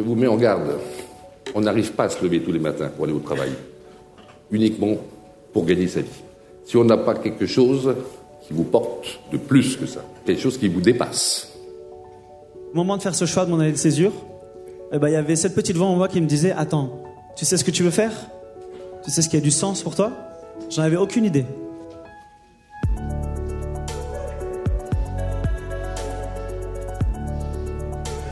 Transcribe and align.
Je 0.00 0.04
vous 0.06 0.14
mets 0.14 0.28
en 0.28 0.38
garde. 0.38 0.78
On 1.54 1.60
n'arrive 1.60 1.92
pas 1.92 2.04
à 2.04 2.08
se 2.08 2.24
lever 2.24 2.40
tous 2.40 2.52
les 2.52 2.58
matins 2.58 2.88
pour 2.88 3.04
aller 3.04 3.12
au 3.12 3.18
travail, 3.18 3.50
uniquement 4.50 4.96
pour 5.52 5.66
gagner 5.66 5.88
sa 5.88 6.00
vie. 6.00 6.22
Si 6.64 6.78
on 6.78 6.84
n'a 6.84 6.96
pas 6.96 7.14
quelque 7.16 7.44
chose 7.44 7.94
qui 8.40 8.54
vous 8.54 8.64
porte 8.64 9.20
de 9.30 9.36
plus 9.36 9.76
que 9.76 9.84
ça, 9.84 10.00
quelque 10.24 10.40
chose 10.40 10.56
qui 10.56 10.68
vous 10.68 10.80
dépasse. 10.80 11.52
Au 12.72 12.76
moment 12.76 12.96
de 12.96 13.02
faire 13.02 13.14
ce 13.14 13.26
choix 13.26 13.44
de 13.44 13.50
mon 13.50 13.60
année 13.60 13.72
de 13.72 13.76
césure, 13.76 14.12
eh 14.90 14.98
ben, 14.98 15.08
il 15.08 15.12
y 15.12 15.16
avait 15.16 15.36
cette 15.36 15.54
petite 15.54 15.76
voix 15.76 15.88
en 15.88 15.96
moi 15.96 16.08
qui 16.08 16.22
me 16.22 16.26
disait 16.26 16.52
Attends, 16.52 17.02
tu 17.36 17.44
sais 17.44 17.58
ce 17.58 17.64
que 17.64 17.70
tu 17.70 17.82
veux 17.82 17.90
faire? 17.90 18.12
Tu 19.04 19.10
sais 19.10 19.20
ce 19.20 19.28
qui 19.28 19.36
a 19.36 19.40
du 19.40 19.50
sens 19.50 19.82
pour 19.82 19.96
toi? 19.96 20.12
J'en 20.70 20.80
avais 20.80 20.96
aucune 20.96 21.26
idée. 21.26 21.44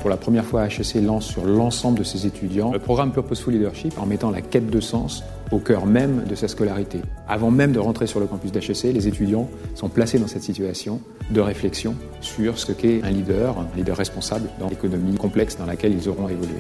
Pour 0.09 0.15
la 0.15 0.23
première 0.23 0.47
fois, 0.47 0.65
HEC 0.65 1.03
lance 1.05 1.27
sur 1.27 1.45
l'ensemble 1.45 1.99
de 1.99 2.03
ses 2.03 2.25
étudiants 2.25 2.73
le 2.73 2.79
programme 2.79 3.13
Purposeful 3.13 3.53
Leadership 3.53 3.99
en 3.99 4.07
mettant 4.07 4.31
la 4.31 4.41
quête 4.41 4.71
de 4.71 4.81
sens 4.81 5.23
au 5.53 5.59
cœur 5.59 5.85
même 5.85 6.25
de 6.25 6.35
sa 6.35 6.49
scolarité. 6.49 7.03
Avant 7.29 7.51
même 7.51 7.73
de 7.73 7.79
rentrer 7.79 8.07
sur 8.07 8.19
le 8.19 8.25
campus 8.25 8.51
d'HEC, 8.51 8.95
les 8.95 9.07
étudiants 9.07 9.51
sont 9.75 9.91
placés 9.91 10.19
dans 10.19 10.27
cette 10.27 10.45
situation 10.45 11.03
de 11.29 11.43
réflexion 11.43 11.95
sur 12.23 12.59
ce 12.59 12.73
qu'est 12.73 13.03
un 13.05 13.11
leader, 13.11 13.59
un 13.59 13.69
leader 13.77 13.99
responsable 13.99 14.49
dans 14.59 14.71
l'économie 14.71 15.15
complexe 15.15 15.59
dans 15.59 15.67
laquelle 15.67 15.93
ils 15.93 16.09
auront 16.09 16.31
évolué. 16.31 16.57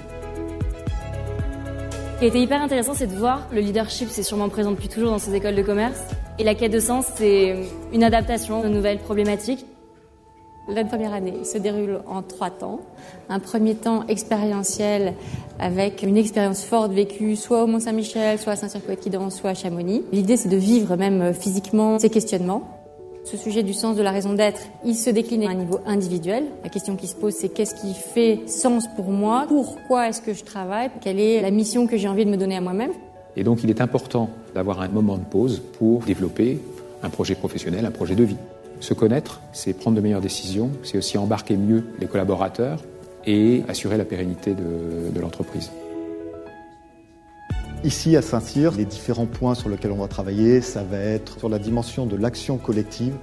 Ce 2.16 2.18
qui 2.18 2.24
a 2.26 2.28
été 2.28 2.42
hyper 2.42 2.60
intéressant, 2.60 2.92
c'est 2.92 3.06
de 3.06 3.16
voir 3.16 3.48
le 3.50 3.62
leadership, 3.62 4.08
c'est 4.10 4.24
sûrement 4.24 4.50
présent 4.50 4.72
depuis 4.72 4.88
toujours 4.88 5.08
dans 5.10 5.18
ces 5.18 5.34
écoles 5.34 5.56
de 5.56 5.62
commerce. 5.62 6.02
Et 6.38 6.44
la 6.44 6.54
quête 6.54 6.72
de 6.72 6.80
sens, 6.80 7.06
c'est 7.16 7.56
une 7.94 8.04
adaptation 8.04 8.62
de 8.62 8.68
nouvelles 8.68 8.98
problématiques. 8.98 9.64
La 10.70 10.84
première 10.84 11.14
année 11.14 11.44
se 11.44 11.56
déroule 11.56 12.00
en 12.06 12.20
trois 12.20 12.50
temps. 12.50 12.80
Un 13.30 13.40
premier 13.40 13.74
temps 13.74 14.06
expérientiel 14.06 15.14
avec 15.58 16.02
une 16.02 16.18
expérience 16.18 16.62
forte 16.62 16.92
vécue 16.92 17.36
soit 17.36 17.64
au 17.64 17.66
Mont-Saint-Michel, 17.66 18.38
soit 18.38 18.52
à 18.52 18.56
Saint-Cyr-Coët-Quidan, 18.56 19.30
soit 19.30 19.50
à 19.50 19.54
Chamonix. 19.54 20.04
L'idée, 20.12 20.36
c'est 20.36 20.50
de 20.50 20.58
vivre 20.58 20.96
même 20.96 21.32
physiquement 21.32 21.98
ces 21.98 22.10
questionnements. 22.10 22.62
Ce 23.24 23.38
sujet 23.38 23.62
du 23.62 23.72
sens 23.72 23.96
de 23.96 24.02
la 24.02 24.10
raison 24.10 24.34
d'être, 24.34 24.60
il 24.84 24.94
se 24.94 25.08
décline 25.08 25.44
à 25.44 25.50
un 25.50 25.54
niveau 25.54 25.80
individuel. 25.86 26.44
La 26.62 26.68
question 26.68 26.96
qui 26.96 27.06
se 27.06 27.14
pose, 27.14 27.32
c'est 27.32 27.48
qu'est-ce 27.48 27.74
qui 27.74 27.94
fait 27.94 28.40
sens 28.46 28.84
pour 28.94 29.06
moi? 29.06 29.46
Pourquoi 29.48 30.08
est-ce 30.08 30.20
que 30.20 30.34
je 30.34 30.44
travaille? 30.44 30.90
Quelle 31.00 31.18
est 31.18 31.40
la 31.40 31.50
mission 31.50 31.86
que 31.86 31.96
j'ai 31.96 32.08
envie 32.08 32.26
de 32.26 32.30
me 32.30 32.36
donner 32.36 32.56
à 32.56 32.60
moi-même? 32.60 32.92
Et 33.36 33.42
donc, 33.42 33.64
il 33.64 33.70
est 33.70 33.80
important 33.80 34.28
d'avoir 34.54 34.82
un 34.82 34.88
moment 34.88 35.16
de 35.16 35.24
pause 35.24 35.62
pour 35.78 36.00
développer 36.00 36.60
un 37.02 37.08
projet 37.08 37.34
professionnel, 37.34 37.86
un 37.86 37.90
projet 37.90 38.14
de 38.14 38.24
vie. 38.24 38.36
Se 38.80 38.94
connaître, 38.94 39.40
c'est 39.52 39.72
prendre 39.72 39.96
de 39.96 40.00
meilleures 40.00 40.20
décisions, 40.20 40.70
c'est 40.82 40.98
aussi 40.98 41.18
embarquer 41.18 41.56
mieux 41.56 41.84
les 41.98 42.06
collaborateurs 42.06 42.80
et 43.26 43.62
assurer 43.68 43.96
la 43.96 44.04
pérennité 44.04 44.54
de, 44.54 45.10
de 45.12 45.20
l'entreprise. 45.20 45.70
Ici, 47.84 48.16
à 48.16 48.22
Saint-Cyr, 48.22 48.72
les 48.76 48.84
différents 48.84 49.26
points 49.26 49.54
sur 49.54 49.68
lesquels 49.68 49.92
on 49.92 49.98
va 49.98 50.08
travailler, 50.08 50.60
ça 50.60 50.82
va 50.82 50.98
être 50.98 51.38
sur 51.38 51.48
la 51.48 51.58
dimension 51.58 52.06
de 52.06 52.16
l'action 52.16 52.56
collective. 52.56 53.14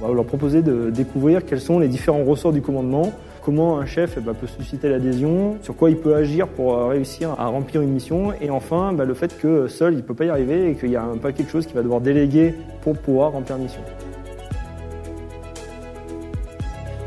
On 0.00 0.08
va 0.08 0.14
leur 0.14 0.24
proposer 0.24 0.62
de 0.62 0.90
découvrir 0.90 1.44
quels 1.44 1.60
sont 1.60 1.78
les 1.78 1.88
différents 1.88 2.24
ressorts 2.24 2.52
du 2.52 2.62
commandement, 2.62 3.12
comment 3.42 3.78
un 3.78 3.86
chef 3.86 4.14
eh 4.16 4.20
ben, 4.20 4.34
peut 4.34 4.46
susciter 4.46 4.88
l'adhésion, 4.88 5.56
sur 5.62 5.76
quoi 5.76 5.90
il 5.90 5.96
peut 5.96 6.14
agir 6.14 6.48
pour 6.48 6.74
euh, 6.74 6.86
réussir 6.88 7.34
à 7.38 7.46
remplir 7.46 7.82
une 7.82 7.90
mission, 7.90 8.32
et 8.40 8.50
enfin 8.50 8.92
bah, 8.92 9.04
le 9.04 9.14
fait 9.14 9.36
que 9.38 9.68
seul 9.68 9.94
il 9.94 9.98
ne 9.98 10.02
peut 10.02 10.14
pas 10.14 10.24
y 10.24 10.30
arriver 10.30 10.70
et 10.70 10.74
qu'il 10.74 10.90
y 10.90 10.96
a 10.96 11.02
un 11.02 11.18
paquet 11.18 11.42
de 11.42 11.48
choses 11.48 11.66
qu'il 11.66 11.74
va 11.74 11.82
devoir 11.82 12.00
déléguer 12.00 12.54
pour 12.82 12.94
pouvoir 12.94 13.32
remplir 13.32 13.56
une 13.56 13.64
mission. 13.64 13.82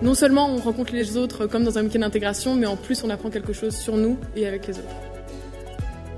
Non 0.01 0.13
seulement 0.13 0.49
on 0.49 0.57
rencontre 0.57 0.93
les 0.93 1.15
autres 1.15 1.45
comme 1.45 1.63
dans 1.63 1.77
un 1.77 1.83
week-end 1.83 1.99
d'intégration, 1.99 2.55
mais 2.55 2.65
en 2.65 2.75
plus 2.75 3.03
on 3.03 3.09
apprend 3.09 3.29
quelque 3.29 3.53
chose 3.53 3.75
sur 3.75 3.95
nous 3.95 4.17
et 4.35 4.45
avec 4.45 4.67
les 4.67 4.73
autres. 4.73 4.87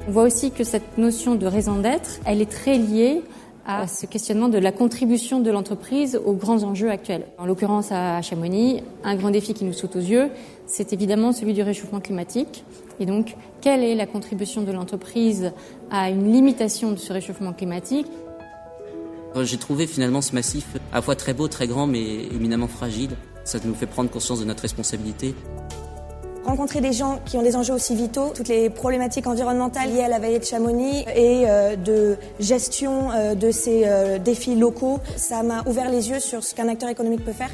On 0.08 0.12
voit 0.12 0.24
aussi 0.24 0.52
que 0.52 0.64
cette 0.64 0.98
notion 0.98 1.36
de 1.36 1.46
raison 1.46 1.80
d'être, 1.80 2.20
elle 2.26 2.42
est 2.42 2.50
très 2.50 2.78
liée 2.78 3.22
à 3.66 3.86
ce 3.86 4.06
questionnement 4.06 4.48
de 4.48 4.58
la 4.58 4.72
contribution 4.72 5.42
de 5.42 5.52
l'entreprise 5.52 6.20
aux 6.26 6.34
grands 6.34 6.64
enjeux 6.64 6.90
actuels. 6.90 7.26
En 7.38 7.46
l'occurrence 7.46 7.92
à 7.92 8.22
Chamonix, 8.22 8.82
un 9.04 9.16
grand 9.16 9.30
défi 9.30 9.54
qui 9.54 9.66
nous 9.66 9.74
saute 9.74 9.98
aux 9.98 10.02
yeux, 10.02 10.30
c'est 10.66 10.94
évidemment 10.94 11.34
celui 11.34 11.54
du 11.54 11.62
réchauffement 11.62 12.00
climatique. 12.00 12.64
Et 13.02 13.06
donc, 13.06 13.36
quelle 13.60 13.84
est 13.84 13.96
la 13.96 14.06
contribution 14.06 14.64
de 14.64 14.72
l'entreprise 14.72 15.52
à 15.92 16.10
une 16.10 16.32
limitation 16.32 16.92
de 16.92 16.98
ce 16.98 17.12
réchauffement 17.12 17.52
climatique? 17.52 18.08
J'ai 19.44 19.58
trouvé 19.58 19.86
finalement 19.86 20.22
ce 20.22 20.34
massif 20.34 20.66
à 20.94 20.96
la 20.96 21.02
fois 21.02 21.16
très 21.16 21.34
beau, 21.34 21.50
très 21.50 21.68
grand, 21.68 21.86
mais 21.86 22.24
éminemment 22.34 22.68
fragile. 22.68 23.12
Ça 23.48 23.60
nous 23.64 23.76
fait 23.76 23.86
prendre 23.86 24.10
conscience 24.10 24.42
de 24.42 24.44
notre 24.44 24.64
responsabilité. 24.64 25.34
Rencontrer 26.44 26.82
des 26.82 26.92
gens 26.92 27.22
qui 27.26 27.38
ont 27.38 27.42
des 27.42 27.56
enjeux 27.56 27.74
aussi 27.74 27.96
vitaux, 27.96 28.34
toutes 28.36 28.50
les 28.50 28.70
problématiques 28.70 29.26
environnementales 29.26 29.90
liées 29.90 30.04
à 30.04 30.10
la 30.10 30.20
vallée 30.20 30.40
de 30.40 30.44
Chamonix 30.44 31.06
et 31.16 31.46
euh, 31.48 31.78
de 31.78 32.18
gestion 32.42 33.10
euh, 33.14 33.36
de 33.36 33.52
ces 33.52 33.84
euh, 33.86 34.20
défis 34.20 34.56
locaux, 34.56 35.00
ça 35.16 35.44
m'a 35.44 35.64
ouvert 35.66 35.90
les 35.90 36.10
yeux 36.10 36.20
sur 36.20 36.44
ce 36.44 36.54
qu'un 36.54 36.68
acteur 36.68 36.90
économique 36.90 37.24
peut 37.24 37.32
faire. 37.32 37.50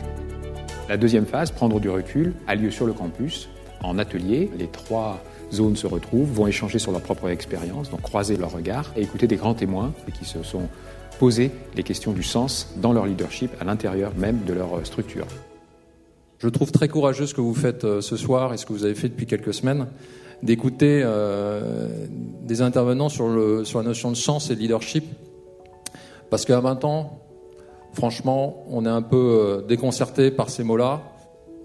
La 0.90 0.98
deuxième 0.98 1.28
phase, 1.28 1.52
prendre 1.52 1.80
du 1.80 1.92
recul, 1.92 2.34
a 2.48 2.56
lieu 2.56 2.72
sur 2.72 2.88
le 2.88 2.94
campus, 2.94 3.48
en 3.84 4.00
atelier. 4.00 4.50
Les 4.58 4.70
trois 4.70 5.22
zones 5.52 5.76
se 5.76 5.86
retrouvent, 5.86 6.32
vont 6.32 6.48
échanger 6.48 6.80
sur 6.80 6.92
leur 6.92 7.02
propre 7.02 7.30
expérience, 7.30 7.92
donc 7.92 8.02
croiser 8.02 8.36
leurs 8.36 8.54
regards 8.54 8.92
et 8.98 9.04
écouter 9.04 9.28
des 9.28 9.36
grands 9.36 9.54
témoins 9.54 9.94
qui 10.18 10.26
se 10.26 10.42
sont 10.42 10.70
posés 11.20 11.52
les 11.76 11.84
questions 11.84 12.14
du 12.14 12.24
sens 12.24 12.74
dans 12.78 12.94
leur 12.94 13.06
leadership 13.06 13.52
à 13.62 13.64
l'intérieur 13.64 14.12
même 14.18 14.40
de 14.44 14.54
leur 14.54 14.84
structure. 14.88 15.28
Je 16.44 16.50
trouve 16.50 16.74
très 16.74 16.90
courageux 16.90 17.26
ce 17.26 17.34
que 17.34 17.40
vous 17.40 17.54
faites 17.54 17.86
euh, 17.86 18.02
ce 18.02 18.18
soir 18.18 18.54
et 18.54 18.58
ce 18.58 18.66
que 18.66 18.74
vous 18.74 18.84
avez 18.84 18.96
fait 18.96 19.08
depuis 19.08 19.26
quelques 19.26 19.54
semaines, 19.54 19.88
d'écouter 20.42 21.02
euh, 21.02 21.88
des 22.42 22.62
intervenants 22.62 23.08
sur, 23.08 23.30
le, 23.30 23.64
sur 23.64 23.80
la 23.80 23.86
notion 23.86 24.12
de 24.12 24.18
sens 24.18 24.50
et 24.50 24.56
de 24.58 24.60
leadership. 24.60 25.06
Parce 26.30 26.44
qu'à 26.44 26.60
20 26.60 26.84
ans, 26.84 27.18
franchement, 27.94 28.66
on 28.70 28.86
est 28.86 28.90
un 28.90 29.02
peu 29.02 29.16
euh, 29.16 29.62
déconcerté 29.62 30.32
par 30.32 30.50
ces 30.50 30.66
mots-là. 30.66 31.04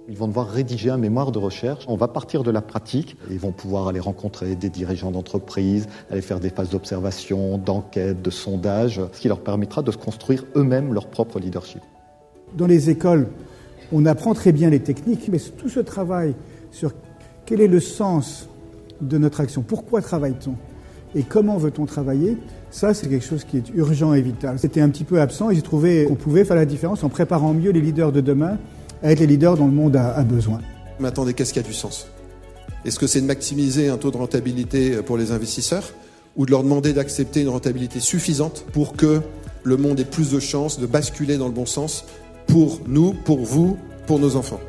Ils 0.09 0.17
vont 0.17 0.29
devoir 0.29 0.49
rédiger 0.49 0.91
un 0.91 0.97
mémoire 0.97 1.33
de 1.33 1.41
recherche. 1.41 1.85
On 1.89 1.97
va 1.97 2.07
partir 2.07 2.45
de 2.45 2.53
la 2.53 2.63
pratique. 2.63 3.17
Ils 3.33 3.41
vont 3.41 3.51
pouvoir 3.51 3.89
aller 3.89 3.99
rencontrer 3.99 4.55
des 4.55 4.71
dirigeants 4.71 5.11
d'entreprise, 5.11 5.89
aller 6.09 6.23
faire 6.23 6.39
des 6.39 6.51
phases 6.51 6.71
d'observation, 6.71 7.59
d'enquête, 7.59 8.23
de 8.23 8.31
sondage, 8.31 9.01
ce 9.13 9.21
qui 9.21 9.27
leur 9.27 9.41
permettra 9.41 9.83
de 9.83 9.91
se 9.91 9.99
construire 9.99 10.45
eux-mêmes 10.55 10.95
leur 10.95 11.09
propre 11.09 11.41
leadership. 11.41 11.83
Dans 12.57 12.69
les 12.69 12.91
écoles, 12.91 13.27
on 13.93 14.07
apprend 14.07 14.35
très 14.35 14.53
bien 14.53 14.71
les 14.71 14.81
techniques, 14.81 15.29
mais 15.31 15.39
tout 15.39 15.69
ce 15.69 15.81
travail 15.81 16.35
sur 16.71 16.93
quel 17.47 17.61
est 17.61 17.69
le 17.69 17.81
sens 17.81 18.49
de 19.01 19.17
notre 19.19 19.41
action, 19.41 19.63
pourquoi 19.63 20.03
travaille-t-on 20.03 20.55
et 21.15 21.23
comment 21.23 21.57
veut-on 21.57 21.87
travailler, 21.87 22.37
ça 22.71 22.93
c'est 22.93 23.09
quelque 23.09 23.25
chose 23.25 23.45
qui 23.45 23.57
est 23.57 23.71
urgent 23.75 24.13
et 24.13 24.21
vital. 24.21 24.59
C'était 24.59 24.83
un 24.83 24.91
petit 24.91 25.05
peu 25.05 25.21
absent 25.21 25.51
et 25.51 25.55
j'ai 25.55 25.63
trouvé 25.63 26.05
qu'on 26.05 26.17
pouvait 26.17 26.45
faire 26.45 26.57
la 26.57 26.67
différence 26.67 27.03
en 27.03 27.09
préparant 27.09 27.55
mieux 27.55 27.71
les 27.71 27.81
leaders 27.81 28.13
de 28.13 28.21
demain 28.21 28.59
à 29.03 29.13
être 29.13 29.21
les 29.21 29.27
leaders 29.27 29.57
dont 29.57 29.67
le 29.67 29.73
monde 29.73 29.97
a, 29.97 30.23
besoin. 30.23 30.61
Mais 31.01 31.09
attendez, 31.09 31.33
qu'est-ce 31.33 31.53
qui 31.53 31.59
a 31.59 31.63
du 31.63 31.73
sens? 31.73 32.09
Est-ce 32.85 32.99
que 32.99 33.07
c'est 33.07 33.21
de 33.21 33.27
maximiser 33.27 33.89
un 33.89 33.97
taux 33.97 34.11
de 34.11 34.17
rentabilité 34.17 34.97
pour 35.03 35.17
les 35.17 35.33
investisseurs 35.33 35.93
ou 36.37 36.47
de 36.47 36.51
leur 36.51 36.63
demander 36.63 36.93
d'accepter 36.93 37.41
une 37.41 37.49
rentabilité 37.49 38.01
suffisante 38.01 38.67
pour 38.73 38.95
que 38.95 39.21
le 39.65 39.77
monde 39.77 39.99
ait 40.01 40.05
plus 40.05 40.31
de 40.31 40.41
chances 40.41 40.79
de 40.79 40.87
basculer 40.87 41.39
dans 41.39 41.47
le 41.47 41.53
bon 41.53 41.67
sens 41.67 42.05
pour 42.49 42.81
nous, 42.87 43.13
pour 43.13 43.39
vous, 43.39 43.79
pour 44.07 44.19
nos 44.19 44.35
enfants. 44.35 44.61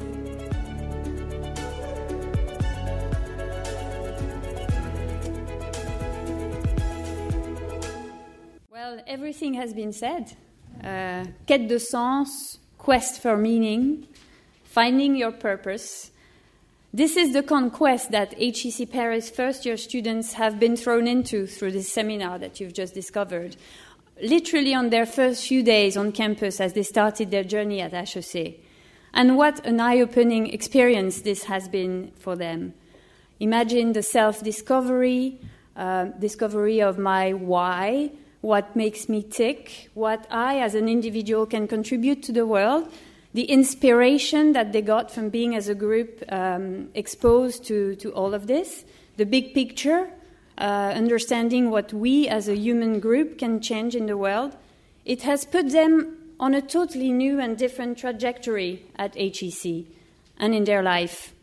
Well, 8.72 9.00
everything 9.08 9.54
has 9.56 9.74
been 9.74 9.94
said. 9.94 10.36
Uh, 10.84 11.24
quête 11.48 11.68
de 11.68 11.80
sens, 11.80 12.60
quest 12.78 13.22
for 13.22 13.38
meaning, 13.38 14.08
finding 14.64 15.16
your 15.16 15.32
purpose. 15.32 16.12
This 16.94 17.16
is 17.16 17.34
the 17.34 17.44
conquest 17.44 18.12
that 18.12 18.34
HEC 18.40 18.90
Paris 18.90 19.30
first 19.30 19.66
year 19.66 19.78
students 19.78 20.34
have 20.34 20.60
been 20.60 20.76
thrown 20.76 21.08
into 21.08 21.46
through 21.46 21.72
this 21.72 21.92
seminar 21.94 22.40
that 22.40 22.60
you've 22.60 22.74
just 22.74 22.94
discovered 22.94 23.56
literally 24.22 24.74
on 24.74 24.90
their 24.90 25.06
first 25.06 25.48
few 25.48 25.64
days 25.64 25.98
on 25.98 26.12
campus 26.12 26.60
as 26.60 26.74
they 26.74 26.84
started 26.84 27.32
their 27.32 27.44
journey 27.44 27.82
at 27.82 27.92
HEC. 27.92 28.56
And 29.14 29.38
what 29.38 29.66
an 29.66 29.80
eye 29.80 30.00
opening 30.00 30.48
experience 30.48 31.22
this 31.22 31.44
has 31.46 31.68
been 31.68 32.12
for 32.20 32.36
them. 32.36 32.74
Imagine 33.40 33.94
the 33.94 34.04
self 34.04 34.44
discovery, 34.44 35.40
uh, 35.76 36.06
discovery 36.20 36.82
of 36.82 36.98
my 36.98 37.34
why, 37.34 38.12
what 38.42 38.76
makes 38.76 39.10
me 39.10 39.24
tick, 39.24 39.90
what 39.94 40.28
I 40.30 40.60
as 40.60 40.76
an 40.76 40.88
individual 40.88 41.46
can 41.46 41.68
contribute 41.68 42.22
to 42.24 42.32
the 42.32 42.46
world, 42.46 42.92
the 43.34 43.44
inspiration 43.44 44.54
that 44.54 44.74
they 44.74 44.82
got 44.82 45.12
from 45.12 45.30
being 45.30 45.56
as 45.56 45.70
a 45.70 45.76
group 45.76 46.24
um, 46.30 46.90
exposed 46.94 47.64
to, 47.66 47.96
to 47.98 48.12
all 48.12 48.34
of 48.34 48.48
this, 48.48 48.86
the 49.18 49.26
big 49.26 49.54
picture, 49.54 50.10
uh, 50.60 50.94
understanding 50.96 51.72
what 51.72 51.94
we 51.94 52.28
as 52.28 52.48
a 52.48 52.56
human 52.56 53.00
group 53.00 53.38
can 53.38 53.62
change 53.62 53.96
in 53.96 54.06
the 54.06 54.18
world, 54.18 54.56
it 55.06 55.22
has 55.24 55.46
put 55.46 55.72
them 55.72 56.18
on 56.40 56.54
a 56.54 56.62
totally 56.62 57.12
new 57.12 57.40
and 57.40 57.58
different 57.58 57.98
trajectory 57.98 58.86
at 58.98 59.16
HEC 59.16 59.86
and 60.38 60.54
in 60.54 60.66
their 60.66 60.84
life. 60.84 61.34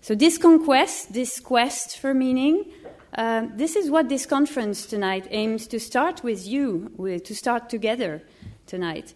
So, 0.00 0.14
this 0.14 0.38
conquest, 0.38 1.12
this 1.12 1.40
quest 1.40 1.98
for 1.98 2.14
meaning, 2.14 2.64
uh, 3.16 3.46
this 3.54 3.76
is 3.76 3.90
what 3.90 4.08
this 4.08 4.26
conference 4.26 4.86
tonight 4.86 5.26
aims 5.30 5.66
to 5.68 5.80
start 5.80 6.22
with 6.22 6.46
you, 6.46 6.92
with, 6.96 7.24
to 7.24 7.34
start 7.34 7.70
together 7.70 8.22
tonight. 8.66 9.14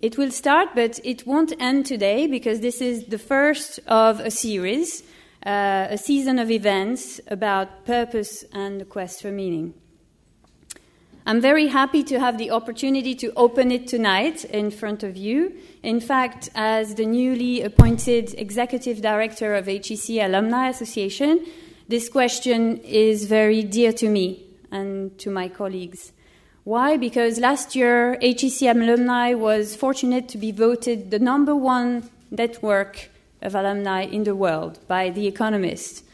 It 0.00 0.18
will 0.18 0.30
start, 0.30 0.70
but 0.74 1.00
it 1.04 1.26
won't 1.26 1.52
end 1.58 1.86
today 1.86 2.26
because 2.26 2.60
this 2.60 2.80
is 2.80 3.04
the 3.04 3.18
first 3.18 3.80
of 3.86 4.20
a 4.20 4.30
series, 4.30 5.02
uh, 5.44 5.88
a 5.90 5.98
season 5.98 6.38
of 6.38 6.50
events 6.50 7.20
about 7.28 7.84
purpose 7.84 8.44
and 8.52 8.80
the 8.80 8.84
quest 8.84 9.22
for 9.22 9.30
meaning. 9.30 9.74
I'm 11.28 11.40
very 11.40 11.66
happy 11.66 12.04
to 12.04 12.20
have 12.20 12.38
the 12.38 12.52
opportunity 12.52 13.16
to 13.16 13.32
open 13.34 13.72
it 13.72 13.88
tonight 13.88 14.44
in 14.44 14.70
front 14.70 15.02
of 15.02 15.16
you. 15.16 15.56
In 15.82 15.98
fact, 15.98 16.50
as 16.54 16.94
the 16.94 17.04
newly 17.04 17.62
appointed 17.62 18.32
executive 18.38 19.02
director 19.02 19.56
of 19.56 19.66
HEC 19.66 20.08
Alumni 20.20 20.68
Association, 20.68 21.44
this 21.88 22.08
question 22.08 22.78
is 22.78 23.24
very 23.24 23.64
dear 23.64 23.92
to 23.94 24.08
me 24.08 24.44
and 24.70 25.18
to 25.18 25.30
my 25.30 25.48
colleagues. 25.48 26.12
Why? 26.62 26.96
Because 26.96 27.40
last 27.40 27.74
year, 27.74 28.18
HEC 28.20 28.62
Alumni 28.62 29.34
was 29.34 29.74
fortunate 29.74 30.28
to 30.28 30.38
be 30.38 30.52
voted 30.52 31.10
the 31.10 31.18
number 31.18 31.56
one 31.56 32.08
network 32.30 33.10
of 33.42 33.54
alumni 33.54 34.02
in 34.02 34.24
the 34.24 34.34
world 34.34 34.80
by 34.88 35.10
The 35.10 35.26
Economist. 35.26 36.04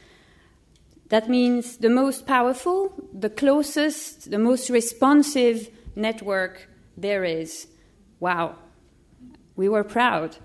That 1.08 1.28
means 1.28 1.76
the 1.76 1.90
most 1.90 2.26
powerful, 2.26 2.92
the 3.12 3.30
closest, 3.30 4.30
the 4.30 4.38
most 4.38 4.70
responsive 4.70 5.68
network 5.94 6.68
there 6.96 7.24
is. 7.24 7.66
Wow. 8.20 8.56
We 9.56 9.68
were 9.68 9.84
proud. 9.84 10.36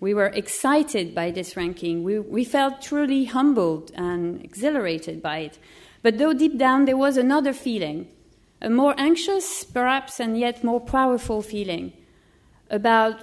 We 0.00 0.14
were 0.14 0.26
excited 0.26 1.14
by 1.14 1.30
this 1.30 1.56
ranking. 1.56 2.02
We, 2.02 2.18
we 2.18 2.44
felt 2.44 2.82
truly 2.82 3.24
humbled 3.24 3.92
and 3.94 4.44
exhilarated 4.44 5.22
by 5.22 5.38
it. 5.38 5.58
But 6.02 6.18
though 6.18 6.32
deep 6.32 6.58
down 6.58 6.84
there 6.84 6.96
was 6.96 7.16
another 7.16 7.52
feeling, 7.52 8.08
a 8.60 8.68
more 8.68 8.94
anxious, 8.98 9.64
perhaps, 9.64 10.20
and 10.20 10.38
yet 10.38 10.64
more 10.64 10.80
powerful 10.80 11.40
feeling 11.40 11.92
about, 12.68 13.22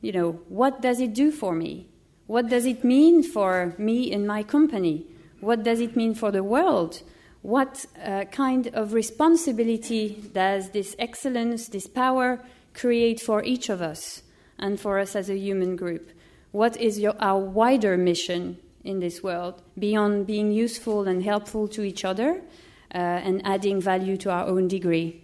you 0.00 0.12
know, 0.12 0.32
what 0.48 0.80
does 0.80 1.00
it 1.00 1.14
do 1.14 1.30
for 1.30 1.54
me? 1.54 1.88
What 2.26 2.48
does 2.48 2.64
it 2.64 2.84
mean 2.84 3.22
for 3.22 3.74
me 3.76 4.10
and 4.12 4.26
my 4.26 4.42
company? 4.42 5.06
What 5.40 5.62
does 5.62 5.80
it 5.80 5.94
mean 5.94 6.14
for 6.14 6.30
the 6.30 6.42
world? 6.42 7.02
What 7.42 7.84
uh, 8.02 8.24
kind 8.32 8.68
of 8.68 8.94
responsibility 8.94 10.22
does 10.32 10.70
this 10.70 10.96
excellence, 10.98 11.68
this 11.68 11.86
power, 11.86 12.42
create 12.72 13.20
for 13.20 13.44
each 13.44 13.68
of 13.68 13.82
us 13.82 14.22
and 14.58 14.80
for 14.80 14.98
us 14.98 15.14
as 15.14 15.28
a 15.28 15.36
human 15.36 15.76
group? 15.76 16.10
What 16.52 16.78
is 16.78 16.98
your, 16.98 17.14
our 17.20 17.40
wider 17.40 17.98
mission 17.98 18.56
in 18.84 19.00
this 19.00 19.22
world 19.22 19.60
beyond 19.78 20.26
being 20.26 20.50
useful 20.52 21.06
and 21.06 21.22
helpful 21.22 21.68
to 21.68 21.82
each 21.82 22.04
other 22.04 22.40
uh, 22.94 22.96
and 22.96 23.42
adding 23.44 23.82
value 23.82 24.16
to 24.18 24.30
our 24.30 24.46
own 24.46 24.68
degree? 24.68 25.23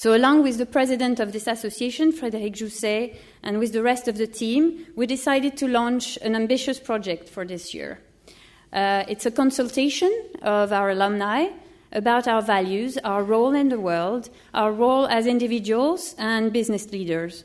So, 0.00 0.16
along 0.16 0.44
with 0.44 0.56
the 0.56 0.64
president 0.64 1.20
of 1.20 1.32
this 1.32 1.46
association, 1.46 2.10
Frédéric 2.10 2.54
Jousset, 2.54 3.14
and 3.42 3.58
with 3.58 3.74
the 3.74 3.82
rest 3.82 4.08
of 4.08 4.16
the 4.16 4.26
team, 4.26 4.86
we 4.96 5.06
decided 5.06 5.58
to 5.58 5.68
launch 5.68 6.16
an 6.22 6.34
ambitious 6.34 6.80
project 6.80 7.28
for 7.28 7.44
this 7.44 7.74
year. 7.74 8.00
Uh, 8.72 9.04
it's 9.08 9.26
a 9.26 9.30
consultation 9.30 10.10
of 10.40 10.72
our 10.72 10.88
alumni 10.88 11.48
about 11.92 12.26
our 12.26 12.40
values, 12.40 12.96
our 13.04 13.22
role 13.22 13.54
in 13.54 13.68
the 13.68 13.78
world, 13.78 14.30
our 14.54 14.72
role 14.72 15.06
as 15.06 15.26
individuals 15.26 16.14
and 16.16 16.50
business 16.50 16.90
leaders, 16.92 17.44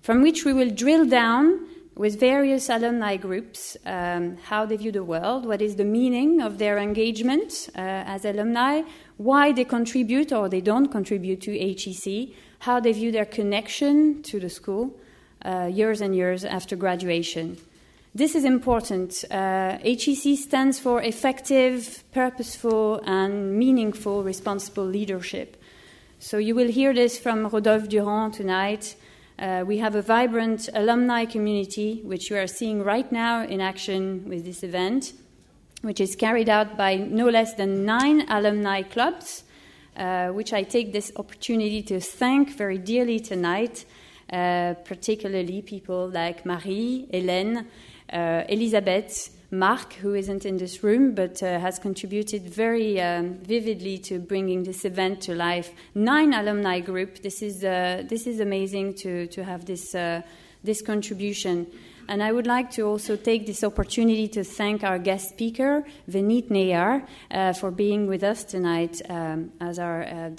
from 0.00 0.22
which 0.22 0.44
we 0.44 0.52
will 0.52 0.70
drill 0.70 1.04
down 1.04 1.66
with 2.00 2.18
various 2.18 2.70
alumni 2.70 3.14
groups 3.14 3.76
um, 3.84 4.34
how 4.44 4.64
they 4.64 4.74
view 4.74 4.90
the 4.90 5.04
world, 5.04 5.44
what 5.44 5.60
is 5.60 5.76
the 5.76 5.84
meaning 5.84 6.40
of 6.40 6.56
their 6.56 6.78
engagement 6.78 7.68
uh, 7.76 7.80
as 8.14 8.24
alumni, 8.24 8.80
why 9.18 9.52
they 9.52 9.64
contribute 9.64 10.32
or 10.32 10.48
they 10.48 10.62
don't 10.62 10.88
contribute 10.88 11.42
to 11.42 11.52
HEC, 11.52 12.34
how 12.60 12.80
they 12.80 12.92
view 12.94 13.12
their 13.12 13.26
connection 13.26 14.22
to 14.22 14.40
the 14.40 14.48
school 14.48 14.98
uh, 15.44 15.68
years 15.70 16.00
and 16.00 16.16
years 16.16 16.42
after 16.42 16.74
graduation. 16.74 17.58
This 18.14 18.34
is 18.34 18.44
important. 18.44 19.22
Uh, 19.30 19.76
HEC 19.84 20.38
stands 20.38 20.78
for 20.78 21.02
effective, 21.02 22.02
purposeful, 22.12 23.02
and 23.04 23.58
meaningful 23.58 24.22
responsible 24.22 24.86
leadership. 24.86 25.62
So 26.18 26.38
you 26.38 26.54
will 26.54 26.68
hear 26.68 26.94
this 26.94 27.18
from 27.18 27.46
Rodolphe 27.46 27.88
Durand 27.88 28.32
tonight. 28.32 28.96
Uh, 29.40 29.64
we 29.66 29.78
have 29.78 29.94
a 29.94 30.02
vibrant 30.02 30.68
alumni 30.74 31.24
community, 31.24 32.02
which 32.04 32.28
you 32.28 32.36
are 32.36 32.46
seeing 32.46 32.82
right 32.82 33.10
now 33.10 33.42
in 33.42 33.58
action 33.58 34.22
with 34.28 34.44
this 34.44 34.62
event, 34.62 35.14
which 35.80 35.98
is 35.98 36.14
carried 36.14 36.50
out 36.50 36.76
by 36.76 36.96
no 36.96 37.26
less 37.26 37.54
than 37.54 37.86
nine 37.86 38.20
alumni 38.28 38.82
clubs, 38.82 39.44
uh, 39.96 40.28
which 40.28 40.52
I 40.52 40.62
take 40.62 40.92
this 40.92 41.10
opportunity 41.16 41.82
to 41.84 42.00
thank 42.00 42.54
very 42.54 42.76
dearly 42.76 43.18
tonight, 43.18 43.86
uh, 44.30 44.74
particularly 44.84 45.62
people 45.62 46.10
like 46.10 46.44
Marie, 46.44 47.08
Hélène, 47.10 47.64
Elisabeth, 48.12 49.30
Mark, 49.50 49.94
who 49.94 50.14
isn't 50.14 50.44
in 50.44 50.56
this 50.56 50.84
room 50.84 51.14
but 51.14 51.42
uh, 51.42 51.58
has 51.58 51.78
contributed 51.78 52.42
very 52.42 53.00
um, 53.00 53.34
vividly 53.38 53.98
to 53.98 54.18
bringing 54.18 54.62
this 54.62 54.84
event 54.84 55.20
to 55.22 55.34
life. 55.34 55.72
Nine 55.94 56.32
alumni 56.32 56.80
group. 56.80 57.22
This 57.22 57.42
is 57.42 57.64
uh, 57.64 58.04
this 58.08 58.26
is 58.26 58.40
amazing 58.40 58.94
to 59.02 59.26
to 59.28 59.42
have 59.42 59.64
this 59.64 59.94
uh, 59.94 60.22
this 60.62 60.82
contribution. 60.82 61.66
And 62.08 62.24
I 62.24 62.32
would 62.32 62.46
like 62.46 62.72
to 62.72 62.82
also 62.82 63.14
take 63.14 63.46
this 63.46 63.62
opportunity 63.62 64.26
to 64.28 64.42
thank 64.42 64.82
our 64.82 64.98
guest 64.98 65.28
speaker, 65.28 65.84
Vineet 66.08 66.48
Nayar, 66.48 67.06
uh, 67.30 67.52
for 67.52 67.70
being 67.70 68.08
with 68.08 68.24
us 68.24 68.42
tonight 68.42 69.00
um, 69.08 69.52
as 69.60 69.78
our, 69.78 70.02
uh, 70.02 70.30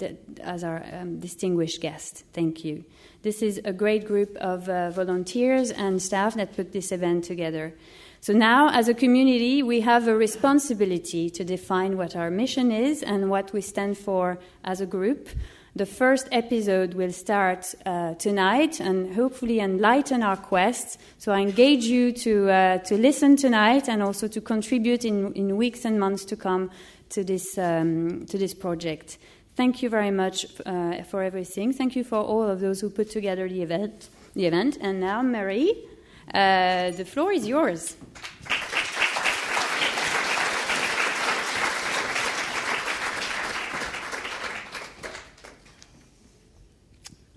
as 0.42 0.64
our 0.64 0.84
um, 0.92 1.18
distinguished 1.18 1.80
guest. 1.80 2.24
Thank 2.34 2.62
you. 2.62 2.84
This 3.22 3.40
is 3.40 3.60
a 3.64 3.72
great 3.72 4.06
group 4.06 4.36
of 4.36 4.68
uh, 4.68 4.90
volunteers 4.90 5.70
and 5.70 6.02
staff 6.02 6.34
that 6.34 6.56
put 6.56 6.72
this 6.72 6.90
event 6.90 7.24
together. 7.24 7.72
So 8.20 8.32
now, 8.32 8.70
as 8.70 8.88
a 8.88 8.94
community, 8.94 9.62
we 9.62 9.80
have 9.80 10.06
a 10.08 10.16
responsibility 10.16 11.30
to 11.30 11.44
define 11.44 11.96
what 11.96 12.14
our 12.14 12.30
mission 12.30 12.70
is 12.70 13.02
and 13.02 13.30
what 13.30 13.52
we 13.52 13.60
stand 13.60 13.96
for 13.98 14.38
as 14.64 14.80
a 14.80 14.86
group. 14.86 15.28
The 15.74 15.86
first 15.86 16.28
episode 16.32 16.94
will 16.94 17.12
start 17.12 17.74
uh, 17.86 18.14
tonight 18.14 18.78
and 18.78 19.14
hopefully 19.14 19.58
enlighten 19.58 20.22
our 20.22 20.36
quest. 20.36 21.00
So 21.18 21.32
I 21.32 21.40
engage 21.40 21.84
you 21.84 22.12
to, 22.12 22.50
uh, 22.50 22.78
to 22.78 22.96
listen 22.96 23.36
tonight 23.36 23.88
and 23.88 24.02
also 24.02 24.28
to 24.28 24.40
contribute 24.40 25.04
in, 25.04 25.32
in 25.32 25.56
weeks 25.56 25.84
and 25.84 25.98
months 25.98 26.24
to 26.26 26.36
come 26.36 26.70
to 27.08 27.24
this, 27.24 27.56
um, 27.56 28.26
to 28.26 28.36
this 28.36 28.52
project. 28.52 29.18
Thank 29.54 29.82
you 29.82 29.90
very 29.90 30.10
much 30.10 30.46
uh, 30.64 31.02
for 31.02 31.22
everything. 31.22 31.74
Thank 31.74 31.94
you 31.94 32.04
for 32.04 32.16
all 32.16 32.42
of 32.42 32.60
those 32.60 32.80
who 32.80 32.88
put 32.88 33.10
together 33.10 33.46
the 33.48 33.60
event. 33.60 34.08
The 34.34 34.46
event. 34.46 34.78
And 34.80 34.98
now, 34.98 35.20
Marie, 35.20 35.88
uh, 36.32 36.90
the 36.92 37.04
floor 37.04 37.32
is 37.32 37.46
yours. 37.46 37.96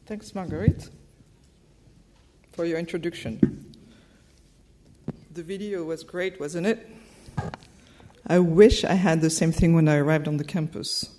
Thanks, 0.06 0.34
Marguerite, 0.34 0.90
for 2.54 2.64
your 2.64 2.80
introduction. 2.80 3.76
The 5.34 5.44
video 5.44 5.84
was 5.84 6.04
great, 6.04 6.40
wasn't 6.40 6.68
it? 6.68 6.90
I 8.26 8.40
wish 8.40 8.86
I 8.86 8.94
had 8.94 9.20
the 9.20 9.30
same 9.30 9.52
thing 9.52 9.74
when 9.74 9.90
I 9.90 9.98
arrived 9.98 10.30
on 10.30 10.38
the 10.38 10.46
campus 10.46 11.10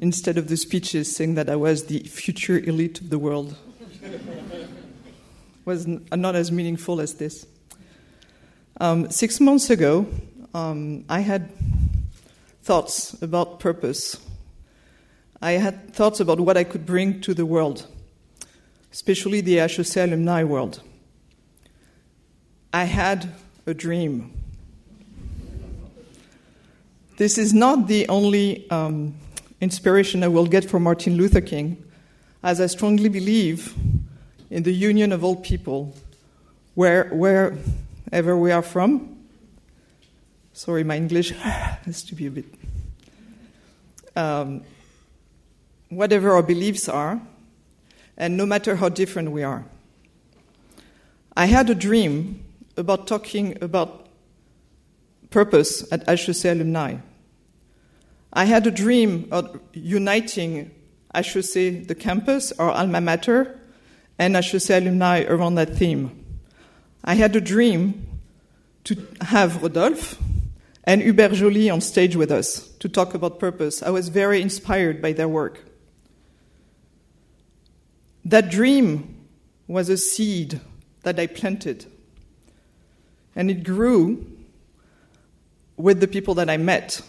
instead 0.00 0.38
of 0.38 0.48
the 0.48 0.56
speeches 0.56 1.14
saying 1.14 1.34
that 1.34 1.48
I 1.48 1.56
was 1.56 1.84
the 1.86 2.00
future 2.00 2.58
elite 2.58 3.00
of 3.00 3.10
the 3.10 3.18
world. 3.18 3.56
was 5.64 5.86
not 5.86 6.34
as 6.34 6.50
meaningful 6.50 7.00
as 7.00 7.14
this. 7.14 7.46
Um, 8.80 9.10
six 9.10 9.40
months 9.40 9.68
ago, 9.68 10.06
um, 10.54 11.04
I 11.08 11.20
had 11.20 11.50
thoughts 12.62 13.20
about 13.22 13.60
purpose. 13.60 14.16
I 15.42 15.52
had 15.52 15.94
thoughts 15.94 16.18
about 16.18 16.40
what 16.40 16.56
I 16.56 16.64
could 16.64 16.86
bring 16.86 17.20
to 17.20 17.34
the 17.34 17.44
world, 17.44 17.86
especially 18.90 19.42
the 19.42 19.56
HEC 19.56 19.96
alumni 19.96 20.44
world. 20.44 20.82
I 22.72 22.84
had 22.84 23.32
a 23.66 23.74
dream. 23.74 24.32
This 27.18 27.36
is 27.36 27.52
not 27.52 27.86
the 27.86 28.08
only 28.08 28.68
um, 28.70 29.14
inspiration 29.60 30.22
I 30.22 30.28
will 30.28 30.46
get 30.46 30.68
from 30.68 30.84
Martin 30.84 31.16
Luther 31.16 31.40
King, 31.40 31.82
as 32.42 32.60
I 32.60 32.66
strongly 32.66 33.08
believe 33.08 33.74
in 34.50 34.62
the 34.62 34.72
union 34.72 35.12
of 35.12 35.22
all 35.22 35.36
people, 35.36 35.94
where, 36.74 37.04
wherever 37.08 38.36
we 38.36 38.50
are 38.52 38.62
from. 38.62 39.18
Sorry, 40.52 40.84
my 40.84 40.96
English 40.96 41.30
has 41.38 42.02
to 42.04 42.14
be 42.14 42.26
a 42.26 42.30
bit. 42.30 42.46
Um, 44.16 44.62
whatever 45.88 46.32
our 46.32 46.42
beliefs 46.42 46.88
are, 46.88 47.20
and 48.16 48.36
no 48.36 48.46
matter 48.46 48.76
how 48.76 48.88
different 48.88 49.30
we 49.30 49.42
are. 49.42 49.64
I 51.36 51.46
had 51.46 51.70
a 51.70 51.74
dream 51.74 52.44
about 52.76 53.06
talking 53.06 53.56
about 53.62 54.08
purpose 55.30 55.90
at 55.92 56.08
HEC 56.08 56.44
alumni. 56.44 56.96
I 58.32 58.44
had 58.44 58.66
a 58.66 58.70
dream 58.70 59.28
of 59.30 59.60
uniting 59.72 60.70
I 61.12 61.22
should 61.22 61.44
say, 61.44 61.70
the 61.70 61.94
campus, 61.94 62.52
or 62.52 62.70
alma 62.70 63.00
mater, 63.00 63.58
and 64.18 64.36
I 64.36 64.40
should 64.40 64.62
say 64.62 64.78
alumni 64.78 65.24
around 65.24 65.56
that 65.56 65.76
theme. 65.76 66.24
I 67.04 67.14
had 67.14 67.34
a 67.34 67.40
dream 67.40 68.06
to 68.84 68.96
have 69.22 69.62
Rodolphe 69.62 70.16
and 70.84 71.02
Hubert 71.02 71.32
Joly 71.32 71.68
on 71.68 71.80
stage 71.80 72.14
with 72.14 72.30
us 72.30 72.68
to 72.78 72.88
talk 72.88 73.14
about 73.14 73.40
purpose. 73.40 73.82
I 73.82 73.90
was 73.90 74.08
very 74.08 74.40
inspired 74.40 75.02
by 75.02 75.12
their 75.12 75.28
work. 75.28 75.64
That 78.24 78.50
dream 78.50 79.26
was 79.66 79.88
a 79.88 79.96
seed 79.96 80.60
that 81.02 81.18
I 81.18 81.26
planted, 81.26 81.86
and 83.34 83.50
it 83.50 83.64
grew 83.64 84.26
with 85.76 85.98
the 85.98 86.08
people 86.08 86.34
that 86.34 86.48
I 86.48 86.56
met. 86.56 87.00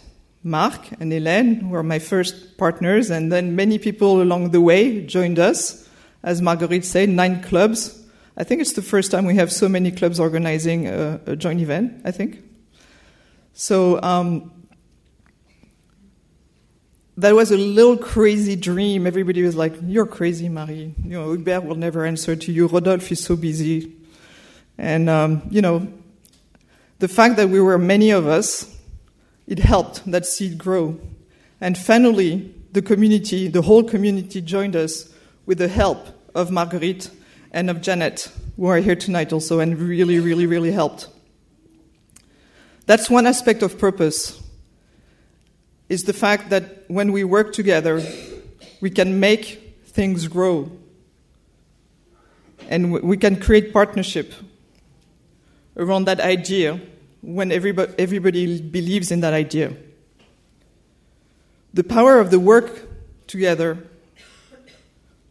Marc 0.44 0.92
and 1.00 1.12
Hélène, 1.12 1.70
were 1.70 1.84
my 1.84 2.00
first 2.00 2.58
partners, 2.58 3.10
and 3.10 3.32
then 3.32 3.56
many 3.56 3.78
people 3.78 4.22
along 4.22 4.52
the 4.52 4.62
way 4.62 5.06
joined 5.06 5.38
us. 5.38 5.88
As 6.24 6.42
Marguerite 6.42 6.86
said, 6.86 7.10
nine 7.10 7.42
clubs. 7.44 8.04
I 8.38 8.44
think 8.44 8.62
it's 8.62 8.74
the 8.74 8.82
first 8.82 9.12
time 9.12 9.26
we 9.26 9.36
have 9.36 9.52
so 9.52 9.68
many 9.68 9.92
clubs 9.92 10.20
organizing 10.20 10.88
a, 10.88 11.20
a 11.26 11.36
joint 11.36 11.60
event, 11.60 12.02
I 12.06 12.12
think. 12.12 12.44
So 13.54 14.02
um, 14.02 14.52
that 17.18 17.36
was 17.36 17.52
a 17.52 17.58
little 17.58 17.98
crazy 17.98 18.56
dream. 18.56 19.06
Everybody 19.06 19.44
was 19.44 19.56
like, 19.56 19.74
You're 19.84 20.06
crazy, 20.06 20.50
Marie. 20.50 20.96
You 21.04 21.12
know, 21.12 21.32
Hubert 21.34 21.64
will 21.66 21.76
never 21.76 22.06
answer 22.06 22.36
to 22.36 22.52
you. 22.52 22.68
Rodolphe 22.68 23.12
is 23.12 23.24
so 23.24 23.36
busy. 23.36 23.94
And, 24.78 25.10
um, 25.10 25.44
you 25.52 25.62
know, 25.62 25.88
the 27.00 27.08
fact 27.08 27.36
that 27.38 27.50
we 27.50 27.60
were 27.60 27.78
many 27.78 28.12
of 28.12 28.28
us, 28.28 28.76
it 29.48 29.60
helped 29.60 30.10
that 30.10 30.26
seed 30.26 30.58
grow. 30.58 31.00
And 31.60 31.78
finally, 31.78 32.54
the 32.72 32.82
community, 32.82 33.48
the 33.48 33.62
whole 33.62 33.84
community 33.84 34.42
joined 34.42 34.76
us 34.76 35.14
with 35.46 35.58
the 35.58 35.68
help 35.68 36.08
of 36.34 36.52
Marguerite 36.52 37.10
and 37.52 37.70
of 37.70 37.82
Janet, 37.82 38.32
who 38.56 38.68
are 38.68 38.78
here 38.78 38.96
tonight 38.96 39.34
also, 39.34 39.60
and 39.60 39.78
really, 39.78 40.20
really, 40.20 40.46
really 40.46 40.72
helped. 40.72 41.08
That's 42.86 43.10
one 43.10 43.28
aspect 43.28 43.62
of 43.62 43.78
purpose, 43.78 44.42
is 45.90 46.04
the 46.04 46.14
fact 46.14 46.50
that 46.50 46.86
when 46.88 47.12
we 47.12 47.24
work 47.24 47.52
together, 47.52 48.02
we 48.80 48.90
can 48.90 49.20
make 49.20 49.82
things 49.86 50.28
grow. 50.28 50.72
And 52.70 52.94
we 52.94 53.18
can 53.18 53.36
create 53.38 53.74
partnership 53.74 54.34
around 55.76 56.06
that 56.06 56.22
idea 56.22 56.80
when 57.22 57.52
everybody, 57.52 57.94
everybody 57.98 58.62
believes 58.62 59.12
in 59.12 59.22
that 59.22 59.34
idea. 59.34 59.74
The 61.74 61.84
power 61.84 62.20
of 62.20 62.32
the 62.32 62.40
work 62.40 62.88
together 63.28 63.88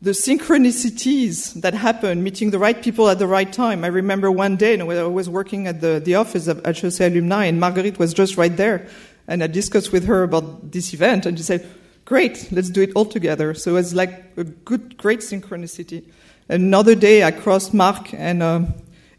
the 0.03 0.13
synchronicities 0.13 1.61
that 1.61 1.75
happen, 1.75 2.23
meeting 2.23 2.51
the 2.51 2.59
right 2.59 2.83
people 2.83 3.09
at 3.11 3.19
the 3.19 3.27
right 3.27 3.53
time. 3.53 3.85
I 3.85 3.89
remember 3.89 4.31
one 4.31 4.57
day 4.57 4.81
when 4.83 4.97
I 4.97 5.03
was 5.03 5.29
working 5.29 5.67
at 5.67 5.83
the, 5.83 6.01
the 6.03 6.15
office 6.15 6.47
of 6.47 6.65
HEC 6.65 7.01
alumni, 7.01 7.45
and 7.45 7.61
Marguerite 7.61 7.99
was 7.99 8.15
just 8.15 8.39
right 8.39 8.57
there. 8.57 8.87
And 9.29 9.43
I 9.45 9.47
discussed 9.47 9.93
with 9.93 10.07
her 10.07 10.23
about 10.23 10.73
this 10.73 10.95
event, 10.95 11.27
and 11.27 11.37
she 11.37 11.45
said, 11.45 11.69
Great, 12.07 12.49
let's 12.51 12.71
do 12.71 12.81
it 12.81 12.93
all 12.97 13.05
together. 13.05 13.53
So 13.55 13.73
it 13.73 13.75
was 13.75 13.95
like 13.95 14.25
a 14.37 14.45
good, 14.45 14.97
great 14.97 15.21
synchronicity. 15.21 16.03
Another 16.49 16.95
day, 16.95 17.23
I 17.23 17.31
crossed 17.31 17.75
Marc 17.75 18.13
and 18.15 18.43
uh, 18.43 18.63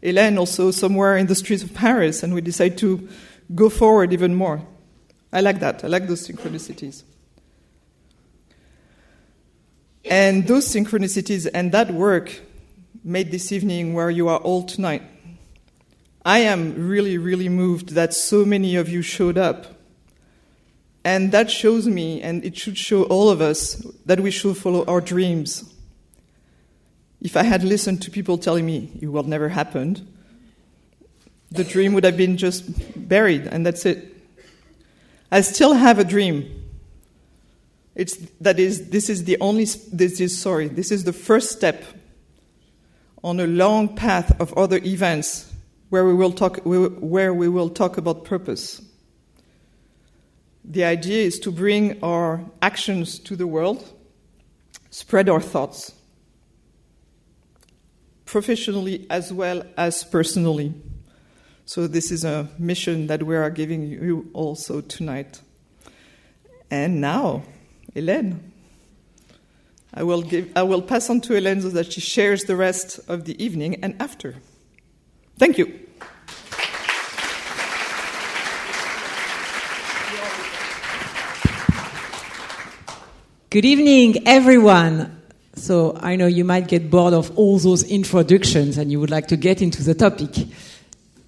Hélène 0.02 0.38
also 0.38 0.70
somewhere 0.70 1.16
in 1.16 1.26
the 1.26 1.34
streets 1.34 1.62
of 1.62 1.74
Paris, 1.74 2.22
and 2.22 2.34
we 2.34 2.40
decide 2.40 2.76
to 2.78 3.08
go 3.54 3.68
forward 3.68 4.12
even 4.12 4.34
more. 4.34 4.66
I 5.32 5.40
like 5.40 5.60
that. 5.60 5.84
I 5.84 5.86
like 5.86 6.08
those 6.08 6.26
synchronicities. 6.26 7.04
And 10.04 10.46
those 10.46 10.66
synchronicities 10.68 11.48
and 11.52 11.72
that 11.72 11.92
work 11.92 12.40
made 13.04 13.30
this 13.30 13.52
evening 13.52 13.94
where 13.94 14.10
you 14.10 14.28
are 14.28 14.38
all 14.38 14.64
tonight. 14.64 15.02
I 16.24 16.40
am 16.40 16.88
really, 16.88 17.18
really 17.18 17.48
moved 17.48 17.90
that 17.90 18.14
so 18.14 18.44
many 18.44 18.76
of 18.76 18.88
you 18.88 19.02
showed 19.02 19.38
up. 19.38 19.66
And 21.04 21.32
that 21.32 21.50
shows 21.50 21.88
me, 21.88 22.22
and 22.22 22.44
it 22.44 22.56
should 22.56 22.78
show 22.78 23.04
all 23.04 23.28
of 23.28 23.40
us, 23.40 23.74
that 24.06 24.20
we 24.20 24.30
should 24.30 24.56
follow 24.56 24.84
our 24.86 25.00
dreams. 25.00 25.71
If 27.22 27.36
I 27.36 27.44
had 27.44 27.62
listened 27.62 28.02
to 28.02 28.10
people 28.10 28.36
telling 28.36 28.66
me 28.66 28.90
it 29.00 29.06
will 29.06 29.22
never 29.22 29.48
happen, 29.48 30.08
the 31.52 31.62
dream 31.62 31.92
would 31.94 32.02
have 32.02 32.16
been 32.16 32.36
just 32.36 32.64
buried, 33.08 33.46
and 33.46 33.64
that's 33.64 33.86
it. 33.86 34.16
I 35.30 35.40
still 35.42 35.74
have 35.74 36.00
a 36.00 36.04
dream. 36.04 36.64
It's, 37.94 38.16
that 38.40 38.58
is, 38.58 38.90
this 38.90 39.08
is 39.08 39.24
the 39.24 39.38
only, 39.40 39.66
this 39.92 40.20
is, 40.20 40.36
sorry, 40.36 40.66
this 40.66 40.90
is 40.90 41.04
the 41.04 41.12
first 41.12 41.52
step 41.52 41.84
on 43.22 43.38
a 43.38 43.46
long 43.46 43.94
path 43.94 44.38
of 44.40 44.52
other 44.58 44.78
events 44.78 45.52
where 45.90 46.04
we 46.04 46.14
will 46.14 46.32
talk, 46.32 46.58
where 46.64 47.32
we 47.32 47.48
will 47.48 47.70
talk 47.70 47.98
about 47.98 48.24
purpose. 48.24 48.82
The 50.64 50.84
idea 50.84 51.24
is 51.24 51.38
to 51.40 51.52
bring 51.52 52.02
our 52.02 52.44
actions 52.60 53.18
to 53.20 53.36
the 53.36 53.46
world, 53.46 53.92
spread 54.90 55.28
our 55.28 55.40
thoughts, 55.40 55.92
professionally 58.32 59.06
as 59.10 59.30
well 59.30 59.62
as 59.76 60.02
personally. 60.04 60.72
So, 61.66 61.86
this 61.86 62.10
is 62.10 62.24
a 62.24 62.48
mission 62.58 63.06
that 63.06 63.22
we 63.22 63.36
are 63.36 63.50
giving 63.50 63.82
you 63.82 64.30
also 64.32 64.80
tonight. 64.80 65.42
And 66.70 67.00
now, 67.00 67.42
Hélène. 67.94 68.40
I 69.94 70.02
will, 70.02 70.22
give, 70.22 70.50
I 70.56 70.62
will 70.62 70.80
pass 70.80 71.10
on 71.10 71.20
to 71.20 71.34
Hélène 71.34 71.60
so 71.60 71.68
that 71.68 71.92
she 71.92 72.00
shares 72.00 72.44
the 72.44 72.56
rest 72.56 72.98
of 73.06 73.26
the 73.26 73.36
evening 73.42 73.84
and 73.84 73.94
after. 74.00 74.36
Thank 75.38 75.58
you. 75.58 75.66
Good 83.50 83.66
evening, 83.66 84.26
everyone. 84.26 85.21
So 85.54 85.96
I 86.00 86.16
know 86.16 86.26
you 86.26 86.44
might 86.44 86.66
get 86.66 86.90
bored 86.90 87.14
of 87.14 87.36
all 87.38 87.58
those 87.58 87.82
introductions 87.84 88.78
and 88.78 88.90
you 88.90 88.98
would 89.00 89.10
like 89.10 89.28
to 89.28 89.36
get 89.36 89.60
into 89.60 89.82
the 89.82 89.94
topic. 89.94 90.30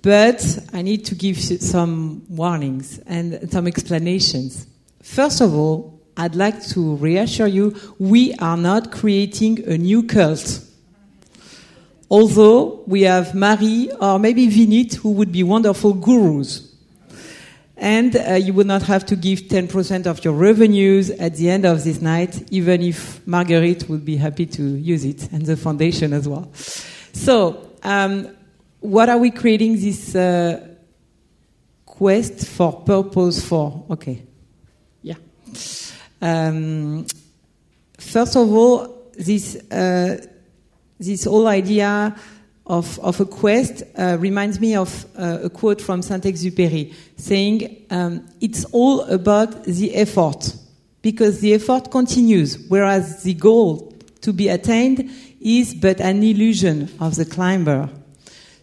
But 0.02 0.58
I 0.72 0.82
need 0.82 1.04
to 1.06 1.14
give 1.14 1.38
some 1.38 2.24
warnings 2.28 2.98
and 3.06 3.50
some 3.50 3.66
explanations. 3.66 4.66
First 5.02 5.40
of 5.40 5.54
all, 5.54 6.00
I'd 6.16 6.34
like 6.34 6.64
to 6.68 6.96
reassure 6.96 7.46
you, 7.46 7.74
we 7.98 8.34
are 8.34 8.56
not 8.56 8.92
creating 8.92 9.66
a 9.66 9.76
new 9.76 10.04
cult. 10.04 10.60
Although 12.10 12.82
we 12.86 13.02
have 13.02 13.34
Marie 13.34 13.90
or 14.00 14.18
maybe 14.18 14.46
Vineet 14.46 14.94
who 14.94 15.12
would 15.12 15.32
be 15.32 15.42
wonderful 15.42 15.92
gurus. 15.94 16.63
And 17.76 18.16
uh, 18.16 18.34
you 18.34 18.52
would 18.54 18.68
not 18.68 18.82
have 18.82 19.04
to 19.06 19.16
give 19.16 19.42
10% 19.42 20.06
of 20.06 20.24
your 20.24 20.34
revenues 20.34 21.10
at 21.10 21.34
the 21.34 21.50
end 21.50 21.64
of 21.64 21.82
this 21.82 22.00
night, 22.00 22.52
even 22.52 22.82
if 22.82 23.26
Marguerite 23.26 23.88
would 23.88 24.04
be 24.04 24.16
happy 24.16 24.46
to 24.46 24.62
use 24.62 25.04
it, 25.04 25.32
and 25.32 25.44
the 25.44 25.56
foundation 25.56 26.12
as 26.12 26.28
well. 26.28 26.50
So, 26.54 27.70
um, 27.82 28.28
what 28.80 29.08
are 29.08 29.18
we 29.18 29.30
creating 29.30 29.80
this 29.80 30.14
uh, 30.14 30.68
quest 31.84 32.46
for 32.46 32.72
purpose 32.82 33.44
for? 33.44 33.84
Okay. 33.90 34.22
Yeah. 35.02 35.16
Um, 36.20 37.06
first 37.98 38.36
of 38.36 38.52
all, 38.52 39.10
this 39.16 39.56
uh, 39.70 40.24
this 40.98 41.24
whole 41.24 41.46
idea 41.48 42.14
of, 42.66 42.98
of 43.00 43.20
a 43.20 43.26
quest 43.26 43.82
uh, 43.96 44.16
reminds 44.18 44.58
me 44.58 44.74
of 44.74 45.04
uh, 45.16 45.38
a 45.42 45.50
quote 45.50 45.80
from 45.80 46.02
Saint-Exupéry 46.02 46.94
saying, 47.16 47.84
um, 47.90 48.26
"It's 48.40 48.64
all 48.66 49.02
about 49.02 49.64
the 49.64 49.94
effort, 49.94 50.56
because 51.02 51.40
the 51.40 51.54
effort 51.54 51.90
continues, 51.90 52.58
whereas 52.68 53.22
the 53.22 53.34
goal 53.34 53.92
to 54.22 54.32
be 54.32 54.48
attained 54.48 55.10
is 55.40 55.74
but 55.74 56.00
an 56.00 56.22
illusion 56.22 56.88
of 57.00 57.16
the 57.16 57.26
climber." 57.26 57.90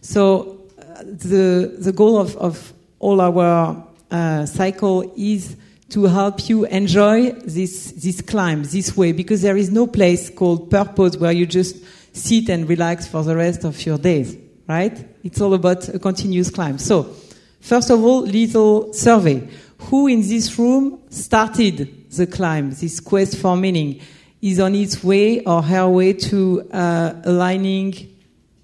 So, 0.00 0.58
uh, 0.78 1.04
the 1.04 1.76
the 1.78 1.92
goal 1.92 2.18
of, 2.18 2.36
of 2.36 2.72
all 2.98 3.20
our 3.20 3.86
uh, 4.10 4.46
cycle 4.46 5.12
is 5.16 5.56
to 5.90 6.04
help 6.04 6.48
you 6.48 6.64
enjoy 6.66 7.32
this, 7.44 7.92
this 7.92 8.22
climb, 8.22 8.62
this 8.62 8.96
way, 8.96 9.12
because 9.12 9.42
there 9.42 9.58
is 9.58 9.70
no 9.70 9.86
place 9.86 10.30
called 10.30 10.70
purpose 10.70 11.18
where 11.18 11.32
you 11.32 11.44
just 11.44 11.76
sit 12.12 12.48
and 12.48 12.68
relax 12.68 13.06
for 13.06 13.22
the 13.22 13.34
rest 13.34 13.64
of 13.64 13.84
your 13.84 13.98
days, 13.98 14.36
right? 14.68 15.06
It's 15.24 15.40
all 15.40 15.54
about 15.54 15.88
a 15.88 15.98
continuous 15.98 16.50
climb. 16.50 16.78
So, 16.78 17.14
first 17.60 17.90
of 17.90 18.02
all, 18.04 18.22
little 18.22 18.92
survey. 18.92 19.48
Who 19.78 20.06
in 20.06 20.20
this 20.20 20.58
room 20.58 21.00
started 21.08 22.10
the 22.10 22.26
climb, 22.26 22.70
this 22.70 23.00
quest 23.00 23.36
for 23.36 23.56
meaning, 23.56 24.00
is 24.40 24.60
on 24.60 24.74
its 24.74 25.02
way 25.02 25.42
or 25.44 25.62
her 25.62 25.88
way 25.88 26.12
to 26.12 26.68
uh, 26.72 27.14
aligning 27.24 28.08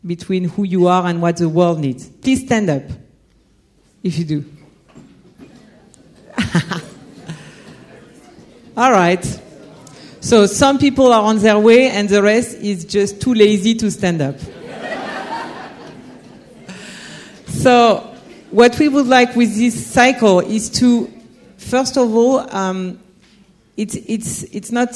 between 0.05 0.45
who 0.45 0.65
you 0.65 0.87
are 0.87 1.07
and 1.07 1.21
what 1.21 1.39
the 1.39 1.49
world 1.49 1.81
needs? 1.81 2.09
Please 2.09 2.45
stand 2.45 2.71
up 2.71 2.83
if 4.03 4.19
you 4.19 4.25
do. 4.25 4.45
All 8.77 8.93
right. 8.93 9.41
So 10.29 10.45
some 10.45 10.79
people 10.79 11.11
are 11.11 11.23
on 11.23 11.39
their 11.39 11.59
way 11.59 11.89
and 11.89 12.07
the 12.07 12.23
rest 12.23 12.59
is 12.59 12.85
just 12.85 13.19
too 13.19 13.33
lazy 13.33 13.75
to 13.77 13.91
stand 13.91 14.21
up. 14.21 14.37
so 17.47 18.15
what 18.51 18.79
we 18.79 18.89
would 18.89 19.07
like 19.07 19.35
with 19.35 19.57
this 19.57 19.87
cycle 19.87 20.41
is 20.41 20.69
to, 20.81 21.11
first 21.57 21.97
of 21.97 22.15
all, 22.15 22.41
um, 22.55 23.01
it's, 23.79 23.95
it's, 23.95 24.43
it's 24.43 24.71
not, 24.71 24.91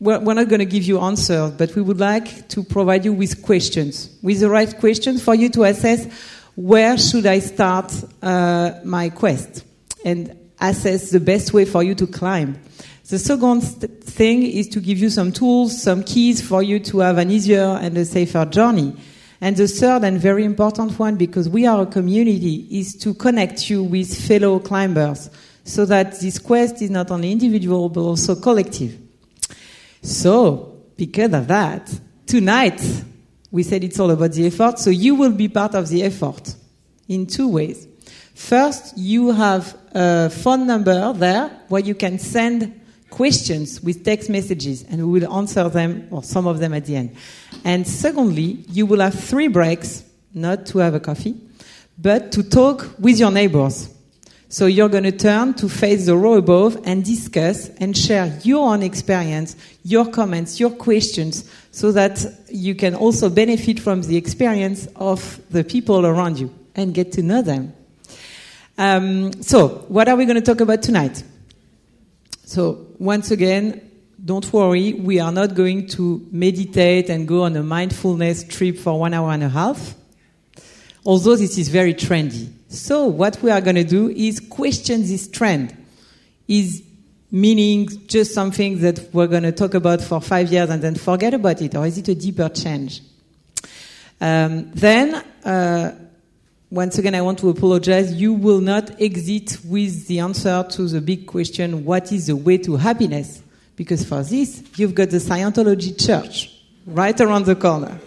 we're, 0.00 0.18
we're 0.18 0.34
not 0.34 0.48
going 0.48 0.58
to 0.58 0.64
give 0.64 0.82
you 0.82 0.98
answers, 0.98 1.52
but 1.52 1.76
we 1.76 1.82
would 1.82 2.00
like 2.00 2.48
to 2.48 2.64
provide 2.64 3.04
you 3.04 3.12
with 3.12 3.42
questions, 3.42 4.10
with 4.22 4.40
the 4.40 4.50
right 4.50 4.76
questions 4.80 5.22
for 5.22 5.36
you 5.36 5.50
to 5.50 5.62
assess 5.62 6.04
where 6.56 6.98
should 6.98 7.26
I 7.26 7.38
start 7.38 7.94
uh, 8.20 8.72
my 8.82 9.08
quest 9.10 9.64
and 10.04 10.36
assess 10.60 11.10
the 11.10 11.20
best 11.20 11.52
way 11.52 11.64
for 11.64 11.84
you 11.84 11.94
to 11.94 12.08
climb. 12.08 12.60
The 13.12 13.18
second 13.18 13.60
st- 13.60 14.02
thing 14.02 14.42
is 14.42 14.68
to 14.68 14.80
give 14.80 14.96
you 14.96 15.10
some 15.10 15.32
tools, 15.32 15.82
some 15.82 16.02
keys 16.02 16.40
for 16.40 16.62
you 16.62 16.78
to 16.78 17.00
have 17.00 17.18
an 17.18 17.30
easier 17.30 17.78
and 17.78 17.94
a 17.98 18.06
safer 18.06 18.46
journey. 18.46 18.96
And 19.38 19.54
the 19.54 19.68
third 19.68 20.02
and 20.04 20.18
very 20.18 20.46
important 20.46 20.98
one, 20.98 21.16
because 21.16 21.46
we 21.46 21.66
are 21.66 21.82
a 21.82 21.84
community, 21.84 22.66
is 22.70 22.94
to 23.00 23.12
connect 23.12 23.68
you 23.68 23.84
with 23.84 24.18
fellow 24.26 24.60
climbers 24.60 25.28
so 25.62 25.84
that 25.84 26.20
this 26.20 26.38
quest 26.38 26.80
is 26.80 26.88
not 26.88 27.10
only 27.10 27.32
individual 27.32 27.90
but 27.90 28.00
also 28.00 28.34
collective. 28.34 28.96
So, 30.00 30.84
because 30.96 31.34
of 31.34 31.48
that, 31.48 31.92
tonight 32.24 32.80
we 33.50 33.62
said 33.62 33.84
it's 33.84 34.00
all 34.00 34.10
about 34.10 34.32
the 34.32 34.46
effort, 34.46 34.78
so 34.78 34.88
you 34.88 35.16
will 35.16 35.32
be 35.32 35.48
part 35.48 35.74
of 35.74 35.90
the 35.90 36.02
effort 36.02 36.54
in 37.08 37.26
two 37.26 37.48
ways. 37.48 37.86
First, 38.34 38.96
you 38.96 39.32
have 39.32 39.76
a 39.92 40.30
phone 40.30 40.66
number 40.66 41.12
there 41.12 41.50
where 41.68 41.82
you 41.82 41.94
can 41.94 42.18
send 42.18 42.78
questions 43.12 43.82
with 43.82 44.04
text 44.04 44.30
messages 44.30 44.84
and 44.88 45.06
we 45.06 45.20
will 45.20 45.32
answer 45.34 45.68
them 45.68 46.08
or 46.10 46.24
some 46.24 46.46
of 46.46 46.58
them 46.58 46.72
at 46.72 46.86
the 46.86 46.96
end. 46.96 47.14
And 47.62 47.86
secondly, 47.86 48.64
you 48.70 48.86
will 48.86 49.00
have 49.00 49.14
three 49.14 49.48
breaks, 49.48 50.02
not 50.32 50.64
to 50.66 50.78
have 50.78 50.94
a 50.94 51.00
coffee, 51.00 51.36
but 51.98 52.32
to 52.32 52.42
talk 52.42 52.88
with 52.98 53.20
your 53.20 53.30
neighbors. 53.30 53.90
So 54.48 54.66
you're 54.66 54.88
going 54.88 55.04
to 55.04 55.12
turn 55.12 55.54
to 55.54 55.68
face 55.68 56.06
the 56.06 56.16
row 56.16 56.34
above 56.34 56.78
and 56.84 57.04
discuss 57.04 57.68
and 57.80 57.96
share 57.96 58.38
your 58.42 58.72
own 58.72 58.82
experience, 58.82 59.56
your 59.84 60.10
comments, 60.10 60.58
your 60.58 60.70
questions, 60.70 61.48
so 61.70 61.92
that 61.92 62.24
you 62.50 62.74
can 62.74 62.94
also 62.94 63.28
benefit 63.28 63.78
from 63.78 64.02
the 64.02 64.16
experience 64.16 64.88
of 64.96 65.40
the 65.50 65.64
people 65.64 66.04
around 66.06 66.38
you 66.38 66.50
and 66.74 66.94
get 66.94 67.12
to 67.12 67.22
know 67.22 67.42
them. 67.42 67.74
Um, 68.78 69.32
so, 69.42 69.68
what 69.88 70.08
are 70.08 70.16
we 70.16 70.24
going 70.24 70.36
to 70.36 70.42
talk 70.42 70.60
about 70.60 70.82
tonight? 70.82 71.22
So, 72.44 72.91
once 73.02 73.32
again, 73.32 73.90
don't 74.24 74.52
worry, 74.52 74.92
we 74.92 75.18
are 75.18 75.32
not 75.32 75.56
going 75.56 75.88
to 75.88 76.24
meditate 76.30 77.10
and 77.10 77.26
go 77.26 77.42
on 77.42 77.56
a 77.56 77.62
mindfulness 77.62 78.44
trip 78.44 78.78
for 78.78 79.00
one 79.00 79.12
hour 79.12 79.32
and 79.32 79.42
a 79.42 79.48
half, 79.48 79.96
although 81.04 81.34
this 81.34 81.58
is 81.58 81.68
very 81.68 81.94
trendy. 81.94 82.48
So, 82.68 83.06
what 83.06 83.42
we 83.42 83.50
are 83.50 83.60
going 83.60 83.74
to 83.74 83.82
do 83.82 84.08
is 84.08 84.38
question 84.38 85.00
this 85.02 85.26
trend. 85.26 85.76
Is 86.46 86.84
meaning 87.32 87.88
just 88.06 88.34
something 88.34 88.78
that 88.82 89.12
we're 89.12 89.26
going 89.26 89.42
to 89.42 89.52
talk 89.52 89.74
about 89.74 90.00
for 90.00 90.20
five 90.20 90.52
years 90.52 90.70
and 90.70 90.80
then 90.80 90.94
forget 90.94 91.34
about 91.34 91.60
it, 91.60 91.74
or 91.74 91.84
is 91.84 91.98
it 91.98 92.06
a 92.06 92.14
deeper 92.14 92.48
change? 92.50 93.00
Um, 94.20 94.70
then, 94.74 95.24
uh, 95.44 95.90
once 96.72 96.96
again, 96.96 97.14
I 97.14 97.20
want 97.20 97.38
to 97.40 97.50
apologize. 97.50 98.14
You 98.14 98.32
will 98.32 98.62
not 98.62 98.98
exit 98.98 99.58
with 99.62 100.06
the 100.06 100.20
answer 100.20 100.64
to 100.70 100.88
the 100.88 101.02
big 101.02 101.26
question 101.26 101.84
what 101.84 102.10
is 102.10 102.28
the 102.28 102.36
way 102.36 102.56
to 102.58 102.76
happiness? 102.76 103.42
Because 103.76 104.06
for 104.06 104.22
this, 104.22 104.64
you've 104.76 104.94
got 104.94 105.10
the 105.10 105.18
Scientology 105.18 106.02
Church 106.02 106.50
right 106.86 107.20
around 107.20 107.44
the 107.44 107.56
corner. 107.56 108.00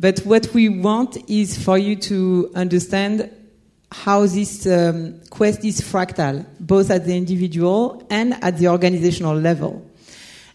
But 0.00 0.20
what 0.20 0.48
we 0.54 0.70
want 0.70 1.18
is 1.28 1.62
for 1.62 1.76
you 1.76 1.96
to 1.96 2.50
understand 2.54 3.30
how 3.92 4.24
this 4.24 4.66
um, 4.66 5.20
quest 5.28 5.62
is 5.62 5.82
fractal, 5.82 6.46
both 6.58 6.90
at 6.90 7.04
the 7.04 7.14
individual 7.14 8.02
and 8.08 8.42
at 8.42 8.56
the 8.56 8.68
organizational 8.68 9.36
level. 9.36 9.86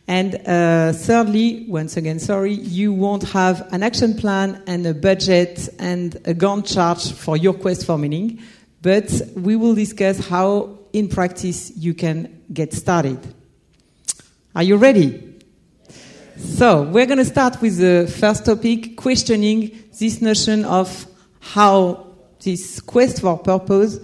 And 0.08 0.36
uh, 0.46 0.92
thirdly, 0.94 1.66
once 1.70 1.96
again, 1.96 2.20
sorry, 2.20 2.54
you 2.54 2.92
won't 2.92 3.24
have 3.30 3.72
an 3.72 3.84
action 3.84 4.16
plan 4.16 4.62
and 4.68 4.86
a 4.86 4.94
budget 4.94 5.70
and 5.80 6.16
a 6.26 6.34
Gantt 6.34 6.74
chart 6.74 7.02
for 7.02 7.38
your 7.38 7.54
quest 7.54 7.86
for 7.86 7.98
meaning, 7.98 8.42
but 8.82 9.10
we 9.36 9.56
will 9.56 9.76
discuss 9.76 10.28
how, 10.28 10.78
in 10.92 11.08
practice, 11.08 11.72
you 11.78 11.94
can 11.94 12.42
get 12.52 12.74
started. 12.74 13.18
Are 14.54 14.64
you 14.64 14.76
ready? 14.76 15.40
So, 16.38 16.84
we're 16.84 17.06
going 17.06 17.20
to 17.20 17.26
start 17.26 17.62
with 17.62 17.78
the 17.78 18.14
first 18.20 18.46
topic, 18.46 18.98
questioning 18.98 19.72
this 19.98 20.22
notion 20.22 20.66
of 20.66 21.08
how 21.40 22.08
this 22.44 22.82
quest 22.82 23.22
for 23.22 23.38
purpose 23.38 24.00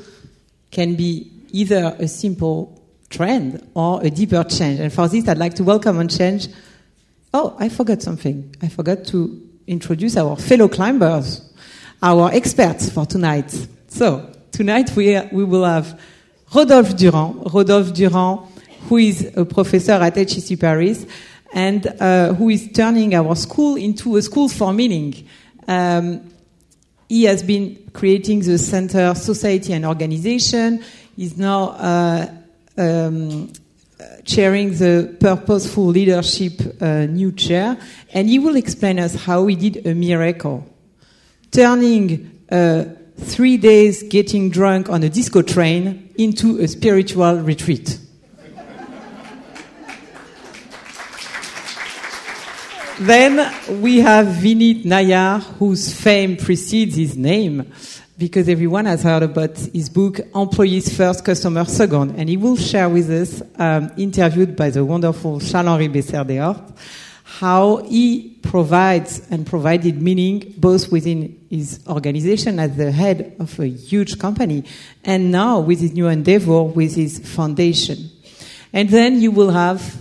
can 0.71 0.95
be 0.95 1.29
either 1.51 1.95
a 1.99 2.07
simple 2.07 2.78
trend 3.09 3.67
or 3.73 4.03
a 4.03 4.09
deeper 4.09 4.43
change. 4.43 4.79
And 4.79 4.91
for 4.91 5.07
this, 5.07 5.27
I'd 5.27 5.37
like 5.37 5.55
to 5.55 5.63
welcome 5.63 5.97
on 5.97 6.07
change. 6.07 6.47
Oh, 7.33 7.55
I 7.59 7.69
forgot 7.69 8.01
something. 8.01 8.55
I 8.61 8.69
forgot 8.69 9.05
to 9.05 9.49
introduce 9.67 10.17
our 10.17 10.35
fellow 10.35 10.67
climbers, 10.67 11.53
our 12.01 12.31
experts 12.31 12.89
for 12.89 13.05
tonight. 13.05 13.67
So, 13.87 14.31
tonight 14.51 14.95
we, 14.95 15.19
we 15.31 15.43
will 15.43 15.65
have 15.65 15.99
Rodolphe 16.53 16.93
Durand. 16.93 17.53
Rodolphe 17.53 17.91
Durand, 17.91 18.41
who 18.87 18.97
is 18.97 19.31
a 19.35 19.45
professor 19.45 19.93
at 19.93 20.15
HEC 20.15 20.59
Paris 20.59 21.05
and 21.53 21.87
uh, 21.99 22.33
who 22.33 22.49
is 22.49 22.71
turning 22.71 23.13
our 23.15 23.35
school 23.35 23.75
into 23.75 24.15
a 24.17 24.21
school 24.21 24.49
for 24.49 24.73
meaning. 24.73 25.27
Um, 25.67 26.31
he 27.07 27.23
has 27.23 27.41
been 27.41 27.89
creating 27.93 28.41
the 28.41 28.57
Center 28.57 29.13
Society 29.15 29.73
and 29.73 29.85
Organization. 29.85 30.83
He's 31.15 31.37
now 31.37 31.69
uh, 31.69 32.27
um, 32.79 33.51
chairing 34.25 34.71
the 34.71 35.15
Purposeful 35.19 35.85
Leadership 35.85 36.53
uh, 36.81 37.05
new 37.05 37.31
chair, 37.31 37.77
and 38.13 38.29
he 38.29 38.39
will 38.39 38.55
explain 38.55 38.99
us 38.99 39.13
how 39.15 39.45
he 39.47 39.55
did 39.55 39.85
a 39.85 39.93
miracle, 39.93 40.65
turning 41.51 42.39
uh, 42.49 42.85
three 43.17 43.57
days 43.57 44.03
getting 44.03 44.49
drunk 44.49 44.89
on 44.89 45.03
a 45.03 45.09
disco 45.09 45.41
train 45.41 46.13
into 46.17 46.59
a 46.59 46.67
spiritual 46.67 47.35
retreat. 47.41 47.99
then 52.99 53.81
we 53.81 53.99
have 53.99 54.27
Vineet 54.27 54.83
Nayar, 54.83 55.41
whose 55.57 55.93
fame 55.93 56.35
precedes 56.35 56.95
his 56.95 57.15
name 57.15 57.71
because 58.19 58.49
everyone 58.49 58.83
has 58.83 59.01
heard 59.01 59.23
about 59.23 59.57
his 59.57 59.87
book 59.87 60.19
Employees 60.35 60.93
First, 60.95 61.23
Customer 61.23 61.63
Second, 61.63 62.15
and 62.17 62.27
he 62.27 62.35
will 62.35 62.57
share 62.57 62.89
with 62.89 63.09
us, 63.09 63.41
um, 63.55 63.89
interviewed 63.97 64.57
by 64.57 64.69
the 64.69 64.83
wonderful 64.83 65.39
Charles-Henri 65.39 65.87
Besseyre 65.87 66.27
des 66.27 66.37
Horts, 66.37 66.73
how 67.23 67.77
he 67.77 68.37
provides 68.41 69.25
and 69.31 69.47
provided 69.47 70.01
meaning 70.01 70.53
both 70.57 70.91
within 70.91 71.39
his 71.49 71.79
organization 71.87 72.59
as 72.59 72.75
the 72.75 72.91
head 72.91 73.37
of 73.39 73.57
a 73.57 73.67
huge 73.67 74.19
company 74.19 74.65
and 75.05 75.31
now 75.31 75.59
with 75.59 75.79
his 75.79 75.93
new 75.93 76.07
endeavor 76.07 76.63
with 76.63 76.95
his 76.95 77.19
foundation. 77.19 78.09
And 78.73 78.89
then 78.89 79.21
you 79.21 79.31
will 79.31 79.51
have 79.51 79.97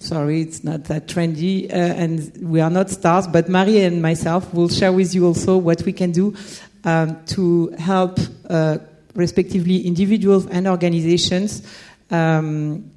sorry, 0.00 0.40
it's 0.40 0.64
not 0.64 0.84
that 0.84 1.06
trendy, 1.06 1.70
uh, 1.70 1.76
and 1.76 2.32
we 2.40 2.58
are 2.58 2.70
not 2.70 2.88
stars, 2.88 3.26
but 3.26 3.50
Marie 3.50 3.82
and 3.82 4.00
myself 4.00 4.52
will 4.54 4.70
share 4.70 4.90
with 4.90 5.14
you 5.14 5.26
also 5.26 5.58
what 5.58 5.82
we 5.82 5.92
can 5.92 6.10
do 6.10 6.34
um, 6.84 7.24
to 7.26 7.70
help, 7.78 8.18
uh, 8.48 8.78
respectively, 9.14 9.86
individuals 9.86 10.46
and 10.46 10.66
organizations, 10.66 11.62
um, 12.10 12.90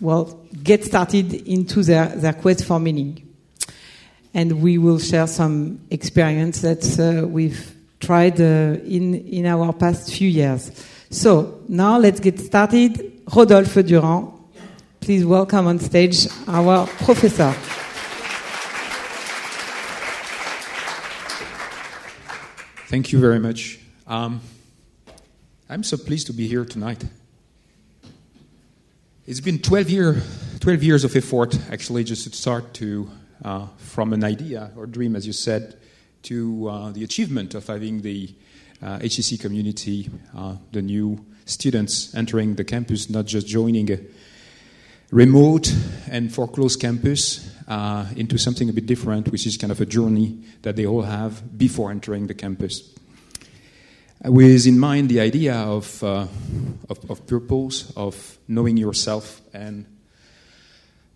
well, 0.00 0.40
get 0.62 0.84
started 0.84 1.32
into 1.46 1.82
their, 1.82 2.06
their 2.06 2.32
quest 2.32 2.64
for 2.64 2.78
meaning. 2.78 3.20
And 4.32 4.60
we 4.62 4.78
will 4.78 4.98
share 4.98 5.26
some 5.26 5.80
experience 5.90 6.60
that 6.62 6.98
uh, 6.98 7.26
we've 7.26 7.74
tried 8.00 8.40
uh, 8.40 8.78
in, 8.84 9.14
in 9.14 9.46
our 9.46 9.72
past 9.72 10.12
few 10.12 10.28
years. 10.28 10.72
So 11.10 11.60
now 11.68 11.98
let's 11.98 12.20
get 12.20 12.40
started. 12.40 13.22
Rodolphe 13.34 13.82
Durand, 13.82 14.32
please 15.00 15.24
welcome 15.24 15.66
on 15.68 15.78
stage 15.78 16.26
our 16.48 16.86
professor. 16.86 17.54
Thank 22.88 23.12
you 23.12 23.18
very 23.18 23.38
much. 23.38 23.78
Um, 24.06 24.42
I'm 25.70 25.82
so 25.82 25.96
pleased 25.96 26.26
to 26.26 26.34
be 26.34 26.46
here 26.46 26.66
tonight. 26.66 27.02
It's 29.26 29.40
been 29.40 29.58
12, 29.58 29.88
year, 29.88 30.22
12 30.60 30.82
years 30.82 31.02
of 31.02 31.16
effort, 31.16 31.58
actually, 31.70 32.04
just 32.04 32.30
to 32.30 32.36
start 32.36 32.74
to, 32.74 33.10
uh, 33.42 33.68
from 33.78 34.12
an 34.12 34.22
idea 34.22 34.70
or 34.76 34.84
dream, 34.84 35.16
as 35.16 35.26
you 35.26 35.32
said, 35.32 35.78
to 36.24 36.68
uh, 36.68 36.90
the 36.90 37.02
achievement 37.04 37.54
of 37.54 37.66
having 37.66 38.02
the 38.02 38.34
uh, 38.82 38.98
HEC 38.98 39.40
community, 39.40 40.10
uh, 40.36 40.56
the 40.72 40.82
new 40.82 41.24
students 41.46 42.14
entering 42.14 42.56
the 42.56 42.64
campus, 42.64 43.08
not 43.08 43.24
just 43.24 43.46
joining 43.46 43.90
a 43.90 43.98
remote 45.10 45.74
and 46.10 46.34
foreclosed 46.34 46.80
campus 46.80 47.53
uh, 47.68 48.06
into 48.16 48.38
something 48.38 48.68
a 48.68 48.72
bit 48.72 48.86
different, 48.86 49.30
which 49.30 49.46
is 49.46 49.56
kind 49.56 49.70
of 49.70 49.80
a 49.80 49.86
journey 49.86 50.38
that 50.62 50.76
they 50.76 50.86
all 50.86 51.02
have 51.02 51.56
before 51.56 51.90
entering 51.90 52.26
the 52.26 52.34
campus. 52.34 52.94
With 54.24 54.66
in 54.66 54.78
mind 54.78 55.08
the 55.10 55.20
idea 55.20 55.54
of, 55.54 56.02
uh, 56.02 56.26
of, 56.88 57.10
of 57.10 57.26
purpose, 57.26 57.92
of 57.96 58.38
knowing 58.48 58.76
yourself, 58.76 59.42
and 59.52 59.86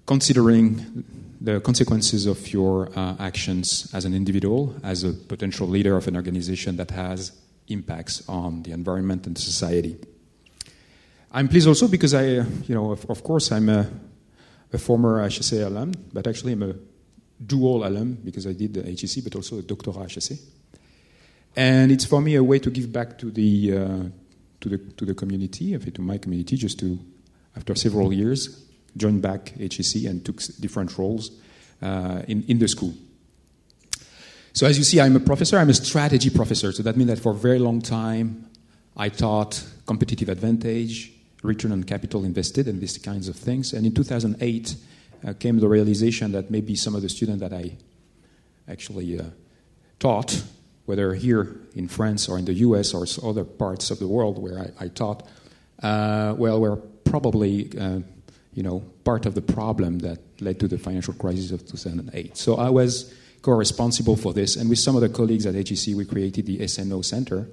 considering 0.04 1.04
the 1.40 1.60
consequences 1.60 2.26
of 2.26 2.52
your 2.52 2.90
uh, 2.96 3.16
actions 3.18 3.88
as 3.94 4.04
an 4.04 4.14
individual, 4.14 4.74
as 4.82 5.04
a 5.04 5.12
potential 5.12 5.68
leader 5.68 5.96
of 5.96 6.08
an 6.08 6.16
organization 6.16 6.76
that 6.76 6.90
has 6.90 7.32
impacts 7.68 8.28
on 8.28 8.62
the 8.62 8.72
environment 8.72 9.26
and 9.26 9.38
society. 9.38 9.96
I'm 11.30 11.48
pleased 11.48 11.68
also 11.68 11.88
because 11.88 12.14
I, 12.14 12.36
uh, 12.36 12.44
you 12.66 12.74
know, 12.74 12.92
of, 12.92 13.08
of 13.10 13.22
course, 13.22 13.52
I'm 13.52 13.68
a, 13.68 13.86
a, 14.72 14.78
former 14.78 15.28
HEC 15.28 15.60
alum, 15.60 15.92
but 16.12 16.26
actually 16.26 16.52
I'm 16.52 16.62
a 16.62 16.74
dual 17.44 17.86
alum 17.86 18.18
because 18.24 18.46
I 18.46 18.52
did 18.52 18.74
the 18.74 18.82
HEC, 18.82 19.24
but 19.24 19.36
also 19.36 19.58
a 19.58 19.62
doctorat 19.62 20.14
HEC. 20.14 20.38
And 21.56 21.90
it's 21.90 22.04
for 22.04 22.20
me 22.20 22.34
a 22.34 22.44
way 22.44 22.58
to 22.58 22.70
give 22.70 22.92
back 22.92 23.18
to 23.18 23.30
the, 23.30 23.76
uh, 23.76 24.02
to 24.60 24.68
the, 24.68 24.78
to 24.78 25.04
the 25.04 25.14
community, 25.14 25.76
to 25.76 26.02
my 26.02 26.18
community, 26.18 26.56
just 26.56 26.78
to, 26.80 26.98
after 27.56 27.74
several 27.74 28.12
years, 28.12 28.64
join 28.96 29.20
back 29.20 29.54
HEC 29.58 30.04
and 30.04 30.24
took 30.24 30.40
different 30.60 30.96
roles 30.98 31.30
uh, 31.82 32.22
in, 32.28 32.44
in 32.48 32.58
the 32.58 32.68
school. 32.68 32.94
So 34.52 34.66
as 34.66 34.76
you 34.76 34.84
see, 34.84 35.00
I'm 35.00 35.14
a 35.14 35.20
professor. 35.20 35.56
I'm 35.58 35.70
a 35.70 35.74
strategy 35.74 36.30
professor. 36.30 36.72
So 36.72 36.82
that 36.82 36.96
means 36.96 37.10
that 37.10 37.18
for 37.20 37.32
a 37.32 37.34
very 37.34 37.58
long 37.58 37.80
time, 37.80 38.50
I 38.96 39.08
taught 39.08 39.64
competitive 39.86 40.28
advantage, 40.28 41.12
return 41.42 41.72
on 41.72 41.84
capital 41.84 42.24
invested, 42.24 42.68
and 42.68 42.80
these 42.80 42.98
kinds 42.98 43.28
of 43.28 43.36
things. 43.36 43.72
And 43.72 43.86
in 43.86 43.94
2008 43.94 44.76
uh, 45.26 45.32
came 45.34 45.58
the 45.58 45.68
realization 45.68 46.32
that 46.32 46.50
maybe 46.50 46.74
some 46.74 46.94
of 46.94 47.02
the 47.02 47.08
students 47.08 47.40
that 47.40 47.52
I 47.52 47.76
actually 48.68 49.18
uh, 49.18 49.24
taught, 49.98 50.42
whether 50.86 51.14
here 51.14 51.60
in 51.74 51.88
France 51.88 52.28
or 52.28 52.38
in 52.38 52.44
the 52.44 52.54
US 52.54 52.94
or 52.94 53.06
other 53.28 53.44
parts 53.44 53.90
of 53.90 53.98
the 53.98 54.08
world 54.08 54.38
where 54.38 54.58
I, 54.58 54.84
I 54.84 54.88
taught, 54.88 55.26
uh, 55.82 56.34
well, 56.36 56.60
were 56.60 56.76
probably 56.76 57.70
uh, 57.78 58.00
you 58.58 58.64
know, 58.64 58.80
part 59.04 59.24
of 59.24 59.36
the 59.36 59.40
problem 59.40 60.00
that 60.00 60.18
led 60.40 60.58
to 60.58 60.66
the 60.66 60.78
financial 60.78 61.14
crisis 61.14 61.52
of 61.52 61.64
2008. 61.64 62.36
So 62.36 62.56
I 62.56 62.70
was 62.70 63.14
co-responsible 63.42 64.16
for 64.16 64.32
this, 64.32 64.56
and 64.56 64.68
with 64.68 64.80
some 64.80 64.96
of 64.96 65.00
the 65.00 65.08
colleagues 65.08 65.46
at 65.46 65.54
HEC, 65.54 65.94
we 65.94 66.04
created 66.04 66.46
the 66.46 66.66
SNO 66.66 67.02
Center, 67.02 67.46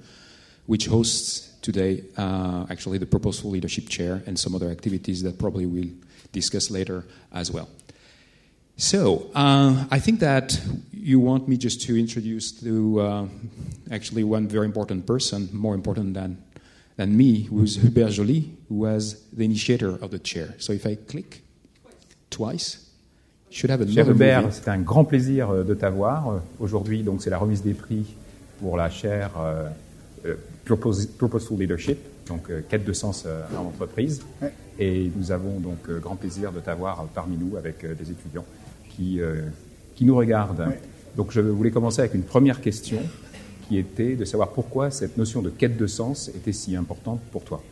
which 0.66 0.86
hosts 0.86 1.45
today 1.66 2.04
uh, 2.16 2.64
actually 2.70 2.98
the 2.98 3.10
Purposeful 3.16 3.50
Leadership 3.50 3.88
Chair 3.88 4.22
and 4.26 4.38
some 4.38 4.54
other 4.54 4.70
activities 4.70 5.18
that 5.24 5.34
probably 5.38 5.66
we'll 5.66 5.94
discuss 6.32 6.70
later 6.70 7.04
as 7.32 7.50
well. 7.50 7.68
So 8.76 9.30
uh, 9.34 9.84
I 9.90 9.98
think 9.98 10.20
that 10.20 10.60
you 10.92 11.18
want 11.18 11.48
me 11.48 11.56
just 11.56 11.80
to 11.86 11.98
introduce 11.98 12.52
to 12.60 13.00
uh, 13.00 13.26
actually 13.90 14.22
one 14.22 14.46
very 14.48 14.66
important 14.66 15.06
person, 15.06 15.48
more 15.52 15.74
important 15.74 16.14
than 16.14 16.38
than 16.96 17.14
me, 17.14 17.42
who's 17.42 17.76
Hubert 17.76 18.12
Joly, 18.12 18.56
who 18.68 18.76
was 18.76 19.22
the 19.32 19.44
initiator 19.44 19.92
of 20.02 20.10
the 20.10 20.18
chair. 20.18 20.54
So 20.58 20.72
if 20.72 20.86
I 20.86 20.94
click 20.94 21.42
twice, 22.30 22.86
should 23.50 23.70
have 23.70 23.80
Cher 23.92 24.04
Hubert, 24.04 24.50
c'est 24.52 24.68
un 24.68 24.80
grand 24.80 25.04
plaisir 25.04 25.50
euh, 25.50 25.62
de 25.62 25.74
t'avoir. 25.74 26.28
Euh, 26.28 26.38
aujourd'hui, 26.58 27.02
donc, 27.02 27.22
c'est 27.22 27.30
la 27.30 27.38
remise 27.38 27.62
des 27.62 27.74
prix 27.74 28.06
pour 28.60 28.76
la 28.76 28.88
chaire 28.88 29.30
euh, 29.38 29.68
Purposeful 30.64 31.58
Leadership, 31.58 31.98
donc 32.26 32.50
quête 32.68 32.84
de 32.84 32.92
sens 32.92 33.26
en 33.56 33.66
entreprise. 33.66 34.22
Ouais. 34.42 34.52
Et 34.78 35.10
nous 35.16 35.30
avons 35.32 35.60
donc 35.60 35.90
grand 36.02 36.16
plaisir 36.16 36.52
de 36.52 36.60
t'avoir 36.60 37.06
parmi 37.14 37.36
nous 37.36 37.56
avec 37.56 37.80
des 37.80 38.10
étudiants 38.10 38.44
qui, 38.90 39.20
qui 39.94 40.04
nous 40.04 40.16
regardent. 40.16 40.66
Ouais. 40.68 40.80
Donc 41.16 41.30
je 41.30 41.40
voulais 41.40 41.70
commencer 41.70 42.00
avec 42.00 42.14
une 42.14 42.22
première 42.22 42.60
question 42.60 42.98
qui 43.68 43.78
était 43.78 44.14
de 44.14 44.24
savoir 44.24 44.50
pourquoi 44.50 44.90
cette 44.90 45.16
notion 45.16 45.42
de 45.42 45.50
quête 45.50 45.76
de 45.76 45.86
sens 45.86 46.28
était 46.28 46.52
si 46.52 46.76
importante 46.76 47.20
pour 47.32 47.42
toi. 47.42 47.62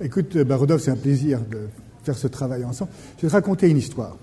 Écoute, 0.00 0.36
bah, 0.38 0.56
Rodolphe, 0.56 0.82
c'est 0.82 0.90
un 0.90 0.96
plaisir 0.96 1.40
de 1.40 1.68
faire 2.04 2.16
ce 2.16 2.28
travail 2.28 2.64
ensemble. 2.64 2.90
Je 3.16 3.22
vais 3.22 3.28
te 3.28 3.32
raconter 3.32 3.68
une 3.68 3.78
histoire. 3.78 4.16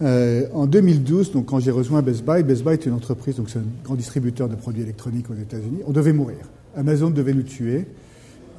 Euh, 0.00 0.46
en 0.52 0.66
2012, 0.66 1.32
donc 1.32 1.46
quand 1.46 1.58
j'ai 1.58 1.70
rejoint 1.70 2.02
Best 2.02 2.24
Buy, 2.24 2.42
Best 2.42 2.62
Buy 2.62 2.74
est 2.74 2.86
une 2.86 2.92
entreprise, 2.92 3.36
donc 3.36 3.50
c'est 3.50 3.58
un 3.58 3.64
grand 3.84 3.96
distributeur 3.96 4.48
de 4.48 4.54
produits 4.54 4.82
électroniques 4.82 5.28
aux 5.30 5.34
États-Unis. 5.34 5.80
On 5.86 5.92
devait 5.92 6.12
mourir. 6.12 6.38
Amazon 6.78 7.10
devait 7.10 7.34
nous 7.34 7.42
tuer 7.42 7.86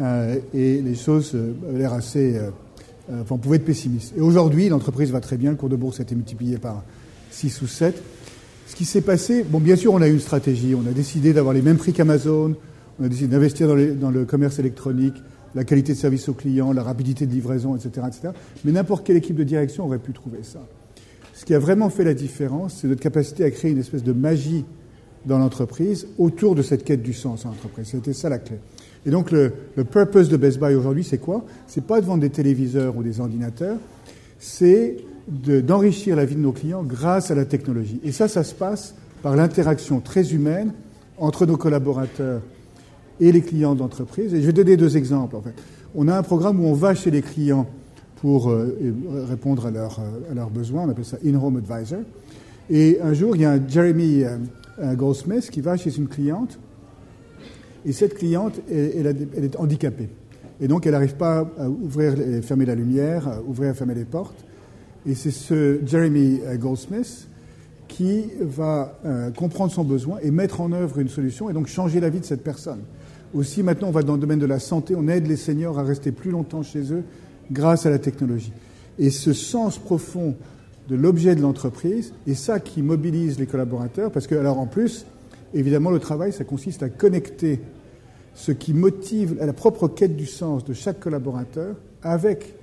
euh, 0.02 0.38
et 0.54 0.82
les 0.82 0.96
choses 0.96 1.32
euh, 1.36 1.54
avaient 1.70 1.80
l'air 1.80 1.94
assez. 1.94 2.36
Euh, 2.36 2.50
enfin, 3.22 3.36
on 3.36 3.38
pouvait 3.38 3.56
être 3.58 3.66
pessimiste. 3.66 4.14
Et 4.18 4.22
aujourd'hui, 4.22 4.70
l'entreprise 4.70 5.12
va 5.12 5.22
très 5.22 5.38
bien. 5.38 5.52
Le 5.52 5.58
cours 5.58 5.70
de 5.70 5.78
bourse 5.78 6.00
a 6.00 6.04
été 6.04 6.16
multiplié 6.16 6.58
par 6.58 6.84
6 7.32 7.62
ou 7.62 7.68
7. 7.68 8.02
Ce 8.68 8.76
qui 8.76 8.86
s'est 8.86 9.02
passé, 9.02 9.44
bon, 9.44 9.60
bien 9.60 9.76
sûr, 9.76 9.94
on 9.94 10.02
a 10.02 10.08
eu 10.08 10.14
une 10.14 10.20
stratégie. 10.20 10.76
On 10.76 10.88
a 10.88 10.92
décidé 10.92 11.34
d'avoir 11.34 11.54
les 11.54 11.62
mêmes 11.62 11.78
prix 11.78 11.94
qu'Amazon. 11.94 12.56
On 13.00 13.06
a 13.06 13.10
décidé 13.10 13.30
d'investir 13.30 13.68
dans, 13.68 13.96
dans, 13.96 14.12
le 14.12 14.26
commerce 14.26 14.60
électronique, 14.60 15.16
la 15.56 15.64
qualité 15.64 15.94
de 15.94 15.98
service 15.98 16.28
aux 16.28 16.34
clients, 16.34 16.74
la 16.74 16.84
rapidité 16.84 17.26
de 17.26 17.32
livraison, 17.32 17.76
etc., 17.76 18.06
etc. 18.08 18.34
Mais 18.66 18.74
n'importe 18.74 19.08
quelle 19.08 19.18
équipe 19.18 19.38
de 19.38 19.46
direction 19.46 19.86
aurait 19.86 20.00
pu 20.00 20.12
trouver 20.12 20.40
ça. 20.44 20.60
Ce 21.34 21.46
qui 21.46 21.54
a 21.54 21.60
vraiment 21.60 21.90
fait 21.90 22.04
la 22.04 22.14
différence, 22.14 22.80
c'est 22.82 22.88
notre 22.88 23.02
capacité 23.02 23.46
à 23.46 23.52
créer 23.52 23.72
une 23.72 23.80
espèce 23.80 24.04
de 24.04 24.12
magie 24.12 24.66
dans 25.26 25.40
l'entreprise 25.40 26.08
autour 26.18 26.56
de 26.56 26.62
cette 26.62 26.84
quête 26.84 27.02
du 27.02 27.14
sens 27.14 27.46
en 27.46 27.50
entreprise. 27.50 27.88
C'était 27.88 28.14
ça 28.14 28.30
la 28.30 28.40
clé. 28.40 28.58
Et 29.06 29.12
donc 29.12 29.32
le, 29.32 29.52
le 29.76 29.84
purpose 29.84 30.30
de 30.30 30.38
Best 30.38 30.60
Buy 30.60 30.76
aujourd'hui, 30.76 31.04
c'est 31.04 31.18
quoi? 31.18 31.44
C'est 31.68 31.86
pas 31.86 32.02
de 32.02 32.06
vendre 32.06 32.22
des 32.22 32.30
téléviseurs 32.30 32.98
ou 32.98 33.04
des 33.04 33.20
ordinateurs, 33.20 33.78
c'est 34.40 34.98
d'enrichir 35.28 36.16
la 36.16 36.26
vie 36.26 36.36
de 36.36 36.42
nos 36.42 36.52
clients 36.52 36.84
grâce 36.84 37.32
à 37.32 37.36
la 37.36 37.46
technologie. 37.46 38.00
Et 38.04 38.12
ça, 38.12 38.28
ça 38.28 38.44
se 38.44 38.56
passe 38.56 38.96
par 39.22 39.36
l'interaction 39.36 40.00
très 40.00 40.34
humaine 40.34 40.74
entre 41.18 41.46
nos 41.46 41.58
collaborateurs 41.58 42.42
et 43.20 43.32
les 43.32 43.42
clients 43.42 43.76
d'entreprise. 43.76 44.34
Et 44.34 44.42
je 44.42 44.46
vais 44.48 44.54
donner 44.54 44.78
deux 44.78 44.98
exemples. 44.98 45.36
En 45.36 45.42
fait. 45.42 45.54
On 45.94 46.08
a 46.08 46.18
un 46.18 46.24
programme 46.24 46.60
où 46.64 46.68
on 46.68 46.74
va 46.74 46.96
chez 46.96 47.12
les 47.12 47.22
clients 47.22 47.68
pour 48.22 48.50
euh, 48.50 48.78
répondre 49.30 49.66
à, 49.66 49.72
leur, 49.72 50.00
euh, 50.00 50.32
à, 50.32 50.34
leurs 50.34 50.50
besoins. 50.50 50.84
On 50.84 50.90
appelle 50.90 51.06
ça 51.06 51.18
In-Home 51.26 51.58
Advisor. 51.58 52.00
Et 52.70 53.00
un 53.02 53.14
jour, 53.14 53.36
il 53.36 53.42
y 53.42 53.46
a 53.46 53.52
un 53.52 53.68
Jeremy 53.68 54.24
euh, 54.82 54.96
Goldsmith 54.96 55.50
qui 55.50 55.62
va 55.62 55.78
chez 55.78 55.96
une 55.98 56.08
cliente. 56.08 56.60
Et 57.86 57.94
cette 57.94 58.16
cliente, 58.16 58.60
elle, 58.70 59.28
elle 59.36 59.44
est 59.44 59.56
handicapée. 59.56 60.10
Et 60.62 60.68
donc, 60.68 60.86
elle 60.86 60.92
n'arrive 60.92 61.16
pas 61.16 61.50
à 61.58 61.70
ouvrir 61.70 62.20
et 62.20 62.42
fermer 62.42 62.66
la 62.66 62.76
lumière, 62.76 63.28
à 63.28 63.42
ouvrir 63.42 63.72
et 63.72 63.74
fermer 63.74 63.96
les 63.96 64.06
portes. 64.06 64.46
Et 65.06 65.16
c'est 65.16 65.32
ce 65.32 65.80
Jeremy 65.86 66.42
euh, 66.46 66.58
Goldsmith 66.58 67.28
qui 67.88 68.26
va 68.40 69.00
euh, 69.06 69.32
comprendre 69.32 69.72
son 69.72 69.84
besoin 69.84 70.20
et 70.22 70.30
mettre 70.30 70.62
en 70.62 70.72
œuvre 70.72 71.00
une 71.00 71.10
solution 71.10 71.50
et 71.50 71.54
donc 71.54 71.68
changer 71.68 72.00
la 72.00 72.10
vie 72.10 72.20
de 72.20 72.26
cette 72.26 72.44
personne. 72.44 72.82
Aussi, 73.34 73.64
maintenant, 73.64 73.88
on 73.88 73.92
va 73.92 74.04
dans 74.04 74.14
le 74.14 74.20
domaine 74.20 74.40
de 74.40 74.46
la 74.46 74.60
santé, 74.60 74.96
on 74.96 75.08
aide 75.08 75.28
les 75.28 75.36
seniors 75.36 75.80
à 75.80 75.84
rester 75.84 76.12
plus 76.12 76.32
longtemps 76.32 76.64
chez 76.64 76.94
eux 76.94 77.04
grâce 77.52 77.86
à 77.86 77.90
la 77.90 78.00
technologie. 78.00 78.54
Et 78.98 79.10
ce 79.10 79.34
sens 79.34 79.78
profond 79.78 80.36
de 80.90 80.96
l'objet 80.96 81.36
de 81.36 81.42
l'entreprise 81.42 82.14
est 82.28 82.34
ça 82.34 82.60
qui 82.60 82.82
mobilise 82.82 83.40
les 83.40 83.46
collaborateurs, 83.46 84.12
parce 84.12 84.28
que, 84.28 84.36
alors 84.36 84.60
en 84.60 84.66
plus, 84.66 85.06
évidemment, 85.54 85.92
le 85.92 86.00
travail, 86.00 86.34
ça 86.34 86.44
consiste 86.44 86.82
à 86.82 86.90
connecter 86.90 87.60
ce 88.34 88.52
qui 88.52 88.74
motive 88.74 89.38
la 89.40 89.54
propre 89.54 89.88
quête 89.88 90.16
du 90.16 90.26
sens 90.26 90.66
de 90.66 90.74
chaque 90.74 91.00
collaborateur 91.00 91.76
avec 92.02 92.56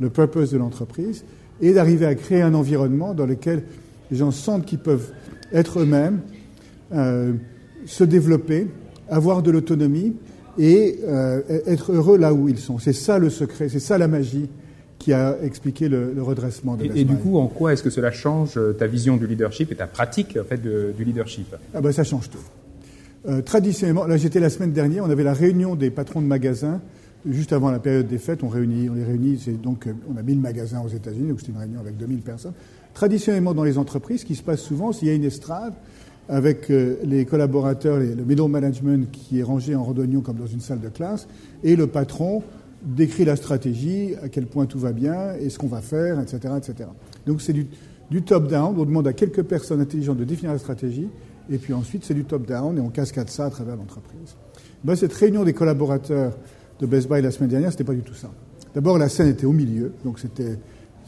le 0.00 0.08
purpose 0.08 0.50
de 0.50 0.58
l'entreprise 0.58 1.24
et 1.60 1.72
d'arriver 1.72 2.06
à 2.06 2.14
créer 2.14 2.42
un 2.42 2.54
environnement 2.54 3.14
dans 3.14 3.26
lequel 3.26 3.64
les 4.10 4.16
gens 4.16 4.30
sentent 4.30 4.64
qu'ils 4.64 4.78
peuvent 4.78 5.12
être 5.52 5.80
eux-mêmes, 5.80 6.20
euh, 6.92 7.32
se 7.86 8.04
développer, 8.04 8.68
avoir 9.08 9.42
de 9.42 9.50
l'autonomie 9.50 10.14
et 10.58 11.00
euh, 11.04 11.42
être 11.66 11.92
heureux 11.92 12.18
là 12.18 12.32
où 12.32 12.48
ils 12.48 12.58
sont. 12.58 12.78
C'est 12.78 12.92
ça 12.92 13.18
le 13.18 13.30
secret, 13.30 13.68
c'est 13.68 13.80
ça 13.80 13.98
la 13.98 14.08
magie 14.08 14.48
qui 15.06 15.12
a 15.12 15.36
expliqué 15.40 15.88
le, 15.88 16.12
le 16.12 16.20
redressement 16.20 16.74
de 16.74 16.84
Et, 16.84 17.02
et 17.02 17.04
du 17.04 17.14
coup, 17.14 17.38
en 17.38 17.46
quoi 17.46 17.72
est-ce 17.72 17.84
que 17.84 17.90
cela 17.90 18.10
change 18.10 18.54
euh, 18.56 18.72
ta 18.72 18.88
vision 18.88 19.16
du 19.16 19.28
leadership 19.28 19.70
et 19.70 19.76
ta 19.76 19.86
pratique 19.86 20.36
en 20.36 20.44
fait, 20.44 20.60
de, 20.60 20.92
du 20.96 21.04
leadership? 21.04 21.54
Ah 21.72 21.80
ben, 21.80 21.92
Ça 21.92 22.02
change 22.02 22.28
tout. 22.28 22.42
Euh, 23.28 23.40
traditionnellement, 23.40 24.06
là 24.06 24.16
j'étais 24.16 24.40
la 24.40 24.50
semaine 24.50 24.72
dernière, 24.72 25.04
on 25.04 25.10
avait 25.10 25.22
la 25.22 25.32
réunion 25.32 25.76
des 25.76 25.90
patrons 25.90 26.20
de 26.20 26.26
magasins 26.26 26.80
juste 27.24 27.52
avant 27.52 27.70
la 27.70 27.78
période 27.78 28.08
des 28.08 28.18
fêtes, 28.18 28.42
on, 28.42 28.48
réunit, 28.48 28.90
on 28.90 28.94
les 28.94 29.04
réunit, 29.04 29.38
c'est 29.38 29.52
donc, 29.52 29.86
euh, 29.86 29.92
on 30.12 30.16
a 30.16 30.22
1000 30.22 30.40
magasins 30.40 30.82
aux 30.84 30.88
États-Unis, 30.88 31.28
donc 31.28 31.38
c'était 31.38 31.52
une 31.52 31.58
réunion 31.58 31.78
avec 31.78 31.96
2000 31.96 32.18
personnes. 32.22 32.54
Traditionnellement, 32.92 33.54
dans 33.54 33.62
les 33.62 33.78
entreprises, 33.78 34.22
ce 34.22 34.26
qui 34.26 34.34
se 34.34 34.42
passe 34.42 34.60
souvent, 34.60 34.90
c'est 34.90 35.00
qu'il 35.00 35.08
y 35.08 35.12
a 35.12 35.14
une 35.14 35.22
estrade 35.22 35.74
avec 36.28 36.68
les 36.68 37.24
collaborateurs, 37.26 37.98
le 38.00 38.24
middle 38.24 38.48
management 38.48 39.08
qui 39.12 39.38
est 39.38 39.44
rangé 39.44 39.76
en 39.76 39.84
redonion 39.84 40.20
comme 40.20 40.36
dans 40.36 40.48
une 40.48 40.58
salle 40.58 40.80
de 40.80 40.88
classe, 40.88 41.28
et 41.62 41.76
le 41.76 41.86
patron 41.86 42.42
décrit 42.86 43.24
la 43.24 43.36
stratégie, 43.36 44.14
à 44.22 44.28
quel 44.28 44.46
point 44.46 44.66
tout 44.66 44.78
va 44.78 44.92
bien, 44.92 45.34
et 45.34 45.50
ce 45.50 45.58
qu'on 45.58 45.66
va 45.66 45.80
faire, 45.80 46.20
etc. 46.20 46.54
etc. 46.56 46.88
Donc 47.26 47.42
c'est 47.42 47.52
du, 47.52 47.66
top-down, 48.22 48.74
on 48.78 48.84
demande 48.84 49.08
à 49.08 49.12
quelques 49.12 49.42
personnes 49.42 49.80
intelligentes 49.80 50.18
de 50.18 50.24
définir 50.24 50.52
la 50.52 50.58
stratégie, 50.58 51.08
et 51.50 51.58
puis 51.58 51.72
ensuite 51.72 52.04
c'est 52.04 52.14
du 52.14 52.24
top-down, 52.24 52.78
et 52.78 52.80
on 52.80 52.88
cascade 52.88 53.28
ça 53.28 53.46
à 53.46 53.50
travers 53.50 53.76
l'entreprise. 53.76 54.36
Ben, 54.84 54.94
cette 54.94 55.12
réunion 55.12 55.42
des 55.42 55.52
collaborateurs 55.52 56.32
de 56.78 56.86
Best 56.86 57.08
Buy 57.08 57.20
la 57.20 57.32
semaine 57.32 57.50
dernière, 57.50 57.72
c'était 57.72 57.84
pas 57.84 57.94
du 57.94 58.02
tout 58.02 58.14
ça. 58.14 58.30
D'abord, 58.74 58.98
la 58.98 59.08
scène 59.08 59.28
était 59.28 59.46
au 59.46 59.52
milieu, 59.52 59.92
donc 60.04 60.18
c'était, 60.20 60.58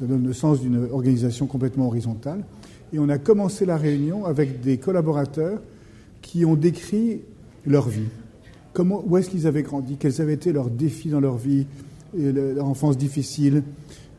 ça 0.01 0.07
donne 0.07 0.27
le 0.27 0.33
sens 0.33 0.61
d'une 0.61 0.89
organisation 0.91 1.47
complètement 1.47 1.87
horizontale. 1.87 2.45
Et 2.93 2.99
on 2.99 3.09
a 3.11 3.19
commencé 3.19 3.67
la 3.67 3.77
réunion 3.77 4.25
avec 4.25 4.63
des 4.63 4.79
collaborateurs 4.79 5.61
qui 6.23 6.45
ont 6.45 6.57
décrit 6.57 7.21
leur 7.67 7.89
vie. 7.89 8.09
Comment, 8.79 9.03
où 9.05 9.17
est-ce 9.17 9.29
qu'ils 9.29 9.49
avaient 9.49 9.65
grandi, 9.65 9.97
quels 9.97 10.21
avaient 10.21 10.35
été 10.35 10.53
leurs 10.53 10.71
défis 10.71 11.09
dans 11.09 11.19
leur 11.19 11.37
vie, 11.37 11.67
leur 12.17 12.65
enfance 12.65 12.97
difficile, 12.97 13.65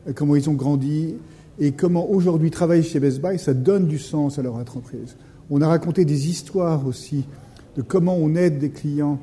euh, 0.06 0.12
comment 0.14 0.36
ils 0.36 0.50
ont 0.50 0.52
grandi, 0.52 1.14
et 1.58 1.72
comment 1.72 2.10
aujourd'hui 2.10 2.50
travailler 2.50 2.82
chez 2.82 3.00
Best 3.00 3.22
Buy, 3.22 3.38
ça 3.38 3.54
donne 3.54 3.86
du 3.86 3.98
sens 3.98 4.38
à 4.38 4.42
leur 4.42 4.56
entreprise. 4.56 5.16
On 5.48 5.62
a 5.62 5.66
raconté 5.66 6.04
des 6.04 6.28
histoires 6.28 6.86
aussi 6.86 7.24
de 7.74 7.80
comment 7.80 8.14
on 8.14 8.34
aide 8.34 8.58
des 8.58 8.68
clients 8.68 9.18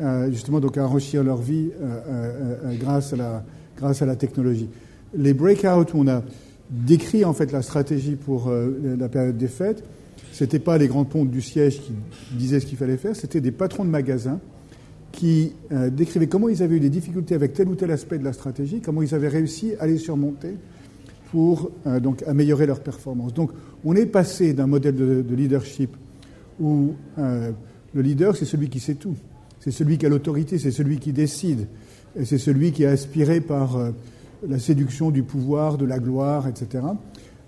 euh, 0.00 0.30
justement 0.30 0.60
donc 0.60 0.76
à 0.76 0.86
enrichir 0.86 1.24
leur 1.24 1.38
vie 1.38 1.70
euh, 1.80 2.74
grâce, 2.78 3.14
à 3.14 3.16
la, 3.16 3.42
grâce 3.78 4.02
à 4.02 4.04
la 4.04 4.16
technologie. 4.16 4.68
Les 5.16 5.32
breakouts 5.32 5.94
où 5.94 6.00
on 6.00 6.08
a 6.08 6.22
décrit 6.68 7.24
en 7.24 7.32
fait 7.32 7.52
la 7.52 7.62
stratégie 7.62 8.16
pour 8.16 8.52
la 8.52 9.08
période 9.08 9.38
des 9.38 9.48
fêtes, 9.48 9.82
c'était 10.30 10.58
pas 10.58 10.76
les 10.76 10.88
grands 10.88 11.06
pontes 11.06 11.30
du 11.30 11.40
siège 11.40 11.80
qui 11.80 11.92
disaient 12.32 12.60
ce 12.60 12.66
qu'il 12.66 12.76
fallait 12.76 12.98
faire, 12.98 13.16
c'était 13.16 13.40
des 13.40 13.50
patrons 13.50 13.86
de 13.86 13.90
magasins 13.90 14.40
qui 15.14 15.52
euh, 15.72 15.90
décrivaient 15.90 16.26
comment 16.26 16.48
ils 16.48 16.62
avaient 16.62 16.76
eu 16.76 16.80
des 16.80 16.90
difficultés 16.90 17.34
avec 17.34 17.52
tel 17.52 17.68
ou 17.68 17.74
tel 17.74 17.90
aspect 17.90 18.18
de 18.18 18.24
la 18.24 18.32
stratégie, 18.32 18.80
comment 18.80 19.02
ils 19.02 19.14
avaient 19.14 19.28
réussi 19.28 19.72
à 19.78 19.86
les 19.86 19.98
surmonter 19.98 20.56
pour 21.30 21.70
euh, 21.86 22.00
donc 22.00 22.22
améliorer 22.26 22.66
leur 22.66 22.80
performance. 22.80 23.32
Donc 23.32 23.50
on 23.84 23.94
est 23.94 24.06
passé 24.06 24.52
d'un 24.52 24.66
modèle 24.66 24.96
de, 24.96 25.34
leadership 25.34 25.96
où 26.60 26.94
euh, 27.18 27.52
le 27.94 28.02
leader 28.02 28.36
c'est 28.36 28.44
celui 28.44 28.68
qui 28.68 28.80
sait 28.80 28.94
tout, 28.94 29.16
c'est 29.60 29.70
celui 29.70 29.98
qui 29.98 30.06
a 30.06 30.08
l'autorité, 30.08 30.58
c'est 30.58 30.70
celui 30.70 30.98
qui 30.98 31.12
décide, 31.12 31.68
et 32.16 32.24
c'est 32.24 32.38
celui 32.38 32.72
qui 32.72 32.82
est 32.82 32.86
aspiré 32.86 33.40
par 33.40 33.78
la 34.46 34.58
séduction 34.58 35.10
du 35.10 35.22
pouvoir, 35.22 35.78
de 35.78 35.84
la 35.84 35.98
gloire, 35.98 36.46
etc 36.46 36.82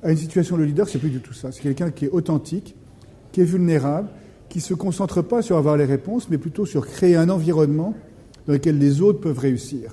à 0.03 0.11
une 0.11 0.17
situation 0.17 0.57
de 0.57 0.63
leader, 0.63 0.89
c'est 0.89 0.99
plus 0.99 1.11
du 1.11 1.21
tout 1.21 1.33
ça. 1.33 1.51
C'est 1.53 1.63
quelqu'un 1.63 1.91
qui 1.91 2.05
est 2.05 2.11
authentique, 2.11 2.77
qui 3.33 3.41
est 3.41 3.45
vulnérable, 3.45 4.09
qui 4.49 4.59
ne 4.59 4.63
se 4.63 4.75
concentre 4.75 5.23
pas 5.23 5.43
sur 5.43 5.57
avoir 5.57 5.77
les 5.77 5.85
réponses, 5.85 6.29
mais 6.31 6.39
plutôt 6.39 6.67
sur 6.67 6.87
créer 6.87 7.17
un 7.17 7.29
environnement 7.29 7.95
dans 8.47 8.53
lequel 8.53 8.79
les 8.79 9.01
autres 9.01 9.21
peuvent 9.21 9.39
réussir. 9.39 9.93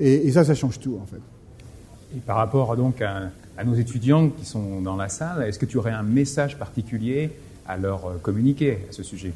Et, 0.00 0.30
ça, 0.30 0.44
ça 0.44 0.54
change 0.54 0.78
tout, 0.78 0.98
en 1.02 1.06
fait. 1.06 1.20
Et 2.16 2.20
par 2.20 2.36
rapport 2.36 2.76
donc 2.76 3.02
à, 3.02 3.30
nos 3.64 3.74
étudiants 3.74 4.30
qui 4.30 4.44
sont 4.44 4.80
dans 4.80 4.96
la 4.96 5.08
salle, 5.08 5.42
est-ce 5.42 5.58
que 5.58 5.66
tu 5.66 5.76
aurais 5.76 5.90
un 5.92 6.04
message 6.04 6.58
particulier 6.58 7.30
à 7.66 7.76
leur 7.76 8.06
euh, 8.06 8.18
communiquer 8.22 8.78
à 8.88 8.92
ce 8.92 9.02
sujet? 9.02 9.32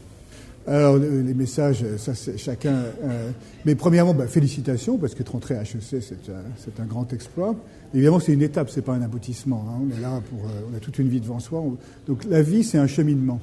Alors, 0.67 0.97
les 0.97 1.35
messages, 1.35 1.85
ça 1.97 2.15
c'est 2.15 2.39
chacun. 2.39 2.85
Euh, 3.03 3.31
mais 3.65 3.75
premièrement, 3.75 4.15
bah, 4.15 4.29
félicitations, 4.29 4.97
parce 4.97 5.15
que 5.15 5.29
rentrer 5.29 5.57
à 5.57 5.63
HEC, 5.63 6.01
c'est 6.01 6.81
un, 6.81 6.85
grand 6.85 7.13
exploit. 7.13 7.57
Évidemment, 7.93 8.21
c'est 8.21 8.33
une 8.33 8.43
étape, 8.43 8.71
c'est 8.71 8.83
pas 8.83 8.93
un 8.93 9.03
aboutissement. 9.03 9.65
Hein. 9.69 9.83
On 9.85 9.99
est 9.99 10.01
là 10.01 10.21
pour. 10.31 10.45
Euh, 10.45 10.71
on 10.73 10.77
a 10.77 10.79
toute 10.79 11.01
une 11.01 11.09
vie 11.09 11.21
devant 11.21 11.41
soi. 11.41 11.65
donc, 12.07 12.25
la 12.25 12.43
vie, 12.43 12.63
c'est 12.63 12.79
un 12.79 12.87
cheminement. 12.87 13.41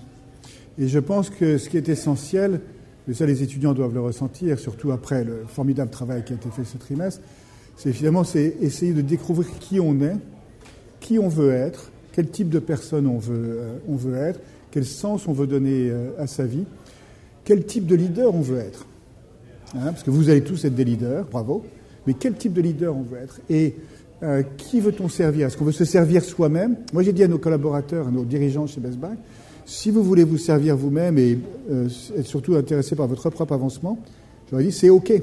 Et 0.80 0.88
je 0.88 1.00
pense 1.00 1.30
que 1.30 1.58
ce 1.58 1.70
qui 1.70 1.78
est 1.78 1.90
essentiel, 1.90 2.62
et 3.10 3.14
ça, 3.14 3.26
les 3.26 3.44
étudiants 3.44 3.74
doivent 3.74 3.94
le 3.94 4.02
ressentir, 4.02 4.60
surtout 4.60 4.92
après 4.92 5.24
le 5.24 5.44
formidable 5.48 5.92
travail 5.92 6.24
qui 6.24 6.34
a 6.34 6.36
été 6.36 6.50
fait 6.50 6.64
ce 6.64 6.78
trimestre, 6.78 7.22
c'est 7.76 7.92
finalement 7.92 8.24
c'est 8.24 8.56
essayer 8.62 8.94
de 8.94 9.02
découvrir 9.02 9.48
qui 9.60 9.80
on 9.80 10.00
est, 10.02 10.16
qui 11.00 11.20
on 11.20 11.28
veut 11.28 11.52
être, 11.52 11.92
quel 12.12 12.30
type 12.30 12.50
de 12.50 12.60
personne 12.60 13.08
on 13.08 13.18
veut, 13.18 13.58
euh, 13.60 13.78
on 13.88 13.96
veut 13.96 14.16
être, 14.16 14.40
quel 14.72 14.86
sens 14.86 15.28
on 15.28 15.34
veut 15.34 15.48
donner 15.48 15.92
à 16.18 16.28
sa 16.28 16.46
vie 16.46 16.66
quel 17.50 17.66
type 17.66 17.88
de 17.88 17.96
leader 17.96 18.36
on 18.36 18.42
veut 18.42 18.60
être. 18.60 18.86
Hein, 19.74 19.86
parce 19.86 20.04
que 20.04 20.12
vous 20.12 20.30
allez 20.30 20.44
tous 20.44 20.66
être 20.66 20.76
des 20.76 20.84
leaders, 20.84 21.26
bravo, 21.32 21.66
mais 22.06 22.14
quel 22.14 22.36
type 22.36 22.54
de 22.54 22.62
leader 22.62 22.96
on 22.96 23.02
veut 23.02 23.18
être 23.18 23.40
Et 23.50 23.74
euh, 24.22 24.44
qui 24.58 24.80
veut-on 24.80 25.10
servir? 25.10 25.48
Est-ce 25.48 25.58
qu'on 25.58 25.66
veut 25.66 25.72
se 25.72 25.84
servir 25.84 26.24
soi-même? 26.24 26.76
Moi, 26.94 27.02
j'ai 27.02 27.12
dit 27.12 27.24
à 27.24 27.28
nos 27.28 27.40
collaborateurs, 27.40 28.08
à 28.08 28.12
nos 28.12 28.24
dirigeants 28.24 28.68
chez 28.68 28.80
Best 28.80 29.00
si 29.70 29.92
vous 29.92 30.04
voulez 30.04 30.24
vous 30.24 30.38
servir 30.38 30.76
vous-même 30.76 31.18
et 31.20 31.38
euh, 31.70 31.88
être 32.18 32.26
surtout 32.26 32.56
intéressé 32.56 32.96
par 32.96 33.08
votre 33.08 33.30
propre 33.30 33.54
avancement, 33.54 34.00
j'aurais 34.50 34.64
dit 34.64 34.72
c'est 34.72 34.90
OK. 34.90 35.14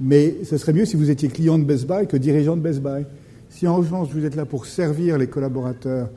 Mais 0.00 0.36
ce 0.44 0.58
serait 0.58 0.74
mieux 0.74 0.84
si 0.84 0.96
vous 0.96 1.10
étiez 1.10 1.28
client 1.28 1.58
de 1.58 1.64
Best 1.64 1.86
Buy 1.86 2.06
que 2.06 2.16
dirigeant 2.16 2.56
de 2.56 2.60
Best 2.60 2.80
Buy. 2.80 3.04
Si 3.48 3.66
en 3.66 3.76
revanche 3.76 4.08
vous 4.12 4.24
êtes 4.24 4.36
là 4.36 4.44
pour 4.44 4.66
servir 4.66 5.16
les 5.16 5.26
collaborateurs, 5.26 6.10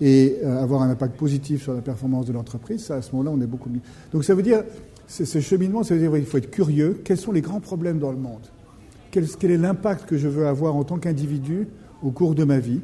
et 0.00 0.38
euh, 0.42 0.62
avoir 0.62 0.80
un 0.82 0.88
impact 0.88 1.16
positif 1.16 1.62
sur 1.64 1.74
la 1.74 1.82
performance 1.82 2.24
de 2.24 2.32
l'entreprise, 2.32 2.84
ça, 2.84 2.96
à 2.96 3.02
ce 3.02 3.12
moment-là, 3.12 3.36
on 3.36 3.40
est 3.42 3.46
beaucoup 3.46 3.68
mieux. 3.68 3.82
Donc 4.12 4.24
ça 4.24 4.34
veut 4.34 4.42
dire, 4.42 4.62
ce 5.06 5.40
cheminement, 5.40 5.82
ça 5.82 5.94
veut 5.94 6.00
dire 6.00 6.10
qu'il 6.12 6.24
faut 6.24 6.38
être 6.38 6.50
curieux. 6.50 7.02
Quels 7.04 7.18
sont 7.18 7.32
les 7.32 7.42
grands 7.42 7.60
problèmes 7.60 7.98
dans 7.98 8.10
le 8.10 8.16
monde? 8.16 8.46
Quel, 9.10 9.24
est 9.24 9.56
l'impact 9.58 10.08
que 10.08 10.16
je 10.16 10.28
veux 10.28 10.46
avoir 10.46 10.76
en 10.76 10.84
tant 10.84 10.98
qu'individu 10.98 11.68
au 12.02 12.12
cours 12.12 12.34
de 12.34 12.44
ma 12.44 12.60
vie? 12.60 12.80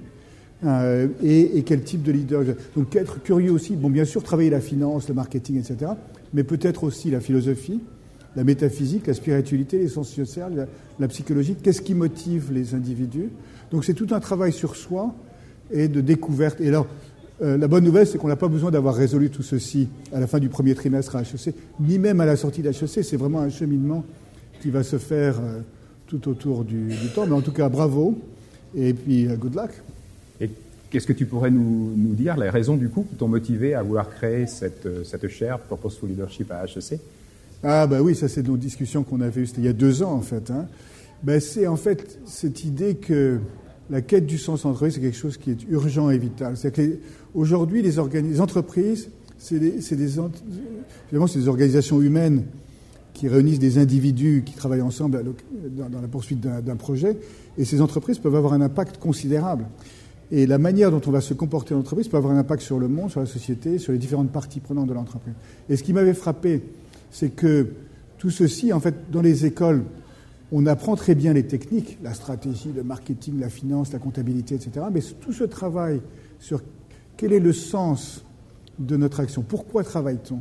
Euh, 0.65 1.09
et, 1.23 1.63
quel 1.65 1.83
type 1.83 2.03
de 2.03 2.13
leader 2.13 2.43
Donc 2.75 2.97
être 2.97 3.23
curieux 3.23 3.53
aussi, 3.53 3.77
bon 3.77 3.91
bien 3.91 4.05
sûr 4.05 4.23
travailler 4.23 4.51
la 4.51 4.61
finance, 4.61 5.09
le 5.09 5.15
marketing, 5.15 5.59
etc., 5.59 5.93
mais 6.33 6.45
peut-être 6.45 6.85
aussi 6.85 7.11
la 7.11 7.21
philosophie, 7.21 7.81
la 8.37 8.45
métaphysique, 8.45 9.07
la 9.07 9.15
spiritualité, 9.15 9.79
les 9.79 9.89
sciences 9.89 10.13
sociales, 10.13 10.69
la, 10.99 11.09
psychologie, 11.09 11.57
qu'est-ce 11.63 11.83
qui 11.83 11.95
motive 11.95 12.53
les 12.53 12.75
individus? 12.75 13.31
Donc 13.71 13.85
c'est 13.85 13.95
tout 13.95 14.09
un 14.11 14.21
travail 14.21 14.53
sur 14.53 14.77
soi 14.77 15.15
et 15.71 15.89
de 15.89 16.01
découverte. 16.01 16.61
Et 16.61 16.69
alors, 16.69 16.87
euh, 17.43 17.59
la 17.59 17.69
bonne 17.69 17.85
nouvelle, 17.85 18.07
c'est 18.07 18.19
qu'on 18.19 18.29
n'a 18.29 18.37
pas 18.37 18.49
besoin 18.49 18.71
d'avoir 18.71 18.95
résolu 18.95 19.31
tout 19.31 19.43
ceci 19.43 19.89
à 20.13 20.21
la 20.21 20.27
fin 20.27 20.39
du 20.39 20.49
premier 20.49 20.75
trimestre 20.75 21.17
à 21.17 21.23
HEC, 21.23 21.55
ni 21.81 21.99
même 21.99 22.21
à 22.21 22.27
la 22.27 22.37
sortie 22.37 22.63
d'HEC. 22.63 23.05
C'est 23.05 23.17
vraiment 23.17 23.41
un 23.41 23.51
cheminement 23.51 24.05
qui 24.63 24.71
va 24.71 24.83
se 24.83 24.97
faire 24.97 25.39
euh, 25.41 25.61
tout 26.07 26.29
autour 26.29 26.65
du, 26.65 26.89
temps. 27.15 27.27
Mais 27.27 27.35
en 27.35 27.43
tout 27.43 27.53
cas, 27.53 27.69
bravo. 27.69 28.19
Et 28.75 28.95
puis, 28.95 29.27
good 29.27 29.55
luck. 29.55 29.71
Qu'est-ce 30.91 31.07
que 31.07 31.13
tu 31.13 31.27
pourrais 31.27 31.51
nous, 31.51 32.15
dire, 32.15 32.37
les 32.37 32.49
raisons 32.49 32.77
du 32.77 32.89
coup 32.89 33.05
qui 33.09 33.17
t'ont 33.17 33.29
motivé 33.29 33.75
à 33.75 33.83
vouloir 33.83 34.09
créer 34.09 34.47
cette, 34.47 34.89
cette 35.05 35.29
chaire 35.29 35.59
Purposeful 35.59 36.11
Leadership 36.11 36.51
à 36.53 36.65
HEC 36.65 37.01
Ah, 37.63 37.87
bah 37.87 38.01
oui, 38.01 38.15
ça, 38.15 38.29
c'est 38.29 38.47
nos 38.47 38.57
discussions 38.57 39.03
qu'on 39.03 39.21
avait 39.21 39.43
eues, 39.43 39.49
il 39.59 39.65
y 39.65 39.69
a 39.69 39.73
deux 39.73 40.03
ans 40.03 40.13
en 40.13 40.23
fait. 40.23 40.51
Hein. 40.51 40.67
Ben, 41.23 41.41
c'est 41.41 41.67
en 41.67 41.77
fait 41.77 42.19
cette 42.27 42.65
idée 42.65 42.95
que 42.95 43.41
la 43.91 44.01
quête 44.01 44.27
du 44.27 44.39
sens 44.39 44.65
entreprise, 44.65 44.95
c'est 44.95 45.01
quelque 45.01 45.17
chose 45.17 45.37
qui 45.37 45.51
est 45.51 45.63
urgent 45.69 46.11
et 46.11 46.19
vital. 46.19 46.57
C'est 46.57 46.73
que 46.73 46.99
aujourd'hui, 47.35 47.83
les, 47.83 47.99
entreprises, 48.41 49.09
c'est 49.39 49.59
des, 49.59 49.81
des, 49.97 51.49
organisations 51.49 52.03
humaines 52.03 52.45
qui 53.15 53.29
réunissent 53.29 53.59
des 53.59 53.79
individus 53.79 54.43
qui 54.45 54.55
travaillent 54.55 54.83
ensemble 54.83 55.25
dans, 55.71 56.01
la 56.01 56.09
poursuite 56.09 56.41
d'un 56.41 56.77
projet, 56.77 57.17
et 57.57 57.65
ces 57.65 57.81
entreprises 57.81 58.19
peuvent 58.19 58.35
avoir 58.35 58.53
un 58.53 58.61
impact 58.61 58.99
considérable. 58.99 59.65
Et 60.33 60.47
la 60.47 60.59
manière 60.59 60.91
dont 60.91 61.01
on 61.07 61.11
va 61.11 61.21
se 61.21 61.35
comporter 61.35 61.75
en 61.75 61.79
entreprise 61.79 62.09
peut 62.09 62.17
avoir 62.17 62.33
un 62.33 62.39
impact 62.39 62.63
sur 62.63 62.79
le 62.79 62.89
monde, 62.89 63.11
sur 63.11 63.21
la 63.21 63.27
société, 63.27 63.79
sur 63.79 63.93
les 63.93 63.99
différentes 63.99 64.31
parties 64.31 64.61
prenantes 64.61 64.89
de 64.89 64.95
l'entreprise. 64.95 65.35
Et 65.69 65.77
ce 65.77 65.83
qui 65.83 65.93
m'avait 65.93 66.15
frappé, 66.15 66.63
c'est 67.11 67.31
que 67.31 67.69
tout 68.19 68.31
ceci, 68.31 68.73
en 68.73 68.81
fait, 68.81 69.11
dans 69.11 69.23
les 69.23 69.47
écoles, 69.47 69.85
on 70.53 70.67
apprend 70.67 70.97
très 70.97 71.15
bien 71.15 71.33
les 71.33 71.47
techniques, 71.47 71.99
la 72.03 72.15
stratégie, 72.15 72.73
le 72.75 72.83
marketing, 72.83 73.41
la 73.41 73.49
finance, 73.49 73.93
la 73.93 73.99
comptabilité, 73.99 74.55
etc. 74.55 74.87
Mais 74.93 75.01
tout 75.21 75.33
ce 75.33 75.45
travail 75.45 76.01
sur 76.39 76.63
quel 77.17 77.33
est 77.33 77.41
le 77.41 77.53
sens 77.53 78.25
de 78.79 78.97
notre 78.97 79.21
action, 79.21 79.43
pourquoi 79.43 79.85
travaille-t-on 79.85 80.41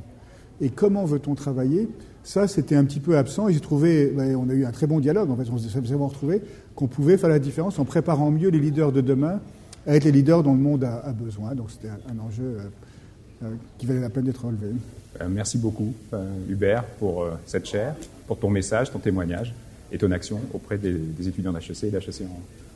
et 0.62 0.70
comment 0.70 1.06
veut-on 1.06 1.36
travailler, 1.36 1.90
ça 2.24 2.48
c'était 2.48 2.76
un 2.76 2.86
petit 2.86 3.00
peu 3.00 3.18
absent 3.18 3.50
et 3.50 3.54
j'ai 3.54 3.60
trouvé, 3.60 4.08
ben, 4.08 4.36
on 4.36 4.50
a 4.50 4.54
eu 4.54 4.66
un 4.66 4.72
très 4.72 4.88
bon 4.88 5.00
dialogue, 5.00 5.30
en 5.30 5.36
fait 5.36 5.50
on 5.52 5.58
s'est 5.58 5.80
vraiment 5.80 6.08
retrouvé 6.08 6.42
qu'on 6.76 6.88
pouvait 6.88 7.18
faire 7.18 7.30
la 7.30 7.40
différence 7.40 7.78
en 7.78 7.86
préparant 7.86 8.32
mieux 8.32 8.50
les 8.50 8.60
leaders 8.60 8.92
de 8.92 9.02
demain 9.02 9.42
à 9.86 9.96
être 9.96 10.04
les 10.06 10.12
leaders 10.12 10.44
dont 10.44 10.54
le 10.54 10.60
monde 10.60 10.84
a, 10.84 11.12
besoin. 11.12 11.56
Donc 11.56 11.72
c'était 11.72 11.90
un, 11.90 12.20
enjeu 12.20 12.44
euh, 12.44 12.60
euh, 13.44 13.50
qui 13.78 13.86
valait 13.86 14.00
la 14.00 14.10
peine 14.10 14.26
d'être 14.26 14.46
relevé. 14.46 14.68
Euh, 15.22 15.28
merci 15.30 15.58
beaucoup 15.58 15.94
Hubert 16.50 16.84
pour 17.00 17.28
cette 17.46 17.66
chaire, 17.66 17.96
pour 18.28 18.38
ton 18.40 18.50
message, 18.50 18.92
ton 18.92 19.00
témoignage 19.00 19.54
et 19.92 19.98
ton 19.98 20.12
action 20.12 20.40
auprès 20.54 20.78
des, 20.78 21.00
étudiants 21.28 21.54
d'HEC 21.54 21.86
et 21.86 21.92
d'HEC 21.92 22.24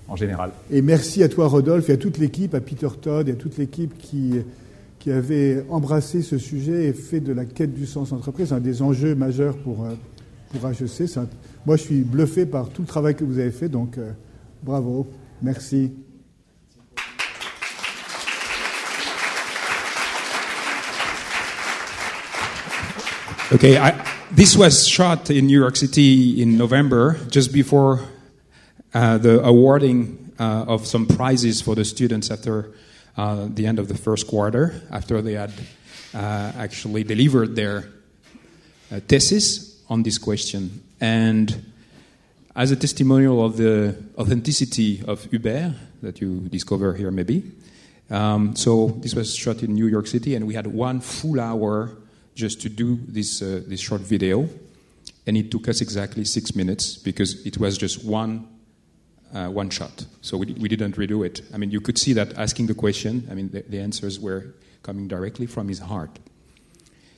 en, 0.07 0.13
en, 0.13 0.15
général. 0.15 0.51
Et 0.71 0.81
merci 0.81 1.23
à 1.23 1.29
toi, 1.29 1.47
Rodolphe, 1.47 1.89
et 1.89 1.93
à 1.93 1.97
toute 1.97 2.17
l'équipe, 2.17 2.53
à 2.55 2.61
Peter 2.61 2.87
Todd 3.01 3.27
et 3.27 3.33
à 3.33 3.35
toute 3.35 3.57
l'équipe 3.57 3.97
qui, 3.97 4.35
qui 4.99 5.11
avait 5.11 5.65
embrassé 5.69 6.21
ce 6.21 6.37
sujet 6.37 6.85
et 6.85 6.93
fait 6.93 7.19
de 7.19 7.33
la 7.33 7.45
quête 7.45 7.73
du 7.73 7.85
sens 7.85 8.11
entreprise 8.11 8.53
un 8.53 8.59
des 8.59 8.81
enjeux 8.81 9.15
majeurs 9.15 9.57
pour, 9.57 9.87
pour 10.49 10.69
HEC. 10.69 11.09
moi, 11.65 11.77
je 11.77 11.83
suis 11.83 12.01
bluffé 12.01 12.45
par 12.45 12.69
tout 12.69 12.81
le 12.81 12.87
travail 12.87 13.15
que 13.15 13.23
vous 13.23 13.39
avez 13.39 13.51
fait, 13.51 13.69
donc 13.69 13.97
euh, 13.97 14.11
bravo, 14.63 15.07
merci. 15.41 15.91
Okay, 23.51 23.79
I, 23.79 24.05
this 24.29 24.55
was 24.55 24.87
shot 24.87 25.31
in 25.31 25.47
New 25.47 25.59
York 25.59 25.75
City 25.75 26.39
in 26.39 26.55
November, 26.55 27.17
just 27.31 27.51
before 27.51 27.99
uh, 28.93 29.17
the 29.17 29.43
awarding 29.43 30.31
uh, 30.39 30.65
of 30.67 30.85
some 30.85 31.07
prizes 31.07 31.59
for 31.59 31.73
the 31.73 31.83
students 31.83 32.29
after 32.29 32.71
uh, 33.17 33.47
the 33.49 33.65
end 33.65 33.79
of 33.79 33.87
the 33.87 33.97
first 33.97 34.27
quarter, 34.27 34.79
after 34.91 35.19
they 35.23 35.33
had 35.33 35.51
uh, 36.13 36.51
actually 36.59 37.03
delivered 37.03 37.55
their 37.55 37.89
uh, 38.91 38.99
thesis 39.07 39.81
on 39.89 40.03
this 40.03 40.19
question. 40.19 40.83
And 41.01 41.73
as 42.55 42.69
a 42.69 42.75
testimonial 42.75 43.43
of 43.43 43.57
the 43.57 43.95
authenticity 44.15 45.01
of 45.07 45.23
Hubert 45.23 45.73
that 46.03 46.21
you 46.21 46.41
discover 46.49 46.93
here, 46.93 47.09
maybe. 47.09 47.51
Um, 48.11 48.55
so 48.55 48.89
this 49.01 49.15
was 49.15 49.35
shot 49.35 49.63
in 49.63 49.73
New 49.73 49.87
York 49.87 50.05
City, 50.05 50.35
and 50.35 50.45
we 50.45 50.53
had 50.53 50.67
one 50.67 50.99
full 51.01 51.39
hour 51.39 51.97
just 52.35 52.61
to 52.61 52.69
do 52.69 52.99
this 53.07 53.41
uh, 53.41 53.61
this 53.67 53.79
short 53.79 54.01
video, 54.01 54.47
and 55.27 55.37
it 55.37 55.51
took 55.51 55.67
us 55.67 55.81
exactly 55.81 56.25
six 56.25 56.55
minutes 56.55 56.97
because 56.97 57.45
it 57.45 57.57
was 57.57 57.77
just 57.77 58.05
one 58.05 58.47
uh, 59.33 59.47
one 59.47 59.69
shot. 59.69 60.05
So 60.21 60.37
we, 60.37 60.53
we 60.53 60.69
didn't 60.69 60.95
redo 60.95 61.25
it. 61.25 61.41
I 61.53 61.57
mean, 61.57 61.71
you 61.71 61.81
could 61.81 61.97
see 61.97 62.13
that 62.13 62.37
asking 62.37 62.67
the 62.67 62.73
question. 62.73 63.27
I 63.29 63.33
mean, 63.33 63.49
the, 63.51 63.61
the 63.61 63.79
answers 63.79 64.19
were 64.19 64.55
coming 64.83 65.07
directly 65.07 65.45
from 65.45 65.67
his 65.67 65.79
heart. 65.79 66.19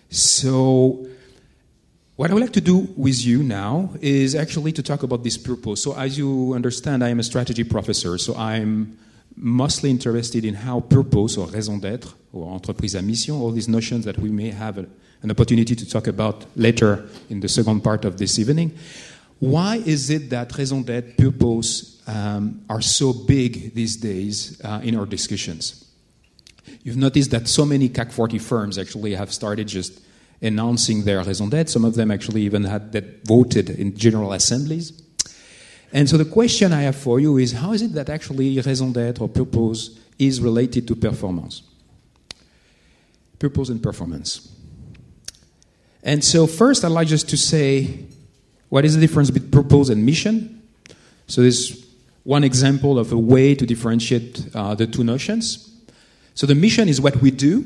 So 0.09 1.07
what 2.17 2.29
I 2.29 2.33
would 2.33 2.43
like 2.43 2.53
to 2.53 2.61
do 2.61 2.89
with 2.97 3.25
you 3.25 3.43
now 3.43 3.91
is 4.01 4.35
actually 4.35 4.73
to 4.73 4.83
talk 4.83 5.03
about 5.03 5.23
this 5.23 5.37
purpose. 5.37 5.81
So, 5.81 5.97
as 5.97 6.17
you 6.17 6.53
understand, 6.53 7.03
I 7.03 7.09
am 7.09 7.19
a 7.19 7.23
strategy 7.23 7.63
professor, 7.63 8.17
so 8.17 8.35
I'm 8.35 8.97
mostly 9.35 9.89
interested 9.89 10.43
in 10.43 10.53
how 10.53 10.81
purpose 10.81 11.37
or 11.37 11.47
raison 11.47 11.79
d'être 11.79 12.13
or 12.33 12.49
entreprise 12.51 12.95
à 12.95 13.01
mission, 13.01 13.41
all 13.41 13.51
these 13.51 13.67
notions 13.67 14.05
that 14.05 14.17
we 14.17 14.29
may 14.29 14.51
have 14.51 14.77
a, 14.77 14.85
an 15.21 15.31
opportunity 15.31 15.75
to 15.75 15.85
talk 15.87 16.07
about 16.07 16.45
later 16.55 17.07
in 17.29 17.39
the 17.39 17.47
second 17.47 17.81
part 17.81 18.05
of 18.05 18.17
this 18.17 18.39
evening. 18.39 18.71
Why 19.39 19.77
is 19.77 20.09
it 20.09 20.29
that 20.29 20.55
raison 20.57 20.83
d'être, 20.83 21.17
purpose 21.17 22.01
um, 22.07 22.61
are 22.69 22.81
so 22.81 23.11
big 23.11 23.73
these 23.73 23.97
days 23.97 24.61
uh, 24.63 24.81
in 24.83 24.95
our 24.95 25.05
discussions? 25.05 25.85
You've 26.83 26.97
noticed 26.97 27.31
that 27.31 27.47
so 27.47 27.65
many 27.65 27.89
CAC 27.89 28.11
40 28.11 28.37
firms 28.39 28.77
actually 28.77 29.15
have 29.15 29.33
started 29.33 29.67
just 29.67 29.99
announcing 30.41 31.03
their 31.03 31.23
raison 31.23 31.49
d'être. 31.49 31.69
Some 31.69 31.85
of 31.85 31.95
them 31.95 32.11
actually 32.11 32.43
even 32.43 32.63
had 32.63 32.91
that 32.93 33.25
voted 33.25 33.69
in 33.71 33.95
general 33.97 34.31
assemblies. 34.33 34.93
And 35.93 36.07
so 36.09 36.17
the 36.17 36.25
question 36.25 36.71
I 36.71 36.83
have 36.83 36.95
for 36.95 37.19
you 37.19 37.37
is 37.37 37.51
how 37.51 37.73
is 37.73 37.81
it 37.81 37.93
that 37.93 38.09
actually 38.09 38.59
raison 38.61 38.93
d'être 38.93 39.21
or 39.21 39.27
purpose 39.27 39.99
is 40.17 40.39
related 40.39 40.87
to 40.87 40.95
performance? 40.95 41.63
Purpose 43.41 43.69
and 43.69 43.81
performance. 43.81 44.55
And 46.03 46.23
so 46.23 46.45
first 46.45 46.85
I'd 46.85 46.91
like 46.91 47.07
just 47.07 47.27
to 47.29 47.37
say 47.37 48.05
what 48.69 48.85
is 48.85 48.93
the 48.93 49.01
difference 49.01 49.31
between 49.31 49.49
purpose 49.49 49.89
and 49.89 50.05
mission? 50.05 50.61
So 51.25 51.41
there's 51.41 51.83
one 52.23 52.43
example 52.43 52.99
of 52.99 53.11
a 53.11 53.17
way 53.17 53.55
to 53.55 53.65
differentiate 53.65 54.45
uh, 54.53 54.75
the 54.75 54.85
two 54.85 55.03
notions. 55.03 55.75
So 56.35 56.45
the 56.45 56.53
mission 56.53 56.87
is 56.87 57.01
what 57.01 57.15
we 57.17 57.31
do 57.31 57.65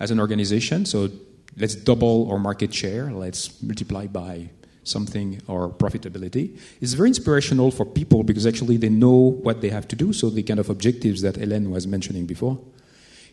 as 0.00 0.10
an 0.10 0.18
organization. 0.18 0.84
So 0.84 1.10
let's 1.56 1.76
double 1.76 2.28
our 2.32 2.40
market 2.40 2.74
share, 2.74 3.12
let's 3.12 3.62
multiply 3.62 4.08
by 4.08 4.50
something 4.82 5.40
or 5.46 5.68
profitability. 5.68 6.58
It's 6.80 6.94
very 6.94 7.08
inspirational 7.08 7.70
for 7.70 7.86
people 7.86 8.24
because 8.24 8.48
actually 8.48 8.78
they 8.78 8.88
know 8.88 9.38
what 9.46 9.60
they 9.60 9.68
have 9.68 9.86
to 9.88 9.96
do, 9.96 10.12
so 10.12 10.28
the 10.28 10.42
kind 10.42 10.58
of 10.58 10.68
objectives 10.70 11.22
that 11.22 11.36
Hélène 11.36 11.70
was 11.70 11.86
mentioning 11.86 12.26
before. 12.26 12.58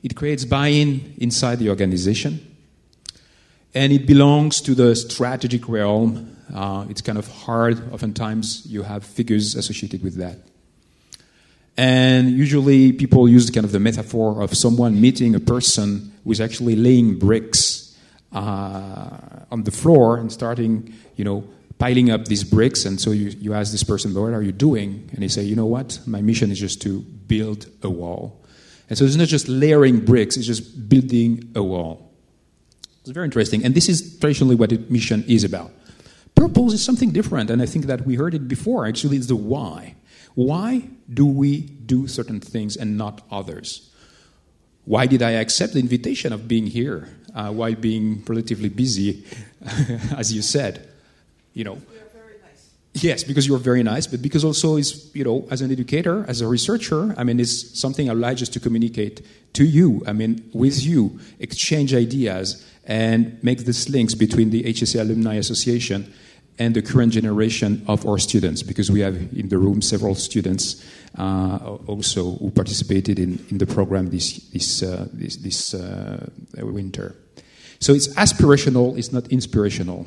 It 0.03 0.15
creates 0.15 0.45
buy 0.45 0.67
in 0.67 1.15
inside 1.17 1.59
the 1.59 1.69
organization. 1.69 2.45
And 3.73 3.93
it 3.93 4.07
belongs 4.07 4.61
to 4.61 4.73
the 4.73 4.95
strategic 4.95 5.67
realm. 5.69 6.37
Uh, 6.53 6.85
it's 6.89 7.01
kind 7.01 7.17
of 7.17 7.27
hard, 7.27 7.93
oftentimes, 7.93 8.65
you 8.65 8.83
have 8.83 9.03
figures 9.03 9.55
associated 9.55 10.03
with 10.03 10.15
that. 10.15 10.37
And 11.77 12.31
usually, 12.31 12.91
people 12.91 13.29
use 13.29 13.49
kind 13.49 13.65
of 13.65 13.71
the 13.71 13.79
metaphor 13.79 14.41
of 14.41 14.55
someone 14.55 14.99
meeting 14.99 15.35
a 15.35 15.39
person 15.39 16.11
who 16.23 16.31
is 16.31 16.41
actually 16.41 16.75
laying 16.75 17.19
bricks 17.19 17.95
uh, 18.33 19.45
on 19.51 19.63
the 19.63 19.71
floor 19.71 20.17
and 20.17 20.31
starting, 20.31 20.93
you 21.15 21.23
know, 21.23 21.47
piling 21.77 22.09
up 22.09 22.25
these 22.25 22.43
bricks. 22.43 22.85
And 22.85 22.99
so 22.99 23.11
you, 23.11 23.29
you 23.39 23.53
ask 23.53 23.71
this 23.71 23.83
person, 23.83 24.13
what 24.13 24.33
are 24.33 24.41
you 24.41 24.51
doing? 24.51 25.09
And 25.13 25.23
they 25.23 25.29
say, 25.29 25.43
you 25.43 25.55
know 25.55 25.65
what? 25.65 25.99
My 26.05 26.21
mission 26.21 26.51
is 26.51 26.59
just 26.59 26.81
to 26.81 26.99
build 26.99 27.67
a 27.83 27.89
wall. 27.89 28.38
And 28.89 28.97
so 28.97 29.05
it's 29.05 29.15
not 29.15 29.27
just 29.27 29.47
layering 29.47 30.03
bricks, 30.03 30.35
it's 30.35 30.47
just 30.47 30.89
building 30.89 31.51
a 31.55 31.61
wall. 31.61 32.11
It's 33.01 33.11
very 33.11 33.25
interesting. 33.25 33.63
And 33.63 33.75
this 33.75 33.87
is 33.87 34.17
traditionally 34.19 34.55
what 34.55 34.71
mission 34.89 35.23
is 35.27 35.43
about. 35.43 35.71
Purpose 36.35 36.73
is 36.73 36.83
something 36.83 37.11
different, 37.11 37.49
and 37.49 37.61
I 37.61 37.65
think 37.65 37.85
that 37.85 38.05
we 38.05 38.15
heard 38.15 38.33
it 38.33 38.47
before. 38.47 38.87
Actually, 38.87 39.17
it's 39.17 39.27
the 39.27 39.35
why. 39.35 39.95
Why 40.35 40.89
do 41.13 41.25
we 41.25 41.61
do 41.61 42.07
certain 42.07 42.39
things 42.39 42.77
and 42.77 42.97
not 42.97 43.21
others? 43.29 43.89
Why 44.85 45.05
did 45.05 45.21
I 45.21 45.31
accept 45.31 45.73
the 45.73 45.79
invitation 45.79 46.33
of 46.33 46.47
being 46.47 46.65
here 46.65 47.09
uh, 47.35 47.51
while 47.51 47.75
being 47.75 48.23
relatively 48.27 48.69
busy, 48.69 49.25
as 50.15 50.33
you 50.33 50.41
said? 50.41 50.89
You 51.53 51.63
know. 51.65 51.81
Yes, 52.93 53.23
because 53.23 53.47
you're 53.47 53.59
very 53.59 53.83
nice, 53.83 54.07
but 54.07 54.21
because 54.21 54.43
also 54.43 54.75
is 54.75 55.11
you 55.13 55.23
know, 55.23 55.47
as 55.51 55.61
an 55.61 55.71
educator, 55.71 56.25
as 56.27 56.41
a 56.41 56.47
researcher, 56.47 57.13
I 57.17 57.23
mean, 57.23 57.39
it's 57.39 57.79
something 57.79 58.09
I 58.09 58.13
like 58.13 58.37
just 58.37 58.51
to 58.53 58.59
communicate 58.59 59.21
to 59.53 59.63
you. 59.63 60.01
I 60.07 60.13
mean, 60.13 60.49
with 60.53 60.83
you, 60.83 61.19
exchange 61.39 61.93
ideas 61.93 62.65
and 62.85 63.41
make 63.43 63.59
these 63.59 63.89
links 63.89 64.15
between 64.15 64.49
the 64.49 64.63
HEC 64.63 64.95
Alumni 64.95 65.35
Association 65.35 66.11
and 66.57 66.75
the 66.75 66.81
current 66.81 67.13
generation 67.13 67.83
of 67.87 68.05
our 68.05 68.17
students, 68.17 68.63
because 68.63 68.91
we 68.91 68.99
have 68.99 69.15
in 69.33 69.49
the 69.49 69.57
room 69.57 69.81
several 69.81 70.15
students 70.15 70.83
uh, 71.17 71.77
also 71.87 72.31
who 72.37 72.51
participated 72.51 73.17
in, 73.17 73.43
in 73.49 73.59
the 73.59 73.65
program 73.65 74.09
this, 74.09 74.39
this, 74.49 74.83
uh, 74.83 75.07
this, 75.13 75.37
this 75.37 75.73
uh, 75.73 76.25
winter. 76.57 77.15
So 77.79 77.93
it's 77.93 78.09
aspirational, 78.15 78.97
it's 78.97 79.13
not 79.13 79.27
inspirational. 79.27 80.05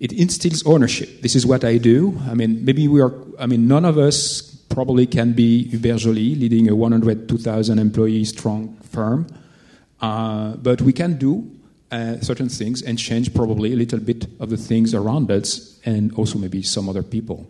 It 0.00 0.12
instills 0.12 0.66
ownership. 0.66 1.20
This 1.20 1.36
is 1.36 1.46
what 1.46 1.62
I 1.62 1.76
do. 1.76 2.18
I 2.28 2.34
mean, 2.34 2.64
maybe 2.64 2.88
we 2.88 3.02
are, 3.02 3.12
I 3.38 3.46
mean, 3.46 3.68
none 3.68 3.84
of 3.84 3.98
us 3.98 4.50
probably 4.70 5.06
can 5.06 5.32
be 5.34 5.68
Hubert 5.68 5.98
Joly, 5.98 6.34
leading 6.34 6.68
a 6.70 6.74
102,000 6.74 7.78
employee 7.78 8.24
strong 8.24 8.76
firm, 8.82 9.26
uh, 10.00 10.56
but 10.56 10.80
we 10.80 10.94
can 10.94 11.18
do 11.18 11.50
uh, 11.90 12.18
certain 12.20 12.48
things 12.48 12.80
and 12.80 12.98
change 12.98 13.34
probably 13.34 13.72
a 13.72 13.76
little 13.76 13.98
bit 13.98 14.26
of 14.40 14.48
the 14.48 14.56
things 14.56 14.94
around 14.94 15.30
us 15.30 15.78
and 15.84 16.14
also 16.14 16.38
maybe 16.38 16.62
some 16.62 16.88
other 16.88 17.02
people. 17.02 17.46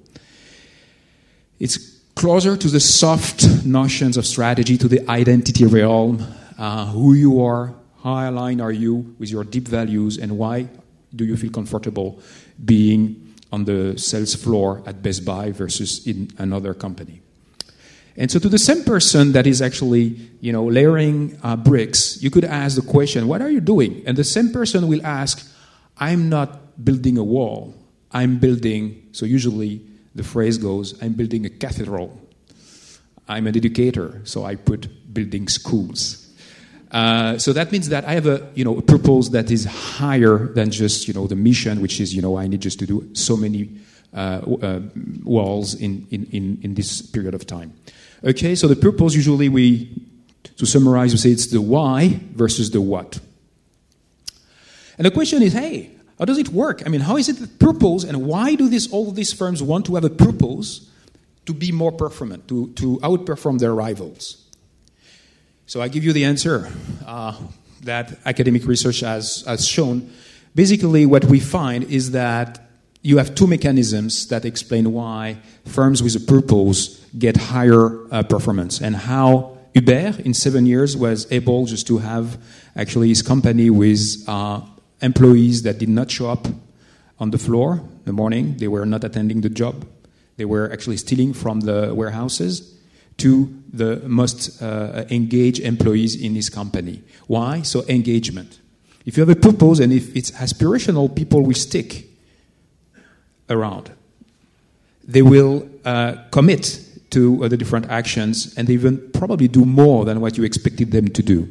It's 1.61 2.01
closer 2.15 2.57
to 2.57 2.69
the 2.69 2.81
soft 2.81 3.65
notions 3.65 4.17
of 4.17 4.27
strategy, 4.27 4.77
to 4.79 4.89
the 4.89 5.09
identity 5.09 5.67
realm, 5.67 6.27
uh, 6.59 6.87
who 6.87 7.15
you 7.15 7.45
are, 7.45 7.75
how 8.03 8.31
aligned 8.31 8.61
are 8.61 8.73
you 8.73 9.15
with 9.19 9.31
your 9.31 9.45
deep 9.45 9.69
values, 9.69 10.19
and 10.19 10.39
why 10.39 10.69
do 11.15 11.25
you 11.25 11.37
feel 11.37 11.51
comfortable 11.51 12.21
being 12.65 13.35
on 13.53 13.65
the 13.65 13.99
sales 13.99 14.35
floor 14.35 14.83
at 14.87 15.03
Best 15.03 15.25
Buy 15.25 15.51
versus 15.51 16.07
in 16.07 16.31
another 16.39 16.75
company. 16.75 17.23
And 18.17 18.31
so, 18.31 18.39
to 18.39 18.49
the 18.49 18.59
same 18.59 18.85
person 18.85 19.33
that 19.33 19.47
is 19.47 19.63
actually, 19.63 20.17
you 20.41 20.53
know, 20.53 20.65
layering 20.65 21.39
uh, 21.43 21.57
bricks, 21.57 22.23
you 22.23 22.31
could 22.31 22.45
ask 22.45 22.77
the 22.77 22.83
question, 22.83 23.29
"What 23.29 23.41
are 23.41 23.51
you 23.51 23.61
doing?" 23.61 24.03
And 24.07 24.17
the 24.17 24.25
same 24.25 24.53
person 24.53 24.89
will 24.89 25.05
ask, 25.05 25.47
"I'm 25.99 26.29
not 26.29 26.85
building 26.85 27.17
a 27.19 27.25
wall. 27.25 27.75
I'm 28.13 28.39
building." 28.39 29.09
So 29.13 29.27
usually 29.27 29.81
the 30.15 30.25
phrase 30.25 30.59
goes, 30.59 31.01
"I'm 31.03 31.13
building 31.15 31.47
a 31.47 31.51
cathedral." 31.51 32.21
I'm 33.31 33.47
an 33.47 33.57
educator, 33.57 34.21
so 34.25 34.45
I 34.45 34.57
put 34.57 35.15
building 35.15 35.47
schools. 35.47 36.20
Uh, 36.91 37.39
so 37.39 37.53
that 37.53 37.71
means 37.71 37.89
that 37.89 38.05
I 38.05 38.15
have 38.15 38.27
a 38.27 38.49
you 38.55 38.65
know 38.65 38.79
a 38.79 38.83
purpose 38.83 39.29
that 39.31 39.51
is 39.51 39.65
higher 39.65 40.49
than 40.55 40.71
just 40.71 41.07
you 41.07 41.15
know 41.15 41.27
the 41.27 41.37
mission, 41.37 41.81
which 41.81 42.01
is 42.01 42.15
you 42.15 42.23
know 42.23 42.37
I 42.37 42.49
need 42.49 42.61
just 42.61 42.79
to 42.81 42.87
do 42.87 43.09
so 43.15 43.37
many 43.37 43.71
uh, 44.13 44.41
uh, 44.63 44.81
walls 45.23 45.75
in, 45.75 46.07
in, 46.11 46.25
in, 46.33 46.59
in 46.63 46.75
this 46.75 47.01
period 47.01 47.33
of 47.33 47.47
time. 47.47 47.73
Okay, 48.25 48.57
so 48.57 48.67
the 48.67 48.75
purpose 48.75 49.15
usually 49.15 49.49
we 49.49 49.89
to 50.57 50.67
summarize 50.67 51.13
we 51.13 51.19
say 51.19 51.31
it's 51.31 51.47
the 51.47 51.61
why 51.61 52.21
versus 52.35 52.71
the 52.71 52.81
what. 52.81 53.21
And 54.99 55.07
the 55.07 55.11
question 55.11 55.43
is, 55.43 55.53
hey, 55.53 55.93
how 56.19 56.25
does 56.25 56.39
it 56.39 56.51
work? 56.51 56.83
I 56.85 56.89
mean, 56.89 57.01
how 57.01 57.17
is 57.17 57.29
it 57.29 57.39
the 57.39 57.47
purpose 57.47 58.05
and 58.05 58.27
why 58.27 58.55
do 58.55 58.69
this 58.69 58.91
all 58.93 59.11
these 59.13 59.33
firms 59.33 59.63
want 59.63 59.87
to 59.87 59.95
have 59.95 60.05
a 60.05 60.11
purpose 60.11 60.91
to 61.47 61.55
be 61.55 61.73
more 61.73 61.93
performant, 61.93 62.49
to, 62.49 62.73
to 62.75 62.99
outperform 62.99 63.59
their 63.59 63.75
rivals? 63.75 64.40
So 65.71 65.81
I 65.81 65.87
give 65.87 66.03
you 66.03 66.13
the 66.13 66.25
answer 66.25 66.69
uh, 67.07 67.39
that 67.83 68.19
academic 68.25 68.67
research 68.67 68.99
has, 69.03 69.45
has 69.47 69.69
shown. 69.69 70.11
Basically, 70.53 71.07
what 71.07 71.27
we 71.27 71.39
find 71.39 71.85
is 71.85 72.11
that 72.11 72.61
you 73.03 73.19
have 73.19 73.37
two 73.37 73.47
mechanisms 73.47 74.27
that 74.31 74.45
explain 74.45 74.93
why 74.93 75.39
firms 75.65 76.03
with 76.03 76.17
a 76.17 76.27
purpose 76.27 76.99
get 77.17 77.37
higher 77.37 78.05
uh, 78.13 78.25
performance 78.25 78.81
and 78.81 78.97
how 78.97 79.59
Hubert 79.73 80.19
in 80.19 80.35
seven 80.35 80.67
years 80.67 80.97
was 80.97 81.31
able 81.31 81.67
just 81.67 81.87
to 81.87 81.99
have 81.99 82.43
actually 82.75 83.11
his 83.11 83.23
company 83.23 83.71
with 83.71 84.25
uh, 84.27 84.63
employees 85.01 85.63
that 85.63 85.79
did 85.79 85.89
not 85.89 86.11
show 86.11 86.31
up 86.31 86.49
on 87.21 87.31
the 87.31 87.39
floor 87.39 87.75
in 87.75 88.05
the 88.07 88.13
morning. 88.13 88.57
They 88.57 88.67
were 88.67 88.87
not 88.87 89.05
attending 89.05 89.43
the 89.43 89.51
job. 89.51 89.87
They 90.37 90.47
were 90.47 90.73
actually 90.73 90.97
stealing 90.97 91.33
from 91.33 91.61
the 91.61 91.95
warehouses 91.95 92.80
to 93.19 93.55
the 93.73 93.97
most 94.07 94.63
uh, 94.63 95.05
engaged 95.11 95.61
employees 95.61 96.21
in 96.21 96.35
his 96.35 96.49
company. 96.49 97.03
Why? 97.27 97.63
So 97.63 97.85
engagement. 97.89 98.61
If 99.07 99.17
you 99.17 99.21
have 99.21 99.37
a 99.37 99.41
purpose 99.41 99.79
and 99.81 99.93
if 99.93 100.15
it's 100.17 100.31
aspirational, 100.33 101.15
people 101.15 101.43
will 101.43 101.55
stick 101.55 102.07
around. 103.49 103.91
they 105.11 105.23
will 105.23 105.69
uh, 105.85 106.15
commit 106.31 106.87
to 107.11 107.45
uh, 107.45 107.49
the 107.49 107.57
different 107.57 107.91
actions 107.91 108.55
and 108.57 108.69
they 108.69 108.75
even 108.75 109.11
probably 109.11 109.49
do 109.49 109.65
more 109.65 110.05
than 110.05 110.21
what 110.21 110.39
you 110.39 110.45
expected 110.45 110.93
them 110.93 111.09
to 111.09 111.23
do. 111.23 111.49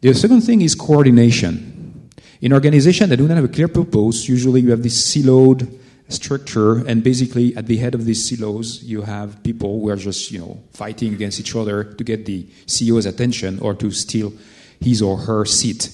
The 0.00 0.14
second 0.14 0.40
thing 0.40 0.62
is 0.62 0.74
coordination. 0.74 2.10
In 2.40 2.52
organizations 2.52 3.10
that 3.10 3.16
do 3.16 3.28
not 3.28 3.36
have 3.36 3.44
a 3.44 3.48
clear 3.48 3.68
purpose, 3.68 4.28
usually 4.28 4.62
you 4.62 4.70
have 4.70 4.82
this 4.82 4.96
siloed 5.14 5.68
structure, 6.08 6.86
and 6.86 7.02
basically 7.02 7.56
at 7.56 7.66
the 7.66 7.76
head 7.76 7.94
of 7.94 8.04
these 8.04 8.28
silos, 8.28 8.82
you 8.82 9.02
have 9.02 9.42
people 9.42 9.80
who 9.80 9.88
are 9.88 9.96
just 9.96 10.30
you 10.30 10.38
know 10.38 10.62
fighting 10.72 11.14
against 11.14 11.40
each 11.40 11.54
other 11.56 11.84
to 11.84 12.04
get 12.04 12.26
the 12.26 12.44
CEO's 12.66 13.06
attention 13.06 13.58
or 13.60 13.74
to 13.74 13.90
steal 13.90 14.32
his 14.80 15.00
or 15.00 15.16
her 15.18 15.44
seat. 15.44 15.90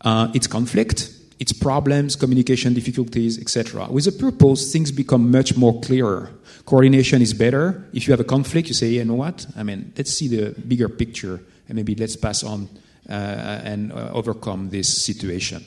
Uh, 0.00 0.28
it's 0.34 0.46
conflict, 0.46 1.12
it's 1.38 1.52
problems, 1.52 2.16
communication 2.16 2.74
difficulties, 2.74 3.38
etc. 3.40 3.86
With 3.90 4.06
a 4.08 4.12
purpose, 4.12 4.72
things 4.72 4.90
become 4.90 5.30
much 5.30 5.56
more 5.56 5.80
clearer. 5.80 6.30
Coordination 6.64 7.22
is 7.22 7.34
better. 7.34 7.88
If 7.92 8.06
you 8.06 8.12
have 8.12 8.20
a 8.20 8.24
conflict, 8.24 8.68
you 8.68 8.74
say, 8.74 8.88
you 8.88 9.04
know 9.04 9.14
what? 9.14 9.46
I 9.56 9.62
mean, 9.62 9.92
let's 9.96 10.12
see 10.12 10.28
the 10.28 10.60
bigger 10.60 10.88
picture, 10.88 11.40
and 11.68 11.76
maybe 11.76 11.94
let's 11.94 12.16
pass 12.16 12.42
on 12.42 12.68
uh, 13.08 13.12
and 13.12 13.92
uh, 13.92 14.10
overcome 14.12 14.70
this 14.70 15.04
situation. 15.04 15.64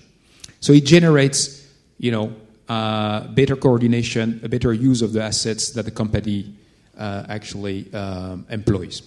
So 0.59 0.73
it 0.73 0.85
generates, 0.85 1.65
you 1.97 2.11
know, 2.11 2.33
uh, 2.67 3.27
better 3.27 3.55
coordination, 3.55 4.39
a 4.43 4.49
better 4.49 4.73
use 4.73 5.01
of 5.01 5.13
the 5.13 5.21
assets 5.21 5.69
that 5.71 5.83
the 5.83 5.91
company 5.91 6.55
uh, 6.97 7.25
actually 7.29 7.93
um, 7.93 8.45
employs. 8.49 9.01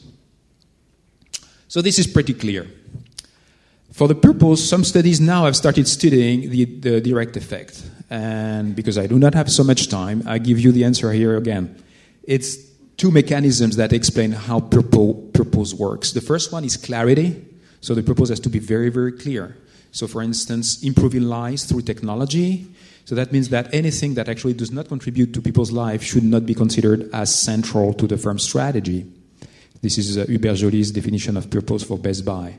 So 1.69 1.83
this 1.83 1.99
is 1.99 2.07
pretty 2.07 2.35
clear. 2.35 2.67
For 3.93 4.07
the 4.07 4.15
purpose, 4.15 4.69
some 4.69 4.85
studies 4.85 5.21
now 5.21 5.45
have 5.45 5.57
started 5.57 5.89
studying 5.89 6.51
the, 6.51 6.65
the 6.65 7.01
direct 7.01 7.37
effect. 7.37 7.83
And 8.11 8.77
because 8.77 8.97
I 8.97 9.07
do 9.07 9.19
not 9.19 9.35
have 9.35 9.51
so 9.51 9.65
much 9.65 9.89
time, 9.89 10.23
I 10.27 10.39
give 10.39 10.61
you 10.61 10.73
the 10.73 10.85
answer 10.85 11.13
here 11.13 11.37
again. 11.37 11.83
It's 12.23 12.57
two 12.97 13.11
mechanisms 13.11 13.77
that 13.77 13.93
explain 13.93 14.33
how 14.33 14.61
purpose 14.61 15.75
works. 15.75 16.13
The 16.13 16.21
first 16.21 16.53
one 16.53 16.65
is 16.65 16.77
clarity. 16.77 17.45
So 17.81 17.95
the 17.95 18.03
purpose 18.03 18.29
has 18.29 18.41
to 18.41 18.49
be 18.49 18.59
very, 18.59 18.89
very 18.89 19.13
clear. 19.13 19.57
So, 19.93 20.07
for 20.07 20.23
instance, 20.23 20.83
improving 20.83 21.23
lives 21.23 21.65
through 21.65 21.83
technology. 21.83 22.67
So 23.09 23.15
that 23.15 23.33
means 23.33 23.49
that 23.49 23.73
anything 23.73 24.13
that 24.17 24.29
actually 24.29 24.53
does 24.53 24.71
not 24.71 24.87
contribute 24.87 25.33
to 25.33 25.41
people's 25.41 25.73
lives 25.73 26.05
should 26.05 26.25
not 26.25 26.45
be 26.45 26.53
considered 26.53 27.09
as 27.15 27.35
central 27.35 27.95
to 27.95 28.07
the 28.07 28.19
firm's 28.19 28.43
strategy. 28.43 29.11
This 29.81 29.97
is 29.97 30.19
uh, 30.19 30.27
Hubert 30.27 30.57
Joly's 30.57 30.91
definition 30.91 31.39
of 31.39 31.49
purpose 31.49 31.83
for 31.83 31.97
Best 31.97 32.27
Buy. 32.27 32.59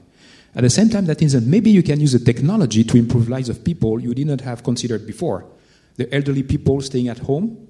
At 0.55 0.63
the 0.63 0.71
same 0.71 0.89
time, 0.89 1.05
that 1.05 1.19
means 1.19 1.33
that 1.33 1.43
maybe 1.43 1.69
you 1.69 1.83
can 1.83 1.99
use 1.99 2.13
the 2.13 2.33
technology 2.33 2.83
to 2.83 2.97
improve 2.97 3.29
lives 3.29 3.49
of 3.49 3.63
people 3.63 3.99
you 3.99 4.15
did 4.15 4.25
not 4.25 4.41
have 4.41 4.63
considered 4.63 5.05
before. 5.05 5.45
The 5.97 6.11
elderly 6.11 6.41
people 6.41 6.81
staying 6.81 7.09
at 7.09 7.19
home, 7.19 7.67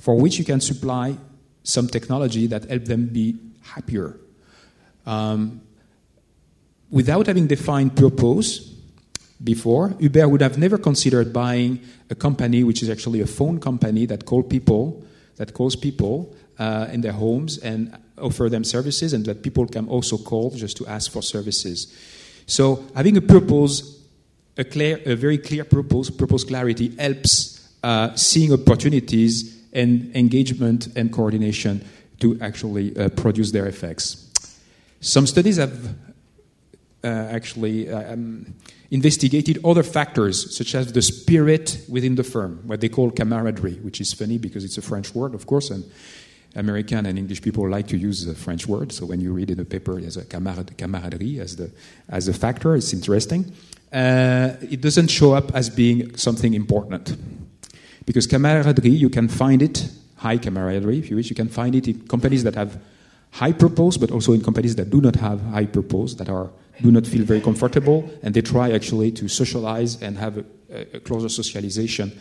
for 0.00 0.16
which 0.16 0.40
you 0.40 0.44
can 0.44 0.60
supply 0.60 1.16
some 1.62 1.86
technology 1.86 2.48
that 2.48 2.68
help 2.68 2.86
them 2.86 3.06
be 3.06 3.36
happier. 3.62 4.18
Um, 5.06 5.60
without 6.90 7.28
having 7.28 7.46
defined 7.46 7.94
purpose, 7.94 8.74
before, 9.42 9.94
Hubert 10.00 10.28
would 10.28 10.40
have 10.40 10.58
never 10.58 10.78
considered 10.78 11.32
buying 11.32 11.80
a 12.10 12.14
company 12.14 12.64
which 12.64 12.82
is 12.82 12.90
actually 12.90 13.20
a 13.20 13.26
phone 13.26 13.60
company 13.60 14.06
that 14.06 14.24
call 14.24 14.42
people 14.42 15.04
that 15.38 15.54
calls 15.54 15.76
people 15.76 16.34
uh, 16.58 16.88
in 16.92 17.00
their 17.00 17.12
homes 17.12 17.58
and 17.58 17.96
offer 18.18 18.48
them 18.48 18.64
services, 18.64 19.12
and 19.12 19.24
that 19.24 19.42
people 19.42 19.66
can 19.66 19.88
also 19.88 20.18
call 20.18 20.50
just 20.50 20.76
to 20.76 20.86
ask 20.86 21.10
for 21.10 21.22
services. 21.22 21.86
So 22.46 22.84
having 22.94 23.16
a 23.16 23.20
purpose, 23.20 24.02
a 24.56 24.64
clear, 24.64 25.00
a 25.06 25.14
very 25.14 25.38
clear 25.38 25.64
purpose, 25.64 26.10
purpose 26.10 26.42
clarity 26.44 26.94
helps 26.98 27.72
uh, 27.84 28.14
seeing 28.16 28.52
opportunities 28.52 29.62
and 29.72 30.14
engagement 30.16 30.88
and 30.96 31.12
coordination 31.12 31.84
to 32.18 32.36
actually 32.40 32.96
uh, 32.96 33.08
produce 33.10 33.52
their 33.52 33.66
effects. 33.66 34.26
Some 35.00 35.28
studies 35.28 35.58
have 35.58 35.94
uh, 37.04 37.06
actually 37.06 37.88
uh, 37.88 38.14
um, 38.14 38.54
investigated 38.90 39.58
other 39.64 39.82
factors, 39.82 40.56
such 40.56 40.74
as 40.74 40.92
the 40.92 41.02
spirit 41.02 41.80
within 41.88 42.14
the 42.14 42.24
firm, 42.24 42.60
what 42.66 42.80
they 42.80 42.88
call 42.88 43.10
camaraderie, 43.10 43.74
which 43.82 44.00
is 44.00 44.12
funny 44.12 44.38
because 44.38 44.64
it's 44.64 44.78
a 44.78 44.82
French 44.82 45.14
word, 45.14 45.34
of 45.34 45.46
course, 45.46 45.70
and 45.70 45.84
American 46.56 47.04
and 47.06 47.18
English 47.18 47.42
people 47.42 47.68
like 47.68 47.86
to 47.88 47.98
use 47.98 48.24
the 48.24 48.34
French 48.34 48.66
word. 48.66 48.92
So 48.92 49.04
when 49.04 49.20
you 49.20 49.32
read 49.32 49.50
in 49.50 49.58
the 49.58 49.64
paper, 49.64 50.00
there's 50.00 50.16
a 50.16 50.24
camarad- 50.24 50.76
camaraderie 50.78 51.38
as, 51.38 51.56
the, 51.56 51.70
as 52.08 52.28
a 52.28 52.32
factor. 52.32 52.74
It's 52.74 52.92
interesting. 52.94 53.52
Uh, 53.92 54.54
it 54.62 54.80
doesn't 54.80 55.08
show 55.08 55.34
up 55.34 55.54
as 55.54 55.68
being 55.68 56.16
something 56.16 56.54
important. 56.54 57.16
Because 58.06 58.26
camaraderie, 58.26 58.88
you 58.88 59.10
can 59.10 59.28
find 59.28 59.60
it, 59.60 59.86
high 60.16 60.38
camaraderie, 60.38 60.98
if 60.98 61.10
you 61.10 61.16
wish, 61.16 61.28
you 61.28 61.36
can 61.36 61.48
find 61.48 61.74
it 61.74 61.86
in 61.86 62.06
companies 62.08 62.42
that 62.44 62.54
have 62.54 62.80
high 63.32 63.52
purpose, 63.52 63.98
but 63.98 64.10
also 64.10 64.32
in 64.32 64.42
companies 64.42 64.76
that 64.76 64.88
do 64.88 65.02
not 65.02 65.16
have 65.16 65.42
high 65.42 65.66
purpose, 65.66 66.14
that 66.14 66.30
are 66.30 66.50
do 66.80 66.90
not 66.90 67.06
feel 67.06 67.24
very 67.24 67.40
comfortable, 67.40 68.10
and 68.22 68.34
they 68.34 68.42
try 68.42 68.70
actually 68.72 69.10
to 69.12 69.28
socialize 69.28 70.00
and 70.02 70.18
have 70.18 70.38
a, 70.38 70.44
a 70.94 71.00
closer 71.00 71.28
socialization 71.28 72.12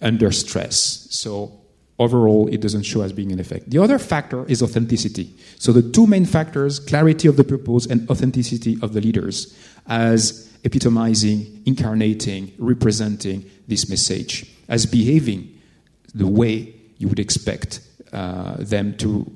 under 0.00 0.30
stress. 0.30 1.08
So 1.10 1.60
overall, 1.98 2.48
it 2.48 2.60
doesn't 2.60 2.84
show 2.84 3.02
as 3.02 3.12
being 3.12 3.32
an 3.32 3.40
effect. 3.40 3.70
The 3.70 3.78
other 3.78 3.98
factor 3.98 4.44
is 4.46 4.62
authenticity. 4.62 5.34
So 5.58 5.72
the 5.72 5.82
two 5.82 6.06
main 6.06 6.24
factors, 6.24 6.78
clarity 6.78 7.28
of 7.28 7.36
the 7.36 7.44
purpose 7.44 7.86
and 7.86 8.08
authenticity 8.08 8.78
of 8.82 8.92
the 8.92 9.00
leaders, 9.00 9.56
as 9.86 10.48
epitomizing, 10.64 11.62
incarnating, 11.66 12.52
representing 12.58 13.44
this 13.66 13.88
message, 13.88 14.46
as 14.68 14.86
behaving 14.86 15.58
the 16.14 16.26
way 16.26 16.74
you 16.98 17.08
would 17.08 17.18
expect 17.18 17.80
uh, 18.12 18.56
them 18.58 18.96
to 18.98 19.30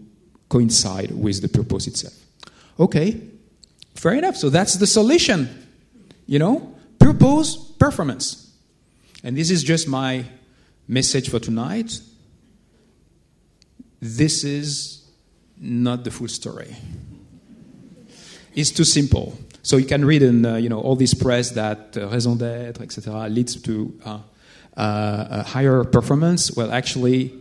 coincide 0.49 1.11
with 1.13 1.43
the 1.43 1.49
purpose 1.49 1.87
itself. 1.87 2.15
Okay, 2.79 3.21
Fair 4.03 4.14
enough. 4.14 4.36
So 4.36 4.50
that's 4.50 4.74
the 4.74 4.86
solution. 4.88 5.48
You 6.26 6.40
know, 6.40 6.74
purpose, 6.98 7.55
performance. 7.55 8.53
And 9.22 9.36
this 9.36 9.48
is 9.48 9.62
just 9.62 9.86
my 9.86 10.24
message 10.88 11.30
for 11.30 11.38
tonight. 11.38 12.00
This 14.00 14.42
is 14.42 15.09
not 15.57 16.03
the 16.03 16.11
full 16.11 16.26
story. 16.26 16.74
It's 18.57 18.72
too 18.72 18.82
simple. 18.82 19.38
So 19.62 19.76
you 19.76 19.86
can 19.86 20.05
read 20.05 20.24
in 20.24 20.44
uh, 20.44 20.57
you 20.57 20.68
know 20.68 20.80
all 20.80 20.96
this 20.96 21.14
press 21.14 21.53
that 21.53 21.96
uh, 21.96 22.09
raison 22.09 22.34
d'être, 22.34 22.82
etc., 22.82 23.28
leads 23.28 23.55
to 23.62 24.00
uh, 24.05 24.18
uh, 24.76 25.44
higher 25.44 25.84
performance. 25.84 26.50
Well, 26.57 26.72
actually, 26.72 27.32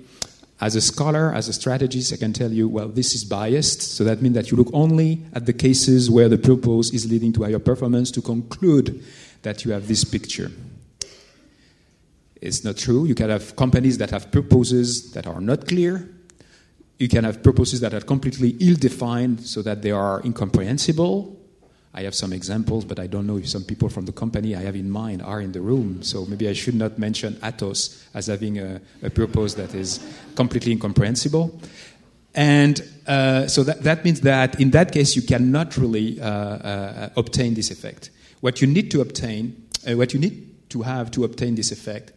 as 0.62 0.76
a 0.76 0.82
scholar, 0.82 1.34
as 1.34 1.48
a 1.48 1.54
strategist, 1.54 2.14
I 2.14 2.18
can 2.18 2.34
tell 2.34 2.52
you, 2.52 2.70
well, 2.70 2.88
this 2.88 3.16
is 3.16 3.24
biased. 3.24 3.82
So 3.82 4.04
that 4.04 4.22
means 4.22 4.36
that 4.36 4.52
you 4.52 4.58
look 4.58 4.70
only 4.74 5.24
at 5.34 5.48
the 5.48 5.54
cases 5.54 6.10
where 6.10 6.30
the 6.30 6.38
purpose 6.38 6.94
is 6.94 7.10
leading 7.10 7.34
to 7.34 7.44
higher 7.44 7.58
performance 7.58 8.12
to 8.12 8.22
conclude 8.22 9.04
that 9.42 9.66
you 9.66 9.72
have 9.72 9.88
this 9.88 10.04
picture. 10.04 10.52
It's 12.40 12.64
not 12.64 12.78
true. 12.78 13.06
You 13.06 13.16
can 13.16 13.32
have 13.32 13.56
companies 13.56 13.98
that 13.98 14.12
have 14.12 14.32
purposes 14.32 15.12
that 15.14 15.26
are 15.26 15.42
not 15.42 15.68
clear. 15.68 16.08
You 17.00 17.08
can 17.08 17.24
have 17.24 17.42
purposes 17.42 17.80
that 17.80 17.96
are 17.96 18.02
completely 18.02 18.56
ill 18.60 18.76
defined 18.76 19.42
so 19.42 19.64
that 19.64 19.82
they 19.82 19.90
are 19.90 20.22
incomprehensible. 20.24 21.41
I 21.94 22.04
have 22.04 22.16
some 22.16 22.32
examples, 22.32 22.86
but 22.86 23.00
I 23.00 23.08
don't 23.08 23.28
know 23.28 23.38
if 23.38 23.50
some 23.50 23.64
people 23.64 23.90
from 23.90 24.06
the 24.06 24.14
company 24.14 24.56
I 24.56 24.62
have 24.62 24.76
in 24.76 24.90
mind 24.90 25.22
are 25.22 25.42
in 25.42 25.52
the 25.52 25.60
room. 25.60 26.02
So 26.04 26.26
maybe 26.26 26.48
I 26.48 26.54
should 26.54 26.76
not 26.76 26.98
mention 26.98 27.34
Atos 27.36 28.02
as 28.14 28.28
having 28.28 28.60
a, 28.60 28.80
a 29.04 29.10
purpose 29.10 29.56
that 29.56 29.76
is 29.76 30.00
completely 30.36 30.72
incomprehensible. 30.72 31.60
And 32.34 32.82
uh, 33.08 33.48
so 33.48 33.64
that, 33.64 33.84
that, 33.84 34.06
means 34.06 34.22
that 34.22 34.60
in 34.62 34.72
that 34.72 34.94
case, 34.94 35.18
you 35.18 35.22
cannot 35.22 35.76
really 35.76 36.22
uh, 36.22 36.30
uh, 36.30 37.10
obtain 37.18 37.56
this 37.56 37.72
effect. 37.72 38.10
What 38.40 38.62
you 38.62 38.68
need 38.68 38.90
to 38.92 39.02
obtain, 39.02 39.68
uh, 39.86 39.98
what 39.98 40.14
you 40.14 40.20
need 40.20 40.70
to 40.70 40.84
have 40.84 41.12
to 41.12 41.26
obtain 41.26 41.56
this 41.56 41.74
effect 41.74 42.14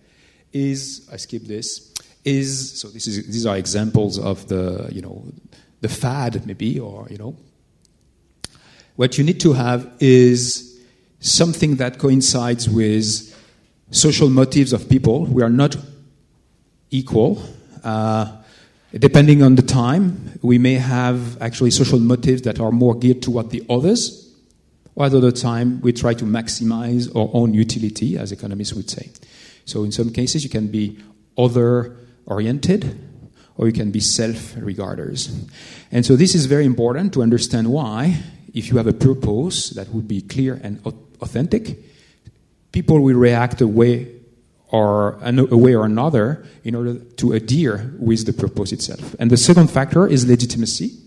is, 0.52 1.08
I 1.12 1.16
skip 1.16 1.42
this, 1.42 1.92
is, 2.24 2.80
so 2.80 2.88
this 2.88 3.08
is, 3.08 3.26
these 3.26 3.44
are 3.44 3.56
examples 3.56 4.20
of 4.20 4.46
the, 4.46 4.88
you 4.92 5.02
know, 5.02 5.24
the 5.80 5.88
fad 5.88 6.46
maybe, 6.46 6.78
or, 6.78 7.08
you 7.10 7.18
know, 7.18 7.36
what 8.96 9.18
you 9.18 9.24
need 9.24 9.40
to 9.40 9.52
have 9.52 9.90
is 10.00 10.80
something 11.20 11.76
that 11.76 11.98
coincides 11.98 12.68
with 12.68 13.34
social 13.90 14.28
motives 14.28 14.72
of 14.72 14.88
people. 14.88 15.24
We 15.24 15.42
are 15.42 15.50
not 15.50 15.76
equal. 16.90 17.42
Uh, 17.82 18.30
depending 18.92 19.42
on 19.42 19.56
the 19.56 19.62
time, 19.62 20.38
we 20.42 20.58
may 20.58 20.74
have 20.74 21.40
actually 21.42 21.70
social 21.70 21.98
motives 21.98 22.42
that 22.42 22.60
are 22.60 22.70
more 22.70 22.94
geared 22.94 23.22
toward 23.22 23.50
the 23.50 23.64
others, 23.68 24.32
while 24.94 25.08
at 25.08 25.14
other 25.14 25.32
time 25.32 25.80
we 25.80 25.92
try 25.92 26.14
to 26.14 26.24
maximize 26.24 27.14
our 27.16 27.28
own 27.32 27.52
utility, 27.52 28.16
as 28.16 28.30
economists 28.30 28.74
would 28.74 28.88
say. 28.88 29.10
So 29.64 29.82
in 29.82 29.90
some 29.90 30.10
cases, 30.10 30.44
you 30.44 30.50
can 30.50 30.68
be 30.68 30.98
other 31.36 31.96
oriented, 32.26 32.96
or 33.56 33.66
you 33.66 33.72
can 33.72 33.90
be 33.90 34.00
self 34.00 34.54
regarders. 34.56 35.34
And 35.90 36.06
so 36.06 36.16
this 36.16 36.34
is 36.34 36.46
very 36.46 36.64
important 36.64 37.12
to 37.14 37.22
understand 37.22 37.72
why 37.72 38.22
if 38.54 38.68
you 38.68 38.76
have 38.76 38.86
a 38.86 38.92
purpose 38.92 39.70
that 39.70 39.88
would 39.88 40.08
be 40.08 40.22
clear 40.22 40.60
and 40.62 40.80
authentic, 41.20 41.76
people 42.72 43.00
will 43.00 43.16
react 43.16 43.60
a 43.60 43.68
way 43.68 44.10
or 44.68 45.18
a 45.22 45.56
way 45.56 45.74
or 45.74 45.84
another 45.84 46.44
in 46.64 46.74
order 46.74 46.94
to 47.16 47.32
adhere 47.32 47.94
with 47.98 48.26
the 48.26 48.32
purpose 48.32 48.72
itself. 48.72 49.14
And 49.18 49.30
the 49.30 49.36
second 49.36 49.70
factor 49.70 50.06
is 50.06 50.26
legitimacy. 50.26 50.98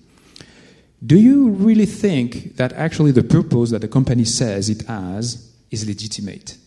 Do 1.05 1.17
you 1.17 1.49
really 1.49 1.85
think 1.85 2.55
that 2.55 2.73
actually 2.73 3.11
the 3.11 3.23
purpose 3.23 3.71
that 3.71 3.81
the 3.81 3.87
company 3.87 4.25
says 4.25 4.69
it 4.69 4.83
has 4.83 5.53
is 5.69 5.85
legitimate, 5.85 6.57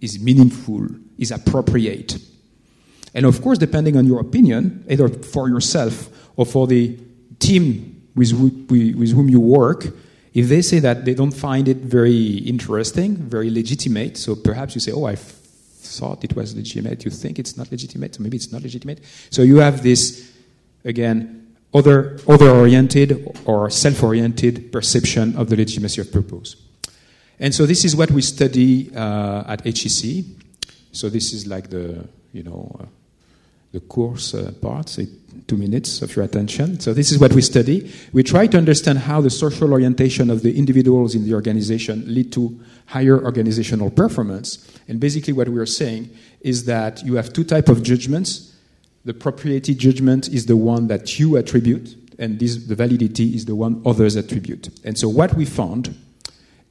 is 0.00 0.20
meaningful, 0.20 0.88
is 1.18 1.30
appropriate? 1.30 2.18
And 3.14 3.24
of 3.24 3.40
course, 3.42 3.58
depending 3.58 3.96
on 3.96 4.06
your 4.06 4.20
opinion, 4.20 4.84
either 4.88 5.08
for 5.08 5.48
yourself 5.48 6.10
or 6.36 6.44
for 6.44 6.66
the 6.66 6.98
team 7.38 8.08
with, 8.14 8.32
with 8.32 9.12
whom 9.12 9.28
you 9.28 9.40
work, 9.40 9.86
if 10.36 10.50
they 10.50 10.60
say 10.60 10.80
that 10.80 11.06
they 11.06 11.14
don't 11.14 11.32
find 11.32 11.66
it 11.66 11.78
very 11.78 12.36
interesting, 12.44 13.16
very 13.16 13.48
legitimate, 13.48 14.18
so 14.18 14.36
perhaps 14.36 14.74
you 14.74 14.82
say, 14.82 14.92
oh, 14.92 15.06
I 15.06 15.14
thought 15.14 16.22
it 16.24 16.36
was 16.36 16.54
legitimate, 16.54 17.06
you 17.06 17.10
think 17.10 17.38
it's 17.38 17.56
not 17.56 17.70
legitimate, 17.70 18.16
so 18.16 18.22
maybe 18.22 18.36
it's 18.36 18.52
not 18.52 18.60
legitimate. 18.60 19.00
So 19.30 19.40
you 19.40 19.56
have 19.56 19.82
this, 19.82 20.30
again, 20.84 21.56
other, 21.72 22.18
other 22.28 22.50
oriented 22.50 23.40
or 23.46 23.70
self 23.70 24.02
oriented 24.02 24.70
perception 24.72 25.34
of 25.36 25.48
the 25.48 25.56
legitimacy 25.56 26.02
of 26.02 26.12
purpose. 26.12 26.56
And 27.40 27.54
so 27.54 27.64
this 27.64 27.86
is 27.86 27.96
what 27.96 28.10
we 28.10 28.20
study 28.20 28.94
uh, 28.94 29.44
at 29.46 29.64
HEC. 29.64 30.22
So 30.92 31.08
this 31.08 31.32
is 31.32 31.46
like 31.46 31.70
the, 31.70 32.06
you 32.34 32.42
know, 32.42 32.76
uh, 32.78 32.84
the 33.72 33.80
course 33.80 34.34
uh, 34.34 34.52
part, 34.60 34.90
say 34.90 35.08
two 35.46 35.56
minutes 35.56 36.02
of 36.02 36.14
your 36.16 36.24
attention. 36.24 36.80
So 36.80 36.92
this 36.94 37.12
is 37.12 37.18
what 37.18 37.32
we 37.32 37.42
study. 37.42 37.92
We 38.12 38.22
try 38.22 38.46
to 38.46 38.58
understand 38.58 38.98
how 38.98 39.20
the 39.20 39.30
social 39.30 39.72
orientation 39.72 40.30
of 40.30 40.42
the 40.42 40.56
individuals 40.58 41.14
in 41.14 41.24
the 41.24 41.34
organization 41.34 42.04
lead 42.06 42.32
to 42.32 42.58
higher 42.86 43.22
organizational 43.22 43.90
performance. 43.90 44.66
And 44.88 45.00
basically 45.00 45.32
what 45.32 45.48
we 45.48 45.58
are 45.58 45.66
saying 45.66 46.10
is 46.40 46.64
that 46.66 47.02
you 47.04 47.14
have 47.16 47.32
two 47.32 47.44
type 47.44 47.68
of 47.68 47.82
judgments. 47.82 48.54
The 49.04 49.14
propriety 49.14 49.74
judgment 49.74 50.28
is 50.28 50.46
the 50.46 50.56
one 50.56 50.88
that 50.88 51.18
you 51.18 51.36
attribute, 51.36 51.96
and 52.18 52.38
this, 52.38 52.66
the 52.66 52.74
validity 52.74 53.34
is 53.34 53.44
the 53.44 53.54
one 53.54 53.82
others 53.84 54.16
attribute. 54.16 54.68
And 54.84 54.98
so 54.98 55.08
what 55.08 55.34
we 55.34 55.44
found 55.44 55.96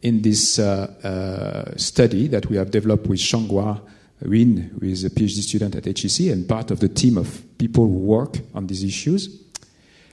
in 0.02 0.22
this 0.22 0.60
uh, 0.60 0.94
uh, 1.04 1.78
study 1.78 2.28
that 2.28 2.48
we 2.48 2.58
have 2.58 2.72
developed 2.72 3.08
with 3.08 3.20
Shanghua 3.20 3.82
Win, 4.22 4.78
who 4.80 4.86
is 4.86 5.04
a 5.04 5.10
PhD 5.10 5.42
student 5.42 5.76
at 5.76 5.86
HEC 5.86 6.28
and 6.32 6.48
part 6.48 6.72
of 6.72 6.80
the 6.80 6.90
team 6.90 7.18
of 7.18 7.44
people 7.58 7.86
who 7.86 7.98
work 7.98 8.38
on 8.54 8.68
these 8.68 8.84
issues, 8.84 9.42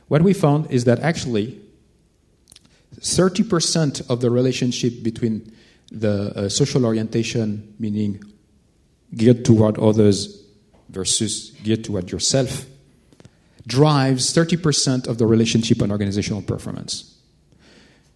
what 0.09 0.23
we 0.23 0.33
found 0.33 0.71
is 0.71 0.85
that 0.85 1.01
actually 1.01 1.61
30% 3.01 4.11
of 4.11 4.21
the 4.21 4.31
relationship 4.31 5.03
between 5.03 5.53
the 5.91 6.33
uh, 6.37 6.49
social 6.49 6.85
orientation, 6.85 7.75
meaning 7.79 8.23
geared 9.15 9.45
toward 9.45 9.79
others 9.79 10.45
versus 10.89 11.51
geared 11.63 11.85
toward 11.85 12.11
yourself, 12.11 12.67
drives 13.67 14.35
30% 14.35 15.07
of 15.07 15.19
the 15.19 15.27
relationship 15.27 15.83
on 15.83 15.91
organizational 15.91 16.43
performance. 16.43 17.17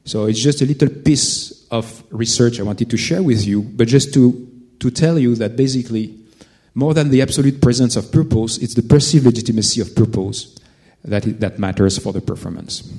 So 0.04 0.26
it's 0.26 0.40
just 0.40 0.62
a 0.62 0.66
little 0.66 0.88
piece 0.88 1.66
of 1.70 2.02
research 2.10 2.60
I 2.60 2.62
wanted 2.62 2.90
to 2.90 2.96
share 2.96 3.22
with 3.22 3.44
you, 3.46 3.62
but 3.62 3.88
just 3.88 4.14
to 4.14 4.55
to 4.80 4.90
tell 4.90 5.18
you 5.18 5.34
that 5.36 5.56
basically, 5.56 6.18
more 6.74 6.94
than 6.94 7.10
the 7.10 7.22
absolute 7.22 7.60
presence 7.60 7.96
of 7.96 8.12
purpose, 8.12 8.58
it's 8.58 8.74
the 8.74 8.82
perceived 8.82 9.24
legitimacy 9.24 9.80
of 9.80 9.94
purpose 9.94 10.56
that, 11.04 11.40
that 11.40 11.58
matters 11.58 11.98
for 11.98 12.12
the 12.12 12.20
performance. 12.20 12.92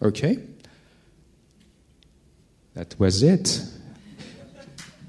Okay? 0.00 0.38
That 2.74 2.98
was 2.98 3.22
it. 3.22 3.60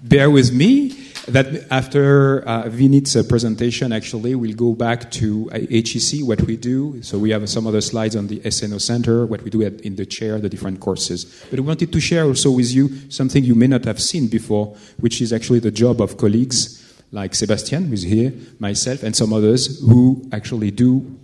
Bear 0.01 0.29
with 0.29 0.51
me 0.51 0.89
that 1.27 1.71
after 1.71 2.41
uh, 2.41 2.69
Vineet's 2.69 3.15
uh, 3.15 3.23
presentation, 3.23 3.93
actually, 3.93 4.35
we'll 4.35 4.55
go 4.55 4.73
back 4.73 5.09
to 5.11 5.49
uh, 5.51 5.59
HEC, 5.59 6.21
what 6.21 6.41
we 6.41 6.57
do. 6.57 7.01
So 7.01 7.17
we 7.17 7.31
have 7.31 7.47
some 7.49 7.65
other 7.65 7.81
slides 7.81 8.15
on 8.15 8.27
the 8.27 8.41
S&O 8.45 8.77
Center, 8.77 9.25
what 9.25 9.41
we 9.41 9.49
do 9.49 9.63
at, 9.63 9.81
in 9.81 9.95
the 9.95 10.05
chair, 10.05 10.39
the 10.39 10.49
different 10.49 10.79
courses. 10.79 11.45
But 11.49 11.59
we 11.59 11.65
wanted 11.65 11.93
to 11.93 11.99
share 11.99 12.25
also 12.25 12.51
with 12.51 12.71
you 12.71 13.09
something 13.09 13.43
you 13.43 13.55
may 13.55 13.67
not 13.67 13.85
have 13.85 14.01
seen 14.01 14.27
before, 14.27 14.75
which 14.99 15.21
is 15.21 15.31
actually 15.31 15.59
the 15.59 15.71
job 15.71 16.01
of 16.01 16.17
colleagues 16.17 16.79
like 17.11 17.35
Sebastian, 17.35 17.85
who's 17.85 18.03
here, 18.03 18.33
myself, 18.59 19.03
and 19.03 19.15
some 19.15 19.33
others 19.33 19.79
who 19.81 20.27
actually 20.31 20.71
do 20.71 21.17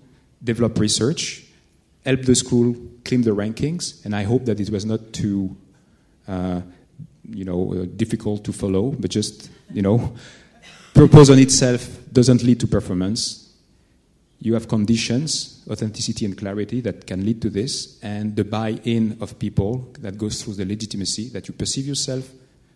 develop 0.44 0.80
research, 0.80 1.44
help 2.06 2.22
the 2.22 2.36
school 2.36 2.76
climb 3.04 3.24
the 3.24 3.32
rankings, 3.32 4.06
and 4.06 4.16
I 4.16 4.24
hope 4.24 4.46
that 4.46 4.60
it 4.60 4.70
was 4.70 4.86
not 4.86 5.14
too 5.14 5.58
uh, 6.28 6.62
you 7.32 7.46
know, 7.46 7.74
uh, 7.74 7.86
difficult 7.96 8.44
to 8.46 8.54
follow, 8.54 8.92
but 8.92 9.10
just, 9.12 9.50
you 9.72 9.82
know, 9.82 10.16
purpose 10.94 11.30
on 11.30 11.40
itself 11.40 11.88
doesn't 12.12 12.44
lead 12.44 12.60
to 12.60 12.68
performance. 12.68 13.54
You 14.42 14.54
have 14.54 14.68
conditions, 14.68 15.64
authenticity 15.70 16.26
and 16.26 16.38
clarity 16.38 16.82
that 16.82 17.06
can 17.06 17.26
lead 17.26 17.42
to 17.42 17.50
this, 17.50 18.00
and 18.02 18.36
the 18.36 18.46
buy 18.46 18.80
in 18.84 19.18
of 19.20 19.38
people 19.38 19.90
that 20.00 20.18
goes 20.18 20.42
through 20.42 20.56
the 20.56 20.66
legitimacy 20.66 21.30
that 21.30 21.48
you 21.48 21.54
perceive 21.54 21.86
yourself 21.86 22.30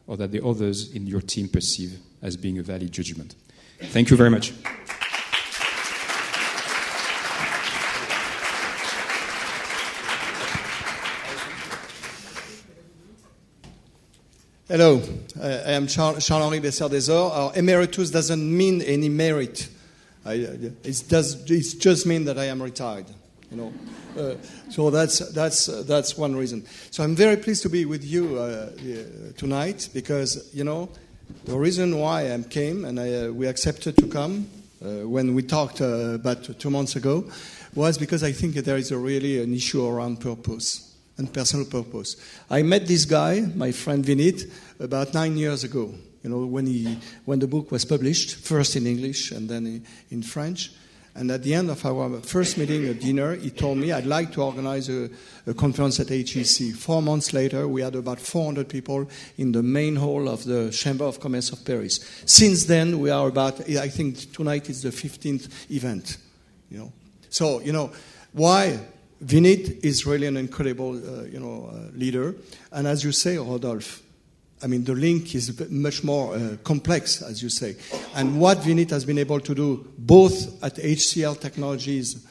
or 0.08 0.18
that 0.18 0.32
the 0.32 0.46
others 0.46 0.92
in 0.92 1.08
your 1.08 1.22
team 1.22 1.48
perceive 1.48 1.98
as 2.22 2.36
being 2.36 2.60
a 2.60 2.64
valid 2.64 2.92
judgment. 2.92 3.36
Thank 3.80 4.10
you 4.10 4.18
very 4.18 4.30
much. 4.30 4.54
Hello, 14.70 15.02
uh, 15.42 15.46
I 15.46 15.74
am 15.74 15.88
Charles-Henri 15.88 16.62
Besseyre 16.62 16.90
des 16.90 17.12
Horts. 17.12 17.36
Our 17.36 17.52
emeritus 17.54 18.10
doesn't 18.12 18.58
mean 18.58 18.82
any 18.84 19.10
merit. 19.10 19.68
I, 20.24 20.36
it, 20.36 21.04
does, 21.10 21.52
it 21.52 21.82
just 21.82 22.08
means 22.08 22.28
that 22.28 22.38
I 22.40 22.46
am 22.46 22.64
retired, 22.64 23.08
you 23.52 23.58
know. 23.58 23.74
Uh, 24.18 24.36
so 24.70 24.90
that's, 24.90 25.20
that's, 25.34 25.68
uh, 25.68 25.84
that's 25.86 26.18
one 26.18 26.34
reason. 26.34 26.66
So 26.92 27.04
I'm 27.04 27.14
very 27.14 27.36
pleased 27.36 27.64
to 27.64 27.70
be 27.70 27.84
with 27.84 28.06
you 28.06 28.38
uh, 28.38 28.70
tonight 29.36 29.90
because, 29.94 30.50
you 30.54 30.64
know, 30.64 30.88
the 31.44 31.58
reason 31.58 32.00
why 32.00 32.34
I 32.34 32.42
came 32.44 32.86
and 32.86 33.02
I, 33.02 33.14
uh, 33.14 33.32
we 33.32 33.48
accepted 33.48 33.98
to 33.98 34.08
come 34.08 34.48
uh, 34.82 35.06
when 35.06 35.36
we 35.36 35.44
talked 35.44 35.82
about 35.82 36.58
two 36.58 36.70
months 36.70 36.96
ago 36.96 37.30
was 37.76 37.98
because 37.98 38.24
I 38.24 38.32
think 38.32 38.56
there 38.56 38.78
is 38.78 38.92
a 38.92 38.98
really 38.98 39.44
an 39.44 39.54
issue 39.54 39.86
around 39.86 40.22
purpose 40.22 40.83
and 41.18 41.32
personal 41.32 41.66
purpose. 41.66 42.16
I 42.50 42.64
met 42.64 42.88
this 42.88 43.06
guy, 43.06 43.42
my 43.56 43.72
friend 43.72 44.04
Vineet, 44.04 44.52
about 44.80 45.14
nine 45.14 45.38
years 45.38 45.64
ago. 45.64 45.94
You 46.24 46.30
know, 46.30 46.46
when 46.46 46.68
he 46.68 46.98
when 47.26 47.40
the 47.40 47.48
book 47.48 47.72
was 47.72 47.86
published, 47.86 48.36
first 48.36 48.76
in 48.76 48.88
English 48.88 49.32
and 49.32 49.50
then 49.50 49.86
in 50.10 50.24
French. 50.24 50.72
And 51.16 51.30
at 51.30 51.44
the 51.44 51.54
end 51.54 51.70
of 51.70 51.86
our 51.86 52.22
first 52.22 52.58
meeting, 52.58 52.86
a 52.86 52.94
dinner, 52.96 53.36
he 53.36 53.52
told 53.52 53.78
me 53.78 53.92
I'd 53.92 54.08
like 54.08 54.32
to 54.32 54.42
organize 54.42 54.90
a, 54.90 55.12
a, 55.46 55.54
conference 55.54 56.00
at 56.00 56.10
HEC. 56.10 56.74
Four 56.74 57.04
months 57.04 57.34
later, 57.34 57.68
we 57.68 57.82
had 57.82 57.94
about 57.94 58.20
400 58.20 58.68
people 58.68 59.08
in 59.38 59.52
the 59.52 59.62
main 59.62 59.96
hall 59.96 60.28
of 60.28 60.44
the 60.44 60.72
Chamber 60.72 61.06
of 61.06 61.20
Commerce 61.20 61.52
of 61.52 61.64
Paris. 61.64 62.00
Since 62.26 62.66
then, 62.66 63.00
we 63.00 63.12
are 63.12 63.28
about, 63.28 63.70
I 63.70 63.90
think 63.90 64.34
tonight 64.34 64.72
is 64.72 64.82
the 64.82 64.90
15th 64.90 65.70
event. 65.70 66.18
You 66.72 66.80
know, 66.80 66.94
so 67.30 67.60
you 67.60 67.74
know 67.74 67.92
why 68.32 68.80
Vineet 69.24 69.84
is 69.84 70.06
really 70.06 70.28
an 70.28 70.38
incredible, 70.38 70.96
uh, 70.96 71.24
you 71.24 71.40
know, 71.40 71.72
uh, 71.72 71.98
leader. 71.98 72.36
And 72.72 72.88
as 72.88 73.04
you 73.04 73.12
say, 73.12 73.38
Rodolphe, 73.38 74.02
I 74.62 74.68
mean, 74.68 74.84
the 74.84 74.94
link 74.94 75.36
is 75.36 75.60
much 75.70 76.04
more 76.04 76.36
uh, 76.36 76.58
complex, 76.64 77.22
as 77.22 77.42
you 77.44 77.50
say. 77.50 77.76
And 78.16 78.40
what 78.40 78.60
Vineet 78.60 78.90
has 78.92 79.06
been 79.06 79.18
able 79.18 79.40
to 79.40 79.56
do, 79.56 79.88
both 79.98 80.64
at 80.64 80.76
HCL 80.76 81.40
Technologies 81.40 82.26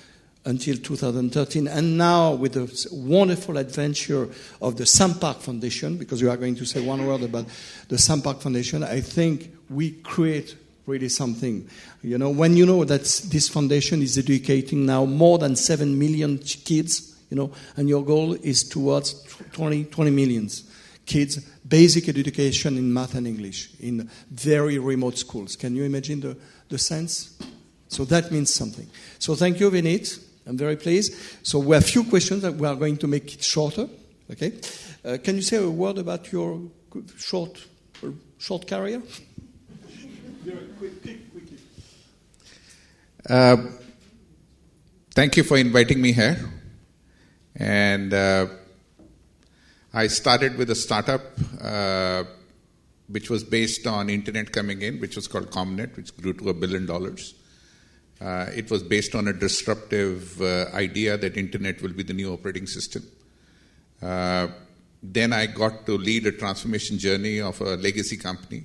until 0.44 0.76
2013, 0.76 1.68
and 1.68 1.96
now 1.96 2.32
with 2.32 2.54
the 2.54 2.88
wonderful 2.92 3.58
adventure 3.58 4.28
of 4.60 4.76
the 4.76 4.84
Sampark 4.84 5.36
Foundation, 5.36 5.96
because 5.96 6.22
we 6.22 6.28
are 6.28 6.36
going 6.36 6.56
to 6.56 6.64
say 6.64 6.84
one 6.84 7.06
word 7.06 7.22
about 7.22 7.46
the 7.88 7.96
Sampark 7.96 8.42
Foundation, 8.42 8.82
I 8.82 9.00
think 9.00 9.54
we 9.70 9.92
create 9.92 10.56
really 10.86 11.08
something. 11.08 11.68
You 12.02 12.18
know, 12.18 12.30
when 12.30 12.56
you 12.56 12.66
know 12.66 12.84
that 12.84 13.02
this 13.02 13.48
foundation 13.48 14.02
is 14.02 14.18
educating 14.18 14.86
now 14.86 15.04
more 15.04 15.38
than 15.38 15.56
7 15.56 15.98
million 15.98 16.38
kids, 16.38 17.16
you 17.30 17.36
know, 17.36 17.52
and 17.76 17.88
your 17.88 18.04
goal 18.04 18.34
is 18.34 18.68
towards 18.68 19.22
20, 19.52 19.84
20 19.84 20.10
millions 20.10 20.64
kids, 21.06 21.38
basic 21.68 22.08
education 22.08 22.76
in 22.76 22.92
math 22.92 23.14
and 23.14 23.26
English 23.26 23.70
in 23.80 24.08
very 24.30 24.78
remote 24.78 25.18
schools. 25.18 25.56
Can 25.56 25.74
you 25.76 25.84
imagine 25.84 26.20
the, 26.20 26.36
the 26.68 26.78
sense? 26.78 27.38
So 27.88 28.04
that 28.06 28.30
means 28.32 28.52
something. 28.54 28.88
So 29.18 29.34
thank 29.34 29.60
you, 29.60 29.70
Vineet. 29.70 30.18
I'm 30.46 30.56
very 30.56 30.76
pleased. 30.76 31.14
So 31.46 31.58
we 31.58 31.74
have 31.74 31.84
a 31.84 31.86
few 31.86 32.04
questions 32.04 32.42
that 32.42 32.54
we 32.54 32.66
are 32.66 32.74
going 32.74 32.96
to 32.98 33.06
make 33.06 33.34
it 33.34 33.44
shorter. 33.44 33.88
Okay? 34.30 34.52
Uh, 35.04 35.18
can 35.22 35.36
you 35.36 35.42
say 35.42 35.58
a 35.58 35.68
word 35.68 35.98
about 35.98 36.32
your 36.32 36.60
short, 37.16 37.64
short 38.38 38.66
career? 38.66 39.02
Uh, 43.28 43.56
thank 45.14 45.36
you 45.36 45.44
for 45.44 45.56
inviting 45.56 46.02
me 46.02 46.12
here. 46.12 46.36
And 47.54 48.12
uh, 48.12 48.46
I 49.94 50.08
started 50.08 50.56
with 50.56 50.70
a 50.70 50.74
startup 50.74 51.22
uh, 51.60 52.24
which 53.08 53.30
was 53.30 53.44
based 53.44 53.86
on 53.86 54.10
internet 54.10 54.50
coming 54.50 54.82
in, 54.82 54.98
which 55.00 55.14
was 55.14 55.28
called 55.28 55.52
Comnet, 55.52 55.96
which 55.96 56.16
grew 56.16 56.32
to 56.32 56.48
a 56.48 56.54
billion 56.54 56.86
dollars. 56.86 57.34
Uh, 58.20 58.46
it 58.54 58.68
was 58.70 58.82
based 58.82 59.14
on 59.14 59.28
a 59.28 59.32
disruptive 59.32 60.40
uh, 60.42 60.66
idea 60.72 61.16
that 61.16 61.36
internet 61.36 61.80
will 61.82 61.92
be 61.92 62.02
the 62.02 62.14
new 62.14 62.32
operating 62.32 62.66
system. 62.66 63.02
Then 65.04 65.32
I 65.32 65.46
got 65.46 65.86
to 65.86 65.98
lead 65.98 66.26
a 66.26 66.32
transformation 66.32 66.98
journey 66.98 67.40
of 67.40 67.60
a 67.60 67.76
legacy 67.76 68.16
company. 68.16 68.64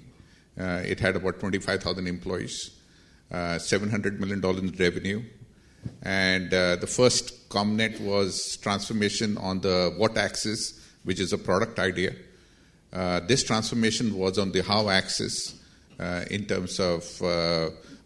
Uh, 0.59 0.81
it 0.85 0.99
had 0.99 1.15
about 1.15 1.39
25,000 1.39 2.07
employees, 2.07 2.71
uh, 3.31 3.57
$700 3.59 4.19
million 4.19 4.43
in 4.43 4.71
revenue. 4.77 5.23
And 6.03 6.53
uh, 6.53 6.77
the 6.77 6.87
first 6.87 7.49
Comnet 7.49 7.99
was 8.01 8.57
transformation 8.57 9.37
on 9.37 9.61
the 9.61 9.93
what 9.97 10.17
axis, 10.17 10.83
which 11.03 11.19
is 11.19 11.33
a 11.33 11.37
product 11.37 11.79
idea. 11.79 12.13
this 13.27 13.43
transformation 13.43 14.17
was 14.17 14.37
on 14.37 14.51
the 14.51 14.63
how 14.63 14.89
axis 14.89 15.55
in 16.29 16.45
terms 16.45 16.79
of 16.79 17.03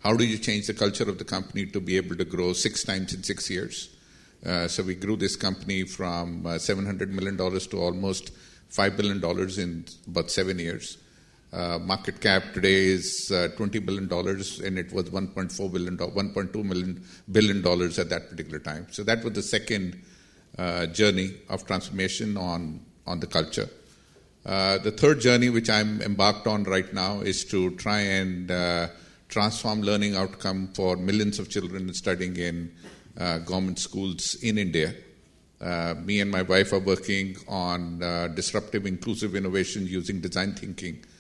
how 0.04 0.14
do 0.16 0.24
you 0.24 0.38
change 0.38 0.68
the 0.68 0.74
culture 0.74 1.08
of 1.10 1.18
the 1.18 1.24
company 1.24 1.66
to 1.68 1.80
be 1.80 1.96
able 1.98 2.16
to 2.16 2.26
grow 2.26 2.54
six 2.54 2.84
times 2.84 3.14
in 3.14 3.24
six 3.24 3.50
years? 3.50 3.96
Uh, 4.44 4.68
so 4.68 4.82
we 4.82 4.96
grew 4.96 5.16
this 5.16 5.36
company 5.36 5.84
from 5.84 6.46
uh, 6.46 6.52
$700 6.52 7.10
million 7.10 7.38
to 7.38 7.78
almost 7.78 8.32
$5 8.72 8.98
billion 8.98 9.24
in 9.60 9.86
about 10.08 10.32
seven 10.32 10.58
years. 10.58 10.98
Uh, 11.54 11.78
market 11.80 12.22
cap 12.22 12.44
today 12.54 12.86
is 12.86 13.30
uh, 13.32 13.50
$20 13.58 13.86
billion, 13.86 14.04
and 14.06 14.80
it 14.80 14.94
was 14.94 15.10
$1.4 15.10 15.72
billion, 15.72 15.98
$1.2 15.98 16.64
million, 16.64 17.04
billion 17.32 17.62
dollars 17.62 18.00
at 18.00 18.10
that 18.10 18.30
particular 18.30 18.60
time. 18.60 18.88
So 18.92 19.04
that 19.04 19.24
was 19.24 19.34
the 19.34 19.44
second 19.44 20.02
uh, 20.58 20.86
journey 20.88 21.32
of 21.50 21.66
transformation 21.66 22.38
on, 22.38 22.80
on 23.06 23.20
the 23.20 23.28
culture. 23.28 23.70
Uh, 24.46 24.78
the 24.78 24.92
third 24.92 25.20
journey, 25.20 25.50
which 25.50 25.70
I'm 25.70 26.02
embarked 26.02 26.48
on 26.48 26.64
right 26.64 26.92
now, 26.94 27.20
is 27.20 27.44
to 27.46 27.72
try 27.76 28.00
and 28.00 28.50
transform 29.32 29.82
learning 29.82 30.16
outcome 30.16 30.68
for 30.74 30.98
millions 30.98 31.40
of 31.40 31.50
children 31.50 31.92
studying 31.94 32.36
in 32.36 32.72
uh, 33.18 33.40
government 33.40 33.80
schools 33.80 34.36
in 34.36 34.58
India. 34.58 34.94
Uh, 35.60 35.96
me 36.04 36.20
and 36.20 36.30
my 36.30 36.42
wife 36.42 36.74
are 36.74 36.80
working 36.80 37.36
on 37.48 38.02
uh, 38.04 38.28
disruptive 38.30 38.86
inclusive 38.86 39.36
innovation 39.36 39.86
using 39.88 40.20
design 40.20 40.54
thinking 40.54 41.04
uh, 41.04 41.11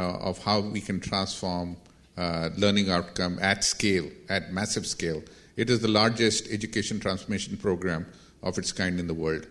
of 0.00 0.42
how 0.44 0.60
we 0.60 0.80
can 0.80 1.00
transform 1.00 1.76
uh, 2.16 2.50
learning 2.56 2.90
outcome 2.90 3.38
at 3.40 3.64
scale, 3.64 4.10
at 4.28 4.52
massive 4.52 4.86
scale. 4.86 5.22
It 5.56 5.70
is 5.70 5.80
the 5.80 5.88
largest 5.88 6.48
education 6.50 7.00
transformation 7.00 7.56
program 7.56 8.06
of 8.42 8.58
its 8.58 8.72
kind 8.72 8.98
in 8.98 9.06
the 9.06 9.14
world. 9.14 9.46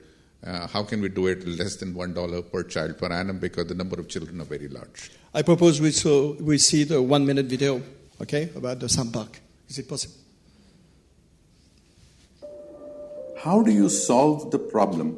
Uh, 0.46 0.68
how 0.68 0.84
can 0.84 1.02
we 1.02 1.08
do 1.08 1.28
it 1.28 1.48
less 1.48 1.78
than 1.78 1.94
$1 1.94 2.52
per 2.52 2.64
child 2.64 2.98
per 2.98 3.08
annum 3.08 3.40
because 3.40 3.68
the 3.68 3.76
number 3.76 4.00
of 4.00 4.10
children 4.10 4.42
are 4.42 4.46
very 4.46 4.68
large? 4.68 5.12
I 5.34 5.42
propose 5.42 5.80
we, 5.80 5.92
so 5.92 6.36
we 6.40 6.58
see 6.58 6.84
the 6.84 7.02
one 7.02 7.26
minute 7.26 7.46
video 7.46 7.82
okay, 8.22 8.50
about 8.56 8.80
the 8.80 8.88
Sampark. 8.88 9.36
Is 9.70 9.80
it 9.80 9.88
possible? 9.88 10.16
How 13.42 13.62
do 13.62 13.72
you 13.72 13.90
solve 13.90 14.52
the 14.52 14.60
problem 14.60 15.18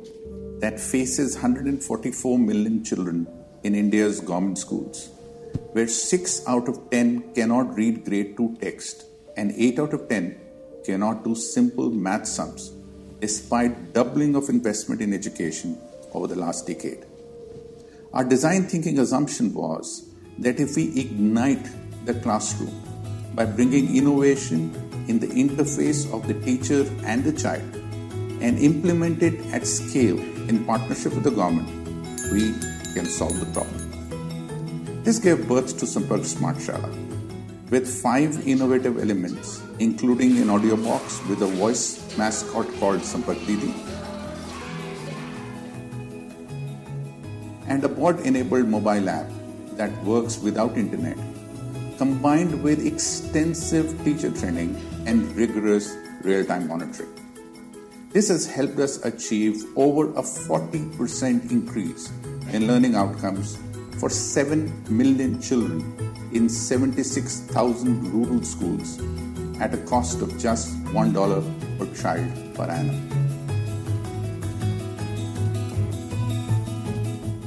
that 0.60 0.80
faces 0.80 1.36
144 1.36 2.40
million 2.40 2.84
children 2.84 3.28
in 3.64 3.76
India's 3.76 4.20
government 4.20 4.58
schools, 4.58 5.10
where 5.74 5.88
6 5.88 6.48
out 6.48 6.68
of 6.68 6.90
10 6.90 7.34
cannot 7.34 7.76
read 7.76 8.06
grade 8.06 8.38
2 8.38 8.58
text 8.62 9.06
and 9.38 9.52
8 9.52 9.80
out 9.80 9.94
of 9.94 10.08
10 10.08 10.40
cannot 10.86 11.24
do 11.24 11.36
simple 11.36 11.90
math 11.90 12.28
sums, 12.28 12.72
despite 13.20 13.94
doubling 13.94 14.36
of 14.36 14.50
investment 14.50 15.02
in 15.02 15.14
education 15.14 15.78
over 16.14 16.28
the 16.28 16.36
last 16.36 16.68
decade? 16.68 17.06
Our 18.14 18.24
design 18.24 18.64
thinking 18.64 19.00
assumption 19.00 19.54
was 19.54 20.10
that 20.40 20.60
if 20.60 20.76
we 20.76 20.98
ignite 21.00 21.68
the 22.06 22.14
classroom 22.14 22.74
by 23.34 23.46
bringing 23.46 23.96
innovation 23.96 24.72
in 25.08 25.20
the 25.20 25.28
interface 25.28 26.12
of 26.14 26.28
the 26.28 26.34
teacher 26.46 26.86
and 27.06 27.24
the 27.24 27.34
child 27.34 27.76
and 28.42 28.60
implement 28.60 29.22
it 29.22 29.40
at 29.54 29.68
scale 29.68 30.20
in 30.50 30.64
partnership 30.66 31.14
with 31.14 31.24
the 31.24 31.32
government, 31.32 31.70
we 32.32 32.54
can 32.94 33.06
solve 33.06 33.38
the 33.40 33.46
problem. 33.54 33.85
This 35.06 35.20
gave 35.20 35.48
birth 35.48 35.78
to 35.78 35.86
Sampark 35.86 36.26
Smart 36.26 36.56
Shala 36.58 36.90
with 37.70 37.88
five 37.88 38.48
innovative 38.48 38.98
elements, 38.98 39.62
including 39.78 40.40
an 40.40 40.50
audio 40.50 40.76
box 40.76 41.22
with 41.30 41.44
a 41.44 41.46
voice 41.46 42.18
mascot 42.18 42.68
called 42.80 43.02
Sampark 43.02 43.38
Didi, 43.46 43.72
and 47.68 47.84
a 47.84 47.88
board 47.88 48.22
enabled 48.22 48.68
mobile 48.68 49.08
app 49.08 49.30
that 49.74 49.94
works 50.04 50.40
without 50.40 50.76
internet 50.76 51.20
combined 52.00 52.64
with 52.64 52.84
extensive 52.84 53.94
teacher 54.04 54.32
training 54.32 54.76
and 55.06 55.36
rigorous 55.36 55.96
real 56.24 56.44
time 56.44 56.68
monitoring. 56.68 57.14
This 58.10 58.30
has 58.30 58.48
helped 58.48 58.80
us 58.80 58.98
achieve 59.06 59.66
over 59.76 60.10
a 60.18 60.24
40% 60.24 61.52
increase 61.52 62.12
in 62.52 62.66
learning 62.66 62.96
outcomes 62.96 63.60
for 64.00 64.10
7 64.10 64.72
million 64.90 65.42
children 65.42 65.82
in 66.34 66.50
76,000 66.50 68.12
rural 68.14 68.44
schools 68.44 69.00
at 69.60 69.74
a 69.74 69.78
cost 69.78 70.22
of 70.22 70.38
just 70.38 70.76
$1 70.86 71.78
per 71.78 71.88
child 72.02 72.56
per 72.56 72.66
annum. 72.66 73.26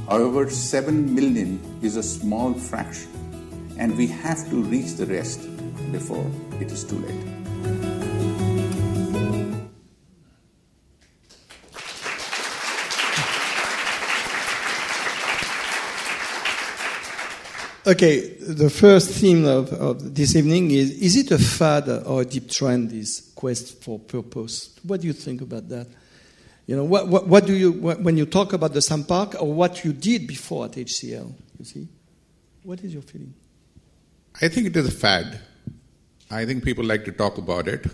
However, 0.08 0.48
7 0.48 1.14
million 1.14 1.60
is 1.82 1.96
a 1.96 2.02
small 2.02 2.54
fraction 2.54 3.10
and 3.78 3.96
we 3.96 4.06
have 4.06 4.48
to 4.50 4.62
reach 4.62 4.94
the 4.94 5.06
rest 5.06 5.48
before 5.92 6.26
it 6.60 6.72
is 6.72 6.82
too 6.82 6.98
late. 6.98 7.37
Okay, 17.88 18.34
the 18.34 18.68
first 18.68 19.08
theme 19.08 19.46
of, 19.46 19.72
of, 19.72 20.14
this 20.14 20.36
evening 20.36 20.72
is 20.72 20.90
Is 20.90 21.16
it 21.16 21.30
a 21.30 21.38
fad 21.38 21.88
or 21.88 22.20
a 22.20 22.24
deep 22.26 22.50
trend, 22.50 22.90
this 22.90 23.32
quest 23.34 23.82
for 23.82 23.98
purpose? 23.98 24.78
What 24.82 25.00
do 25.00 25.06
you 25.06 25.14
think 25.14 25.40
about 25.40 25.70
that? 25.70 25.86
You 26.66 26.76
know, 26.76 26.84
what, 26.84 27.08
what, 27.08 27.26
what 27.26 27.46
do 27.46 27.56
you, 27.56 27.72
what, 27.72 28.02
when 28.02 28.18
you 28.18 28.26
talk 28.26 28.52
about 28.52 28.74
the 28.74 28.80
Sampark 28.80 29.40
or 29.40 29.50
what 29.54 29.86
you 29.86 29.94
did 29.94 30.26
before 30.26 30.66
at 30.66 30.72
HCL, 30.72 31.32
you 31.58 31.64
see? 31.64 31.88
What 32.62 32.84
is 32.84 32.92
your 32.92 33.00
feeling? 33.00 33.32
I 34.42 34.48
think 34.48 34.66
it 34.66 34.76
is 34.76 34.86
a 34.86 34.90
fad. 34.90 35.40
I 36.30 36.44
think 36.44 36.64
people 36.64 36.84
like 36.84 37.06
to 37.06 37.12
talk 37.12 37.38
about 37.38 37.68
it. 37.68 37.86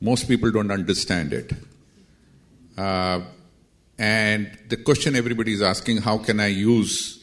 Most 0.00 0.26
people 0.26 0.50
don't 0.50 0.70
understand 0.70 1.34
it. 1.34 1.52
Uh, 2.78 3.20
and 3.98 4.58
the 4.70 4.78
question 4.78 5.16
everybody 5.16 5.52
is 5.52 5.60
asking 5.60 5.98
how 5.98 6.16
can 6.16 6.40
I 6.40 6.46
use 6.46 7.21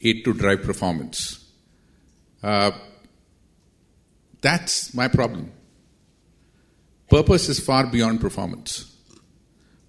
it 0.00 0.24
to 0.24 0.34
drive 0.34 0.62
performance? 0.62 1.44
Uh, 2.42 2.72
that's 4.40 4.94
my 4.94 5.08
problem. 5.08 5.52
Purpose 7.08 7.48
is 7.48 7.60
far 7.60 7.86
beyond 7.86 8.20
performance. 8.20 8.96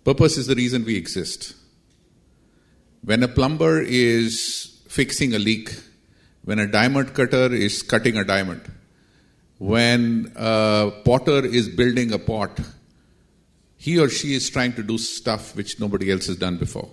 Purpose 0.03 0.38
is 0.38 0.47
the 0.47 0.55
reason 0.55 0.86
we 0.86 0.95
exist. 0.95 1.55
When 3.03 3.24
a 3.24 3.28
plumber 3.28 3.82
is 3.82 4.82
fixing 4.88 5.34
a 5.34 5.39
leak, 5.39 5.76
when 6.43 6.60
a 6.60 6.68
diamond 6.68 7.14
cutter 7.14 7.53
is 7.53 7.82
cutting 7.82 8.18
a 8.18 8.24
diamond, 8.24 8.72
when 9.58 10.32
a 10.36 10.91
potter 11.03 11.45
is 11.45 11.68
building 11.68 12.14
a 12.14 12.20
pot, 12.20 12.60
he 13.76 13.99
or 13.99 14.10
she 14.10 14.34
is 14.34 14.49
trying 14.49 14.74
to 14.74 14.84
do 14.84 14.97
stuff 14.97 15.55
which 15.55 15.80
nobody 15.80 16.12
else 16.12 16.28
has 16.28 16.38
done 16.38 16.58
before. 16.58 16.89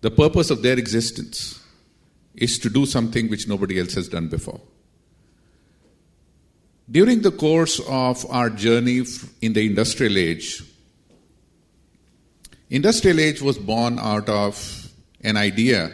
The 0.00 0.10
purpose 0.10 0.50
of 0.50 0.62
their 0.62 0.78
existence 0.78 1.60
is 2.34 2.58
to 2.58 2.70
do 2.70 2.84
something 2.86 3.28
which 3.28 3.48
nobody 3.48 3.78
else 3.78 3.94
has 3.94 4.08
done 4.08 4.28
before. 4.28 4.60
During 6.90 7.22
the 7.22 7.30
course 7.30 7.80
of 7.88 8.26
our 8.30 8.50
journey 8.50 9.04
in 9.40 9.52
the 9.52 9.66
industrial 9.66 10.18
age, 10.18 10.62
industrial 12.68 13.20
age 13.20 13.40
was 13.40 13.56
born 13.56 13.98
out 13.98 14.28
of 14.28 14.90
an 15.22 15.36
idea 15.36 15.92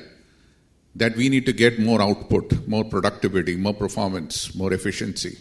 that 0.97 1.17
we 1.17 1.29
need 1.29 1.47
to 1.47 1.53
get 1.53 1.79
more 1.79 2.03
output, 2.03 2.67
more 2.67 2.85
productivity, 2.85 3.57
more 3.57 3.75
performance, 3.75 4.55
more 4.55 4.73
efficiency 4.73 5.39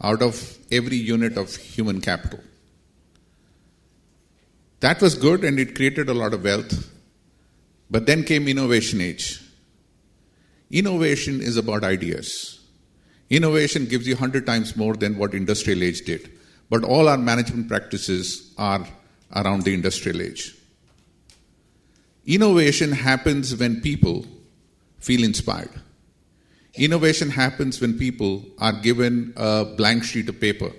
out 0.00 0.22
of 0.22 0.58
every 0.70 0.96
unit 0.96 1.36
of 1.36 1.54
human 1.56 2.00
capital. 2.00 2.40
That 4.80 5.00
was 5.00 5.14
good 5.14 5.44
and 5.44 5.58
it 5.58 5.74
created 5.74 6.08
a 6.08 6.14
lot 6.14 6.34
of 6.34 6.44
wealth. 6.44 6.90
But 7.90 8.06
then 8.06 8.24
came 8.24 8.48
innovation 8.48 9.00
age. 9.00 9.40
Innovation 10.70 11.40
is 11.40 11.56
about 11.56 11.84
ideas. 11.84 12.60
Innovation 13.30 13.86
gives 13.86 14.06
you 14.06 14.14
100 14.14 14.46
times 14.46 14.76
more 14.76 14.94
than 14.94 15.18
what 15.18 15.34
industrial 15.34 15.82
age 15.82 16.04
did. 16.04 16.30
But 16.70 16.84
all 16.84 17.08
our 17.08 17.18
management 17.18 17.68
practices 17.68 18.54
are 18.58 18.86
around 19.34 19.62
the 19.62 19.74
industrial 19.74 20.22
age. 20.22 20.54
Innovation 22.26 22.92
happens 22.92 23.54
when 23.56 23.80
people 23.80 24.26
feel 24.98 25.22
inspired. 25.24 25.70
Innovation 26.74 27.30
happens 27.30 27.80
when 27.80 27.98
people 27.98 28.44
are 28.58 28.72
given 28.72 29.32
a 29.36 29.64
blank 29.64 30.04
sheet 30.04 30.28
of 30.28 30.40
paper 30.40 30.72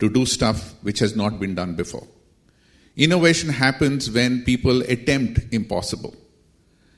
to 0.00 0.10
do 0.10 0.26
stuff 0.26 0.74
which 0.82 0.98
has 0.98 1.16
not 1.16 1.38
been 1.40 1.54
done 1.54 1.74
before. 1.74 2.06
Innovation 2.96 3.48
happens 3.48 4.10
when 4.10 4.42
people 4.44 4.82
attempt 4.82 5.40
impossible. 5.52 6.14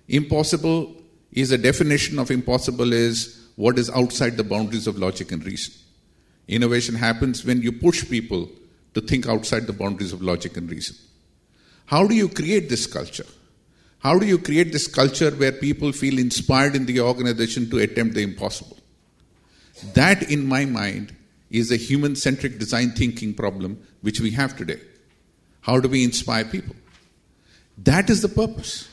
Impossible 0.08 0.94
is 1.36 1.52
a 1.52 1.58
definition 1.58 2.18
of 2.18 2.30
impossible 2.30 2.92
is 2.92 3.48
what 3.56 3.78
is 3.78 3.90
outside 3.90 4.36
the 4.36 4.44
boundaries 4.44 4.86
of 4.86 4.98
logic 4.98 5.30
and 5.30 5.44
reason. 5.44 5.74
Innovation 6.48 6.94
happens 6.94 7.44
when 7.44 7.60
you 7.62 7.70
push 7.70 8.08
people 8.08 8.48
to 8.94 9.00
think 9.00 9.28
outside 9.28 9.66
the 9.66 9.72
boundaries 9.72 10.12
of 10.12 10.22
logic 10.22 10.56
and 10.56 10.70
reason. 10.70 10.96
How 11.84 12.06
do 12.06 12.14
you 12.14 12.28
create 12.28 12.68
this 12.68 12.86
culture? 12.86 13.26
How 13.98 14.18
do 14.18 14.26
you 14.26 14.38
create 14.38 14.72
this 14.72 14.86
culture 14.86 15.30
where 15.30 15.52
people 15.52 15.92
feel 15.92 16.18
inspired 16.18 16.74
in 16.74 16.86
the 16.86 17.00
organization 17.00 17.68
to 17.70 17.78
attempt 17.78 18.14
the 18.14 18.22
impossible? 18.22 18.78
That, 19.94 20.30
in 20.30 20.46
my 20.46 20.64
mind, 20.64 21.14
is 21.50 21.70
a 21.70 21.76
human 21.76 22.16
centric 22.16 22.58
design 22.58 22.92
thinking 22.92 23.34
problem 23.34 23.82
which 24.00 24.20
we 24.20 24.30
have 24.30 24.56
today. 24.56 24.80
How 25.60 25.80
do 25.80 25.88
we 25.88 26.02
inspire 26.02 26.44
people? 26.44 26.76
That 27.78 28.08
is 28.08 28.22
the 28.22 28.28
purpose. 28.28 28.88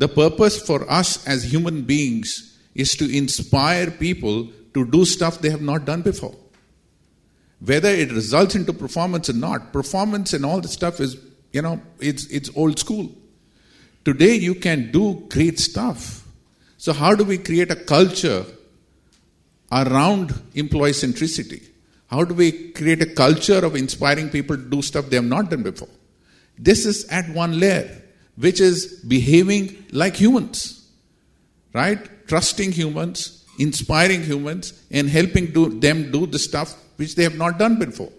The 0.00 0.08
purpose 0.08 0.58
for 0.58 0.90
us 0.90 1.26
as 1.26 1.44
human 1.44 1.82
beings 1.82 2.58
is 2.74 2.92
to 2.92 3.04
inspire 3.14 3.90
people 3.90 4.48
to 4.72 4.86
do 4.86 5.04
stuff 5.04 5.40
they 5.40 5.50
have 5.50 5.60
not 5.60 5.84
done 5.84 6.00
before. 6.00 6.34
Whether 7.62 7.90
it 7.90 8.10
results 8.10 8.54
into 8.54 8.72
performance 8.72 9.28
or 9.28 9.34
not, 9.34 9.74
performance 9.74 10.32
and 10.32 10.46
all 10.46 10.62
the 10.62 10.68
stuff 10.68 11.00
is, 11.00 11.18
you 11.52 11.60
know, 11.60 11.82
it's, 11.98 12.24
it's 12.28 12.48
old 12.56 12.78
school. 12.78 13.14
Today 14.06 14.36
you 14.36 14.54
can 14.54 14.90
do 14.90 15.26
great 15.28 15.58
stuff. 15.58 16.26
So, 16.78 16.94
how 16.94 17.14
do 17.14 17.22
we 17.22 17.36
create 17.36 17.70
a 17.70 17.76
culture 17.76 18.46
around 19.70 20.32
employee 20.54 20.92
centricity? 20.92 21.62
How 22.06 22.24
do 22.24 22.32
we 22.32 22.70
create 22.70 23.02
a 23.02 23.14
culture 23.14 23.62
of 23.66 23.76
inspiring 23.76 24.30
people 24.30 24.56
to 24.56 24.62
do 24.62 24.80
stuff 24.80 25.10
they 25.10 25.16
have 25.16 25.26
not 25.26 25.50
done 25.50 25.62
before? 25.62 25.90
This 26.58 26.86
is 26.86 27.04
at 27.10 27.28
one 27.34 27.60
layer, 27.60 27.99
which 28.40 28.60
is 28.60 29.02
behaving 29.06 29.84
like 29.92 30.16
humans, 30.16 30.88
right? 31.74 32.26
Trusting 32.26 32.72
humans, 32.72 33.44
inspiring 33.58 34.22
humans, 34.22 34.72
and 34.90 35.08
helping 35.08 35.46
do, 35.46 35.68
them 35.78 36.10
do 36.10 36.26
the 36.26 36.38
stuff 36.38 36.76
which 36.96 37.14
they 37.16 37.22
have 37.22 37.36
not 37.36 37.58
done 37.58 37.78
before. 37.78 38.10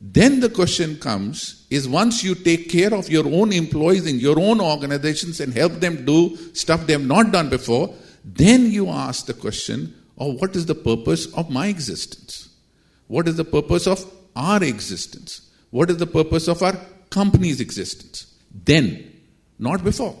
Then 0.00 0.40
the 0.40 0.48
question 0.48 0.96
comes 0.96 1.66
is 1.68 1.86
once 1.86 2.24
you 2.24 2.34
take 2.34 2.70
care 2.70 2.94
of 2.94 3.10
your 3.10 3.26
own 3.26 3.52
employees 3.52 4.06
in 4.06 4.18
your 4.18 4.40
own 4.40 4.60
organizations 4.60 5.40
and 5.40 5.52
help 5.52 5.74
them 5.74 6.06
do 6.06 6.36
stuff 6.54 6.86
they 6.86 6.94
have 6.94 7.06
not 7.06 7.30
done 7.32 7.50
before, 7.50 7.94
then 8.24 8.70
you 8.70 8.88
ask 8.88 9.26
the 9.26 9.34
question 9.34 9.94
of 10.16 10.40
what 10.40 10.56
is 10.56 10.64
the 10.64 10.74
purpose 10.74 11.26
of 11.34 11.50
my 11.50 11.66
existence? 11.66 12.48
What 13.08 13.28
is 13.28 13.36
the 13.36 13.44
purpose 13.44 13.86
of 13.86 14.10
our 14.34 14.62
existence? 14.64 15.50
What 15.70 15.90
is 15.90 15.98
the 15.98 16.06
purpose 16.06 16.48
of 16.48 16.62
our 16.62 16.76
company's 17.10 17.60
existence? 17.60 18.34
Then, 18.52 19.09
not 19.60 19.84
before. 19.84 20.16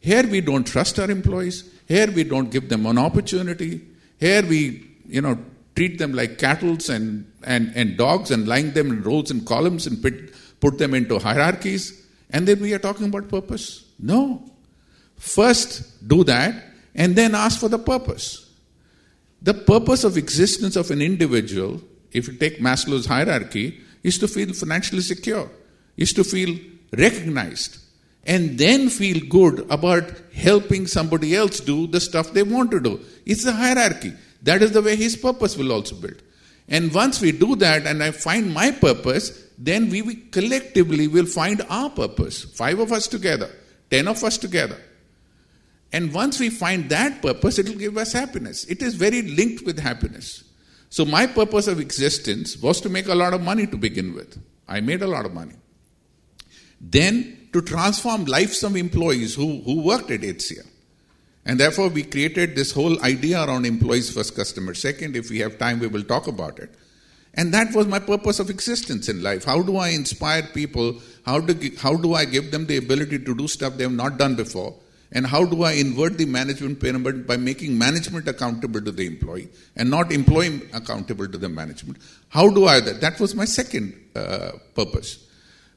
Here 0.00 0.26
we 0.26 0.40
don't 0.40 0.66
trust 0.66 0.98
our 0.98 1.10
employees. 1.10 1.68
Here 1.86 2.10
we 2.10 2.24
don't 2.24 2.50
give 2.50 2.68
them 2.68 2.86
an 2.86 2.98
opportunity. 2.98 3.82
Here 4.18 4.42
we, 4.46 4.88
you 5.06 5.20
know, 5.20 5.38
treat 5.74 5.98
them 5.98 6.12
like 6.12 6.38
cattle 6.38 6.78
and, 6.88 7.30
and, 7.42 7.72
and 7.74 7.96
dogs 7.96 8.30
and 8.30 8.46
line 8.46 8.72
them 8.72 8.90
in 8.90 9.02
rows 9.02 9.30
and 9.30 9.46
columns 9.46 9.86
and 9.86 10.00
put, 10.00 10.32
put 10.60 10.78
them 10.78 10.94
into 10.94 11.18
hierarchies. 11.18 12.06
And 12.30 12.46
then 12.46 12.60
we 12.60 12.72
are 12.72 12.78
talking 12.78 13.06
about 13.06 13.28
purpose. 13.28 13.84
No. 13.98 14.42
First, 15.16 16.06
do 16.06 16.24
that 16.24 16.64
and 16.94 17.16
then 17.16 17.34
ask 17.34 17.60
for 17.60 17.68
the 17.68 17.78
purpose. 17.78 18.50
The 19.42 19.54
purpose 19.54 20.04
of 20.04 20.16
existence 20.16 20.76
of 20.76 20.90
an 20.90 21.02
individual, 21.02 21.80
if 22.12 22.26
you 22.26 22.34
take 22.34 22.58
Maslow's 22.58 23.06
hierarchy, 23.06 23.80
is 24.02 24.18
to 24.18 24.28
feel 24.28 24.52
financially 24.52 25.02
secure, 25.02 25.50
is 25.96 26.12
to 26.14 26.24
feel 26.24 26.58
recognized, 26.96 27.78
and 28.26 28.58
then 28.58 28.90
feel 28.90 29.20
good 29.28 29.66
about 29.70 30.04
helping 30.34 30.86
somebody 30.86 31.34
else 31.34 31.60
do 31.60 31.86
the 31.86 32.00
stuff 32.00 32.32
they 32.32 32.42
want 32.42 32.70
to 32.72 32.80
do. 32.80 33.00
It's 33.24 33.46
a 33.46 33.52
hierarchy. 33.52 34.12
That 34.42 34.62
is 34.62 34.72
the 34.72 34.82
way 34.82 34.96
his 34.96 35.16
purpose 35.16 35.56
will 35.56 35.72
also 35.72 35.96
build. 35.96 36.22
And 36.68 36.92
once 36.92 37.20
we 37.20 37.32
do 37.32 37.54
that 37.56 37.86
and 37.86 38.02
I 38.02 38.10
find 38.10 38.52
my 38.52 38.72
purpose, 38.72 39.44
then 39.56 39.88
we, 39.88 40.02
we 40.02 40.16
collectively 40.16 41.06
will 41.08 41.26
find 41.26 41.62
our 41.70 41.90
purpose. 41.90 42.42
Five 42.44 42.80
of 42.80 42.92
us 42.92 43.06
together, 43.06 43.50
ten 43.90 44.08
of 44.08 44.22
us 44.24 44.36
together. 44.36 44.76
And 45.92 46.12
once 46.12 46.40
we 46.40 46.50
find 46.50 46.88
that 46.90 47.22
purpose, 47.22 47.58
it 47.58 47.68
will 47.68 47.78
give 47.78 47.96
us 47.96 48.12
happiness. 48.12 48.64
It 48.64 48.82
is 48.82 48.96
very 48.96 49.22
linked 49.22 49.64
with 49.64 49.78
happiness. 49.78 50.42
So, 50.88 51.04
my 51.04 51.26
purpose 51.26 51.68
of 51.68 51.80
existence 51.80 52.56
was 52.56 52.80
to 52.80 52.88
make 52.88 53.06
a 53.06 53.14
lot 53.14 53.34
of 53.34 53.40
money 53.40 53.66
to 53.66 53.76
begin 53.76 54.14
with. 54.14 54.38
I 54.68 54.80
made 54.80 55.02
a 55.02 55.06
lot 55.06 55.24
of 55.24 55.32
money. 55.32 55.54
Then, 56.80 57.35
to 57.56 57.62
transform 57.62 58.26
lives 58.26 58.62
of 58.62 58.76
employees 58.76 59.34
who, 59.34 59.62
who 59.62 59.80
worked 59.80 60.10
at 60.10 60.20
HCL. 60.20 60.66
And 61.46 61.58
therefore, 61.58 61.88
we 61.88 62.02
created 62.02 62.54
this 62.54 62.72
whole 62.72 63.00
idea 63.02 63.42
around 63.42 63.64
employees 63.64 64.10
first, 64.12 64.36
customer 64.36 64.74
second. 64.74 65.16
If 65.16 65.30
we 65.30 65.38
have 65.38 65.58
time, 65.58 65.78
we 65.78 65.86
will 65.86 66.02
talk 66.02 66.26
about 66.26 66.58
it. 66.58 66.70
And 67.34 67.54
that 67.54 67.74
was 67.74 67.86
my 67.86 67.98
purpose 67.98 68.40
of 68.40 68.50
existence 68.50 69.08
in 69.08 69.22
life. 69.22 69.44
How 69.44 69.62
do 69.62 69.76
I 69.76 69.88
inspire 69.90 70.42
people? 70.42 71.00
How 71.24 71.38
do, 71.38 71.70
how 71.78 71.96
do 71.96 72.14
I 72.14 72.24
give 72.24 72.50
them 72.50 72.66
the 72.66 72.76
ability 72.76 73.20
to 73.20 73.34
do 73.34 73.48
stuff 73.48 73.74
they 73.74 73.84
have 73.84 73.92
not 73.92 74.18
done 74.18 74.34
before? 74.34 74.74
And 75.12 75.26
how 75.26 75.44
do 75.44 75.62
I 75.62 75.72
invert 75.72 76.18
the 76.18 76.26
management 76.26 76.80
pyramid 76.80 77.26
by 77.26 77.36
making 77.36 77.78
management 77.78 78.26
accountable 78.28 78.82
to 78.82 78.90
the 78.90 79.06
employee 79.06 79.48
and 79.76 79.88
not 79.88 80.12
employee 80.12 80.62
accountable 80.74 81.28
to 81.28 81.38
the 81.38 81.48
management? 81.48 81.98
How 82.28 82.50
do 82.50 82.66
I 82.66 82.80
that? 82.80 83.00
That 83.00 83.20
was 83.20 83.34
my 83.34 83.44
second 83.44 83.94
uh, 84.16 84.52
purpose. 84.74 85.25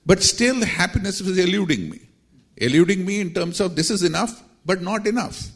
But 0.09 0.23
still, 0.23 0.65
happiness 0.65 1.21
was 1.21 1.37
eluding 1.37 1.87
me. 1.87 1.99
Eluding 2.57 3.05
me 3.05 3.19
in 3.21 3.31
terms 3.31 3.59
of 3.59 3.75
this 3.75 3.91
is 3.91 4.01
enough, 4.01 4.41
but 4.65 4.81
not 4.81 5.05
enough. 5.05 5.49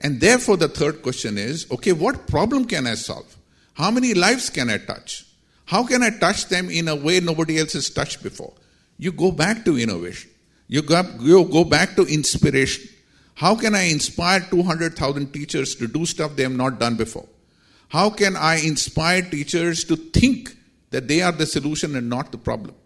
And 0.00 0.22
therefore, 0.22 0.56
the 0.56 0.68
third 0.68 1.02
question 1.02 1.36
is 1.36 1.70
okay, 1.70 1.92
what 1.92 2.26
problem 2.26 2.64
can 2.64 2.86
I 2.86 2.94
solve? 2.94 3.36
How 3.74 3.90
many 3.90 4.14
lives 4.14 4.48
can 4.48 4.70
I 4.70 4.78
touch? 4.78 5.26
How 5.66 5.84
can 5.86 6.02
I 6.02 6.08
touch 6.08 6.48
them 6.48 6.70
in 6.70 6.88
a 6.88 6.96
way 6.96 7.20
nobody 7.20 7.58
else 7.58 7.74
has 7.74 7.90
touched 7.90 8.22
before? 8.22 8.54
You 8.96 9.12
go 9.12 9.30
back 9.30 9.66
to 9.66 9.78
innovation. 9.78 10.30
You 10.66 10.80
go, 10.80 11.02
you 11.20 11.44
go 11.44 11.64
back 11.64 11.94
to 11.96 12.06
inspiration. 12.06 12.88
How 13.34 13.54
can 13.54 13.74
I 13.74 13.82
inspire 13.82 14.40
200,000 14.40 15.30
teachers 15.30 15.74
to 15.74 15.86
do 15.86 16.06
stuff 16.06 16.36
they 16.36 16.44
have 16.44 16.56
not 16.56 16.80
done 16.80 16.96
before? 16.96 17.28
How 17.90 18.08
can 18.08 18.34
I 18.34 18.60
inspire 18.60 19.20
teachers 19.20 19.84
to 19.84 19.96
think 19.96 20.56
that 20.88 21.06
they 21.06 21.20
are 21.20 21.32
the 21.32 21.44
solution 21.44 21.96
and 21.96 22.08
not 22.08 22.32
the 22.32 22.38
problem? 22.38 22.76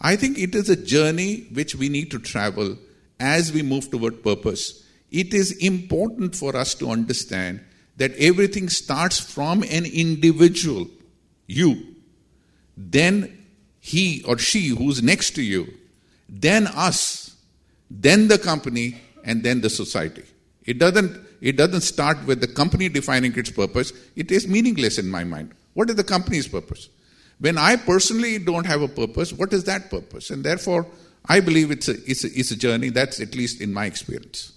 I 0.00 0.16
think 0.16 0.38
it 0.38 0.54
is 0.54 0.68
a 0.68 0.76
journey 0.76 1.46
which 1.52 1.74
we 1.74 1.88
need 1.88 2.10
to 2.12 2.18
travel 2.18 2.76
as 3.18 3.52
we 3.52 3.62
move 3.62 3.90
toward 3.90 4.22
purpose 4.22 4.84
it 5.10 5.32
is 5.32 5.52
important 5.52 6.36
for 6.36 6.54
us 6.56 6.74
to 6.74 6.90
understand 6.90 7.60
that 7.96 8.14
everything 8.16 8.68
starts 8.68 9.18
from 9.18 9.62
an 9.64 9.84
individual, 9.86 10.86
you, 11.46 11.96
then 12.76 13.46
he 13.80 14.22
or 14.24 14.38
she 14.38 14.68
who's 14.68 15.02
next 15.02 15.30
to 15.32 15.42
you, 15.42 15.72
then 16.28 16.66
us, 16.68 17.36
then 17.90 18.28
the 18.28 18.38
company, 18.38 19.00
and 19.24 19.42
then 19.42 19.60
the 19.62 19.70
society. 19.70 20.24
It 20.64 20.78
doesn't, 20.78 21.18
it 21.40 21.56
doesn't 21.56 21.80
start 21.80 22.24
with 22.26 22.40
the 22.40 22.46
company 22.46 22.88
defining 22.88 23.36
its 23.36 23.50
purpose. 23.50 23.92
It 24.14 24.30
is 24.30 24.46
meaningless 24.46 24.98
in 24.98 25.10
my 25.10 25.24
mind. 25.24 25.54
What 25.72 25.88
is 25.90 25.96
the 25.96 26.04
company's 26.04 26.46
purpose? 26.46 26.88
When 27.40 27.56
I 27.56 27.76
personally 27.76 28.38
don't 28.38 28.66
have 28.66 28.82
a 28.82 28.88
purpose, 28.88 29.32
what 29.32 29.52
is 29.52 29.64
that 29.64 29.90
purpose? 29.90 30.30
And 30.30 30.44
therefore, 30.44 30.86
I 31.28 31.40
believe 31.40 31.70
it's 31.70 31.88
a, 31.88 31.94
it's 32.10 32.24
a, 32.24 32.28
it's 32.28 32.50
a 32.50 32.56
journey. 32.56 32.90
That's 32.90 33.20
at 33.20 33.34
least 33.34 33.60
in 33.60 33.72
my 33.72 33.86
experience. 33.86 34.52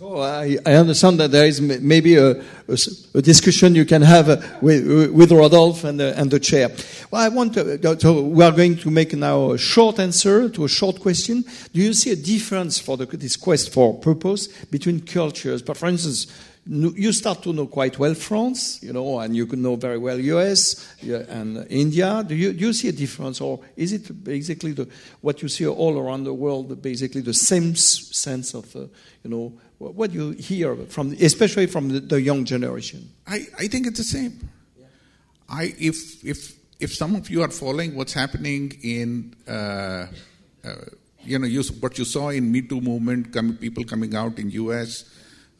So 0.00 0.22
I, 0.22 0.56
I, 0.64 0.76
understand 0.76 1.20
that 1.20 1.30
there 1.30 1.44
is 1.44 1.60
maybe 1.60 2.16
a, 2.16 2.30
a, 2.30 2.78
a 3.16 3.20
discussion 3.20 3.74
you 3.74 3.84
can 3.84 4.00
have 4.00 4.30
uh, 4.30 4.40
with, 4.62 5.10
with 5.12 5.30
Rodolphe 5.30 5.86
and 5.86 6.00
the, 6.00 6.18
and 6.18 6.30
the 6.30 6.40
chair. 6.40 6.70
Well, 7.10 7.20
I 7.20 7.28
want 7.28 7.52
to, 7.52 8.00
so 8.00 8.22
we 8.22 8.42
are 8.42 8.50
going 8.50 8.78
to 8.78 8.90
make 8.90 9.12
now 9.12 9.50
a 9.50 9.58
short 9.58 9.98
answer 9.98 10.48
to 10.48 10.64
a 10.64 10.68
short 10.70 11.00
question. 11.00 11.44
Do 11.74 11.82
you 11.82 11.92
see 11.92 12.12
a 12.12 12.16
difference 12.16 12.78
for 12.78 12.96
the, 12.96 13.04
this 13.04 13.36
quest 13.36 13.74
for 13.74 13.92
purpose 13.92 14.46
between 14.70 15.00
cultures? 15.00 15.60
But 15.60 15.76
for 15.76 15.88
instance, 15.90 16.28
you 16.66 17.12
start 17.12 17.42
to 17.42 17.52
know 17.52 17.66
quite 17.66 17.98
well 17.98 18.14
France, 18.14 18.82
you 18.82 18.92
know, 18.92 19.18
and 19.20 19.34
you 19.34 19.46
know 19.46 19.76
very 19.76 19.98
well 19.98 20.18
US 20.18 20.86
and 21.02 21.66
India. 21.70 22.22
Do 22.26 22.34
you, 22.34 22.52
do 22.52 22.66
you 22.66 22.72
see 22.72 22.88
a 22.88 22.92
difference, 22.92 23.40
or 23.40 23.60
is 23.76 23.92
it 23.92 24.22
basically 24.22 24.72
the, 24.72 24.88
what 25.20 25.42
you 25.42 25.48
see 25.48 25.66
all 25.66 25.98
around 25.98 26.24
the 26.24 26.34
world, 26.34 26.80
basically 26.82 27.22
the 27.22 27.34
same 27.34 27.74
sense 27.74 28.54
of, 28.54 28.74
uh, 28.76 28.80
you 29.24 29.30
know, 29.30 29.52
what 29.78 30.12
you 30.12 30.30
hear 30.32 30.76
from, 30.76 31.12
especially 31.20 31.66
from 31.66 31.88
the, 31.88 32.00
the 32.00 32.20
young 32.20 32.44
generation? 32.44 33.10
I, 33.26 33.46
I 33.58 33.66
think 33.66 33.86
it's 33.86 33.98
the 33.98 34.04
same. 34.04 34.48
Yeah. 34.78 34.86
I 35.48 35.74
if 35.78 36.24
if 36.24 36.56
if 36.78 36.94
some 36.94 37.14
of 37.14 37.30
you 37.30 37.42
are 37.42 37.50
following 37.50 37.94
what's 37.94 38.12
happening 38.12 38.78
in 38.82 39.34
uh, 39.48 40.06
uh, 40.62 40.74
you 41.24 41.38
know 41.38 41.46
you, 41.46 41.62
what 41.80 41.98
you 41.98 42.04
saw 42.04 42.28
in 42.28 42.52
Me 42.52 42.60
Too 42.60 42.82
movement, 42.82 43.32
people 43.60 43.84
coming 43.84 44.14
out 44.14 44.38
in 44.38 44.50
U.S. 44.50 45.04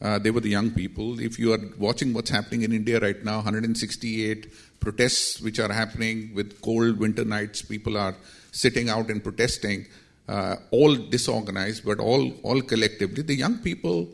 Uh, 0.01 0.17
they 0.17 0.31
were 0.31 0.39
the 0.39 0.49
young 0.49 0.71
people. 0.71 1.19
If 1.19 1.37
you 1.37 1.53
are 1.53 1.59
watching 1.77 2.13
what's 2.13 2.31
happening 2.31 2.63
in 2.63 2.71
India 2.71 2.99
right 2.99 3.23
now, 3.23 3.35
168 3.35 4.79
protests 4.79 5.39
which 5.41 5.59
are 5.59 5.71
happening 5.71 6.31
with 6.33 6.59
cold 6.61 6.97
winter 6.97 7.23
nights, 7.23 7.61
people 7.61 7.97
are 7.97 8.15
sitting 8.51 8.89
out 8.89 9.09
and 9.09 9.23
protesting, 9.23 9.85
uh, 10.27 10.55
all 10.71 10.95
disorganized, 10.95 11.85
but 11.85 11.99
all, 11.99 12.31
all 12.41 12.61
collectively. 12.61 13.21
The 13.21 13.35
young 13.35 13.59
people 13.59 14.09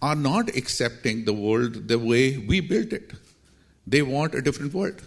are 0.00 0.14
not 0.14 0.56
accepting 0.56 1.26
the 1.26 1.34
world 1.34 1.88
the 1.88 1.98
way 1.98 2.38
we 2.38 2.60
built 2.60 2.92
it. 2.92 3.12
They 3.86 4.00
want 4.00 4.34
a 4.34 4.40
different 4.40 4.72
world, 4.72 5.02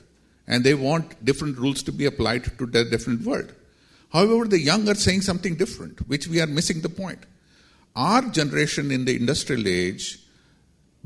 and 0.48 0.64
they 0.64 0.76
want 0.76 1.26
different 1.26 1.58
rules 1.58 1.82
to 1.84 1.92
be 1.92 2.06
applied 2.06 2.58
to 2.60 2.66
the 2.68 2.86
different 2.86 3.24
world. 3.24 3.52
However, 4.12 4.46
the 4.46 4.60
young 4.60 4.88
are 4.90 4.96
saying 4.96 5.22
something 5.22 5.56
different, 5.56 6.08
which 6.08 6.28
we 6.28 6.40
are 6.40 6.48
missing 6.48 6.82
the 6.82 6.90
point. 6.90 7.20
Our 7.96 8.24
generation 8.24 8.92
in 8.92 9.06
the 9.06 9.16
industrial 9.16 9.68
age, 9.68 10.20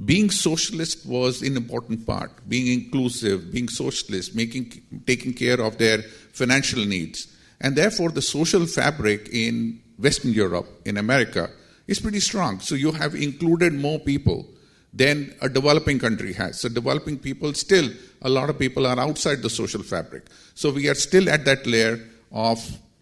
being 0.06 0.30
socialist 0.30 1.06
was 1.06 1.42
an 1.42 1.58
important 1.58 2.06
part. 2.06 2.32
Being 2.48 2.68
inclusive, 2.82 3.52
being 3.52 3.68
socialist, 3.68 4.36
making, 4.36 4.82
taking 5.06 5.34
care 5.34 5.60
of 5.60 5.78
their 5.78 6.04
financial 6.34 6.86
needs. 6.86 7.28
And 7.60 7.76
therefore, 7.76 8.12
the 8.12 8.22
social 8.22 8.66
fabric 8.68 9.30
in 9.32 9.82
Western 9.98 10.32
Europe, 10.32 10.68
in 10.86 10.98
America, 10.98 11.50
is 11.88 12.00
pretty 12.00 12.20
strong. 12.20 12.60
So 12.60 12.76
you 12.76 12.92
have 12.92 13.16
included 13.16 13.74
more 13.74 14.00
people 14.00 14.48
than 14.94 15.34
a 15.42 15.50
developing 15.50 16.00
country 16.00 16.34
has. 16.34 16.62
So 16.62 16.70
developing 16.70 17.18
people 17.18 17.54
still, 17.54 17.90
a 18.22 18.30
lot 18.30 18.50
of 18.50 18.60
people 18.60 18.86
are 18.86 19.00
outside 19.00 19.42
the 19.42 19.50
social 19.50 19.84
fabric. 19.84 20.26
So 20.54 20.72
we 20.72 20.88
are 20.90 20.96
still 20.96 21.30
at 21.30 21.46
that 21.46 21.66
layer 21.66 22.00
of 22.32 22.60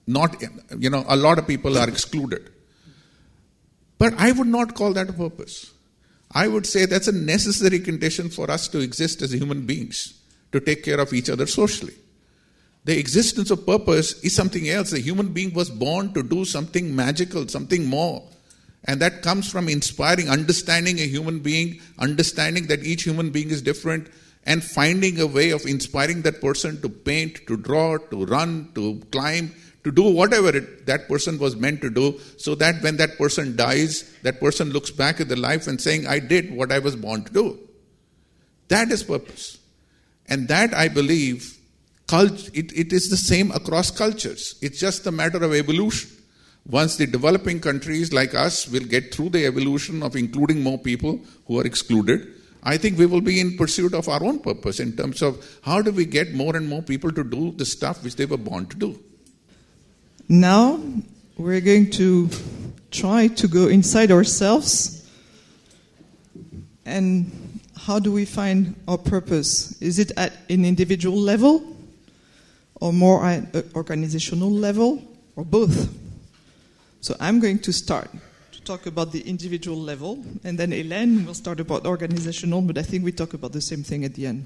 not, 0.08 0.42
you 0.80 0.90
know, 0.90 1.04
a 1.08 1.16
lot 1.16 1.38
of 1.38 1.48
people 1.48 1.78
are 1.78 1.90
excluded. 1.90 2.52
But 3.98 4.14
I 4.18 4.32
would 4.32 4.48
not 4.48 4.76
call 4.76 4.94
that 4.94 5.10
a 5.10 5.14
purpose. 5.14 5.72
I 6.32 6.48
would 6.48 6.66
say 6.66 6.86
that's 6.86 7.08
a 7.08 7.14
necessary 7.14 7.80
condition 7.80 8.30
for 8.30 8.52
us 8.52 8.68
to 8.70 8.80
exist 8.80 9.22
as 9.22 9.32
human 9.32 9.66
beings, 9.66 10.20
to 10.52 10.60
take 10.60 10.84
care 10.84 11.00
of 11.00 11.14
each 11.14 11.30
other 11.30 11.48
socially. 11.48 11.94
The 12.84 13.00
existence 13.00 13.50
of 13.52 13.66
purpose 13.66 14.22
is 14.24 14.36
something 14.36 14.70
else. 14.70 14.94
A 14.94 15.00
human 15.00 15.30
being 15.30 15.54
was 15.54 15.70
born 15.70 16.14
to 16.14 16.22
do 16.22 16.46
something 16.46 16.96
magical, 16.96 17.48
something 17.48 17.86
more. 17.86 18.24
And 18.84 19.02
that 19.02 19.24
comes 19.24 19.50
from 19.52 19.68
inspiring, 19.68 20.30
understanding 20.30 21.00
a 21.00 21.08
human 21.08 21.40
being, 21.40 21.82
understanding 21.98 22.68
that 22.68 22.84
each 22.84 23.04
human 23.04 23.32
being 23.32 23.50
is 23.50 23.62
different, 23.62 24.10
and 24.46 24.64
finding 24.64 25.20
a 25.20 25.26
way 25.26 25.50
of 25.50 25.66
inspiring 25.66 26.22
that 26.22 26.42
person 26.42 26.80
to 26.82 26.90
paint, 26.90 27.48
to 27.48 27.58
draw, 27.58 27.98
to 27.98 28.26
run, 28.26 28.70
to 28.76 29.02
climb, 29.12 29.52
to 29.86 29.92
do 29.92 30.04
whatever 30.04 30.50
it, 30.50 30.86
that 30.88 31.08
person 31.08 31.40
was 31.40 31.56
meant 31.56 31.80
to 31.82 31.90
do, 31.90 32.20
so 32.38 32.56
that 32.56 32.82
when 32.82 32.98
that 32.98 33.18
person 33.18 33.56
dies, 33.56 34.14
that 34.24 34.40
person 34.40 34.72
looks 34.72 34.92
back 34.92 35.22
at 35.22 35.30
the 35.30 35.36
life 35.36 35.68
and 35.68 35.80
saying, 35.80 36.08
I 36.08 36.20
did 36.20 36.54
what 36.54 36.72
I 36.72 36.80
was 36.80 36.96
born 36.96 37.24
to 37.24 37.32
do. 37.32 37.60
That 38.68 38.92
is 38.92 39.04
purpose. 39.04 39.60
And 40.28 40.48
that, 40.48 40.74
I 40.74 40.88
believe, 40.88 41.58
cult- 42.08 42.50
it, 42.54 42.74
it 42.74 42.92
is 42.92 43.10
the 43.10 43.18
same 43.18 43.52
across 43.52 43.92
cultures. 43.92 44.56
It's 44.62 44.80
just 44.80 45.06
a 45.06 45.12
matter 45.12 45.44
of 45.44 45.54
evolution. 45.54 46.10
Once 46.68 46.98
the 46.98 47.06
developing 47.06 47.60
countries 47.60 48.12
like 48.12 48.34
us 48.34 48.68
will 48.68 48.86
get 48.86 49.14
through 49.14 49.30
the 49.30 49.46
evolution 49.46 50.02
of 50.02 50.16
including 50.16 50.64
more 50.64 50.80
people 50.80 51.20
who 51.46 51.60
are 51.60 51.66
excluded, 51.66 52.28
I 52.64 52.78
think 52.78 52.98
we 52.98 53.06
will 53.06 53.22
be 53.22 53.40
in 53.40 53.56
pursuit 53.56 53.94
of 53.94 54.10
our 54.10 54.24
own 54.24 54.40
purpose 54.40 54.80
in 54.80 54.98
terms 54.98 55.22
of 55.22 55.60
how 55.62 55.84
do 55.84 55.92
we 55.92 56.06
get 56.06 56.34
more 56.34 56.56
and 56.56 56.68
more 56.68 56.82
people 56.82 57.12
to 57.12 57.24
do 57.24 57.52
the 57.52 57.66
stuff 57.66 58.04
which 58.04 58.16
they 58.16 58.26
were 58.26 58.38
born 58.38 58.66
to 58.66 58.76
do. 58.76 59.00
Now 60.28 60.80
we're 61.38 61.62
going 61.62 61.92
to 61.92 62.30
try 62.90 63.28
to 63.28 63.48
go 63.48 63.68
inside 63.68 64.12
ourselves 64.12 65.08
and 66.86 67.60
how 67.78 68.00
do 68.00 68.12
we 68.12 68.26
find 68.26 68.76
our 68.88 68.98
purpose? 68.98 69.80
Is 69.82 70.00
it 70.00 70.12
at 70.18 70.34
an 70.50 70.66
individual 70.66 71.18
level 71.18 71.76
or 72.76 72.92
more 72.92 73.24
at 73.26 73.54
an 73.54 73.72
organizational 73.76 74.50
level 74.50 75.04
or 75.36 75.46
both? 75.46 75.94
So 77.02 77.16
I'm 77.20 77.40
going 77.40 77.60
to 77.60 77.72
start 77.72 78.10
to 78.52 78.62
talk 78.64 78.88
about 78.88 79.12
the 79.12 79.22
individual 79.22 79.78
level 79.78 80.24
and 80.44 80.58
then 80.58 80.72
Hélène 80.72 81.26
will 81.26 81.36
start 81.36 81.60
about 81.60 81.86
organizational, 81.86 82.62
but 82.62 82.80
I 82.80 82.82
think 82.82 83.04
we 83.04 83.12
talk 83.12 83.34
about 83.36 83.52
the 83.52 83.62
same 83.62 83.84
thing 83.84 84.06
at 84.06 84.16
the 84.16 84.26
end. 84.26 84.46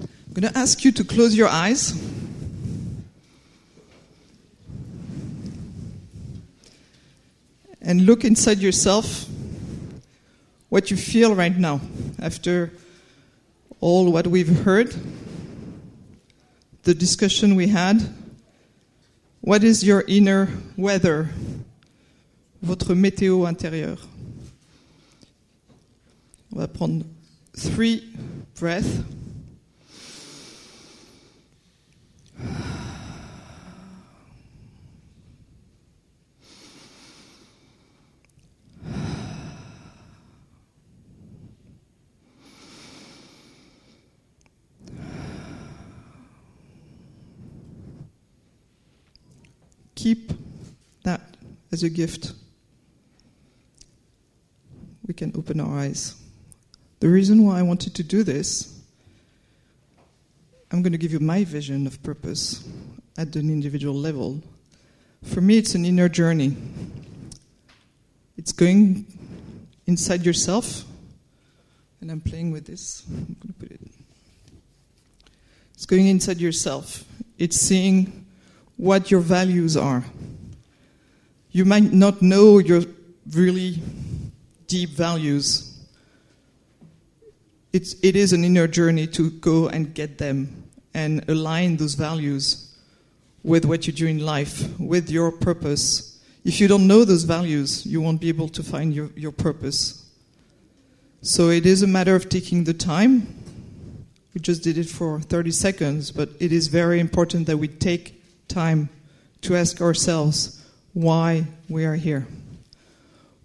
I'm 0.00 0.34
going 0.34 0.52
to 0.52 0.56
ask 0.56 0.84
you 0.84 0.92
to 0.92 1.02
close 1.02 1.36
your 1.36 1.48
eyes. 1.48 1.94
And 7.86 8.04
look 8.04 8.24
inside 8.24 8.58
yourself 8.58 9.26
what 10.68 10.90
you 10.90 10.96
feel 10.96 11.36
right 11.36 11.56
now 11.56 11.80
after 12.20 12.72
all 13.80 14.10
what 14.10 14.26
we've 14.26 14.64
heard, 14.64 14.92
the 16.82 16.92
discussion 16.92 17.54
we 17.54 17.68
had. 17.68 18.02
What 19.40 19.62
is 19.62 19.84
your 19.84 20.02
inner 20.08 20.48
weather, 20.76 21.30
votre 22.60 22.94
météo 22.94 23.46
intérieur? 23.46 23.98
On 26.52 26.58
va 26.58 26.66
prendre 26.66 27.04
three 27.56 28.02
breaths. 28.58 29.04
Keep 50.06 50.30
that 51.02 51.20
as 51.72 51.82
a 51.82 51.90
gift. 51.90 52.32
We 55.04 55.14
can 55.14 55.32
open 55.36 55.58
our 55.58 55.80
eyes. 55.80 56.14
The 57.00 57.08
reason 57.08 57.44
why 57.44 57.58
I 57.58 57.62
wanted 57.62 57.92
to 57.96 58.04
do 58.04 58.22
this, 58.22 58.80
I'm 60.70 60.80
going 60.82 60.92
to 60.92 60.98
give 60.98 61.12
you 61.12 61.18
my 61.18 61.42
vision 61.42 61.88
of 61.88 62.00
purpose 62.04 62.62
at 63.18 63.34
an 63.34 63.50
individual 63.50 63.96
level. 63.96 64.40
For 65.24 65.40
me, 65.40 65.58
it's 65.58 65.74
an 65.74 65.84
inner 65.84 66.08
journey. 66.08 66.54
It's 68.36 68.52
going 68.52 69.06
inside 69.86 70.24
yourself, 70.24 70.84
and 72.00 72.12
I'm 72.12 72.20
playing 72.20 72.52
with 72.52 72.64
this. 72.64 73.02
I'm 73.08 73.36
going 73.40 73.52
to 73.52 73.58
put 73.58 73.72
it. 73.72 73.80
It's 75.74 75.84
going 75.84 76.06
inside 76.06 76.38
yourself. 76.38 77.02
It's 77.38 77.56
seeing 77.56 78.25
what 78.76 79.10
your 79.10 79.20
values 79.20 79.76
are. 79.76 80.04
You 81.50 81.64
might 81.64 81.92
not 81.92 82.20
know 82.20 82.58
your 82.58 82.82
really 83.30 83.80
deep 84.66 84.90
values. 84.90 85.78
It's, 87.72 87.94
it 88.02 88.16
is 88.16 88.32
an 88.32 88.44
inner 88.44 88.66
journey 88.66 89.06
to 89.08 89.30
go 89.30 89.68
and 89.68 89.94
get 89.94 90.18
them 90.18 90.64
and 90.94 91.28
align 91.28 91.76
those 91.76 91.94
values 91.94 92.74
with 93.42 93.64
what 93.64 93.86
you 93.86 93.92
do 93.92 94.06
in 94.06 94.18
life, 94.18 94.78
with 94.78 95.08
your 95.10 95.30
purpose. 95.30 96.18
If 96.44 96.60
you 96.60 96.68
don't 96.68 96.86
know 96.86 97.04
those 97.04 97.24
values, 97.24 97.86
you 97.86 98.00
won't 98.00 98.20
be 98.20 98.28
able 98.28 98.48
to 98.48 98.62
find 98.62 98.94
your, 98.94 99.10
your 99.14 99.32
purpose. 99.32 100.04
So 101.22 101.50
it 101.50 101.66
is 101.66 101.82
a 101.82 101.86
matter 101.86 102.14
of 102.14 102.28
taking 102.28 102.64
the 102.64 102.74
time. 102.74 103.42
We 104.34 104.40
just 104.40 104.62
did 104.62 104.78
it 104.78 104.88
for 104.88 105.20
30 105.20 105.50
seconds, 105.50 106.10
but 106.10 106.30
it 106.40 106.52
is 106.52 106.68
very 106.68 107.00
important 107.00 107.46
that 107.46 107.56
we 107.56 107.68
take 107.68 108.15
time 108.48 108.88
to 109.42 109.56
ask 109.56 109.80
ourselves 109.80 110.64
why 110.92 111.46
we 111.68 111.84
are 111.84 111.96
here. 111.96 112.26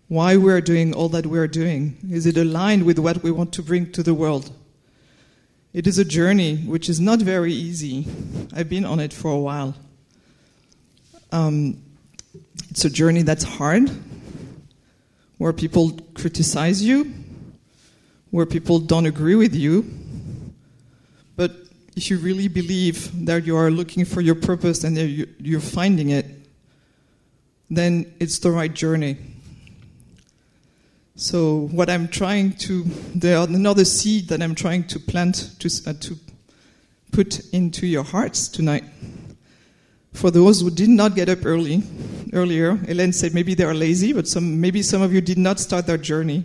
Why 0.08 0.38
we 0.38 0.52
are 0.52 0.62
doing 0.62 0.94
all 0.94 1.10
that 1.10 1.26
we 1.26 1.40
are 1.40 1.48
doing. 1.48 1.98
Is 2.10 2.26
it 2.26 2.38
aligned 2.38 2.84
with 2.84 3.00
what 3.00 3.24
we 3.24 3.32
want 3.32 3.54
to 3.54 3.64
bring 3.64 3.92
to 3.94 4.04
the 4.04 4.14
world? 4.14 4.52
It 5.74 5.88
is 5.88 5.98
a 5.98 6.06
journey 6.06 6.58
which 6.58 6.90
is 6.90 7.00
not 7.00 7.20
very 7.20 7.54
easy. 7.54 8.06
I've 8.54 8.68
been 8.68 8.84
on 8.84 9.00
it 9.00 9.14
for 9.14 9.32
a 9.32 9.40
while. 9.40 9.74
Um, 11.32 11.82
it's 12.70 12.84
a 12.84 12.90
journey 12.90 13.22
that's 13.22 13.44
hard, 13.44 13.90
where 15.38 15.54
people 15.54 15.98
criticize 16.14 16.84
you, 16.84 17.14
where 18.32 18.46
people 18.46 18.80
don't 18.80 19.06
agree 19.06 19.36
with 19.36 19.56
you, 19.56 19.86
if 21.96 22.10
you 22.10 22.18
really 22.18 22.48
believe 22.48 23.26
that 23.26 23.46
you 23.46 23.56
are 23.58 23.70
looking 23.70 24.06
for 24.06 24.22
your 24.22 24.36
purpose 24.36 24.84
and 24.84 24.98
you're 25.40 25.60
finding 25.60 26.10
it, 26.10 26.26
then 27.70 28.14
it's 28.20 28.40
the 28.40 28.52
right 28.52 28.74
journey. 28.74 29.18
So, 31.16 31.68
what 31.72 31.90
I'm 31.90 32.08
trying 32.08 32.54
to, 32.54 32.84
the 33.16 33.44
another 33.44 33.86
seed 33.86 34.30
that 34.30 34.42
I'm 34.42 34.56
trying 34.56 34.86
to 34.88 35.00
plant 35.00 35.60
to, 35.60 35.70
uh, 35.86 35.94
to 36.00 36.18
put 37.12 37.42
into 37.54 37.86
your 37.86 38.04
hearts 38.04 38.48
tonight 38.48 38.86
For 40.14 40.30
those 40.30 40.62
who 40.62 40.70
did 40.70 40.90
not 40.90 41.16
get 41.16 41.30
up 41.30 41.46
early, 41.46 41.84
earlier, 42.34 42.76
Hélène 42.76 43.14
said 43.14 43.34
maybe 43.34 43.54
they 43.54 43.64
are 43.64 43.74
lazy, 43.74 44.12
but 44.12 44.28
some, 44.28 44.60
maybe 44.60 44.82
some 44.82 45.02
of 45.02 45.14
you 45.14 45.22
did 45.22 45.38
not 45.38 45.60
start 45.60 45.88
their 45.88 45.98
journey. 45.98 46.44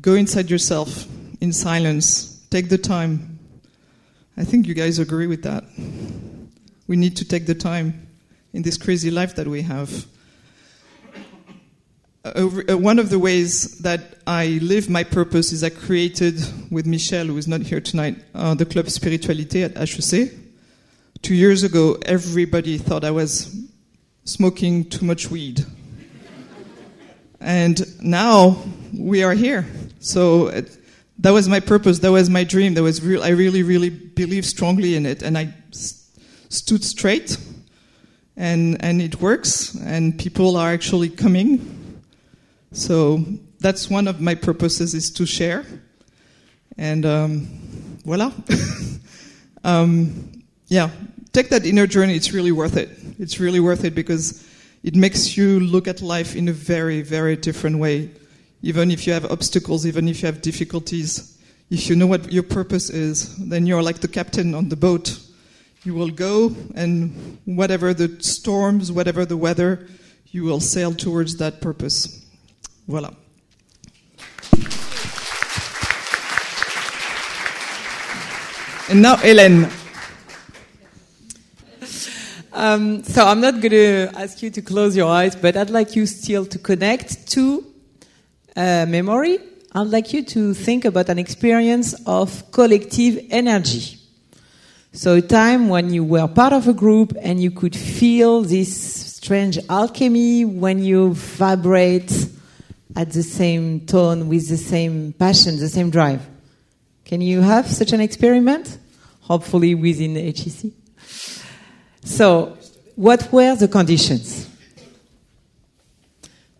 Go 0.00 0.14
inside 0.14 0.48
yourself 0.48 1.06
in 1.40 1.52
silence. 1.52 2.29
Take 2.50 2.68
the 2.68 2.78
time. 2.78 3.38
I 4.36 4.42
think 4.42 4.66
you 4.66 4.74
guys 4.74 4.98
agree 4.98 5.28
with 5.28 5.44
that. 5.44 5.62
We 6.88 6.96
need 6.96 7.16
to 7.18 7.24
take 7.24 7.46
the 7.46 7.54
time 7.54 8.08
in 8.52 8.62
this 8.62 8.76
crazy 8.76 9.08
life 9.08 9.36
that 9.36 9.46
we 9.46 9.62
have. 9.62 10.04
Uh, 12.24 12.50
uh, 12.68 12.76
one 12.76 12.98
of 12.98 13.08
the 13.08 13.20
ways 13.20 13.78
that 13.78 14.00
I 14.26 14.58
live 14.62 14.90
my 14.90 15.04
purpose 15.04 15.52
is 15.52 15.62
I 15.62 15.70
created 15.70 16.44
with 16.72 16.86
Michel, 16.86 17.26
who 17.26 17.38
is 17.38 17.46
not 17.46 17.60
here 17.60 17.80
tonight, 17.80 18.16
uh, 18.34 18.54
the 18.54 18.66
Club 18.66 18.86
Spiritualité 18.86 19.64
at 19.64 19.78
HEC. 19.78 20.32
Two 21.22 21.36
years 21.36 21.62
ago, 21.62 21.98
everybody 22.04 22.78
thought 22.78 23.04
I 23.04 23.12
was 23.12 23.56
smoking 24.24 24.90
too 24.90 25.06
much 25.06 25.30
weed. 25.30 25.64
and 27.40 27.80
now 28.02 28.60
we 28.92 29.22
are 29.22 29.34
here. 29.34 29.66
So 30.00 30.48
it, 30.48 30.79
that 31.20 31.32
was 31.32 31.48
my 31.48 31.60
purpose. 31.60 31.98
That 31.98 32.12
was 32.12 32.30
my 32.30 32.44
dream. 32.44 32.74
That 32.74 32.82
was 32.82 33.02
real. 33.02 33.22
I 33.22 33.28
really, 33.28 33.62
really 33.62 33.90
believe 33.90 34.46
strongly 34.46 34.96
in 34.96 35.04
it, 35.04 35.22
and 35.22 35.36
I 35.36 35.52
stood 36.48 36.82
straight, 36.82 37.36
and 38.36 38.82
and 38.82 39.02
it 39.02 39.20
works, 39.20 39.74
and 39.74 40.18
people 40.18 40.56
are 40.56 40.70
actually 40.72 41.10
coming. 41.10 42.02
So 42.72 43.24
that's 43.60 43.90
one 43.90 44.08
of 44.08 44.20
my 44.20 44.34
purposes 44.34 44.94
is 44.94 45.10
to 45.12 45.26
share, 45.26 45.66
and 46.78 47.04
um, 47.04 47.48
voila. 48.04 48.32
um, 49.64 50.42
yeah, 50.68 50.88
take 51.32 51.50
that 51.50 51.66
inner 51.66 51.86
journey. 51.86 52.14
It's 52.16 52.32
really 52.32 52.52
worth 52.52 52.78
it. 52.78 52.88
It's 53.18 53.38
really 53.38 53.60
worth 53.60 53.84
it 53.84 53.94
because 53.94 54.46
it 54.82 54.94
makes 54.94 55.36
you 55.36 55.60
look 55.60 55.86
at 55.86 56.00
life 56.00 56.34
in 56.34 56.48
a 56.48 56.52
very, 56.52 57.02
very 57.02 57.36
different 57.36 57.78
way 57.78 58.10
even 58.62 58.90
if 58.90 59.06
you 59.06 59.12
have 59.12 59.24
obstacles, 59.30 59.86
even 59.86 60.08
if 60.08 60.22
you 60.22 60.26
have 60.26 60.42
difficulties, 60.42 61.38
if 61.70 61.88
you 61.88 61.96
know 61.96 62.06
what 62.06 62.32
your 62.32 62.42
purpose 62.42 62.90
is, 62.90 63.36
then 63.36 63.66
you're 63.66 63.82
like 63.82 64.00
the 64.00 64.08
captain 64.08 64.54
on 64.54 64.68
the 64.68 64.76
boat. 64.76 65.18
You 65.84 65.94
will 65.94 66.10
go, 66.10 66.54
and 66.74 67.38
whatever 67.46 67.94
the 67.94 68.22
storms, 68.22 68.92
whatever 68.92 69.24
the 69.24 69.36
weather, 69.36 69.88
you 70.26 70.44
will 70.44 70.60
sail 70.60 70.92
towards 70.92 71.36
that 71.36 71.60
purpose. 71.60 72.24
Voila. 72.86 73.14
And 78.90 79.02
now, 79.02 79.16
Hélène. 79.16 79.72
Um, 82.52 83.04
so 83.04 83.24
I'm 83.24 83.40
not 83.40 83.60
going 83.60 83.70
to 83.70 84.10
ask 84.16 84.42
you 84.42 84.50
to 84.50 84.60
close 84.60 84.96
your 84.96 85.08
eyes, 85.08 85.36
but 85.36 85.56
I'd 85.56 85.70
like 85.70 85.94
you 85.94 86.04
still 86.04 86.44
to 86.46 86.58
connect 86.58 87.30
to 87.32 87.69
memory, 88.56 89.38
I'd 89.72 89.86
like 89.86 90.12
you 90.12 90.24
to 90.24 90.52
think 90.54 90.84
about 90.84 91.08
an 91.08 91.18
experience 91.18 91.94
of 92.06 92.50
collective 92.50 93.24
energy. 93.30 93.98
So 94.92 95.14
a 95.14 95.22
time 95.22 95.68
when 95.68 95.94
you 95.94 96.02
were 96.02 96.26
part 96.26 96.52
of 96.52 96.66
a 96.66 96.72
group 96.72 97.16
and 97.22 97.40
you 97.40 97.52
could 97.52 97.76
feel 97.76 98.42
this 98.42 98.74
strange 98.74 99.56
alchemy 99.68 100.44
when 100.44 100.82
you 100.82 101.14
vibrate 101.14 102.10
at 102.96 103.12
the 103.12 103.22
same 103.22 103.86
tone 103.86 104.28
with 104.28 104.48
the 104.48 104.56
same 104.56 105.12
passion, 105.12 105.60
the 105.60 105.68
same 105.68 105.90
drive. 105.90 106.26
Can 107.04 107.20
you 107.20 107.40
have 107.40 107.68
such 107.68 107.92
an 107.92 108.00
experiment? 108.00 108.78
Hopefully 109.20 109.76
within 109.76 110.16
HEC. 110.16 110.72
So, 112.02 112.56
what 112.96 113.32
were 113.32 113.54
the 113.54 113.68
conditions? 113.68 114.49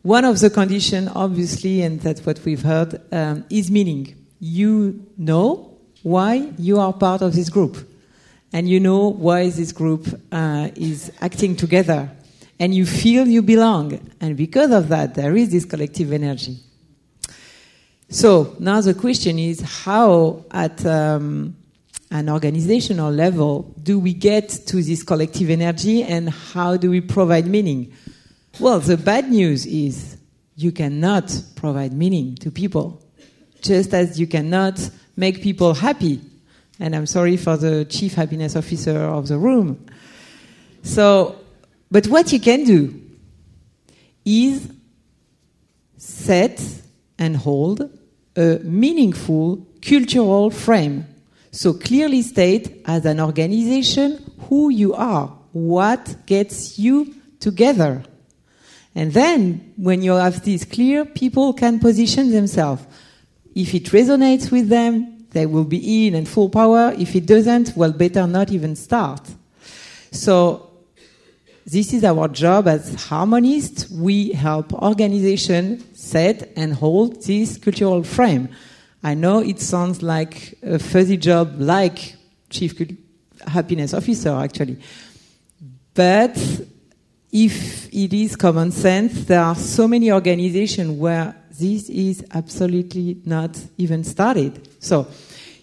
One 0.03 0.25
of 0.25 0.41
the 0.41 0.49
conditions, 0.49 1.11
obviously, 1.15 1.83
and 1.83 2.01
that's 2.01 2.25
what 2.25 2.43
we've 2.47 2.63
heard, 2.63 3.01
um, 3.13 3.45
is 3.51 3.71
meaning. 3.71 4.17
You 4.39 5.07
know 5.19 5.77
why 6.03 6.53
you 6.57 6.81
are 6.81 6.95
part 6.95 7.21
of 7.21 7.35
this 7.35 7.51
group, 7.51 7.77
and 8.51 8.67
you 8.67 8.81
know 8.81 9.09
why 9.09 9.51
this 9.51 9.73
group 9.73 10.09
uh, 10.33 10.71
is 10.75 11.13
acting 11.21 11.55
together, 11.55 12.11
and 12.59 12.75
you 12.75 12.87
feel 12.87 13.29
you 13.29 13.43
belong, 13.43 14.01
and 14.23 14.39
because 14.39 14.71
of 14.71 14.89
that, 14.89 15.17
there 15.17 15.37
is 15.37 15.51
this 15.51 15.67
collective 15.67 16.15
energy. 16.15 16.57
So 18.09 18.57
now 18.59 18.81
the 18.81 18.95
question 18.95 19.39
is, 19.39 19.61
how 19.61 20.47
at 20.51 20.85
um, 20.87 21.55
an 22.11 22.31
organizational 22.31 23.13
level 23.13 23.75
do 23.83 23.99
we 23.99 24.15
get 24.15 24.49
to 24.49 24.83
this 24.83 25.03
collective 25.03 25.51
energy, 25.51 26.03
and 26.03 26.31
how 26.31 26.79
do 26.79 26.89
we 26.89 27.03
provide 27.03 27.47
meaning? 27.47 27.93
Well, 28.59 28.81
the 28.81 28.97
bad 28.97 29.31
news 29.31 29.65
is 29.67 30.17
you 30.57 30.73
cannot 30.73 31.43
provide 31.55 31.93
meaning 31.93 32.35
to 32.37 32.51
people, 32.51 33.03
just 33.63 33.95
as 33.95 34.19
you 34.19 34.27
cannot 34.27 34.91
make 35.17 35.43
people 35.43 35.75
happy. 35.75 36.21
And 36.79 36.97
I'm 36.97 37.07
sorry 37.07 37.37
for 37.37 37.57
the 37.57 37.85
chief 37.85 38.15
happiness 38.15 38.57
officer 38.57 38.97
of 38.99 39.29
the 39.29 39.39
room. 39.39 39.87
So, 40.83 41.37
but 41.91 42.07
what 42.09 42.33
you 42.33 42.41
can 42.41 42.65
do 42.65 43.01
is 44.25 44.71
set 45.97 46.63
and 47.19 47.37
hold 47.37 47.91
a 48.37 48.59
meaningful 48.63 49.67
cultural 49.83 50.51
frame. 50.51 51.07
So 51.53 51.75
clearly 51.75 52.23
state 52.23 52.83
as 52.87 53.05
an 53.05 53.21
organization 53.21 54.33
who 54.49 54.71
you 54.71 54.95
are, 54.95 55.27
what 55.53 56.27
gets 56.27 56.79
you 56.79 57.15
together. 57.41 58.05
And 59.01 59.15
then, 59.15 59.73
when 59.79 60.03
you 60.03 60.13
have 60.13 60.45
this 60.45 60.67
clear, 60.67 61.07
people 61.07 61.55
can 61.55 61.79
position 61.79 62.33
themselves. 62.33 62.83
If 63.55 63.75
it 63.75 63.85
resonates 63.85 64.53
with 64.53 64.69
them, 64.69 65.25
they 65.31 65.47
will 65.47 65.65
be 65.65 66.07
in 66.07 66.15
and 66.15 66.29
full 66.29 66.51
power. 66.51 66.95
If 66.99 67.17
it 67.17 67.25
doesn't, 67.25 67.75
well, 67.79 67.93
better 67.93 68.27
not 68.27 68.53
even 68.53 68.77
start. 68.77 69.23
So, 70.11 70.69
this 71.65 71.95
is 71.95 72.05
our 72.05 72.29
job 72.29 72.69
as 72.69 73.07
harmonists. 73.07 73.91
We 73.91 74.33
help 74.33 74.75
organizations 74.75 75.83
set 75.99 76.53
and 76.55 76.75
hold 76.75 77.23
this 77.23 77.57
cultural 77.57 78.03
frame. 78.03 78.51
I 79.03 79.15
know 79.15 79.39
it 79.39 79.61
sounds 79.61 80.03
like 80.03 80.59
a 80.63 80.79
fuzzy 80.79 81.17
job, 81.17 81.55
like 81.59 82.17
chief 82.51 82.79
happiness 83.47 83.95
officer, 83.95 84.35
actually. 84.35 84.79
But 85.95 86.37
if 87.33 87.93
it 87.93 88.13
is 88.13 88.37
common 88.37 88.73
sense, 88.73 89.25
there 89.25 89.43
are 89.43 89.55
so 89.55 89.87
many 89.87 90.11
organizations 90.11 90.91
where 90.99 91.35
this 91.59 91.89
is 91.89 92.25
absolutely 92.33 93.21
not 93.25 93.59
even 93.79 94.03
started. 94.05 94.69
So, 94.83 95.07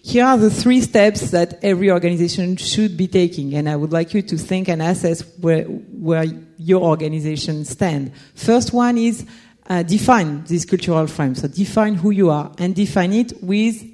here 0.02 0.24
are 0.24 0.38
the 0.38 0.48
three 0.48 0.80
steps 0.80 1.32
that 1.32 1.62
every 1.62 1.90
organization 1.90 2.56
should 2.56 2.96
be 2.96 3.08
taking, 3.08 3.54
and 3.54 3.68
I 3.68 3.76
would 3.76 3.92
like 3.92 4.14
you 4.14 4.22
to 4.22 4.38
think 4.38 4.68
and 4.68 4.80
assess 4.80 5.20
where, 5.38 5.64
where 5.64 6.24
your 6.56 6.82
organization 6.82 7.66
stand. 7.66 8.12
First 8.34 8.72
one 8.72 8.96
is 8.96 9.26
uh, 9.68 9.82
define 9.82 10.44
this 10.44 10.64
cultural 10.64 11.06
frame. 11.06 11.34
So 11.34 11.48
define 11.48 11.94
who 11.96 12.10
you 12.10 12.30
are 12.30 12.50
and 12.58 12.74
define 12.74 13.12
it 13.12 13.42
with 13.42 13.84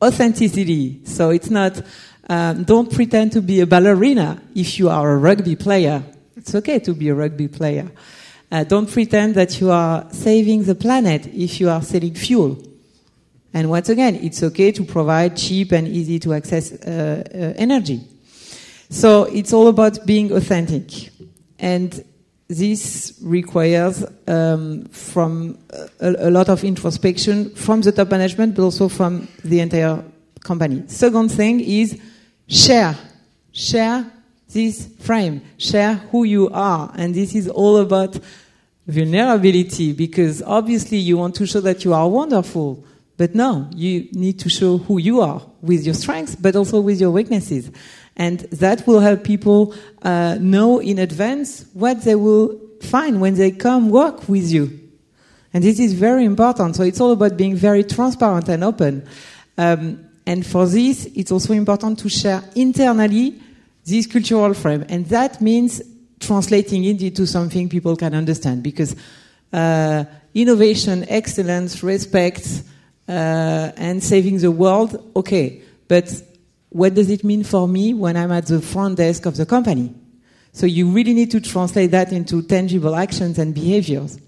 authenticity. 0.00 1.04
So 1.04 1.30
it's 1.30 1.50
not, 1.50 1.82
um, 2.28 2.62
don't 2.62 2.92
pretend 2.92 3.32
to 3.32 3.42
be 3.42 3.60
a 3.60 3.66
ballerina 3.66 4.40
if 4.54 4.78
you 4.78 4.88
are 4.88 5.10
a 5.10 5.16
rugby 5.16 5.56
player 5.56 6.04
it's 6.46 6.54
okay 6.54 6.78
to 6.78 6.94
be 6.94 7.08
a 7.08 7.14
rugby 7.14 7.48
player. 7.48 7.90
Uh, 8.52 8.62
don't 8.62 8.88
pretend 8.88 9.34
that 9.34 9.60
you 9.60 9.72
are 9.72 10.06
saving 10.12 10.62
the 10.62 10.76
planet 10.76 11.26
if 11.26 11.58
you 11.58 11.68
are 11.68 11.82
selling 11.82 12.14
fuel. 12.14 12.56
And 13.52 13.68
once 13.68 13.88
again, 13.88 14.14
it's 14.14 14.44
okay 14.44 14.70
to 14.70 14.84
provide 14.84 15.36
cheap 15.36 15.72
and 15.72 15.88
easy 15.88 16.20
to 16.20 16.34
access 16.34 16.70
uh, 16.70 17.24
uh, 17.34 17.38
energy. 17.56 18.00
So 18.90 19.24
it's 19.24 19.52
all 19.52 19.66
about 19.66 20.06
being 20.06 20.30
authentic. 20.30 21.10
And 21.58 22.04
this 22.46 23.18
requires 23.24 24.04
um, 24.28 24.84
from 24.84 25.58
a, 25.98 26.28
a, 26.28 26.30
lot 26.30 26.48
of 26.48 26.62
introspection 26.62 27.56
from 27.56 27.80
the 27.80 27.90
top 27.90 28.12
management, 28.12 28.54
but 28.54 28.62
also 28.62 28.88
from 28.88 29.26
the 29.42 29.58
entire 29.58 30.00
company. 30.44 30.84
Second 30.86 31.32
thing 31.32 31.58
is 31.58 32.00
share. 32.46 32.96
Share 33.50 34.12
this 34.56 34.88
frame. 35.00 35.42
Share 35.58 35.94
who 36.10 36.24
you 36.24 36.48
are. 36.50 36.90
And 36.96 37.14
this 37.14 37.34
is 37.34 37.46
all 37.46 37.76
about 37.76 38.18
vulnerability 38.86 39.92
because 39.92 40.42
obviously 40.42 40.96
you 40.96 41.18
want 41.18 41.34
to 41.34 41.46
show 41.46 41.60
that 41.60 41.84
you 41.84 41.92
are 41.92 42.08
wonderful. 42.08 42.82
But 43.18 43.34
no, 43.34 43.68
you 43.74 44.08
need 44.12 44.38
to 44.40 44.48
show 44.48 44.78
who 44.78 44.98
you 44.98 45.20
are 45.20 45.42
with 45.60 45.84
your 45.84 45.94
strengths, 45.94 46.34
but 46.34 46.56
also 46.56 46.80
with 46.80 47.00
your 47.00 47.10
weaknesses. 47.10 47.70
And 48.16 48.40
that 48.64 48.86
will 48.86 49.00
help 49.00 49.24
people 49.24 49.74
uh, 50.02 50.38
know 50.40 50.78
in 50.80 50.98
advance 50.98 51.66
what 51.74 52.02
they 52.02 52.14
will 52.14 52.58
find 52.80 53.20
when 53.20 53.34
they 53.34 53.50
come 53.50 53.90
work 53.90 54.26
with 54.26 54.50
you. 54.50 54.80
And 55.52 55.62
this 55.62 55.78
is 55.78 55.92
very 55.92 56.24
important. 56.24 56.76
So 56.76 56.82
it's 56.82 57.00
all 57.00 57.12
about 57.12 57.36
being 57.36 57.56
very 57.56 57.84
transparent 57.84 58.48
and 58.48 58.64
open. 58.64 59.06
Um, 59.58 60.08
and 60.26 60.46
for 60.46 60.66
this, 60.66 61.06
it's 61.14 61.30
also 61.30 61.52
important 61.52 61.98
to 62.00 62.08
share 62.08 62.42
internally 62.54 63.40
this 63.86 64.06
cultural 64.06 64.54
frame. 64.54 64.84
And 64.88 65.06
that 65.06 65.40
means 65.40 65.82
translating 66.20 66.84
it 66.84 67.02
into 67.02 67.26
something 67.26 67.68
people 67.68 67.96
can 67.96 68.14
understand 68.14 68.62
because 68.62 68.96
uh, 69.52 70.04
innovation, 70.34 71.06
excellence, 71.08 71.82
respect, 71.82 72.62
uh, 73.08 73.72
and 73.76 74.02
saving 74.02 74.38
the 74.38 74.50
world, 74.50 75.12
okay. 75.14 75.62
But 75.88 76.10
what 76.70 76.94
does 76.94 77.10
it 77.10 77.22
mean 77.22 77.44
for 77.44 77.68
me 77.68 77.94
when 77.94 78.16
I'm 78.16 78.32
at 78.32 78.46
the 78.46 78.60
front 78.60 78.96
desk 78.96 79.26
of 79.26 79.36
the 79.36 79.46
company? 79.46 79.94
So 80.52 80.66
you 80.66 80.88
really 80.88 81.14
need 81.14 81.30
to 81.32 81.40
translate 81.40 81.90
that 81.92 82.12
into 82.12 82.42
tangible 82.42 82.96
actions 82.96 83.38
and 83.38 83.54
behaviors. 83.54 84.18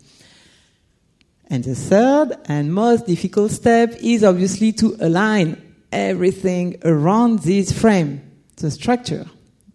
And 1.50 1.64
the 1.64 1.74
third 1.74 2.36
and 2.44 2.72
most 2.72 3.06
difficult 3.06 3.50
step 3.50 3.94
is 4.00 4.22
obviously 4.22 4.72
to 4.74 4.96
align 5.00 5.60
everything 5.90 6.76
around 6.84 7.40
this 7.40 7.72
frame, 7.72 8.20
the 8.56 8.70
structure, 8.70 9.26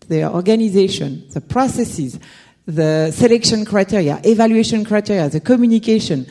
the 0.10 0.30
organization, 0.30 1.28
the 1.30 1.42
processes, 1.42 2.20
the 2.66 3.12
selection 3.12 3.66
criteria, 3.66 4.22
evaluation 4.24 4.86
criteria, 4.86 5.30
the 5.30 5.40
communication. 5.40 6.26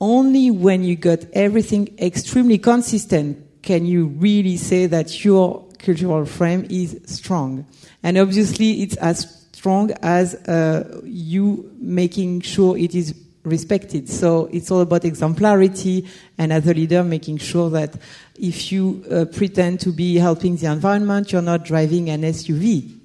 Only 0.00 0.50
when 0.50 0.82
you 0.82 0.96
got 0.96 1.20
everything 1.32 1.96
extremely 1.98 2.58
consistent 2.58 3.62
can 3.62 3.86
you 3.86 4.06
really 4.06 4.56
say 4.56 4.86
that 4.86 5.24
your 5.24 5.64
cultural 5.78 6.24
frame 6.24 6.66
is 6.68 7.00
strong. 7.06 7.66
And 8.02 8.18
obviously 8.18 8.82
it's 8.82 8.96
as 8.96 9.46
strong 9.52 9.92
as 10.02 10.34
uh, 10.34 11.00
you 11.04 11.70
making 11.78 12.40
sure 12.40 12.76
it 12.76 12.94
is 12.94 13.14
respected. 13.44 14.08
So 14.08 14.48
it's 14.52 14.70
all 14.70 14.80
about 14.80 15.04
exemplarity 15.04 16.08
and 16.38 16.52
as 16.52 16.66
a 16.66 16.74
leader 16.74 17.02
making 17.02 17.38
sure 17.38 17.70
that 17.70 17.96
if 18.36 18.72
you 18.72 19.04
uh, 19.10 19.24
pretend 19.26 19.80
to 19.80 19.92
be 19.92 20.16
helping 20.16 20.56
the 20.56 20.66
environment, 20.66 21.32
you're 21.32 21.42
not 21.42 21.64
driving 21.64 22.10
an 22.10 22.22
SUV. 22.22 22.98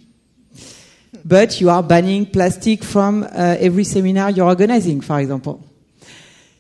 But 1.25 1.59
you 1.59 1.69
are 1.69 1.83
banning 1.83 2.25
plastic 2.25 2.83
from 2.83 3.23
uh, 3.23 3.27
every 3.59 3.83
seminar 3.83 4.31
you're 4.31 4.47
organizing, 4.47 5.01
for 5.01 5.19
example. 5.19 5.63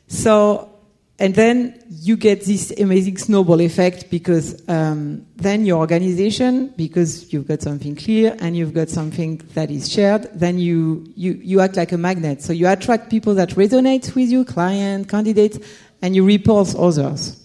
So, 0.07 0.76
and 1.19 1.33
then 1.33 1.81
you 1.89 2.15
get 2.15 2.45
this 2.45 2.71
amazing 2.79 3.17
snowball 3.17 3.59
effect 3.61 4.11
because 4.11 4.61
um, 4.69 5.25
then 5.35 5.65
your 5.65 5.79
organization, 5.79 6.71
because 6.77 7.33
you've 7.33 7.47
got 7.47 7.63
something 7.63 7.95
clear 7.95 8.35
and 8.39 8.55
you've 8.55 8.73
got 8.73 8.89
something 8.89 9.37
that 9.55 9.71
is 9.71 9.91
shared, 9.91 10.29
then 10.33 10.59
you, 10.59 11.11
you, 11.15 11.33
you 11.41 11.59
act 11.61 11.75
like 11.75 11.91
a 11.91 11.97
magnet. 11.97 12.43
So 12.43 12.53
you 12.53 12.67
attract 12.67 13.09
people 13.09 13.33
that 13.33 13.49
resonate 13.49 14.13
with 14.13 14.29
you, 14.29 14.45
client, 14.45 15.09
candidates, 15.09 15.57
and 16.03 16.15
you 16.15 16.23
repulse 16.23 16.75
others. 16.75 17.43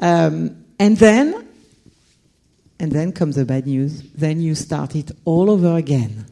Um, 0.00 0.64
and 0.80 0.96
then, 0.96 1.46
and 2.80 2.90
then 2.90 3.12
comes 3.12 3.36
the 3.36 3.44
bad 3.44 3.66
news. 3.66 4.02
Then 4.12 4.40
you 4.40 4.56
start 4.56 4.96
it 4.96 5.12
all 5.24 5.50
over 5.50 5.76
again. 5.76 6.26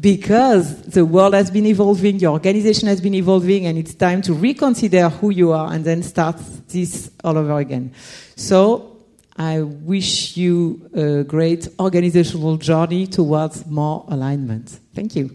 Because 0.00 0.82
the 0.82 1.04
world 1.04 1.34
has 1.34 1.50
been 1.50 1.66
evolving, 1.66 2.20
your 2.20 2.32
organization 2.32 2.86
has 2.86 3.00
been 3.00 3.14
evolving, 3.14 3.66
and 3.66 3.76
it's 3.76 3.94
time 3.94 4.22
to 4.22 4.32
reconsider 4.32 5.08
who 5.08 5.30
you 5.30 5.50
are 5.50 5.72
and 5.72 5.84
then 5.84 6.04
start 6.04 6.36
this 6.68 7.10
all 7.24 7.36
over 7.36 7.58
again. 7.58 7.92
So, 8.36 8.96
I 9.36 9.62
wish 9.62 10.36
you 10.36 10.88
a 10.94 11.24
great 11.24 11.68
organizational 11.80 12.58
journey 12.58 13.06
towards 13.06 13.66
more 13.66 14.04
alignment. 14.08 14.68
Thank 14.94 15.16
you. 15.16 15.30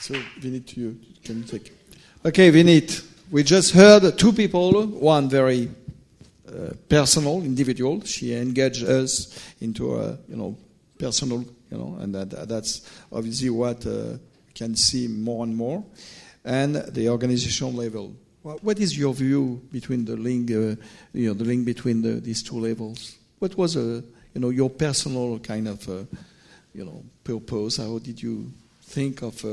So, 0.00 0.14
Vineet, 0.40 0.76
you 0.76 0.96
can 1.24 1.44
take. 1.44 1.72
Okay, 2.24 2.50
Vineet, 2.50 3.04
we 3.30 3.42
just 3.42 3.72
heard 3.72 4.16
two 4.16 4.32
people, 4.32 4.86
one 4.86 5.28
very 5.28 5.68
uh, 6.48 6.74
personal, 6.88 7.42
individual. 7.42 8.00
She 8.02 8.34
engaged 8.34 8.84
us 8.84 9.36
into 9.60 9.96
a, 9.96 10.18
you 10.28 10.36
know, 10.36 10.56
personal, 10.98 11.44
you 11.70 11.78
know, 11.78 11.96
and 12.00 12.14
that, 12.14 12.48
that's 12.48 12.88
obviously 13.12 13.50
what 13.50 13.86
uh, 13.86 14.18
can 14.54 14.76
see 14.76 15.08
more 15.08 15.44
and 15.44 15.56
more. 15.56 15.84
And 16.44 16.76
the 16.76 17.08
organizational 17.08 17.72
level. 17.72 18.14
What 18.42 18.78
is 18.78 18.96
your 18.96 19.12
view 19.12 19.60
between 19.72 20.04
the 20.04 20.16
link, 20.16 20.52
uh, 20.52 20.80
you 21.12 21.28
know, 21.28 21.34
the 21.34 21.44
link 21.44 21.66
between 21.66 22.02
the, 22.02 22.20
these 22.20 22.44
two 22.44 22.60
levels? 22.60 23.16
What 23.40 23.56
was, 23.56 23.76
uh, 23.76 24.02
you 24.32 24.40
know, 24.40 24.50
your 24.50 24.70
personal 24.70 25.40
kind 25.40 25.66
of, 25.66 25.88
uh, 25.88 26.04
you 26.72 26.84
know, 26.84 27.02
purpose? 27.24 27.78
How 27.78 27.98
did 27.98 28.22
you 28.22 28.52
think 28.82 29.22
of 29.22 29.44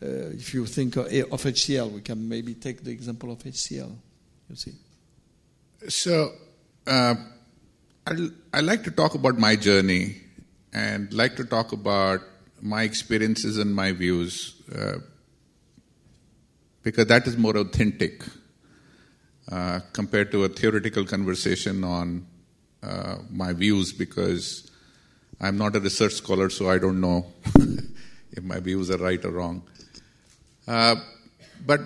if 0.00 0.54
you 0.54 0.66
think 0.66 0.96
of, 0.96 1.06
of 1.06 1.42
HCL, 1.42 1.92
we 1.92 2.00
can 2.00 2.28
maybe 2.28 2.54
take 2.54 2.82
the 2.82 2.90
example 2.90 3.30
of 3.30 3.38
HCL. 3.38 3.94
You 4.48 4.56
see. 4.56 4.72
So, 5.88 6.32
uh, 6.86 7.14
I 8.06 8.28
I 8.52 8.60
like 8.60 8.84
to 8.84 8.90
talk 8.90 9.14
about 9.14 9.38
my 9.38 9.56
journey 9.56 10.16
and 10.74 11.10
like 11.14 11.36
to 11.36 11.44
talk 11.44 11.72
about 11.72 12.20
my 12.60 12.82
experiences 12.82 13.56
and 13.56 13.74
my 13.74 13.92
views 13.92 14.60
uh, 14.76 14.98
because 16.82 17.06
that 17.06 17.26
is 17.26 17.38
more 17.38 17.56
authentic 17.56 18.22
uh, 19.50 19.80
compared 19.94 20.30
to 20.32 20.44
a 20.44 20.50
theoretical 20.50 21.06
conversation 21.06 21.82
on 21.82 22.26
uh, 22.82 23.16
my 23.30 23.54
views 23.54 23.94
because 23.94 24.70
I'm 25.40 25.56
not 25.56 25.76
a 25.76 25.80
research 25.80 26.12
scholar, 26.12 26.50
so 26.50 26.68
I 26.68 26.76
don't 26.76 27.00
know 27.00 27.32
if 28.32 28.44
my 28.44 28.60
views 28.60 28.90
are 28.90 28.98
right 28.98 29.24
or 29.24 29.30
wrong. 29.30 29.62
Uh, 30.68 30.96
but 31.64 31.80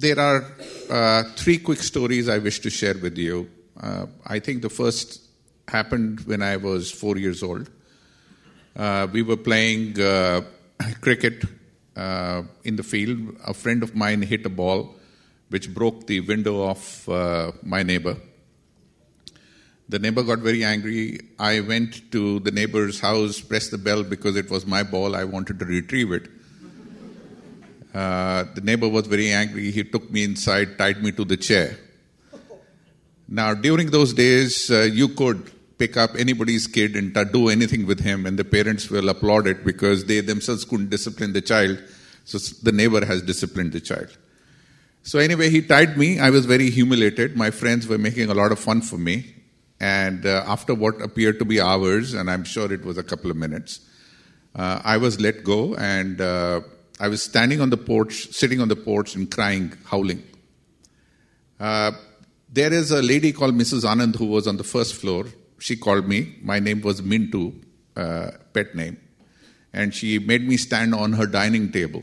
there 0.00 0.18
are 0.18 0.46
uh, 0.88 1.24
three 1.36 1.58
quick 1.58 1.78
stories 1.78 2.26
I 2.26 2.38
wish 2.38 2.60
to 2.60 2.70
share 2.70 2.96
with 2.96 3.18
you. 3.18 3.50
Uh, 3.78 4.06
I 4.26 4.38
think 4.38 4.62
the 4.62 4.70
first 4.70 5.20
happened 5.68 6.20
when 6.20 6.40
I 6.40 6.56
was 6.56 6.90
four 6.90 7.18
years 7.18 7.42
old. 7.42 7.68
Uh, 8.74 9.06
we 9.12 9.20
were 9.20 9.36
playing 9.36 10.00
uh, 10.00 10.40
cricket 11.02 11.44
uh, 11.96 12.42
in 12.64 12.76
the 12.76 12.82
field. 12.82 13.36
A 13.46 13.52
friend 13.52 13.82
of 13.82 13.94
mine 13.94 14.22
hit 14.22 14.46
a 14.46 14.48
ball 14.48 14.94
which 15.50 15.72
broke 15.74 16.06
the 16.06 16.20
window 16.20 16.66
of 16.66 17.08
my 17.62 17.82
neighbor. 17.82 18.16
The 19.90 19.98
neighbor 19.98 20.22
got 20.22 20.38
very 20.38 20.64
angry. 20.64 21.18
I 21.38 21.60
went 21.60 22.10
to 22.12 22.38
the 22.40 22.52
neighbor's 22.52 23.00
house, 23.00 23.40
pressed 23.40 23.72
the 23.72 23.78
bell 23.78 24.04
because 24.04 24.36
it 24.36 24.48
was 24.48 24.64
my 24.64 24.82
ball. 24.82 25.14
I 25.14 25.24
wanted 25.24 25.58
to 25.58 25.64
retrieve 25.66 26.12
it. 26.12 26.30
Uh, 27.94 28.44
the 28.54 28.60
neighbor 28.60 28.88
was 28.88 29.06
very 29.06 29.32
angry. 29.32 29.70
He 29.70 29.82
took 29.84 30.10
me 30.10 30.24
inside, 30.24 30.78
tied 30.78 31.02
me 31.02 31.12
to 31.12 31.24
the 31.24 31.36
chair. 31.36 31.76
Now, 33.28 33.54
during 33.54 33.90
those 33.90 34.12
days, 34.12 34.70
uh, 34.70 34.82
you 34.82 35.08
could 35.08 35.50
pick 35.78 35.96
up 35.96 36.10
anybody's 36.16 36.66
kid 36.66 36.94
and 36.94 37.14
do 37.32 37.48
anything 37.48 37.86
with 37.86 38.00
him, 38.00 38.26
and 38.26 38.38
the 38.38 38.44
parents 38.44 38.90
will 38.90 39.08
applaud 39.08 39.46
it 39.46 39.64
because 39.64 40.04
they 40.04 40.20
themselves 40.20 40.64
couldn't 40.64 40.90
discipline 40.90 41.32
the 41.32 41.40
child. 41.40 41.82
So 42.24 42.38
the 42.38 42.72
neighbor 42.72 43.04
has 43.04 43.22
disciplined 43.22 43.72
the 43.72 43.80
child. 43.80 44.16
So, 45.02 45.18
anyway, 45.18 45.48
he 45.48 45.62
tied 45.62 45.96
me. 45.96 46.18
I 46.18 46.30
was 46.30 46.44
very 46.44 46.70
humiliated. 46.70 47.36
My 47.36 47.50
friends 47.50 47.88
were 47.88 47.98
making 47.98 48.30
a 48.30 48.34
lot 48.34 48.52
of 48.52 48.58
fun 48.58 48.82
for 48.82 48.98
me. 48.98 49.34
And 49.80 50.26
uh, 50.26 50.44
after 50.46 50.74
what 50.74 51.00
appeared 51.00 51.38
to 51.38 51.44
be 51.46 51.60
hours, 51.60 52.12
and 52.12 52.30
I'm 52.30 52.44
sure 52.44 52.70
it 52.70 52.84
was 52.84 52.98
a 52.98 53.02
couple 53.02 53.30
of 53.30 53.36
minutes, 53.36 53.80
uh, 54.54 54.82
I 54.84 54.98
was 54.98 55.18
let 55.20 55.42
go 55.42 55.74
and 55.76 56.20
uh, 56.20 56.60
I 57.00 57.08
was 57.08 57.22
standing 57.22 57.62
on 57.62 57.70
the 57.70 57.78
porch, 57.78 58.28
sitting 58.30 58.60
on 58.60 58.68
the 58.68 58.76
porch 58.76 59.14
and 59.14 59.30
crying, 59.30 59.72
howling. 59.86 60.22
Uh, 61.58 61.92
there 62.52 62.70
is 62.70 62.90
a 62.90 63.00
lady 63.00 63.32
called 63.32 63.54
Mrs. 63.54 63.84
Anand 63.84 64.16
who 64.16 64.26
was 64.26 64.46
on 64.46 64.58
the 64.58 64.64
first 64.64 64.94
floor. 64.94 65.24
She 65.58 65.76
called 65.76 66.06
me. 66.06 66.36
My 66.42 66.58
name 66.58 66.82
was 66.82 67.00
Mintu, 67.00 67.54
uh, 67.96 68.32
pet 68.52 68.74
name. 68.74 68.98
And 69.72 69.94
she 69.94 70.18
made 70.18 70.46
me 70.46 70.58
stand 70.58 70.94
on 70.94 71.14
her 71.14 71.26
dining 71.26 71.72
table 71.72 72.02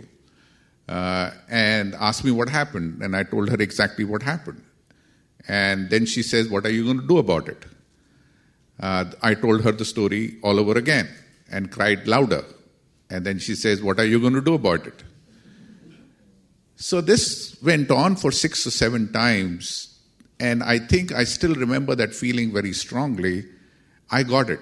uh, 0.90 1.30
and 1.48 1.94
asked 1.96 2.26
me 2.26 2.32
what 2.32 2.50
happened. 2.50 3.04
And 3.04 3.16
I 3.16 3.22
told 3.22 3.50
her 3.50 3.58
exactly 3.58 4.04
what 4.04 4.24
happened. 4.24 4.64
And 5.48 5.92
then 5.92 6.08
she 6.08 6.24
says, 6.24 6.50
What 6.50 6.66
are 6.66 6.72
you 6.72 6.86
going 6.86 7.02
to 7.02 7.08
do 7.08 7.20
about 7.20 7.50
it? 7.50 7.66
Uh, 8.80 9.06
I 9.22 9.36
told 9.36 9.62
her 9.62 9.72
the 9.72 9.86
story 9.86 10.38
all 10.42 10.60
over 10.60 10.76
again 10.76 11.08
and 11.52 11.72
cried 11.72 12.08
louder. 12.08 12.44
And 13.10 13.26
then 13.26 13.40
she 13.40 13.56
says, 13.56 13.82
What 13.82 14.00
are 14.00 14.06
you 14.06 14.20
going 14.20 14.34
to 14.34 14.42
do 14.42 14.56
about 14.56 14.86
it? 14.86 15.04
So 16.76 17.02
this 17.02 17.58
went 17.64 17.90
on 17.90 18.16
for 18.16 18.32
six 18.32 18.66
or 18.68 18.72
seven 18.72 19.12
times. 19.12 20.00
And 20.40 20.62
I 20.62 20.78
think 20.78 21.12
I 21.12 21.24
still 21.24 21.56
remember 21.56 21.96
that 21.96 22.14
feeling 22.14 22.54
very 22.54 22.74
strongly. 22.74 23.46
I 24.12 24.24
got 24.24 24.50
it, 24.50 24.62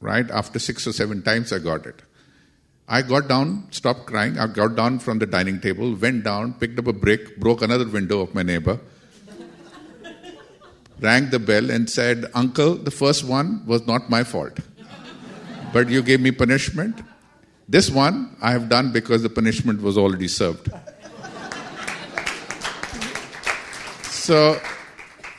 right? 0.00 0.28
After 0.30 0.58
six 0.58 0.86
or 0.86 0.92
seven 0.92 1.22
times, 1.22 1.52
I 1.52 1.60
got 1.60 1.86
it. 1.86 2.02
I 2.88 3.02
got 3.02 3.28
down, 3.28 3.68
stopped 3.70 4.06
crying. 4.06 4.38
I 4.38 4.46
got 4.48 4.74
down 4.74 4.98
from 4.98 5.18
the 5.18 5.26
dining 5.26 5.60
table, 5.60 5.94
went 5.94 6.24
down, 6.24 6.54
picked 6.54 6.78
up 6.78 6.86
a 6.88 6.92
brick, 6.92 7.36
broke 7.38 7.62
another 7.62 7.86
window 7.86 8.20
of 8.20 8.34
my 8.34 8.42
neighbor 8.42 8.80
rang 11.00 11.30
the 11.30 11.38
bell 11.38 11.70
and 11.70 11.88
said, 11.90 12.26
Uncle, 12.34 12.74
the 12.74 12.90
first 12.90 13.24
one 13.24 13.64
was 13.66 13.86
not 13.86 14.08
my 14.08 14.24
fault. 14.24 14.58
But 15.72 15.88
you 15.88 16.02
gave 16.02 16.20
me 16.20 16.30
punishment. 16.30 17.02
This 17.68 17.90
one 17.90 18.36
I 18.40 18.52
have 18.52 18.68
done 18.68 18.92
because 18.92 19.22
the 19.22 19.28
punishment 19.28 19.82
was 19.82 19.98
already 19.98 20.28
served. 20.28 20.70
So, 24.04 24.60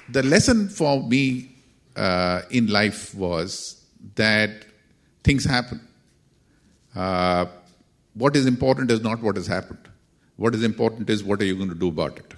the 0.09 0.23
lesson 0.23 0.69
for 0.69 1.03
me 1.03 1.55
uh, 1.95 2.41
in 2.49 2.67
life 2.67 3.13
was 3.15 3.85
that 4.15 4.65
things 5.23 5.43
happen. 5.43 5.85
Uh, 6.95 7.47
what 8.13 8.35
is 8.35 8.45
important 8.45 8.91
is 8.91 9.01
not 9.01 9.21
what 9.21 9.35
has 9.35 9.47
happened. 9.47 9.89
What 10.37 10.55
is 10.55 10.63
important 10.63 11.09
is 11.09 11.23
what 11.23 11.41
are 11.41 11.45
you 11.45 11.55
going 11.55 11.69
to 11.69 11.75
do 11.75 11.89
about 11.89 12.17
it. 12.17 12.33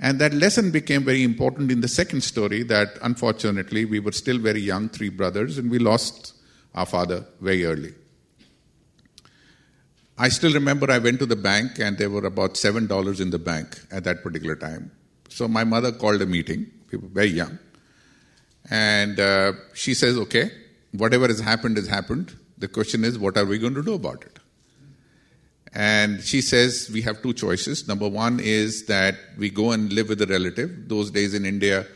And 0.00 0.18
that 0.20 0.32
lesson 0.32 0.70
became 0.70 1.04
very 1.04 1.22
important 1.22 1.70
in 1.70 1.80
the 1.80 1.88
second 1.88 2.22
story 2.22 2.62
that 2.64 2.98
unfortunately 3.02 3.84
we 3.84 3.98
were 3.98 4.12
still 4.12 4.38
very 4.38 4.60
young, 4.60 4.88
three 4.88 5.08
brothers, 5.08 5.58
and 5.58 5.70
we 5.70 5.78
lost 5.78 6.34
our 6.74 6.86
father 6.86 7.26
very 7.40 7.64
early. 7.64 7.94
I 10.20 10.28
still 10.30 10.52
remember 10.52 10.90
I 10.90 10.98
went 10.98 11.20
to 11.20 11.26
the 11.26 11.36
bank 11.36 11.78
and 11.78 11.96
there 11.96 12.10
were 12.10 12.26
about 12.26 12.54
$7 12.54 13.20
in 13.20 13.30
the 13.30 13.38
bank 13.38 13.78
at 13.92 14.02
that 14.04 14.24
particular 14.24 14.56
time. 14.56 14.90
So 15.28 15.46
my 15.46 15.62
mother 15.62 15.92
called 15.92 16.20
a 16.20 16.26
meeting, 16.26 16.66
we 16.90 16.98
were 16.98 17.08
very 17.08 17.28
young. 17.28 17.58
And 18.68 19.20
uh, 19.20 19.52
she 19.74 19.94
says, 19.94 20.16
okay, 20.16 20.50
whatever 20.92 21.28
has 21.28 21.38
happened 21.38 21.76
has 21.76 21.86
happened. 21.86 22.36
The 22.58 22.66
question 22.66 23.04
is, 23.04 23.16
what 23.16 23.36
are 23.36 23.44
we 23.44 23.58
going 23.58 23.74
to 23.74 23.82
do 23.82 23.94
about 23.94 24.24
it? 24.24 24.40
And 25.72 26.20
she 26.22 26.40
says 26.40 26.90
we 26.92 27.02
have 27.02 27.22
two 27.22 27.32
choices. 27.32 27.86
Number 27.86 28.08
one 28.08 28.40
is 28.40 28.86
that 28.86 29.14
we 29.36 29.50
go 29.50 29.70
and 29.70 29.92
live 29.92 30.08
with 30.08 30.20
a 30.20 30.26
relative. 30.26 30.88
Those 30.88 31.12
days 31.12 31.34
in 31.34 31.46
India, 31.46 31.86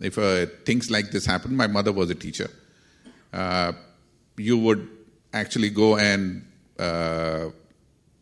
if 0.00 0.16
uh, 0.16 0.46
things 0.64 0.90
like 0.90 1.10
this 1.10 1.26
happen, 1.26 1.54
my 1.54 1.66
mother 1.66 1.92
was 1.92 2.08
a 2.08 2.14
teacher. 2.14 2.48
Uh, 3.34 3.72
you 4.38 4.56
would 4.56 4.88
actually 5.34 5.68
go 5.68 5.98
and 5.98 6.46
uh, 6.78 7.50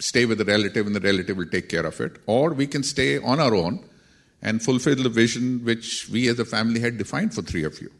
stay 0.04 0.24
with 0.26 0.40
a 0.40 0.44
relative, 0.44 0.86
and 0.86 0.94
the 0.94 1.00
relative 1.00 1.36
will 1.36 1.52
take 1.56 1.68
care 1.68 1.86
of 1.86 1.98
it. 2.00 2.12
Or 2.26 2.52
we 2.52 2.66
can 2.66 2.82
stay 2.82 3.18
on 3.18 3.40
our 3.40 3.54
own 3.54 3.82
and 4.42 4.62
fulfill 4.62 4.96
the 4.96 5.08
vision 5.08 5.64
which 5.64 6.08
we 6.10 6.28
as 6.28 6.38
a 6.38 6.44
family 6.44 6.80
had 6.80 6.98
defined 6.98 7.32
for 7.34 7.42
three 7.42 7.64
of 7.64 7.80
you. 7.80 7.90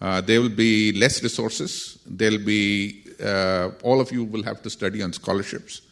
Uh, 0.00 0.20
there 0.20 0.40
will 0.40 0.56
be 0.66 0.92
less 0.92 1.22
resources. 1.22 1.98
There'll 2.04 2.44
be 2.44 3.04
uh, 3.22 3.70
all 3.82 4.00
of 4.00 4.10
you 4.10 4.24
will 4.24 4.42
have 4.42 4.60
to 4.62 4.70
study 4.70 5.02
on 5.02 5.12
scholarships. 5.12 5.82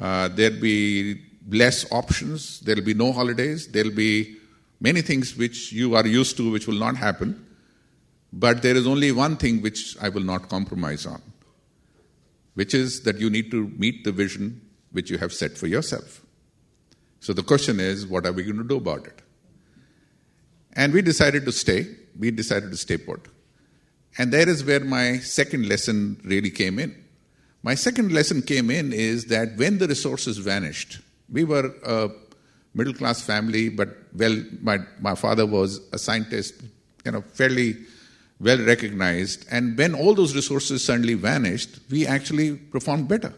Uh, 0.00 0.28
there'll 0.28 0.60
be 0.60 1.20
less 1.48 1.84
options. 1.92 2.60
There'll 2.60 2.88
be 2.92 2.94
no 2.94 3.12
holidays. 3.12 3.68
There'll 3.68 3.98
be 4.06 4.36
many 4.80 5.02
things 5.02 5.36
which 5.36 5.72
you 5.72 5.94
are 5.94 6.06
used 6.06 6.38
to, 6.38 6.50
which 6.50 6.66
will 6.66 6.82
not 6.86 6.96
happen. 6.96 7.46
But 8.32 8.62
there 8.62 8.76
is 8.76 8.86
only 8.86 9.12
one 9.12 9.36
thing 9.36 9.60
which 9.62 9.96
I 10.00 10.08
will 10.08 10.24
not 10.24 10.48
compromise 10.48 11.06
on, 11.06 11.22
which 12.54 12.74
is 12.74 13.02
that 13.02 13.18
you 13.18 13.30
need 13.30 13.50
to 13.50 13.68
meet 13.76 14.04
the 14.04 14.12
vision 14.12 14.60
which 14.92 15.10
you 15.10 15.18
have 15.18 15.32
set 15.32 15.58
for 15.58 15.66
yourself. 15.66 16.22
So 17.20 17.32
the 17.32 17.42
question 17.42 17.80
is, 17.80 18.06
what 18.06 18.26
are 18.26 18.32
we 18.32 18.42
going 18.44 18.58
to 18.58 18.64
do 18.64 18.76
about 18.76 19.06
it? 19.06 19.22
And 20.74 20.92
we 20.92 21.02
decided 21.02 21.44
to 21.46 21.52
stay. 21.52 21.86
We 22.18 22.30
decided 22.30 22.70
to 22.70 22.76
stay 22.76 22.96
put. 22.96 23.28
And 24.18 24.32
there 24.32 24.48
is 24.48 24.64
where 24.64 24.80
my 24.80 25.18
second 25.18 25.68
lesson 25.68 26.20
really 26.24 26.50
came 26.50 26.78
in. 26.78 26.94
My 27.62 27.74
second 27.74 28.12
lesson 28.12 28.42
came 28.42 28.70
in 28.70 28.92
is 28.92 29.24
that 29.26 29.56
when 29.56 29.78
the 29.78 29.88
resources 29.88 30.38
vanished, 30.38 31.00
we 31.32 31.44
were 31.44 31.74
a 31.84 32.10
middle 32.74 32.92
class 32.92 33.22
family, 33.22 33.68
but 33.68 33.88
well, 34.14 34.36
my, 34.60 34.78
my 35.00 35.14
father 35.14 35.46
was 35.46 35.80
a 35.92 35.98
scientist, 35.98 36.54
you 37.04 37.12
know, 37.12 37.22
fairly 37.22 37.76
well 38.44 38.58
recognized. 38.58 39.46
And 39.50 39.76
when 39.76 39.94
all 39.94 40.14
those 40.14 40.36
resources 40.36 40.84
suddenly 40.84 41.14
vanished, 41.14 41.78
we 41.90 42.06
actually 42.06 42.56
performed 42.56 43.08
better. 43.08 43.32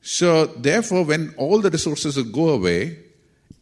So, 0.00 0.46
therefore, 0.46 1.04
when 1.04 1.34
all 1.36 1.60
the 1.60 1.70
resources 1.70 2.16
go 2.30 2.50
away 2.50 2.98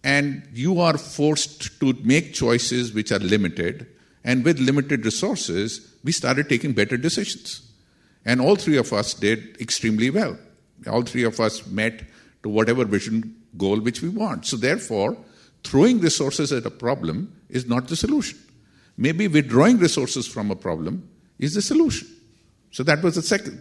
and 0.05 0.47
you 0.53 0.81
are 0.81 0.99
forced 0.99 1.79
to 1.81 1.95
make 2.03 2.35
choices 2.35 2.93
which 2.93 3.13
are 3.13 3.21
limited, 3.21 3.87
and 4.25 4.45
with 4.45 4.59
limited 4.59 5.05
resources, 5.05 5.95
we 6.05 6.13
started 6.13 6.49
taking 6.49 6.73
better 6.73 6.97
decisions. 6.97 7.69
And 8.25 8.41
all 8.41 8.57
three 8.57 8.77
of 8.77 8.93
us 8.93 9.15
did 9.15 9.61
extremely 9.61 10.11
well. 10.11 10.37
All 10.89 11.03
three 11.03 11.25
of 11.25 11.41
us 11.41 11.67
met 11.67 12.05
to 12.43 12.49
whatever 12.49 12.85
vision 12.85 13.37
goal 13.57 13.81
which 13.81 14.03
we 14.03 14.09
want. 14.09 14.47
So, 14.47 14.57
therefore, 14.57 15.17
throwing 15.65 16.01
resources 16.01 16.53
at 16.53 16.67
a 16.67 16.71
problem 16.71 17.33
is 17.49 17.67
not 17.67 17.89
the 17.89 17.97
solution. 17.97 18.39
Maybe 19.03 19.27
withdrawing 19.27 19.79
resources 19.79 20.29
from 20.29 20.53
a 20.53 20.55
problem 20.55 21.09
is 21.41 21.55
the 21.55 21.63
solution. 21.63 22.07
So, 22.71 22.85
that 22.85 23.03
was 23.03 23.17
the 23.17 23.23
second. 23.23 23.61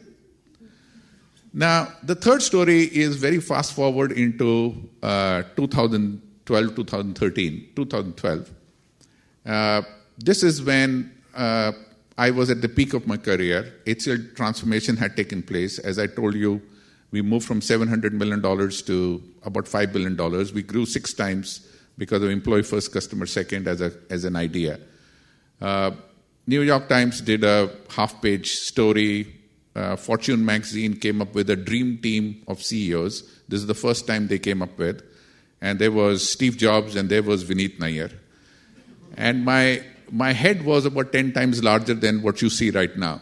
Now, 1.52 1.88
the 2.04 2.14
third 2.14 2.44
story 2.44 2.84
is 2.84 3.16
very 3.16 3.40
fast 3.40 3.74
forward 3.74 4.12
into 4.12 4.88
uh, 5.02 5.42
2012, 5.56 6.76
2013, 6.76 7.70
2012. 7.76 8.52
Uh, 9.44 9.82
this 10.20 10.44
is 10.44 10.62
when 10.62 11.12
uh, 11.34 11.72
I 12.20 12.30
was 12.30 12.52
at 12.52 12.62
the 12.62 12.70
peak 12.70 12.94
of 12.94 13.08
my 13.08 13.18
career. 13.18 13.74
HCL 13.88 14.36
transformation 14.36 14.96
had 14.96 15.18
taken 15.18 15.42
place. 15.42 15.80
As 15.80 15.98
I 15.98 16.06
told 16.06 16.36
you, 16.36 16.62
we 17.10 17.24
moved 17.24 17.48
from 17.48 17.62
$700 17.62 18.12
million 18.12 18.44
to 18.44 19.24
about 19.44 19.66
$5 19.66 19.92
billion. 19.92 20.16
We 20.54 20.62
grew 20.62 20.86
six 20.86 21.16
times 21.16 21.68
because 21.98 22.22
of 22.22 22.30
employee 22.30 22.62
first, 22.62 22.94
customer 22.94 23.26
second 23.26 23.68
as, 23.68 23.82
a, 23.82 23.92
as 24.12 24.24
an 24.24 24.36
idea. 24.36 24.80
Uh, 25.62 25.92
New 26.48 26.62
York 26.62 26.90
Times 26.90 27.22
did 27.22 27.44
a 27.44 27.70
half 27.90 28.22
page 28.22 28.50
story. 28.50 29.36
Uh, 29.76 29.96
Fortune 29.96 30.44
magazine 30.44 30.96
came 30.96 31.22
up 31.22 31.34
with 31.34 31.50
a 31.50 31.56
dream 31.56 31.98
team 32.00 32.44
of 32.48 32.62
CEOs. 32.62 33.24
This 33.48 33.62
is 33.62 33.68
the 33.68 33.74
first 33.74 34.08
time 34.08 34.28
they 34.28 34.40
came 34.40 34.62
up 34.62 34.78
with. 34.78 35.02
And 35.62 35.80
there 35.80 35.92
was 35.92 36.30
Steve 36.30 36.58
Jobs 36.58 36.96
and 36.96 37.10
there 37.10 37.24
was 37.24 37.44
Vineet 37.44 37.78
Nayar. 37.78 38.12
And 39.16 39.46
my 39.46 39.84
my 40.12 40.34
head 40.34 40.66
was 40.66 40.86
about 40.86 41.14
10 41.14 41.32
times 41.32 41.64
larger 41.64 41.94
than 41.94 42.22
what 42.22 42.42
you 42.42 42.50
see 42.50 42.70
right 42.70 42.96
now. 42.98 43.22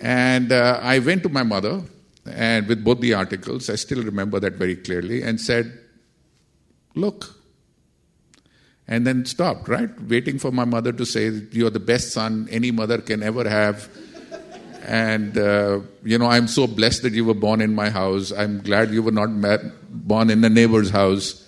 and 0.00 0.50
uh, 0.50 0.80
I 0.82 0.98
went 0.98 1.22
to 1.24 1.28
my 1.28 1.42
mother, 1.42 1.82
and 2.24 2.66
with 2.66 2.82
both 2.82 3.00
the 3.00 3.12
articles, 3.14 3.68
I 3.68 3.74
still 3.74 4.02
remember 4.02 4.40
that 4.40 4.54
very 4.54 4.76
clearly, 4.76 5.22
and 5.22 5.40
said, 5.40 5.78
Look. 6.94 7.34
And 8.86 9.06
then 9.06 9.24
stopped, 9.24 9.68
right? 9.68 9.88
Waiting 10.02 10.38
for 10.38 10.52
my 10.52 10.64
mother 10.64 10.92
to 10.92 11.06
say, 11.06 11.30
You're 11.52 11.70
the 11.70 11.80
best 11.80 12.12
son 12.12 12.48
any 12.50 12.70
mother 12.70 12.98
can 12.98 13.22
ever 13.22 13.48
have. 13.48 13.88
And, 14.86 15.38
uh, 15.38 15.80
you 16.02 16.18
know, 16.18 16.26
I'm 16.26 16.46
so 16.46 16.66
blessed 16.66 17.02
that 17.04 17.14
you 17.14 17.24
were 17.24 17.34
born 17.34 17.62
in 17.62 17.74
my 17.74 17.88
house. 17.88 18.32
I'm 18.32 18.60
glad 18.60 18.90
you 18.90 19.02
were 19.02 19.12
not 19.12 19.30
born 19.90 20.28
in 20.28 20.42
the 20.42 20.50
neighbor's 20.50 20.90
house. 20.90 21.40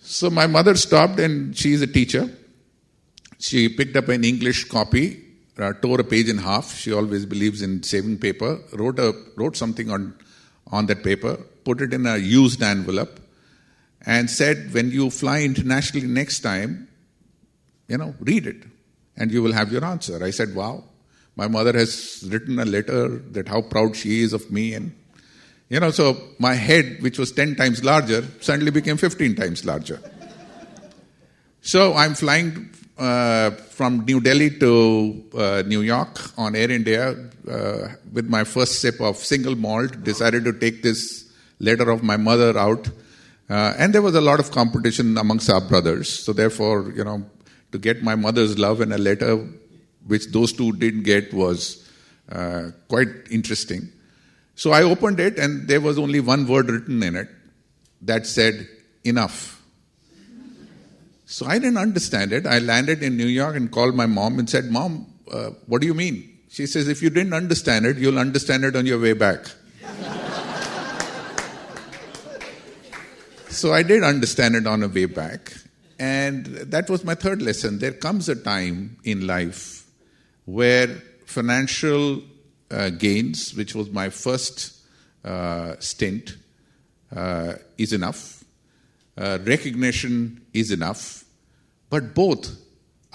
So 0.00 0.28
my 0.28 0.46
mother 0.46 0.74
stopped, 0.74 1.18
and 1.18 1.56
she's 1.56 1.80
a 1.80 1.86
teacher. 1.86 2.30
She 3.38 3.68
picked 3.68 3.96
up 3.96 4.08
an 4.08 4.24
English 4.24 4.64
copy, 4.64 5.22
uh, 5.58 5.72
tore 5.74 6.00
a 6.00 6.04
page 6.04 6.28
in 6.28 6.38
half. 6.38 6.74
She 6.74 6.92
always 6.92 7.24
believes 7.24 7.62
in 7.62 7.82
saving 7.82 8.18
paper. 8.18 8.58
wrote 8.72 8.98
a 8.98 9.14
wrote 9.36 9.56
something 9.56 9.90
on 9.90 10.14
on 10.70 10.86
that 10.86 11.02
paper, 11.02 11.36
put 11.64 11.80
it 11.80 11.92
in 11.94 12.06
a 12.06 12.16
used 12.16 12.62
envelope, 12.62 13.20
and 14.06 14.30
said, 14.30 14.72
"When 14.72 14.90
you 14.90 15.10
fly 15.10 15.42
internationally 15.42 16.06
next 16.06 16.40
time, 16.40 16.88
you 17.88 17.98
know, 17.98 18.14
read 18.20 18.46
it, 18.46 18.64
and 19.16 19.30
you 19.30 19.42
will 19.42 19.52
have 19.52 19.72
your 19.72 19.84
answer." 19.84 20.22
I 20.22 20.30
said, 20.30 20.54
"Wow." 20.54 20.84
My 21.36 21.46
mother 21.46 21.72
has 21.72 22.24
written 22.28 22.58
a 22.58 22.64
letter 22.64 23.18
that 23.30 23.46
how 23.46 23.62
proud 23.62 23.94
she 23.94 24.22
is 24.22 24.32
of 24.32 24.50
me 24.50 24.74
and 24.74 24.92
you 25.68 25.80
know, 25.80 25.90
so 25.90 26.16
my 26.38 26.54
head, 26.54 27.02
which 27.02 27.18
was 27.18 27.30
10 27.32 27.56
times 27.56 27.84
larger, 27.84 28.24
suddenly 28.40 28.70
became 28.70 28.96
15 28.96 29.34
times 29.34 29.64
larger. 29.66 30.00
So 31.60 31.92
I'm 31.94 32.14
flying 32.14 32.70
uh, 32.96 33.50
from 33.50 34.04
New 34.06 34.20
Delhi 34.20 34.58
to 34.60 35.24
uh, 35.36 35.62
New 35.66 35.82
York 35.82 36.38
on 36.38 36.56
Air 36.56 36.70
India 36.70 37.10
uh, 37.46 37.88
with 38.12 38.28
my 38.28 38.44
first 38.44 38.80
sip 38.80 38.98
of 39.00 39.18
single 39.18 39.56
malt. 39.56 40.02
Decided 40.04 40.44
to 40.44 40.54
take 40.54 40.82
this 40.82 41.30
letter 41.58 41.90
of 41.90 42.02
my 42.02 42.16
mother 42.16 42.56
out. 42.58 42.88
Uh, 43.48 43.74
and 43.78 43.94
there 43.94 44.02
was 44.02 44.14
a 44.14 44.20
lot 44.20 44.40
of 44.40 44.50
competition 44.50 45.16
amongst 45.16 45.48
our 45.48 45.60
brothers. 45.60 46.08
So 46.08 46.32
therefore, 46.32 46.92
you 46.94 47.02
know, 47.02 47.24
to 47.72 47.78
get 47.78 48.02
my 48.02 48.14
mother's 48.14 48.58
love 48.58 48.80
in 48.80 48.92
a 48.92 48.98
letter, 48.98 49.36
which 50.06 50.26
those 50.32 50.52
two 50.52 50.72
didn't 50.72 51.02
get, 51.02 51.32
was 51.32 51.88
uh, 52.30 52.70
quite 52.88 53.08
interesting. 53.30 53.90
So 54.54 54.72
I 54.72 54.82
opened 54.82 55.20
it, 55.20 55.38
and 55.38 55.68
there 55.68 55.80
was 55.80 55.98
only 55.98 56.20
one 56.20 56.46
word 56.46 56.68
written 56.68 57.02
in 57.02 57.16
it 57.16 57.28
that 58.02 58.26
said, 58.26 58.68
Enough. 59.04 59.62
So 61.24 61.46
I 61.46 61.58
didn't 61.58 61.78
understand 61.78 62.32
it. 62.32 62.46
I 62.46 62.58
landed 62.58 63.02
in 63.02 63.16
New 63.16 63.26
York 63.26 63.54
and 63.54 63.70
called 63.70 63.94
my 63.94 64.06
mom 64.06 64.38
and 64.38 64.50
said, 64.50 64.66
Mom, 64.66 65.06
uh, 65.32 65.50
what 65.66 65.80
do 65.80 65.86
you 65.86 65.94
mean? 65.94 66.38
She 66.50 66.66
says, 66.66 66.88
If 66.88 67.00
you 67.00 67.08
didn't 67.08 67.32
understand 67.32 67.86
it, 67.86 67.96
you'll 67.96 68.18
understand 68.18 68.64
it 68.64 68.76
on 68.76 68.84
your 68.84 68.98
way 68.98 69.12
back. 69.12 69.46
So 73.58 73.72
I 73.72 73.82
did 73.82 74.02
understand 74.02 74.54
it 74.54 74.66
on 74.66 74.80
the 74.80 74.88
way 74.88 75.06
back. 75.06 75.52
And 75.98 76.46
that 76.46 76.88
was 76.88 77.04
my 77.04 77.14
third 77.14 77.42
lesson. 77.42 77.78
There 77.80 77.92
comes 77.92 78.28
a 78.28 78.36
time 78.36 78.98
in 79.02 79.26
life 79.26 79.84
where 80.44 80.86
financial 81.26 82.22
uh, 82.70 82.90
gains, 82.90 83.54
which 83.54 83.74
was 83.74 83.90
my 83.90 84.10
first 84.10 84.76
uh, 85.24 85.74
stint, 85.80 86.36
uh, 87.14 87.54
is 87.76 87.92
enough. 87.92 88.44
uh, 89.18 89.38
recognition 89.44 90.40
is 90.52 90.70
enough, 90.70 91.24
but 91.90 92.14
both 92.14 92.56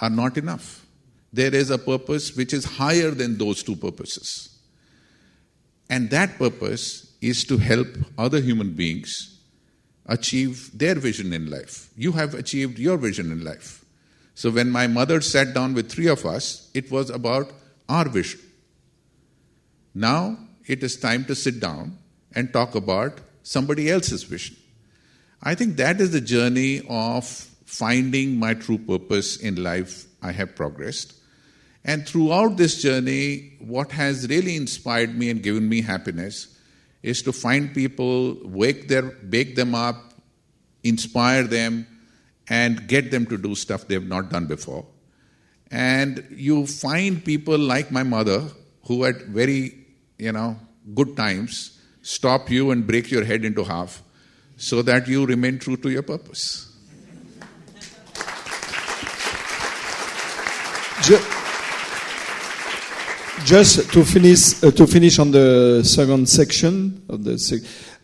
are 0.00 0.10
not 0.10 0.36
enough. 0.36 0.84
There 1.32 1.54
is 1.54 1.70
a 1.70 1.78
purpose 1.78 2.36
which 2.36 2.52
is 2.52 2.64
higher 2.64 3.10
than 3.10 3.38
those 3.38 3.62
two 3.62 3.76
purposes. 3.76 4.58
And 5.88 6.10
that 6.10 6.38
purpose 6.38 7.14
is 7.20 7.44
to 7.44 7.58
help 7.58 7.88
other 8.18 8.40
human 8.40 8.74
beings 8.74 9.33
achieve 10.06 10.70
their 10.76 10.94
vision 10.94 11.32
in 11.32 11.50
life. 11.50 11.90
You 11.96 12.12
have 12.12 12.34
achieved 12.34 12.78
your 12.78 12.96
vision 12.96 13.32
in 13.32 13.44
life. 13.44 13.84
So 14.34 14.50
when 14.50 14.70
my 14.70 14.86
mother 14.86 15.20
sat 15.20 15.54
down 15.54 15.74
with 15.74 15.90
three 15.90 16.08
of 16.08 16.26
us, 16.26 16.70
it 16.74 16.90
was 16.90 17.10
about 17.10 17.52
our 17.88 18.08
vision. 18.08 18.40
Now 19.94 20.38
it 20.66 20.82
is 20.82 20.96
time 20.96 21.24
to 21.26 21.34
sit 21.34 21.60
down 21.60 21.98
and 22.34 22.52
talk 22.52 22.74
about 22.74 23.20
somebody 23.42 23.90
else's 23.90 24.24
vision. 24.24 24.56
I 25.42 25.54
think 25.54 25.76
that 25.76 26.00
is 26.00 26.10
the 26.10 26.20
journey 26.20 26.82
of 26.88 27.26
finding 27.64 28.38
my 28.38 28.54
true 28.54 28.78
purpose 28.78 29.36
in 29.36 29.62
life. 29.62 30.06
I 30.22 30.32
have 30.32 30.56
progressed. 30.56 31.14
And 31.84 32.08
throughout 32.08 32.56
this 32.56 32.80
journey, 32.80 33.56
what 33.60 33.92
has 33.92 34.26
really 34.28 34.56
inspired 34.56 35.16
me 35.16 35.28
and 35.28 35.42
given 35.42 35.68
me 35.68 35.82
happiness 35.82 36.53
is 37.04 37.20
to 37.20 37.32
find 37.32 37.74
people, 37.74 38.36
wake 38.44 38.88
their, 38.88 39.14
wake 39.30 39.54
them 39.56 39.74
up, 39.74 40.14
inspire 40.82 41.42
them, 41.42 41.86
and 42.48 42.88
get 42.88 43.10
them 43.10 43.26
to 43.26 43.36
do 43.36 43.54
stuff 43.54 43.86
they've 43.86 44.08
not 44.08 44.30
done 44.30 44.46
before. 44.46 44.86
And 45.70 46.26
you 46.30 46.66
find 46.66 47.22
people 47.22 47.58
like 47.58 47.90
my 47.90 48.04
mother 48.04 48.44
who 48.86 49.04
at 49.04 49.20
very, 49.26 49.86
you 50.18 50.32
know, 50.32 50.58
good 50.94 51.14
times 51.14 51.78
stop 52.00 52.50
you 52.50 52.70
and 52.70 52.86
break 52.86 53.10
your 53.10 53.24
head 53.24 53.44
into 53.44 53.64
half 53.64 54.02
so 54.56 54.80
that 54.82 55.06
you 55.06 55.26
remain 55.26 55.58
true 55.58 55.76
to 55.76 55.90
your 55.90 56.02
purpose. 56.02 56.70
Just 63.44 63.92
to 63.92 64.04
finish, 64.04 64.64
uh, 64.64 64.70
to 64.70 64.86
finish 64.86 65.18
on 65.18 65.30
the 65.30 65.82
second 65.84 66.26
section 66.26 67.02
of 67.10 67.24
the 67.24 67.36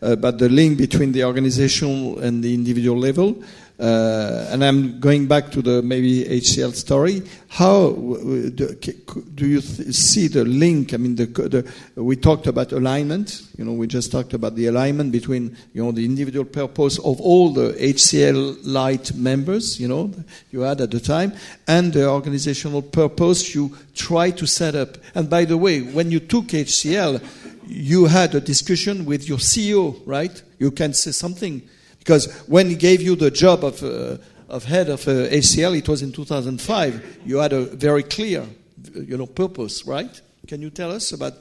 uh, 0.02 0.12
about 0.12 0.36
the 0.36 0.50
link 0.50 0.76
between 0.76 1.12
the 1.12 1.24
organizational 1.24 2.18
and 2.18 2.44
the 2.44 2.52
individual 2.52 2.98
level, 2.98 3.42
uh, 3.80 4.48
and 4.50 4.62
I'm 4.62 5.00
going 5.00 5.26
back 5.26 5.50
to 5.52 5.62
the 5.62 5.80
maybe 5.80 6.24
HCL 6.24 6.74
story. 6.74 7.22
How 7.48 7.92
do, 7.92 9.46
you 9.46 9.60
th- 9.62 9.94
see 9.94 10.28
the 10.28 10.44
link? 10.44 10.92
I 10.92 10.98
mean, 10.98 11.16
the, 11.16 11.24
the, 11.24 11.72
we 12.02 12.16
talked 12.16 12.46
about 12.46 12.72
alignment. 12.72 13.42
You 13.56 13.64
know, 13.64 13.72
we 13.72 13.86
just 13.86 14.12
talked 14.12 14.34
about 14.34 14.54
the 14.54 14.66
alignment 14.66 15.12
between 15.12 15.56
you 15.72 15.82
know 15.82 15.92
the 15.92 16.04
individual 16.04 16.44
purpose 16.44 16.98
of 16.98 17.22
all 17.22 17.54
the 17.54 17.72
HCL 17.72 18.58
Light 18.64 19.14
members. 19.14 19.80
You 19.80 19.88
know, 19.88 20.12
you 20.50 20.60
had 20.60 20.82
at 20.82 20.90
the 20.90 21.00
time, 21.00 21.32
and 21.66 21.90
the 21.90 22.06
organizational 22.06 22.82
purpose 22.82 23.54
you 23.54 23.74
try 23.94 24.30
to 24.32 24.46
set 24.46 24.74
up. 24.74 24.98
And 25.14 25.30
by 25.30 25.46
the 25.46 25.56
way, 25.56 25.80
when 25.80 26.10
you 26.10 26.20
took 26.20 26.48
HCL, 26.48 27.24
you 27.66 28.04
had 28.06 28.34
a 28.34 28.40
discussion 28.42 29.06
with 29.06 29.26
your 29.26 29.38
CEO, 29.38 30.02
right? 30.04 30.42
You 30.58 30.70
can 30.70 30.92
say 30.92 31.12
something 31.12 31.62
because 32.00 32.32
when 32.48 32.68
he 32.68 32.74
gave 32.74 33.00
you 33.00 33.14
the 33.14 33.30
job 33.30 33.62
of, 33.62 33.82
uh, 33.82 34.16
of 34.48 34.64
head 34.64 34.88
of 34.88 35.06
uh, 35.06 35.28
HCL, 35.28 35.78
it 35.78 35.88
was 35.88 36.02
in 36.02 36.12
2005. 36.12 37.18
You 37.24 37.36
had 37.36 37.52
a 37.52 37.66
very 37.66 38.02
clear, 38.02 38.46
you 38.94 39.16
know, 39.16 39.26
purpose, 39.26 39.86
right? 39.86 40.20
Can 40.48 40.62
you 40.62 40.70
tell 40.70 40.90
us 40.90 41.12
about? 41.12 41.34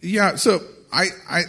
Yeah. 0.00 0.34
So 0.34 0.60
I, 0.92 1.06
I, 1.30 1.42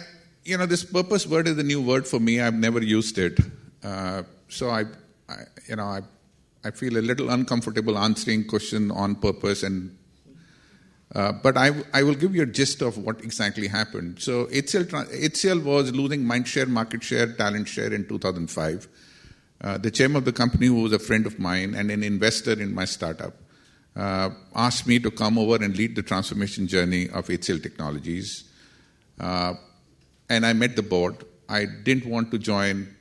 you 0.44 0.56
know, 0.56 0.66
this 0.66 0.84
purpose 0.84 1.26
word 1.26 1.48
is 1.48 1.58
a 1.58 1.64
new 1.64 1.82
word 1.82 2.06
for 2.06 2.20
me. 2.20 2.40
I've 2.40 2.54
never 2.54 2.80
used 2.80 3.18
it. 3.18 3.38
Uh, 3.82 4.22
so 4.48 4.70
I, 4.70 4.84
I, 5.28 5.34
you 5.68 5.76
know, 5.76 5.84
I, 5.84 6.02
I 6.64 6.70
feel 6.70 6.96
a 6.96 7.02
little 7.02 7.30
uncomfortable 7.30 7.98
answering 7.98 8.46
question 8.46 8.92
on 8.92 9.16
purpose 9.16 9.64
and 9.64 9.97
uh, 11.14 11.32
but 11.32 11.56
I, 11.56 11.70
I 11.94 12.02
will 12.02 12.14
give 12.14 12.34
you 12.34 12.42
a 12.42 12.46
gist 12.46 12.82
of 12.82 12.98
what 12.98 13.22
exactly 13.22 13.66
happened. 13.66 14.20
So 14.20 14.46
HCL, 14.46 15.10
HCL 15.10 15.64
was 15.64 15.92
losing 15.92 16.24
mind 16.24 16.46
share, 16.46 16.66
market 16.66 17.02
share, 17.02 17.32
talent 17.32 17.68
share 17.68 17.92
in 17.92 18.06
2005. 18.06 18.88
Uh, 19.60 19.78
the 19.78 19.90
chairman 19.90 20.16
of 20.16 20.24
the 20.24 20.32
company, 20.32 20.66
who 20.66 20.82
was 20.82 20.92
a 20.92 20.98
friend 20.98 21.26
of 21.26 21.38
mine 21.38 21.74
and 21.74 21.90
an 21.90 22.02
investor 22.02 22.52
in 22.52 22.74
my 22.74 22.84
startup, 22.84 23.34
uh, 23.96 24.30
asked 24.54 24.86
me 24.86 24.98
to 24.98 25.10
come 25.10 25.38
over 25.38 25.56
and 25.56 25.76
lead 25.76 25.96
the 25.96 26.02
transformation 26.02 26.68
journey 26.68 27.08
of 27.08 27.26
HCL 27.26 27.62
Technologies. 27.62 28.44
Uh, 29.18 29.54
and 30.28 30.44
I 30.44 30.52
met 30.52 30.76
the 30.76 30.82
board. 30.82 31.24
I 31.48 31.64
didn't 31.64 32.06
want 32.06 32.30
to 32.32 32.38
join 32.38 32.94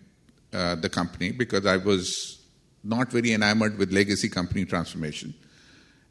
uh, 0.53 0.75
the 0.75 0.89
company 0.89 1.31
because 1.31 1.65
I 1.65 1.77
was 1.77 2.41
not 2.83 3.11
very 3.11 3.33
enamored 3.33 3.77
with 3.77 3.91
legacy 3.91 4.29
company 4.29 4.63
transformation. 4.63 5.33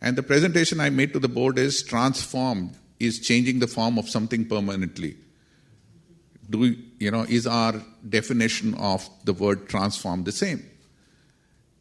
And 0.01 0.17
the 0.17 0.23
presentation 0.23 0.81
I 0.81 0.91
made 0.91 1.13
to 1.15 1.19
the 1.19 1.29
board 1.29 1.59
is 1.59 1.83
transform 1.83 2.73
is 2.99 3.21
changing 3.21 3.59
the 3.59 3.67
form 3.67 3.99
of 3.99 4.09
something 4.09 4.47
permanently. 4.47 5.17
Do 6.49 6.59
we, 6.59 6.85
you 6.99 7.11
know, 7.11 7.23
is 7.23 7.47
our 7.47 7.75
definition 8.09 8.75
of 8.75 9.09
the 9.25 9.33
word 9.33 9.69
transform 9.69 10.25
the 10.25 10.33
same? 10.33 10.65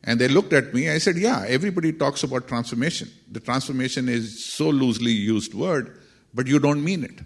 And 0.03 0.19
they 0.19 0.27
looked 0.27 0.53
at 0.53 0.73
me. 0.73 0.89
I 0.89 0.97
said, 0.99 1.17
Yeah, 1.17 1.45
everybody 1.47 1.91
talks 1.91 2.23
about 2.23 2.47
transformation. 2.47 3.09
The 3.31 3.39
transformation 3.39 4.07
is 4.07 4.43
so 4.45 4.69
loosely 4.69 5.11
used 5.11 5.53
word, 5.53 5.99
but 6.33 6.47
you 6.47 6.59
don't 6.59 6.83
mean 6.83 7.03
it. 7.03 7.19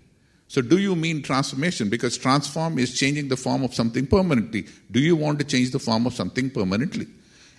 So, 0.48 0.61
do 0.61 0.80
you 0.80 0.95
mean 0.95 1.22
transformation? 1.22 1.90
Because 1.90 2.18
transform 2.18 2.80
is 2.80 2.98
changing 2.98 3.28
the 3.28 3.38
form 3.38 3.64
of 3.64 3.74
something 3.74 4.07
permanently. 4.07 4.66
Do 4.90 4.99
you 4.99 5.16
want 5.16 5.40
to 5.40 5.45
change 5.45 5.72
the 5.72 5.80
form 5.80 6.07
of 6.07 6.14
something 6.14 6.49
permanently? 6.49 7.06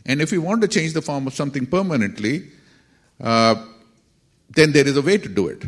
And 0.06 0.20
if 0.20 0.32
you 0.32 0.42
want 0.42 0.62
to 0.62 0.68
change 0.68 0.94
the 0.94 1.02
form 1.02 1.26
of 1.26 1.34
something 1.34 1.66
permanently, 1.66 2.48
uh, 3.20 3.66
then 4.48 4.72
there 4.72 4.86
is 4.86 4.96
a 4.96 5.02
way 5.02 5.18
to 5.18 5.28
do 5.28 5.48
it. 5.48 5.64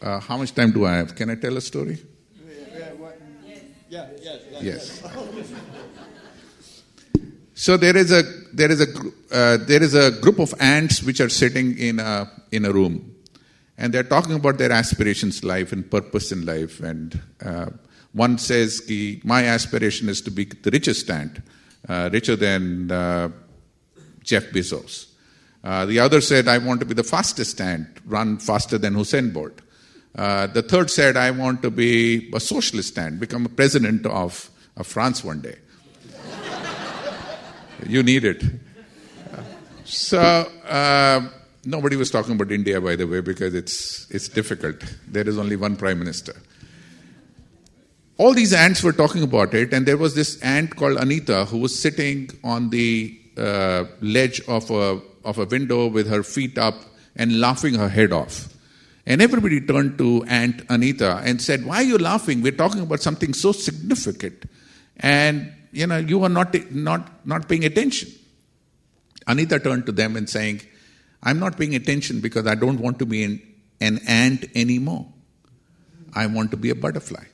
Uh, 0.00 0.20
how 0.20 0.36
much 0.36 0.54
time 0.54 0.72
do 0.72 0.84
I 0.84 0.96
have? 0.96 1.14
Can 1.14 1.30
I 1.30 1.36
tell 1.36 1.56
a 1.56 1.60
story? 1.60 1.98
Yeah, 3.88 4.08
yes. 4.60 5.02
So 7.54 7.76
there 7.76 7.96
is 7.96 8.10
a 8.10 8.22
there 8.52 8.70
is 8.70 8.80
a 8.80 8.88
uh, 9.30 9.58
there 9.64 9.82
is 9.82 9.94
a 9.94 10.10
group 10.10 10.40
of 10.40 10.52
ants 10.58 11.02
which 11.02 11.20
are 11.20 11.28
sitting 11.28 11.78
in 11.78 12.00
a 12.00 12.30
in 12.50 12.64
a 12.64 12.72
room, 12.72 13.14
and 13.78 13.94
they're 13.94 14.02
talking 14.02 14.34
about 14.34 14.58
their 14.58 14.72
aspirations, 14.72 15.44
life, 15.44 15.72
and 15.72 15.88
purpose 15.88 16.32
in 16.32 16.44
life. 16.44 16.80
And 16.80 17.20
uh, 17.44 17.70
one 18.12 18.38
says, 18.38 18.82
"My 19.22 19.44
aspiration 19.44 20.08
is 20.08 20.20
to 20.22 20.32
be 20.32 20.46
the 20.46 20.70
richest 20.70 21.08
ant, 21.08 21.38
uh, 21.88 22.10
richer 22.12 22.34
than 22.34 22.90
uh, 22.90 23.28
Jeff 24.22 24.46
Bezos." 24.46 25.13
Uh, 25.64 25.86
the 25.86 25.98
other 25.98 26.20
said, 26.20 26.46
I 26.46 26.58
want 26.58 26.80
to 26.80 26.86
be 26.86 26.92
the 26.92 27.02
fastest 27.02 27.58
ant, 27.58 27.88
run 28.04 28.36
faster 28.36 28.76
than 28.76 28.94
Usain 28.94 29.32
Bolt. 29.32 29.62
Uh, 30.14 30.46
the 30.46 30.60
third 30.60 30.90
said, 30.90 31.16
I 31.16 31.30
want 31.30 31.62
to 31.62 31.70
be 31.70 32.30
a 32.34 32.38
socialist 32.38 32.98
ant, 32.98 33.18
become 33.18 33.46
a 33.46 33.48
president 33.48 34.04
of, 34.04 34.50
of 34.76 34.86
France 34.86 35.24
one 35.24 35.40
day. 35.40 35.56
you 37.88 38.02
need 38.02 38.26
it. 38.26 38.44
So, 39.84 40.20
uh, 40.20 41.28
nobody 41.64 41.96
was 41.96 42.10
talking 42.10 42.34
about 42.34 42.52
India, 42.52 42.78
by 42.78 42.94
the 42.94 43.06
way, 43.06 43.22
because 43.22 43.54
it's, 43.54 44.06
it's 44.10 44.28
difficult. 44.28 44.76
There 45.08 45.26
is 45.26 45.38
only 45.38 45.56
one 45.56 45.76
prime 45.76 45.98
minister. 45.98 46.34
All 48.18 48.34
these 48.34 48.52
ants 48.52 48.82
were 48.82 48.92
talking 48.92 49.22
about 49.22 49.54
it, 49.54 49.72
and 49.72 49.86
there 49.86 49.96
was 49.96 50.14
this 50.14 50.40
ant 50.42 50.76
called 50.76 50.98
Anita 50.98 51.46
who 51.46 51.58
was 51.58 51.80
sitting 51.80 52.28
on 52.44 52.68
the 52.68 53.18
uh, 53.38 53.84
ledge 54.02 54.42
of 54.46 54.70
a 54.70 55.00
of 55.24 55.38
a 55.38 55.44
window 55.44 55.86
with 55.86 56.08
her 56.08 56.22
feet 56.22 56.58
up 56.58 56.74
and 57.16 57.40
laughing 57.40 57.74
her 57.74 57.88
head 57.88 58.12
off. 58.12 58.48
And 59.06 59.20
everybody 59.20 59.60
turned 59.60 59.98
to 59.98 60.24
Aunt 60.24 60.62
Anita 60.70 61.20
and 61.24 61.40
said, 61.40 61.64
Why 61.64 61.76
are 61.76 61.82
you 61.82 61.98
laughing? 61.98 62.40
We're 62.40 62.52
talking 62.52 62.80
about 62.80 63.00
something 63.00 63.34
so 63.34 63.52
significant. 63.52 64.44
And 64.96 65.52
you 65.72 65.86
know, 65.86 65.98
you 65.98 66.22
are 66.24 66.28
not 66.28 66.54
not 66.72 67.26
not 67.26 67.48
paying 67.48 67.64
attention. 67.64 68.10
Anita 69.26 69.58
turned 69.58 69.86
to 69.86 69.92
them 69.92 70.16
and 70.16 70.28
saying, 70.28 70.62
I'm 71.22 71.38
not 71.38 71.56
paying 71.56 71.74
attention 71.74 72.20
because 72.20 72.46
I 72.46 72.54
don't 72.54 72.78
want 72.78 72.98
to 72.98 73.06
be 73.06 73.24
an, 73.24 73.42
an 73.80 74.00
ant 74.06 74.44
anymore. 74.54 75.06
I 76.14 76.26
want 76.26 76.50
to 76.52 76.56
be 76.56 76.70
a 76.70 76.74
butterfly. 76.74 77.24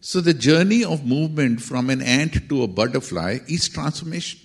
So 0.00 0.20
the 0.20 0.34
journey 0.34 0.84
of 0.84 1.04
movement 1.04 1.60
from 1.60 1.90
an 1.90 2.00
ant 2.00 2.48
to 2.48 2.62
a 2.62 2.68
butterfly 2.68 3.38
is 3.48 3.68
transformation. 3.68 4.40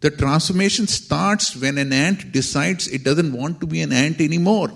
The 0.00 0.10
transformation 0.10 0.86
starts 0.86 1.56
when 1.56 1.78
an 1.78 1.92
ant 1.92 2.32
decides 2.32 2.86
it 2.88 3.02
doesn't 3.02 3.32
want 3.32 3.60
to 3.60 3.66
be 3.66 3.80
an 3.80 3.92
ant 3.92 4.20
anymore. 4.20 4.70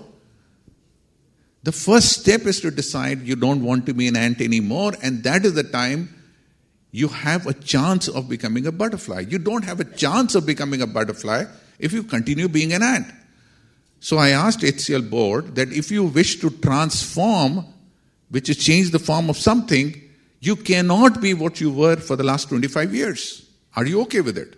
The 1.63 1.71
first 1.71 2.09
step 2.19 2.41
is 2.41 2.59
to 2.61 2.71
decide 2.71 3.21
you 3.21 3.35
don't 3.35 3.63
want 3.63 3.85
to 3.85 3.93
be 3.93 4.07
an 4.07 4.15
ant 4.15 4.41
anymore, 4.41 4.93
and 5.03 5.23
that 5.23 5.45
is 5.45 5.53
the 5.53 5.63
time 5.63 6.15
you 6.91 7.07
have 7.07 7.45
a 7.45 7.53
chance 7.53 8.07
of 8.07 8.27
becoming 8.27 8.65
a 8.65 8.71
butterfly. 8.71 9.25
You 9.29 9.37
don't 9.37 9.63
have 9.63 9.79
a 9.79 9.85
chance 9.85 10.33
of 10.35 10.45
becoming 10.45 10.81
a 10.81 10.87
butterfly 10.87 11.45
if 11.77 11.93
you 11.93 12.03
continue 12.03 12.47
being 12.49 12.73
an 12.73 12.81
ant. 12.81 13.07
So 13.99 14.17
I 14.17 14.29
asked 14.29 14.61
HCL 14.61 15.09
board 15.09 15.55
that 15.55 15.71
if 15.71 15.91
you 15.91 16.03
wish 16.03 16.39
to 16.39 16.49
transform, 16.49 17.65
which 18.29 18.49
is 18.49 18.57
change 18.57 18.89
the 18.89 18.99
form 18.99 19.29
of 19.29 19.37
something, 19.37 20.01
You 20.41 20.55
cannot 20.55 21.21
be 21.21 21.35
what 21.35 21.61
you 21.61 21.71
were 21.71 21.97
for 21.97 22.15
the 22.15 22.23
last 22.23 22.49
25 22.49 22.95
years. 22.95 23.47
Are 23.75 23.85
you 23.85 24.01
okay 24.01 24.21
with 24.21 24.37
it? 24.37 24.57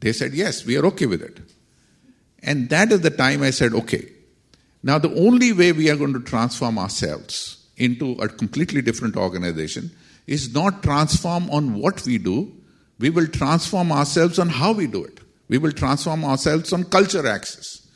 They 0.00 0.12
said, 0.12 0.34
Yes, 0.34 0.64
we 0.64 0.76
are 0.76 0.86
okay 0.86 1.06
with 1.06 1.22
it. 1.22 1.40
And 2.42 2.68
that 2.70 2.90
is 2.90 3.02
the 3.02 3.10
time 3.10 3.42
I 3.42 3.50
said, 3.50 3.72
Okay, 3.72 4.08
now 4.82 4.98
the 4.98 5.14
only 5.14 5.52
way 5.52 5.72
we 5.72 5.90
are 5.90 5.96
going 5.96 6.14
to 6.14 6.20
transform 6.20 6.78
ourselves 6.78 7.66
into 7.76 8.12
a 8.12 8.28
completely 8.28 8.82
different 8.82 9.16
organization 9.16 9.90
is 10.26 10.52
not 10.54 10.82
transform 10.82 11.50
on 11.50 11.74
what 11.74 12.04
we 12.04 12.18
do, 12.18 12.52
we 12.98 13.10
will 13.10 13.26
transform 13.26 13.90
ourselves 13.90 14.38
on 14.38 14.48
how 14.48 14.72
we 14.72 14.86
do 14.86 15.04
it. 15.04 15.20
We 15.48 15.58
will 15.58 15.72
transform 15.72 16.24
ourselves 16.24 16.72
on 16.72 16.84
culture 16.84 17.26
axis. 17.26 17.88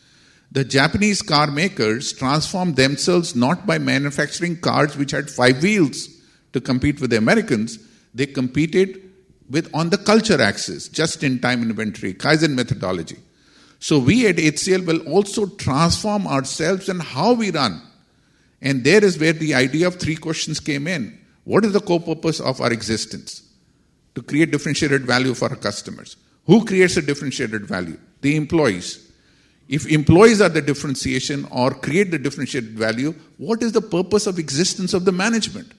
The 0.50 0.64
Japanese 0.64 1.20
car 1.20 1.50
makers 1.50 2.12
transformed 2.12 2.76
themselves 2.76 3.36
not 3.36 3.66
by 3.66 3.78
manufacturing 3.78 4.60
cars 4.60 4.96
which 4.96 5.10
had 5.10 5.30
five 5.30 5.62
wheels 5.62 6.08
to 6.52 6.60
compete 6.60 7.00
with 7.00 7.10
the 7.10 7.18
Americans, 7.18 7.78
they 8.14 8.26
competed 8.26 9.03
with 9.50 9.70
on 9.74 9.90
the 9.90 9.98
culture 9.98 10.40
axis, 10.40 10.88
just 10.88 11.22
in 11.22 11.38
time 11.38 11.62
inventory, 11.62 12.14
Kaizen 12.14 12.54
methodology. 12.54 13.18
So 13.78 13.98
we 13.98 14.26
at 14.26 14.36
HCL 14.36 14.86
will 14.86 15.00
also 15.08 15.46
transform 15.46 16.26
ourselves 16.26 16.88
and 16.88 17.02
how 17.02 17.34
we 17.34 17.50
run. 17.50 17.82
And 18.62 18.82
there 18.82 19.04
is 19.04 19.18
where 19.18 19.34
the 19.34 19.54
idea 19.54 19.86
of 19.86 19.96
three 19.96 20.16
questions 20.16 20.58
came 20.58 20.86
in. 20.86 21.18
What 21.44 21.64
is 21.66 21.72
the 21.72 21.80
core 21.80 22.00
purpose 22.00 22.40
of 22.40 22.60
our 22.62 22.72
existence? 22.72 23.42
To 24.14 24.22
create 24.22 24.50
differentiated 24.50 25.04
value 25.04 25.34
for 25.34 25.50
our 25.50 25.56
customers. 25.56 26.16
Who 26.46 26.64
creates 26.64 26.96
a 26.96 27.02
differentiated 27.02 27.66
value? 27.66 27.98
The 28.22 28.36
employees. 28.36 29.12
If 29.68 29.86
employees 29.86 30.40
are 30.40 30.48
the 30.48 30.62
differentiation 30.62 31.46
or 31.50 31.72
create 31.72 32.10
the 32.10 32.18
differentiated 32.18 32.78
value, 32.78 33.14
what 33.38 33.62
is 33.62 33.72
the 33.72 33.80
purpose 33.82 34.26
of 34.26 34.38
existence 34.38 34.94
of 34.94 35.04
the 35.04 35.12
management? 35.12 35.72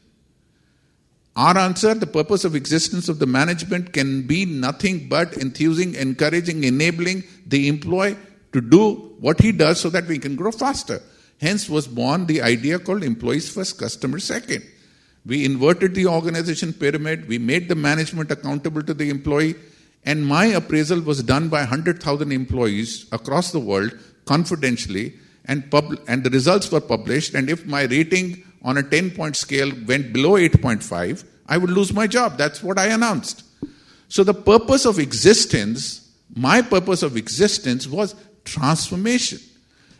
Our 1.35 1.57
answer, 1.57 1.93
the 1.93 2.07
purpose 2.07 2.45
of 2.45 2.55
existence 2.55 3.09
of 3.09 3.19
the 3.19 3.25
management 3.25 3.91
can 3.91 4.21
be 4.25 4.45
nothing 4.45 5.09
but 5.09 5.35
enthusing, 5.37 5.95
encouraging, 5.95 6.63
enabling 6.63 7.25
the 7.45 7.67
employee 7.67 8.15
to 8.53 8.61
do 8.61 9.15
what 9.19 9.41
he 9.41 9.51
does 9.51 9.81
so 9.81 9.89
that 9.89 10.07
we 10.07 10.17
can 10.17 10.37
grow 10.37 10.51
faster. 10.51 11.01
Hence 11.41 11.69
was 11.69 11.87
born 11.87 12.25
the 12.25 12.41
idea 12.41 12.79
called 12.79 13.03
employees 13.03 13.53
first, 13.53 13.77
customers 13.77 14.23
second. 14.23 14.63
We 15.25 15.43
inverted 15.43 15.93
the 15.93 16.07
organization 16.07 16.71
pyramid, 16.71 17.27
we 17.27 17.37
made 17.37 17.67
the 17.67 17.75
management 17.75 18.31
accountable 18.31 18.83
to 18.83 18.93
the 18.93 19.09
employee, 19.09 19.55
and 20.05 20.25
my 20.25 20.45
appraisal 20.45 21.01
was 21.01 21.21
done 21.23 21.49
by 21.49 21.61
100,000 21.61 22.31
employees 22.31 23.07
across 23.11 23.51
the 23.51 23.59
world 23.59 23.91
confidentially, 24.23 25.15
and, 25.45 25.69
pub- 25.69 25.99
and 26.07 26.23
the 26.23 26.29
results 26.29 26.71
were 26.71 26.79
published. 26.79 27.33
And 27.33 27.49
if 27.49 27.65
my 27.65 27.83
rating 27.83 28.44
on 28.65 28.77
a 28.77 28.83
10 28.83 29.11
point 29.11 29.37
scale 29.37 29.71
went 29.87 30.11
below 30.11 30.31
8.5, 30.31 31.23
I 31.47 31.57
would 31.57 31.69
lose 31.69 31.93
my 31.93 32.07
job. 32.07 32.37
That's 32.37 32.61
what 32.61 32.79
I 32.79 32.87
announced. 32.87 33.43
So 34.09 34.23
the 34.23 34.33
purpose 34.33 34.85
of 34.85 34.99
existence, 34.99 36.11
my 36.35 36.61
purpose 36.61 37.03
of 37.03 37.15
existence 37.15 37.87
was 37.87 38.15
transformation. 38.43 39.39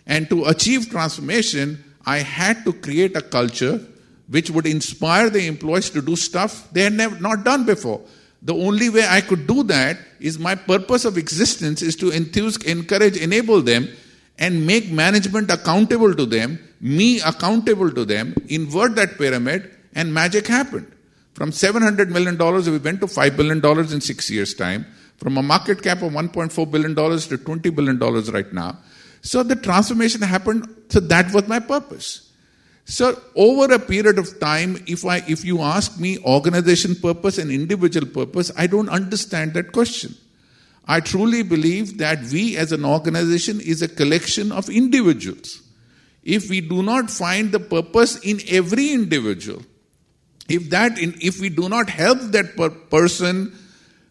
And 0.08 0.30
to 0.30 0.46
achieve 0.46 0.90
transformation, 0.90 1.84
I 2.06 2.18
had 2.18 2.66
to 2.66 2.74
create 2.74 3.16
a 3.16 3.22
culture 3.22 3.80
which 4.28 4.50
would 4.50 4.66
inspire 4.66 5.30
the 5.30 5.46
employees 5.46 5.92
to 5.92 6.02
do 6.02 6.16
stuff 6.16 6.68
they 6.72 6.82
had 6.82 6.94
never 6.94 7.20
not 7.20 7.44
done 7.44 7.66
before. 7.66 8.02
The 8.42 8.54
only 8.54 8.90
way 8.90 9.06
I 9.08 9.22
could 9.22 9.48
do 9.48 9.64
that 9.64 9.98
is 10.20 10.38
my 10.40 10.56
purpose 10.56 11.06
of 11.06 11.18
existence 11.18 11.82
is 11.82 11.96
to 11.98 12.12
enthuse, 12.12 12.58
encourage, 12.58 13.18
enable 13.18 13.62
them 13.62 13.90
and 14.38 14.66
make 14.66 14.92
management 14.92 15.52
accountable 15.52 16.14
to 16.14 16.26
them, 16.26 16.60
me 16.86 17.20
accountable 17.22 17.90
to 17.90 18.06
them, 18.06 18.36
invert 18.48 18.96
that 18.96 19.18
pyramid, 19.18 19.72
and 19.96 20.14
magic 20.14 20.46
happened. 20.46 20.92
From 21.34 21.50
$700 21.50 22.10
million, 22.10 22.38
we 22.38 22.78
went 22.78 23.02
to 23.02 23.08
$5 23.08 23.36
billion 23.36 23.66
in 23.92 24.02
six 24.02 24.30
years' 24.30 24.54
time. 24.54 24.86
From 25.18 25.38
a 25.38 25.42
market 25.42 25.82
cap 25.82 26.04
of 26.04 26.12
$1.4 26.12 26.72
billion 26.72 26.94
to 26.94 27.02
$20 27.02 27.76
billion 27.76 27.98
right 28.32 28.54
now. 28.54 28.78
So 29.22 29.42
the 29.42 29.56
transformation 29.56 30.22
happened. 30.22 30.70
So 30.90 31.00
that 31.00 31.34
was 31.34 31.48
my 31.48 31.60
purpose. 31.60 32.32
So 32.86 33.20
over 33.36 33.74
a 33.74 33.80
period 33.80 34.20
of 34.20 34.40
time, 34.40 34.78
if 34.86 35.04
I 35.06 35.24
if 35.28 35.44
you 35.44 35.62
ask 35.62 36.00
me 36.00 36.20
organization 36.20 36.94
purpose 36.94 37.40
and 37.40 37.50
individual 37.50 38.06
purpose, 38.06 38.52
I 38.56 38.68
don't 38.68 38.90
understand 38.90 39.56
that 39.56 39.72
question. 39.72 40.14
I 40.88 41.00
truly 41.00 41.42
believe 41.42 41.98
that 41.98 42.22
we 42.26 42.56
as 42.58 42.72
an 42.72 42.86
organization 42.86 43.60
is 43.60 43.82
a 43.82 43.88
collection 43.88 44.52
of 44.52 44.70
individuals. 44.70 45.65
If 46.26 46.50
we 46.50 46.60
do 46.60 46.82
not 46.82 47.12
find 47.12 47.52
the 47.52 47.60
purpose 47.60 48.18
in 48.20 48.42
every 48.50 48.92
individual, 48.92 49.62
if 50.50 50.70
that 50.72 50.94
if 50.98 51.40
we 51.40 51.50
do 51.50 51.70
not 51.70 51.90
help 51.90 52.20
that 52.32 52.58
per- 52.58 52.70
person 52.72 53.54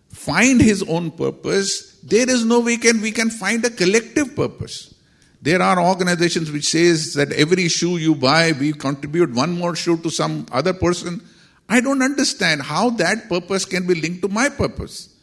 find 0.09 0.61
his 0.61 0.82
own 0.85 1.11
purpose, 1.11 1.99
there 2.05 2.31
is 2.31 2.45
no 2.45 2.61
way 2.61 2.77
can 2.77 3.01
we 3.01 3.11
can 3.11 3.31
find 3.31 3.65
a 3.65 3.70
collective 3.70 4.35
purpose. 4.36 4.95
There 5.43 5.61
are 5.61 5.78
organizations 5.78 6.51
which 6.51 6.65
says 6.65 7.12
that 7.15 7.31
every 7.32 7.69
shoe 7.69 7.99
you 7.99 8.15
buy, 8.15 8.53
we 8.53 8.73
contribute 8.73 9.31
one 9.32 9.59
more 9.59 9.77
shoe 9.77 9.99
to 9.99 10.09
some 10.09 10.47
other 10.51 10.73
person. 10.73 11.20
I 11.69 11.81
don't 11.81 12.01
understand 12.01 12.62
how 12.62 12.91
that 12.91 13.28
purpose 13.28 13.65
can 13.66 13.86
be 13.86 13.95
linked 13.95 14.23
to 14.23 14.28
my 14.28 14.49
purpose. 14.49 15.15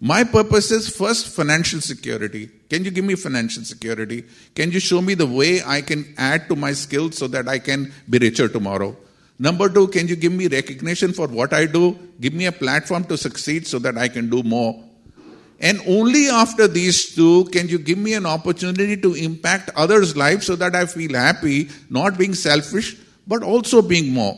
My 0.00 0.24
purpose 0.24 0.70
is 0.70 0.88
first 0.88 1.28
financial 1.28 1.80
security. 1.80 2.50
Can 2.68 2.84
you 2.84 2.90
give 2.90 3.04
me 3.04 3.14
financial 3.14 3.62
security? 3.64 4.24
Can 4.54 4.72
you 4.72 4.80
show 4.80 5.00
me 5.00 5.14
the 5.14 5.26
way 5.26 5.62
I 5.64 5.80
can 5.80 6.14
add 6.18 6.48
to 6.48 6.56
my 6.56 6.72
skills 6.72 7.16
so 7.16 7.28
that 7.28 7.48
I 7.48 7.58
can 7.58 7.92
be 8.10 8.18
richer 8.18 8.48
tomorrow? 8.48 8.96
Number 9.38 9.68
two, 9.68 9.88
can 9.88 10.08
you 10.08 10.16
give 10.16 10.32
me 10.32 10.48
recognition 10.48 11.12
for 11.12 11.28
what 11.28 11.52
I 11.52 11.66
do? 11.66 11.96
Give 12.20 12.32
me 12.32 12.46
a 12.46 12.52
platform 12.52 13.04
to 13.04 13.16
succeed 13.16 13.66
so 13.66 13.78
that 13.80 13.96
I 13.98 14.08
can 14.08 14.30
do 14.30 14.42
more. 14.42 14.82
And 15.60 15.80
only 15.86 16.28
after 16.28 16.66
these 16.66 17.14
two 17.14 17.44
can 17.46 17.68
you 17.68 17.78
give 17.78 17.98
me 17.98 18.14
an 18.14 18.26
opportunity 18.26 18.96
to 18.96 19.14
impact 19.14 19.70
others' 19.76 20.16
lives 20.16 20.46
so 20.46 20.56
that 20.56 20.74
I 20.74 20.86
feel 20.86 21.14
happy, 21.14 21.68
not 21.88 22.18
being 22.18 22.34
selfish, 22.34 22.96
but 23.26 23.42
also 23.42 23.80
being 23.80 24.12
more 24.12 24.36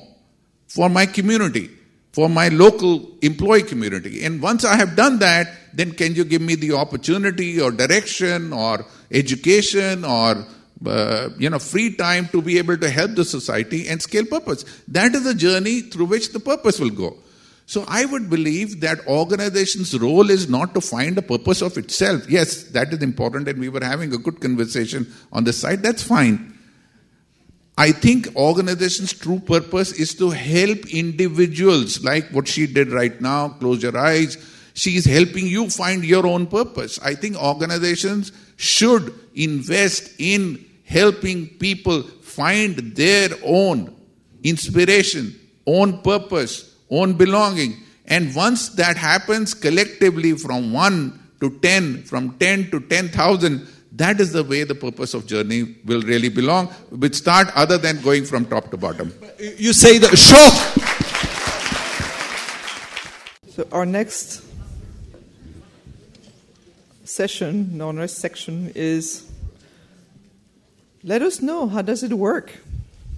for 0.67 0.89
my 0.89 1.07
community 1.07 1.71
for 2.13 2.29
my 2.29 2.49
local 2.49 3.17
employee 3.23 3.63
community. 3.63 4.25
And 4.25 4.43
once 4.43 4.65
I 4.65 4.77
have 4.77 4.97
done 4.97 5.19
that, 5.21 5.49
then 5.75 5.93
can 5.93 6.15
you 6.15 6.25
give 6.25 6.43
me 6.43 6.55
the 6.55 6.73
opportunity 6.73 7.61
or 7.61 7.71
direction 7.71 8.53
or 8.53 8.85
education 9.11 10.05
or 10.05 10.45
uh, 10.87 11.29
you 11.39 11.51
know 11.51 11.59
free 11.59 11.95
time 11.95 12.29
to 12.29 12.41
be 12.41 12.59
able 12.59 12.77
to 12.79 12.89
help 12.89 13.15
the 13.15 13.25
society 13.25 13.89
and 13.89 14.01
scale 14.01 14.25
purpose? 14.25 14.65
That 14.89 15.15
is 15.15 15.25
the 15.25 15.35
journey 15.35 15.83
through 15.83 16.07
which 16.07 16.33
the 16.33 16.41
purpose 16.41 16.81
will 16.81 16.91
go. 16.91 17.17
So 17.67 17.85
I 17.87 18.07
would 18.07 18.31
believe 18.31 18.81
that 18.81 19.07
organization's 19.07 19.97
role 19.99 20.31
is 20.31 20.49
not 20.49 20.73
to 20.75 20.81
find 20.81 21.19
a 21.19 21.23
purpose 21.23 21.61
of 21.61 21.77
itself. 21.77 22.29
Yes, 22.31 22.63
that 22.71 22.95
is 22.95 23.03
important, 23.03 23.47
and 23.47 23.61
we 23.61 23.69
were 23.69 23.85
having 23.85 24.15
a 24.15 24.17
good 24.17 24.41
conversation 24.41 25.07
on 25.33 25.45
this 25.45 25.59
side. 25.59 25.83
That's 25.83 26.03
fine. 26.03 26.58
I 27.79 27.93
think 27.93 28.35
organization's 28.35 29.13
true 29.13 29.39
purpose 29.39 29.93
is 29.93 30.13
to 30.17 30.31
help 30.31 30.93
individuals, 30.93 32.03
like 32.03 32.29
what 32.31 32.49
she 32.49 32.67
did 32.67 32.91
right 32.91 33.21
now, 33.21 33.51
close 33.51 33.85
your 33.85 33.97
eyes. 33.97 34.37
She 34.75 34.97
is 34.97 35.05
helping 35.05 35.47
you 35.47 35.71
find 35.71 36.05
your 36.05 36.27
own 36.27 36.49
purpose. 36.49 36.99
I 36.99 37.15
think 37.15 37.37
organizations 37.37 38.33
should 38.57 39.15
invest 39.37 40.13
in 40.19 40.65
helping 40.87 41.47
people 41.47 42.03
find 42.03 42.75
their 42.97 43.29
own 43.45 43.95
inspiration, 44.43 45.39
own 45.65 46.03
purpose, 46.03 46.75
own 46.91 47.13
belonging. 47.13 47.77
And 48.07 48.35
once 48.35 48.71
that 48.71 48.97
happens 48.97 49.55
collectively 49.55 50.33
from 50.33 50.73
1 50.73 51.29
to 51.43 51.61
10, 51.61 52.03
from 52.03 52.37
10 52.39 52.73
to 52.73 52.81
10,000, 52.81 53.69
that 53.99 54.21
is 54.21 54.33
the 54.33 54.45
way 54.45 54.63
the 54.63 54.77
purpose 54.77 55.13
of 55.13 55.27
journey 55.27 55.75
will 55.85 56.03
really 56.03 56.29
belong, 56.29 56.69
which 56.91 57.15
start 57.15 57.49
other 57.57 57.79
than 57.79 58.01
going 58.01 58.25
from 58.25 58.47
top 58.47 58.71
to 58.71 58.77
bottom. 58.77 59.13
You 59.57 59.73
say 59.73 59.99
the 59.99 60.17
short. 60.17 60.55
So 63.51 63.67
our 63.73 63.85
next 63.85 64.45
session, 67.05 67.81
our 67.81 67.93
next 67.93 68.19
section 68.19 68.71
is 68.77 69.29
let 71.03 71.23
us 71.23 71.43
know 71.43 71.67
how 71.67 71.83
does 71.83 72.05
it 72.05 72.13
work, 72.13 72.53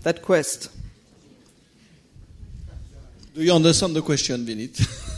that 0.03 0.23
quest. 0.23 0.71
Do 3.35 3.43
you 3.43 3.53
understand 3.53 3.95
the 3.95 4.03
question, 4.03 4.47
Vineet? 4.47 5.09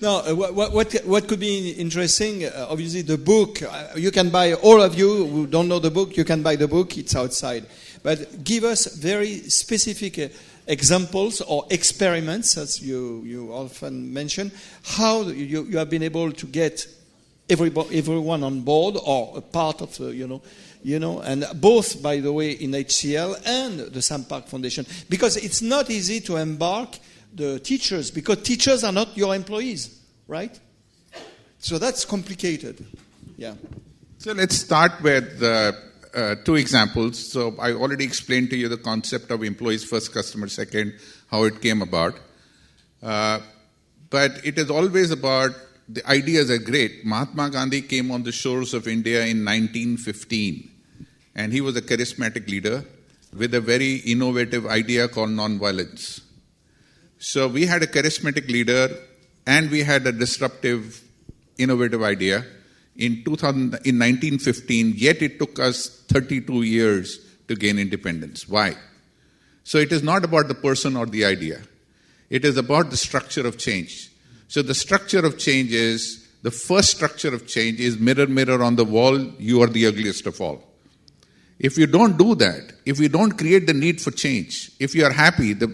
Now, 0.00 0.22
uh, 0.26 0.34
what, 0.34 0.72
what, 0.72 0.94
what 1.04 1.28
could 1.28 1.40
be 1.40 1.72
interesting? 1.72 2.44
Uh, 2.46 2.68
obviously, 2.70 3.02
the 3.02 3.18
book. 3.18 3.62
Uh, 3.62 3.88
you 3.96 4.10
can 4.10 4.30
buy. 4.30 4.54
All 4.54 4.80
of 4.80 4.98
you 4.98 5.26
who 5.26 5.46
don't 5.46 5.68
know 5.68 5.78
the 5.78 5.90
book, 5.90 6.16
you 6.16 6.24
can 6.24 6.42
buy 6.42 6.56
the 6.56 6.66
book. 6.66 6.96
It's 6.96 7.14
outside. 7.14 7.66
But 8.02 8.42
give 8.42 8.64
us 8.64 8.96
very 8.96 9.40
specific 9.50 10.18
uh, 10.18 10.28
examples 10.66 11.42
or 11.42 11.66
experiments, 11.68 12.56
as 12.56 12.80
you, 12.80 13.22
you 13.26 13.52
often 13.52 14.10
mention, 14.10 14.52
how 14.84 15.22
you, 15.22 15.64
you 15.64 15.76
have 15.76 15.90
been 15.90 16.02
able 16.02 16.32
to 16.32 16.46
get 16.46 16.86
everybody, 17.50 17.98
everyone 17.98 18.42
on 18.42 18.62
board 18.62 18.96
or 19.04 19.36
a 19.36 19.42
part 19.42 19.82
of, 19.82 20.00
uh, 20.00 20.06
you 20.06 20.26
know, 20.26 20.40
you 20.82 20.98
know, 20.98 21.20
and 21.20 21.44
both, 21.56 22.02
by 22.02 22.20
the 22.20 22.32
way, 22.32 22.52
in 22.52 22.70
HCL 22.70 23.42
and 23.44 23.80
the 23.80 24.00
Sampark 24.00 24.48
Foundation, 24.48 24.86
because 25.10 25.36
it's 25.36 25.60
not 25.60 25.90
easy 25.90 26.20
to 26.20 26.36
embark 26.36 26.96
the 27.34 27.58
teachers 27.60 28.10
because 28.10 28.42
teachers 28.42 28.84
are 28.84 28.92
not 28.92 29.16
your 29.16 29.34
employees, 29.34 30.00
right? 30.26 30.58
So 31.58 31.78
that's 31.78 32.04
complicated. 32.04 32.86
Yeah. 33.36 33.54
So 34.18 34.32
let's 34.32 34.56
start 34.56 35.00
with 35.02 35.42
uh, 35.42 35.72
uh, 36.14 36.34
two 36.44 36.56
examples. 36.56 37.32
So 37.32 37.54
I 37.58 37.72
already 37.72 38.04
explained 38.04 38.50
to 38.50 38.56
you 38.56 38.68
the 38.68 38.76
concept 38.76 39.30
of 39.30 39.42
employees 39.42 39.84
first, 39.84 40.12
customer 40.12 40.48
second, 40.48 40.94
how 41.30 41.44
it 41.44 41.60
came 41.60 41.82
about. 41.82 42.14
Uh, 43.02 43.40
but 44.10 44.44
it 44.44 44.58
is 44.58 44.70
always 44.70 45.10
about 45.10 45.52
the 45.88 46.06
ideas 46.08 46.50
are 46.50 46.58
great. 46.58 47.04
Mahatma 47.04 47.50
Gandhi 47.50 47.82
came 47.82 48.10
on 48.10 48.22
the 48.22 48.32
shores 48.32 48.74
of 48.74 48.86
India 48.86 49.20
in 49.22 49.44
1915, 49.44 50.70
and 51.34 51.52
he 51.52 51.60
was 51.60 51.76
a 51.76 51.82
charismatic 51.82 52.48
leader 52.48 52.84
with 53.32 53.54
a 53.54 53.60
very 53.60 53.96
innovative 53.96 54.66
idea 54.66 55.08
called 55.08 55.30
nonviolence. 55.30 56.20
So 57.20 57.48
we 57.48 57.66
had 57.66 57.82
a 57.82 57.86
charismatic 57.86 58.48
leader, 58.48 58.88
and 59.46 59.70
we 59.70 59.82
had 59.82 60.06
a 60.06 60.12
disruptive, 60.12 61.02
innovative 61.58 62.02
idea 62.02 62.46
in 62.96 63.22
2000, 63.24 63.60
in 63.84 63.98
1915. 63.98 64.94
Yet 64.96 65.20
it 65.20 65.38
took 65.38 65.58
us 65.58 66.02
32 66.08 66.62
years 66.62 67.18
to 67.48 67.54
gain 67.54 67.78
independence. 67.78 68.48
Why? 68.48 68.74
So 69.64 69.76
it 69.76 69.92
is 69.92 70.02
not 70.02 70.24
about 70.24 70.48
the 70.48 70.54
person 70.54 70.96
or 70.96 71.04
the 71.04 71.26
idea. 71.26 71.60
It 72.30 72.46
is 72.46 72.56
about 72.56 72.88
the 72.88 72.96
structure 72.96 73.46
of 73.46 73.58
change. 73.58 74.10
So 74.48 74.62
the 74.62 74.74
structure 74.74 75.24
of 75.24 75.38
change 75.38 75.72
is 75.72 76.26
the 76.42 76.50
first 76.50 76.90
structure 76.90 77.34
of 77.34 77.46
change 77.46 77.80
is 77.80 77.98
mirror, 77.98 78.28
mirror 78.28 78.62
on 78.62 78.76
the 78.76 78.84
wall, 78.84 79.18
you 79.38 79.60
are 79.60 79.66
the 79.66 79.86
ugliest 79.86 80.26
of 80.26 80.40
all. 80.40 80.64
If 81.58 81.76
you 81.76 81.86
don't 81.86 82.16
do 82.16 82.34
that, 82.36 82.72
if 82.86 82.98
you 82.98 83.10
don't 83.10 83.32
create 83.32 83.66
the 83.66 83.74
need 83.74 84.00
for 84.00 84.10
change, 84.10 84.70
if 84.80 84.94
you 84.94 85.04
are 85.04 85.12
happy, 85.12 85.52
the, 85.52 85.66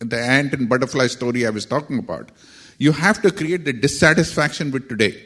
the 0.00 0.18
ant 0.18 0.54
and 0.54 0.68
butterfly 0.68 1.06
story 1.06 1.46
I 1.46 1.50
was 1.50 1.66
talking 1.66 1.98
about, 1.98 2.30
you 2.78 2.92
have 2.92 3.20
to 3.22 3.30
create 3.30 3.64
the 3.64 3.72
dissatisfaction 3.72 4.70
with 4.70 4.88
today. 4.88 5.22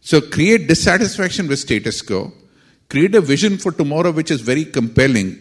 So 0.00 0.20
create 0.20 0.68
dissatisfaction 0.68 1.48
with 1.48 1.58
status 1.58 2.02
quo, 2.02 2.32
create 2.88 3.14
a 3.14 3.20
vision 3.20 3.58
for 3.58 3.72
tomorrow 3.72 4.12
which 4.12 4.30
is 4.30 4.40
very 4.40 4.64
compelling 4.64 5.38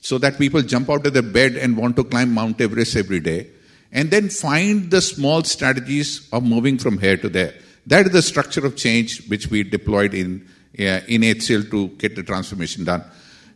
so 0.00 0.18
that 0.18 0.38
people 0.38 0.62
jump 0.62 0.90
out 0.90 1.06
of 1.06 1.14
their 1.14 1.22
bed 1.22 1.54
and 1.54 1.76
want 1.76 1.96
to 1.96 2.04
climb 2.04 2.32
Mount 2.32 2.60
Everest 2.60 2.96
every 2.96 3.20
day 3.20 3.48
and 3.92 4.10
then 4.10 4.28
find 4.28 4.90
the 4.90 5.00
small 5.00 5.44
strategies 5.44 6.28
of 6.32 6.42
moving 6.42 6.78
from 6.78 6.98
here 6.98 7.16
to 7.16 7.28
there. 7.28 7.54
That 7.86 8.06
is 8.06 8.12
the 8.12 8.22
structure 8.22 8.66
of 8.66 8.76
change 8.76 9.26
which 9.28 9.48
we 9.48 9.62
deployed 9.62 10.12
in, 10.12 10.46
uh, 10.78 11.00
in 11.08 11.22
HCL 11.22 11.70
to 11.70 11.88
get 11.88 12.16
the 12.16 12.22
transformation 12.22 12.84
done. 12.84 13.04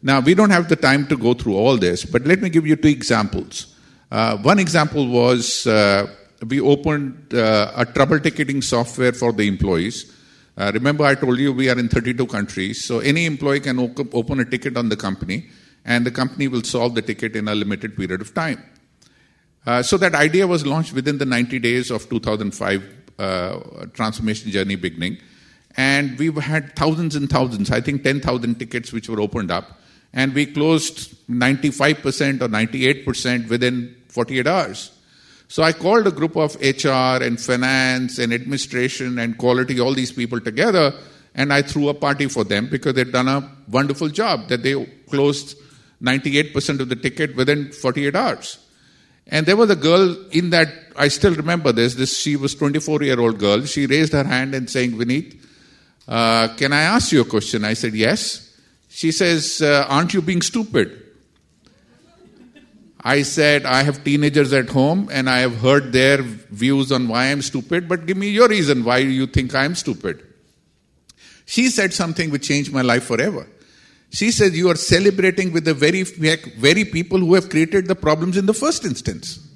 Now, 0.03 0.21
we 0.21 0.35
don't 0.35 0.51
have 0.51 0.69
the 0.69 0.77
time 0.77 1.07
to 1.09 1.17
go 1.17 1.35
through 1.35 1.57
all 1.57 1.77
this, 1.77 2.05
but 2.05 2.25
let 2.25 2.41
me 2.41 2.49
give 2.49 2.67
you 2.67 2.77
two 2.77 2.89
examples. 2.89 3.70
Uh, 4.11 4.37
one 4.39 4.59
example 4.59 5.07
was 5.09 5.67
uh, 5.67 6.07
we 6.47 6.61
opened 6.61 7.33
uh, 7.35 7.73
a 7.77 7.85
trouble 7.85 8.19
ticketing 8.19 8.63
software 8.63 9.13
for 9.13 9.33
the 9.33 9.47
employees. 9.47 10.17
Uh, 10.57 10.71
remember, 10.75 11.05
I 11.05 11.15
told 11.15 11.39
you 11.39 11.53
we 11.53 11.71
are 11.71 11.79
in 11.79 11.89
32 11.89 12.27
countries, 12.27 12.85
so 12.85 12.99
any 12.99 13.25
employee 13.25 13.61
can 13.61 13.79
open 13.79 14.41
a 14.41 14.45
ticket 14.45 14.77
on 14.77 14.89
the 14.89 14.97
company, 14.97 15.49
and 15.85 16.05
the 16.05 16.11
company 16.11 16.49
will 16.49 16.63
solve 16.63 16.95
the 16.95 17.03
ticket 17.03 17.37
in 17.37 17.49
a 17.49 17.55
limited 17.55 17.97
period 17.97 18.21
of 18.21 18.35
time. 18.35 18.63
Uh, 19.67 19.83
so 19.83 19.97
that 19.99 20.15
idea 20.15 20.47
was 20.47 20.67
launched 20.67 20.93
within 20.93 21.19
the 21.19 21.27
90 21.27 21.59
days 21.59 21.91
of 21.91 22.09
2005 22.09 22.83
uh, 23.19 23.87
transformation 23.93 24.51
journey 24.51 24.77
beginning. 24.77 25.19
And 25.77 26.19
we 26.19 26.33
had 26.33 26.75
thousands 26.75 27.15
and 27.15 27.31
thousands, 27.31 27.71
I 27.71 27.81
think 27.81 28.03
10,000 28.03 28.59
tickets 28.59 28.93
which 28.93 29.09
were 29.09 29.21
opened 29.21 29.51
up. 29.51 29.79
And 30.13 30.35
we 30.35 30.47
closed 30.47 31.15
95% 31.29 32.43
or 32.43 32.49
98% 32.49 33.49
within 33.49 33.95
48 34.11 34.47
hours. 34.47 34.91
So 35.49 35.63
I 35.63 35.73
called 35.73 36.07
a 36.07 36.13
group 36.13 36.37
of 36.37 36.55
HR 36.61 37.25
and 37.25 37.41
finance 37.41 38.19
and 38.19 38.33
administration 38.33 39.19
and 39.19 39.37
quality, 39.37 39.81
all 39.81 39.95
these 39.95 40.13
people 40.13 40.41
together, 40.41 40.93
and 41.35 41.53
I 41.53 41.63
threw 41.63 41.89
a 41.89 41.95
party 41.95 42.29
for 42.29 42.45
them 42.45 42.69
because 42.69 42.95
they'd 42.95 43.11
done 43.11 43.29
a 43.29 43.51
wonderful 43.69 44.09
job 44.09 44.49
that 44.49 44.63
they 44.63 44.85
closed 45.09 45.57
98% 46.03 46.81
of 46.81 46.89
the 46.89 46.97
ticket 46.97 47.35
within 47.37 47.73
48 47.73 48.15
hours. 48.15 48.59
And 49.27 49.47
there 49.47 49.57
was 49.57 49.71
a 49.71 49.77
girl 49.77 50.17
in 50.31 50.51
that, 50.51 50.69
I 50.97 51.09
still 51.09 51.35
remember 51.35 51.73
this, 51.73 51.95
this 51.95 52.19
she 52.19 52.37
was 52.37 52.55
24 52.55 53.03
year 53.03 53.21
old 53.21 53.39
girl. 53.39 53.65
She 53.65 53.87
raised 53.87 54.13
her 54.13 54.25
hand 54.25 54.55
and 54.55 54.69
saying, 54.69 54.93
Vineet, 54.93 55.37
uh, 56.09 56.49
can 56.57 56.73
I 56.73 56.83
ask 56.83 57.13
you 57.13 57.21
a 57.21 57.25
question? 57.25 57.65
I 57.65 57.75
said, 57.75 57.95
yes. 57.95 58.57
She 58.89 59.13
says, 59.13 59.63
uh, 59.63 59.87
aren't 59.89 60.15
you 60.15 60.23
being 60.23 60.43
stupid? 60.43 61.10
I 63.03 63.23
said, 63.23 63.65
I 63.65 63.83
have 63.83 64.05
teenagers 64.05 64.53
at 64.53 64.69
home 64.69 65.09
and 65.11 65.31
I 65.31 65.39
have 65.39 65.57
heard 65.59 65.93
their 65.93 66.21
views 66.21 66.93
on 66.93 67.09
why 67.09 67.27
I'm 67.27 67.41
stupid, 67.41 67.89
but 67.89 68.05
give 68.07 68.17
me 68.17 68.29
your 68.29 68.49
reason 68.49 68.85
why 68.85 68.99
you 68.99 69.27
think 69.27 69.55
I'm 69.55 69.75
stupid. 69.75 70.23
She 71.47 71.71
said 71.71 71.95
something 71.95 72.31
which 72.31 72.47
changed 72.47 72.73
my 72.73 72.83
life 72.83 73.05
forever. 73.05 73.47
She 74.11 74.31
said, 74.31 74.53
you 74.53 74.69
are 74.69 74.77
celebrating 74.77 75.53
with 75.53 75.65
the 75.65 75.73
very, 75.73 76.03
very 76.03 76.85
people 76.85 77.19
who 77.19 77.35
have 77.35 77.49
created 77.49 77.87
the 77.87 77.95
problems 77.95 78.37
in 78.37 78.47
the 78.47 78.55
first 78.55 78.85
instance. 78.85 79.47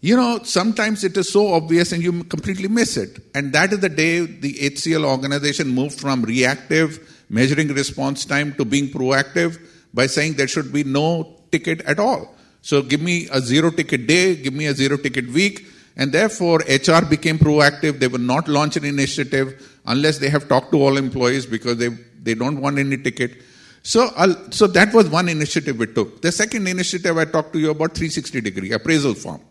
you 0.00 0.16
know, 0.16 0.40
sometimes 0.42 1.04
it 1.04 1.16
is 1.16 1.30
so 1.30 1.52
obvious 1.52 1.92
and 1.92 2.02
you 2.02 2.24
completely 2.24 2.68
miss 2.68 2.96
it. 2.96 3.18
And 3.34 3.52
that 3.52 3.72
is 3.72 3.80
the 3.80 3.88
day 3.88 4.20
the 4.20 4.54
HCL 4.54 5.04
organization 5.04 5.68
moved 5.68 6.00
from 6.00 6.22
reactive, 6.22 7.24
measuring 7.28 7.68
response 7.68 8.24
time, 8.24 8.54
to 8.54 8.64
being 8.64 8.88
proactive 8.88 9.58
by 9.94 10.06
saying 10.06 10.34
there 10.34 10.48
should 10.48 10.72
be 10.72 10.84
no 10.84 11.40
ticket 11.50 11.80
at 11.82 11.98
all. 11.98 12.34
So 12.60 12.82
give 12.82 13.00
me 13.00 13.28
a 13.30 13.40
zero 13.40 13.70
ticket 13.70 14.06
day, 14.06 14.36
give 14.36 14.52
me 14.52 14.66
a 14.66 14.74
zero 14.74 14.96
ticket 14.96 15.28
week, 15.28 15.66
and 15.96 16.12
therefore 16.12 16.58
HR 16.60 17.04
became 17.04 17.38
proactive. 17.38 18.00
They 18.00 18.08
will 18.08 18.26
not 18.34 18.48
launch 18.48 18.76
an 18.76 18.84
initiative 18.84 19.78
unless 19.86 20.18
they 20.18 20.28
have 20.28 20.48
talked 20.48 20.72
to 20.72 20.82
all 20.82 20.96
employees 20.96 21.46
because 21.46 21.76
they, 21.76 21.90
they 22.22 22.34
don't 22.34 22.60
want 22.60 22.78
any 22.78 22.96
ticket. 22.96 23.42
So, 23.82 24.08
I'll, 24.16 24.50
so 24.50 24.66
that 24.68 24.94
was 24.94 25.08
one 25.08 25.28
initiative 25.28 25.78
we 25.78 25.86
took. 25.86 26.22
The 26.22 26.32
second 26.32 26.66
initiative 26.66 27.18
I 27.18 27.26
talked 27.26 27.52
to 27.52 27.58
you 27.58 27.70
about 27.70 27.94
360 27.94 28.40
degree 28.40 28.72
appraisal 28.72 29.14
form. 29.14 29.42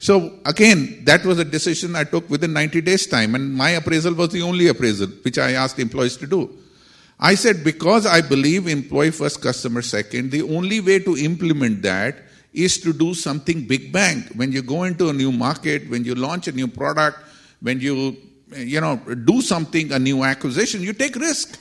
So 0.00 0.38
again, 0.44 1.02
that 1.04 1.24
was 1.24 1.38
a 1.38 1.44
decision 1.44 1.96
I 1.96 2.04
took 2.04 2.28
within 2.28 2.52
90 2.52 2.80
days 2.82 3.06
time 3.06 3.34
and 3.34 3.54
my 3.54 3.70
appraisal 3.70 4.14
was 4.14 4.30
the 4.30 4.42
only 4.42 4.68
appraisal 4.68 5.08
which 5.22 5.38
I 5.38 5.52
asked 5.52 5.78
employees 5.78 6.16
to 6.18 6.26
do. 6.26 6.56
I 7.20 7.34
said 7.34 7.64
because 7.64 8.06
I 8.06 8.20
believe 8.20 8.68
employee 8.68 9.10
first, 9.10 9.42
customer 9.42 9.82
second, 9.82 10.30
the 10.30 10.42
only 10.42 10.80
way 10.80 11.00
to 11.00 11.16
implement 11.16 11.82
that 11.82 12.16
is 12.52 12.78
to 12.78 12.92
do 12.92 13.14
something 13.14 13.66
big 13.66 13.92
bang. 13.92 14.22
When 14.34 14.52
you 14.52 14.62
go 14.62 14.84
into 14.84 15.08
a 15.08 15.12
new 15.12 15.32
market, 15.32 15.90
when 15.90 16.04
you 16.04 16.14
launch 16.14 16.48
a 16.48 16.52
new 16.52 16.68
product, 16.68 17.18
when 17.60 17.80
you 17.80 18.16
you 18.56 18.80
know, 18.80 18.96
do 19.24 19.42
something, 19.42 19.92
a 19.92 19.98
new 19.98 20.24
acquisition, 20.24 20.82
you 20.82 20.92
take 20.92 21.16
risk. 21.16 21.58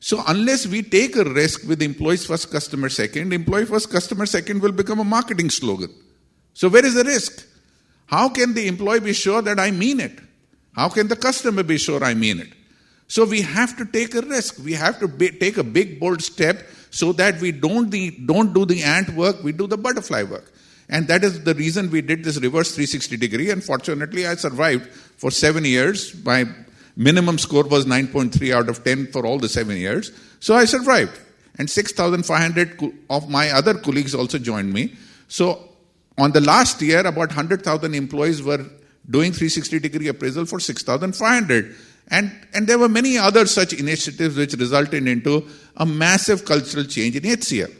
So 0.00 0.22
unless 0.26 0.66
we 0.66 0.82
take 0.82 1.16
a 1.16 1.24
risk 1.24 1.66
with 1.66 1.80
employees 1.80 2.26
first, 2.26 2.50
customer 2.50 2.88
second, 2.88 3.32
employee 3.32 3.64
first, 3.64 3.90
customer 3.90 4.26
second 4.26 4.60
will 4.60 4.72
become 4.72 5.00
a 5.00 5.04
marketing 5.04 5.50
slogan. 5.50 5.90
So 6.52 6.68
where 6.68 6.84
is 6.84 6.94
the 6.94 7.04
risk? 7.04 7.46
How 8.06 8.28
can 8.28 8.52
the 8.52 8.68
employee 8.68 9.00
be 9.00 9.14
sure 9.14 9.40
that 9.40 9.58
I 9.58 9.70
mean 9.70 10.00
it? 10.00 10.18
How 10.72 10.88
can 10.88 11.08
the 11.08 11.16
customer 11.16 11.62
be 11.62 11.78
sure 11.78 12.04
I 12.04 12.14
mean 12.14 12.40
it? 12.40 12.52
So 13.14 13.24
we 13.24 13.42
have 13.42 13.76
to 13.76 13.84
take 13.84 14.16
a 14.16 14.22
risk. 14.22 14.58
We 14.58 14.72
have 14.72 14.98
to 14.98 15.06
be, 15.06 15.30
take 15.30 15.56
a 15.56 15.62
big 15.62 16.00
bold 16.00 16.20
step 16.20 16.66
so 16.90 17.12
that 17.12 17.40
we 17.40 17.52
don't 17.52 17.88
the, 17.88 18.10
don't 18.10 18.52
do 18.52 18.64
the 18.64 18.82
ant 18.82 19.10
work, 19.10 19.40
we 19.44 19.52
do 19.52 19.68
the 19.68 19.78
butterfly 19.78 20.24
work. 20.24 20.52
And 20.88 21.06
that 21.06 21.22
is 21.22 21.44
the 21.44 21.54
reason 21.54 21.92
we 21.92 22.00
did 22.00 22.24
this 22.24 22.38
reverse 22.38 22.74
360 22.74 23.16
degree. 23.16 23.50
And 23.52 23.62
fortunately, 23.62 24.26
I 24.26 24.34
survived 24.34 24.88
for 24.92 25.30
seven 25.30 25.64
years. 25.64 26.12
My 26.24 26.46
minimum 26.96 27.38
score 27.38 27.62
was 27.62 27.86
9.3 27.86 28.52
out 28.52 28.68
of 28.68 28.82
10 28.82 29.12
for 29.12 29.24
all 29.24 29.38
the 29.38 29.48
seven 29.48 29.76
years. 29.76 30.10
So 30.40 30.56
I 30.56 30.64
survived. 30.64 31.20
And 31.56 31.70
6,500 31.70 32.82
of 33.10 33.30
my 33.30 33.50
other 33.52 33.74
colleagues 33.74 34.16
also 34.16 34.38
joined 34.38 34.72
me. 34.72 34.96
So 35.28 35.68
on 36.18 36.32
the 36.32 36.40
last 36.40 36.82
year, 36.82 37.06
about 37.06 37.28
100,000 37.28 37.94
employees 37.94 38.42
were 38.42 38.66
doing 39.08 39.30
360 39.30 39.78
degree 39.78 40.08
appraisal 40.08 40.46
for 40.46 40.58
6,500. 40.58 41.76
And, 42.08 42.32
and 42.52 42.66
there 42.66 42.78
were 42.78 42.88
many 42.88 43.16
other 43.16 43.46
such 43.46 43.72
initiatives 43.72 44.36
which 44.36 44.54
resulted 44.54 45.08
into 45.08 45.48
a 45.76 45.86
massive 45.86 46.44
cultural 46.44 46.84
change 46.84 47.16
in 47.16 47.22
HCL. 47.22 47.74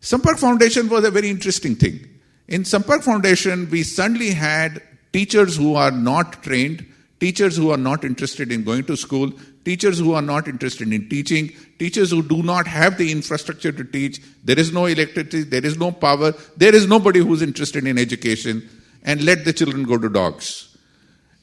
Sampark 0.00 0.38
Foundation 0.38 0.88
was 0.88 1.04
a 1.04 1.10
very 1.10 1.30
interesting 1.30 1.76
thing. 1.76 2.08
In 2.48 2.62
Sampark 2.62 3.04
Foundation, 3.04 3.70
we 3.70 3.82
suddenly 3.82 4.30
had 4.30 4.82
teachers 5.12 5.56
who 5.56 5.76
are 5.76 5.90
not 5.90 6.42
trained, 6.42 6.84
teachers 7.20 7.56
who 7.56 7.70
are 7.70 7.76
not 7.76 8.04
interested 8.04 8.50
in 8.50 8.64
going 8.64 8.84
to 8.84 8.96
school, 8.96 9.30
teachers 9.64 9.98
who 9.98 10.12
are 10.12 10.22
not 10.22 10.48
interested 10.48 10.92
in 10.92 11.08
teaching, 11.08 11.52
teachers 11.78 12.10
who 12.10 12.22
do 12.22 12.42
not 12.42 12.66
have 12.66 12.98
the 12.98 13.12
infrastructure 13.12 13.70
to 13.70 13.84
teach. 13.84 14.20
There 14.42 14.58
is 14.58 14.72
no 14.72 14.86
electricity, 14.86 15.44
there 15.44 15.64
is 15.64 15.78
no 15.78 15.92
power, 15.92 16.32
there 16.56 16.74
is 16.74 16.88
nobody 16.88 17.20
who's 17.20 17.42
interested 17.42 17.86
in 17.86 17.96
education, 17.96 18.68
and 19.04 19.22
let 19.22 19.44
the 19.44 19.52
children 19.52 19.84
go 19.84 19.98
to 19.98 20.08
dogs. 20.08 20.71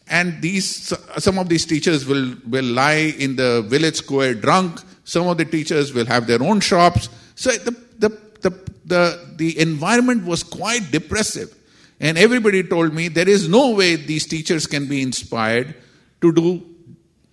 And 0.10 0.41
these 0.41 0.94
some 1.18 1.38
of 1.38 1.49
these 1.49 1.65
teachers 1.65 2.06
will 2.06 2.36
will 2.48 2.65
lie 2.65 3.14
in 3.18 3.36
the 3.36 3.61
village 3.68 3.95
square 3.95 4.34
drunk. 4.34 4.81
Some 5.03 5.27
of 5.27 5.38
the 5.38 5.45
teachers 5.45 5.94
will 5.94 6.06
have 6.06 6.27
their 6.27 6.41
own 6.41 6.60
shops. 6.60 7.10
So 7.36 7.52
the 7.52 7.72
the 7.98 8.10
the 8.41 8.52
the, 8.86 9.34
the 9.36 9.60
environment 9.60 10.26
was 10.26 10.44
quite 10.44 10.91
depressive. 10.91 11.56
And 11.99 12.18
everybody 12.18 12.64
told 12.64 12.94
me 12.94 13.07
there 13.07 13.30
is 13.30 13.48
no 13.48 13.72
way 13.72 13.95
these 13.95 14.26
teachers 14.26 14.65
can 14.65 14.88
be 14.88 15.02
inspired 15.02 15.76
to 16.22 16.31
do 16.31 16.65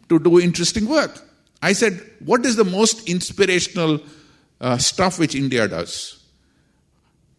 to 0.09 0.19
do 0.19 0.39
interesting 0.41 0.87
work. 0.87 1.23
I 1.63 1.73
said 1.73 2.01
what 2.25 2.45
is 2.45 2.57
the 2.57 2.65
most 2.65 3.09
inspirational 3.09 4.01
uh, 4.61 4.79
stuff 4.79 5.19
which 5.19 5.35
india 5.35 5.67
does? 5.67 6.23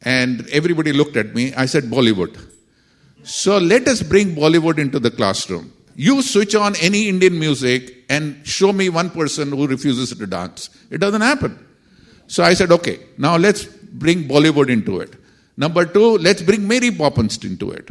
And 0.01 0.47
everybody 0.49 0.93
looked 0.93 1.17
at 1.17 1.35
me. 1.35 1.53
I 1.53 1.65
said 1.65 1.83
bollywood 1.85 2.37
so 3.27 3.57
let 3.57 3.89
us 3.89 4.01
bring 4.01 4.35
Bollywood 4.35 4.79
into 4.79 4.99
the 4.99 5.11
classroom. 5.11 5.73
You 5.95 6.21
switch 6.21 6.55
on 6.55 6.75
any 6.77 7.09
Indian 7.09 7.37
music 7.37 8.05
and 8.09 8.45
show 8.47 8.71
me 8.71 8.87
one 8.87 9.09
person 9.09 9.49
who 9.49 9.67
refuses 9.67 10.17
to 10.17 10.27
dance. 10.27 10.69
It 10.89 10.99
doesn't 10.99 11.21
happen. 11.21 11.65
So 12.27 12.43
I 12.43 12.53
said, 12.53 12.71
okay, 12.71 12.99
now 13.17 13.35
let's 13.35 13.65
bring 13.65 14.29
Bollywood 14.29 14.69
into 14.69 15.01
it. 15.01 15.15
Number 15.57 15.85
two, 15.85 16.17
let's 16.19 16.41
bring 16.41 16.67
Mary 16.67 16.89
Poppins 16.89 17.43
into 17.43 17.71
it. 17.71 17.89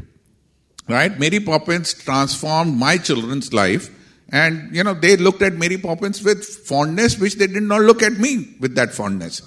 Right? 0.89 1.19
Mary 1.19 1.41
Poppins 1.41 1.93
transformed 1.93 2.79
my 2.79 2.97
children's 2.97 3.53
life. 3.53 3.91
And, 4.33 4.75
you 4.75 4.85
know, 4.85 4.95
they 4.95 5.19
looked 5.19 5.43
at 5.43 5.53
Mary 5.53 5.77
Poppins 5.77 6.23
with 6.23 6.45
fondness, 6.45 7.19
which 7.19 7.35
they 7.35 7.47
did 7.47 7.63
not 7.63 7.83
look 7.83 8.03
at 8.03 8.13
me 8.13 8.57
with 8.59 8.75
that 8.77 8.95
fondness. 8.95 9.43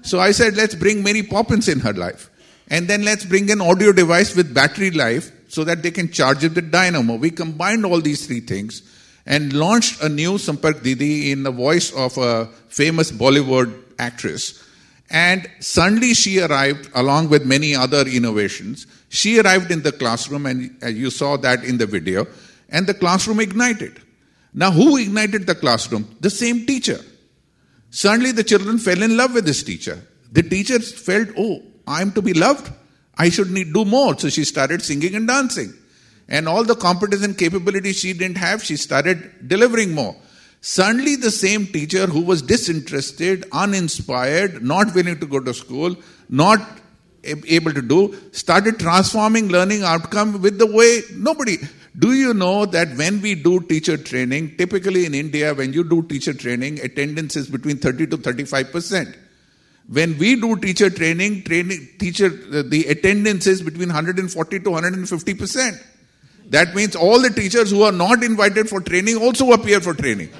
So 0.00 0.20
I 0.20 0.30
said, 0.30 0.56
let's 0.56 0.74
bring 0.74 1.02
Mary 1.02 1.22
Poppins 1.22 1.68
in 1.68 1.80
her 1.80 1.92
life. 1.92 2.30
And 2.68 2.88
then 2.88 3.04
let's 3.04 3.24
bring 3.24 3.50
an 3.50 3.60
audio 3.60 3.92
device 3.92 4.34
with 4.34 4.54
battery 4.54 4.90
life 4.90 5.30
so 5.48 5.64
that 5.64 5.82
they 5.82 5.90
can 5.90 6.10
charge 6.10 6.42
it 6.44 6.54
with 6.54 6.70
dynamo. 6.70 7.16
We 7.16 7.30
combined 7.30 7.84
all 7.84 8.00
these 8.00 8.26
three 8.26 8.40
things 8.40 8.82
and 9.26 9.52
launched 9.52 10.02
a 10.02 10.08
new 10.08 10.32
Sampark 10.32 10.82
Didi 10.82 11.30
in 11.30 11.42
the 11.42 11.50
voice 11.50 11.92
of 11.92 12.16
a 12.18 12.46
famous 12.68 13.10
Bollywood 13.12 13.74
actress. 13.98 14.62
And 15.10 15.48
suddenly 15.60 16.14
she 16.14 16.40
arrived 16.40 16.90
along 16.94 17.28
with 17.28 17.44
many 17.44 17.74
other 17.74 18.02
innovations. 18.02 18.86
She 19.10 19.38
arrived 19.38 19.70
in 19.70 19.82
the 19.82 19.92
classroom, 19.92 20.46
and 20.46 20.76
you 20.82 21.10
saw 21.10 21.36
that 21.36 21.62
in 21.62 21.78
the 21.78 21.86
video, 21.86 22.26
and 22.70 22.86
the 22.86 22.94
classroom 22.94 23.40
ignited. 23.40 24.00
Now, 24.52 24.70
who 24.70 24.96
ignited 24.96 25.46
the 25.46 25.54
classroom? 25.54 26.16
The 26.20 26.30
same 26.30 26.66
teacher. 26.66 27.00
Suddenly, 27.90 28.32
the 28.32 28.42
children 28.44 28.78
fell 28.78 29.02
in 29.02 29.16
love 29.16 29.34
with 29.34 29.44
this 29.44 29.62
teacher. 29.62 30.02
The 30.32 30.42
teachers 30.42 30.92
felt, 30.92 31.28
oh, 31.38 31.62
I'm 31.86 32.12
to 32.12 32.22
be 32.22 32.34
loved. 32.34 32.70
I 33.16 33.28
should 33.28 33.50
need 33.50 33.72
do 33.72 33.84
more. 33.84 34.18
So 34.18 34.28
she 34.28 34.44
started 34.44 34.82
singing 34.82 35.14
and 35.14 35.26
dancing. 35.26 35.72
And 36.28 36.48
all 36.48 36.64
the 36.64 36.74
competence 36.74 37.22
and 37.22 37.36
capability 37.36 37.92
she 37.92 38.12
didn't 38.12 38.38
have, 38.38 38.62
she 38.62 38.76
started 38.76 39.48
delivering 39.48 39.92
more. 39.92 40.16
Suddenly, 40.62 41.16
the 41.16 41.30
same 41.30 41.66
teacher 41.66 42.06
who 42.06 42.22
was 42.22 42.40
disinterested, 42.40 43.44
uninspired, 43.52 44.62
not 44.62 44.94
willing 44.94 45.20
to 45.20 45.26
go 45.26 45.38
to 45.38 45.52
school, 45.52 45.94
not 46.30 46.66
able 47.22 47.72
to 47.72 47.82
do, 47.82 48.16
started 48.32 48.78
transforming 48.78 49.48
learning 49.48 49.82
outcome 49.82 50.40
with 50.40 50.58
the 50.58 50.66
way 50.66 51.02
nobody. 51.14 51.58
Do 51.98 52.14
you 52.14 52.32
know 52.32 52.64
that 52.66 52.96
when 52.96 53.20
we 53.20 53.34
do 53.34 53.60
teacher 53.60 53.98
training, 53.98 54.56
typically 54.56 55.04
in 55.04 55.14
India, 55.14 55.52
when 55.52 55.74
you 55.74 55.84
do 55.84 56.02
teacher 56.02 56.32
training, 56.32 56.80
attendance 56.80 57.36
is 57.36 57.48
between 57.48 57.76
30 57.76 58.06
to 58.08 58.16
35 58.16 58.72
percent. 58.72 59.16
When 59.88 60.16
we 60.18 60.36
do 60.40 60.56
teacher 60.56 60.88
training, 60.88 61.44
training 61.44 61.88
teacher 61.98 62.28
the 62.28 62.86
attendance 62.88 63.46
is 63.46 63.60
between 63.60 63.88
140 63.88 64.60
to 64.60 64.70
150 64.70 65.34
percent. 65.34 65.82
That 66.46 66.74
means 66.74 66.96
all 66.96 67.20
the 67.20 67.30
teachers 67.30 67.70
who 67.70 67.82
are 67.82 67.92
not 67.92 68.22
invited 68.22 68.68
for 68.68 68.80
training 68.80 69.16
also 69.16 69.52
appear 69.52 69.80
for 69.80 69.94
training. 69.94 70.30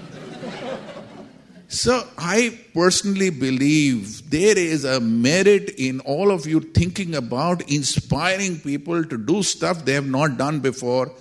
So 1.68 2.06
I 2.16 2.58
personally 2.72 3.30
believe 3.30 4.30
there 4.30 4.56
is 4.56 4.84
a 4.84 5.00
merit 5.00 5.70
in 5.76 6.00
all 6.00 6.30
of 6.30 6.46
you 6.46 6.60
thinking 6.60 7.16
about 7.16 7.68
inspiring 7.68 8.60
people 8.60 9.04
to 9.04 9.18
do 9.18 9.42
stuff 9.42 9.84
they 9.84 9.94
have 9.94 10.06
not 10.06 10.38
done 10.38 10.60
before. 10.60 11.12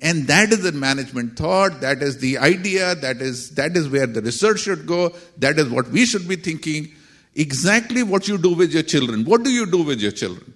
And 0.00 0.26
that 0.26 0.52
is 0.52 0.62
the 0.62 0.72
management 0.72 1.38
thought, 1.38 1.80
that 1.80 2.02
is 2.02 2.18
the 2.18 2.38
idea, 2.38 2.94
that 2.96 3.22
is 3.22 3.50
that 3.50 3.76
is 3.76 3.88
where 3.88 4.06
the 4.06 4.20
research 4.20 4.60
should 4.60 4.86
go, 4.86 5.14
that 5.38 5.58
is 5.58 5.68
what 5.68 5.88
we 5.88 6.04
should 6.04 6.28
be 6.28 6.36
thinking 6.36 6.92
exactly 7.34 8.02
what 8.02 8.28
you 8.28 8.38
do 8.38 8.54
with 8.54 8.72
your 8.72 8.82
children. 8.82 9.24
What 9.24 9.42
do 9.42 9.50
you 9.50 9.66
do 9.66 9.82
with 9.82 10.00
your 10.00 10.12
children? 10.12 10.54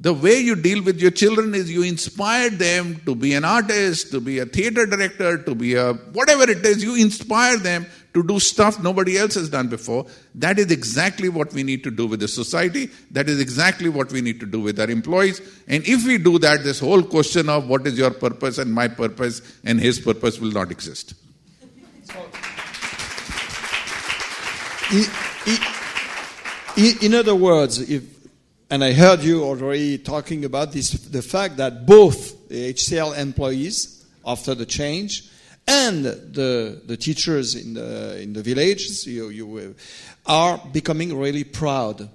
The 0.00 0.12
way 0.12 0.38
you 0.38 0.54
deal 0.54 0.82
with 0.84 1.00
your 1.00 1.10
children 1.10 1.56
is 1.56 1.72
you 1.72 1.82
inspire 1.82 2.50
them 2.50 3.00
to 3.04 3.16
be 3.16 3.34
an 3.34 3.44
artist, 3.44 4.12
to 4.12 4.20
be 4.20 4.38
a 4.38 4.46
theater 4.46 4.86
director, 4.86 5.38
to 5.38 5.54
be 5.56 5.74
a 5.74 5.94
whatever 6.12 6.48
it 6.48 6.64
is, 6.64 6.84
you 6.84 6.94
inspire 6.94 7.56
them 7.56 7.84
to 8.14 8.22
do 8.22 8.38
stuff 8.38 8.80
nobody 8.80 9.18
else 9.18 9.34
has 9.34 9.48
done 9.48 9.66
before. 9.66 10.06
That 10.36 10.60
is 10.60 10.70
exactly 10.70 11.28
what 11.28 11.52
we 11.52 11.64
need 11.64 11.82
to 11.82 11.90
do 11.90 12.06
with 12.06 12.20
the 12.20 12.28
society. 12.28 12.90
That 13.10 13.28
is 13.28 13.40
exactly 13.40 13.88
what 13.88 14.12
we 14.12 14.20
need 14.20 14.38
to 14.38 14.46
do 14.46 14.60
with 14.60 14.78
our 14.78 14.88
employees. 14.88 15.40
And 15.66 15.82
if 15.84 16.06
we 16.06 16.16
do 16.16 16.38
that, 16.38 16.62
this 16.62 16.78
whole 16.78 17.02
question 17.02 17.48
of 17.48 17.68
what 17.68 17.84
is 17.84 17.98
your 17.98 18.12
purpose 18.12 18.58
and 18.58 18.72
my 18.72 18.86
purpose 18.86 19.42
and 19.64 19.80
his 19.80 19.98
purpose 19.98 20.38
will 20.38 20.52
not 20.52 20.70
exist. 20.70 21.14
In 26.78 27.12
other 27.12 27.34
words, 27.34 27.80
if, 27.90 28.04
and 28.70 28.84
I 28.84 28.92
heard 28.92 29.24
you 29.24 29.42
already 29.42 29.98
talking 29.98 30.44
about 30.44 30.70
this, 30.70 30.92
the 30.92 31.22
fact 31.22 31.56
that 31.56 31.86
both 31.86 32.48
the 32.48 32.72
HCL 32.72 33.18
employees, 33.18 34.06
after 34.24 34.54
the 34.54 34.64
change, 34.64 35.28
and 35.66 36.04
the, 36.04 36.80
the 36.86 36.96
teachers 36.96 37.56
in 37.56 37.74
the, 37.74 38.22
in 38.22 38.32
the 38.32 38.44
villages 38.44 39.04
you, 39.08 39.30
you, 39.30 39.74
are 40.24 40.60
becoming 40.72 41.18
really 41.18 41.42
proud. 41.42 42.08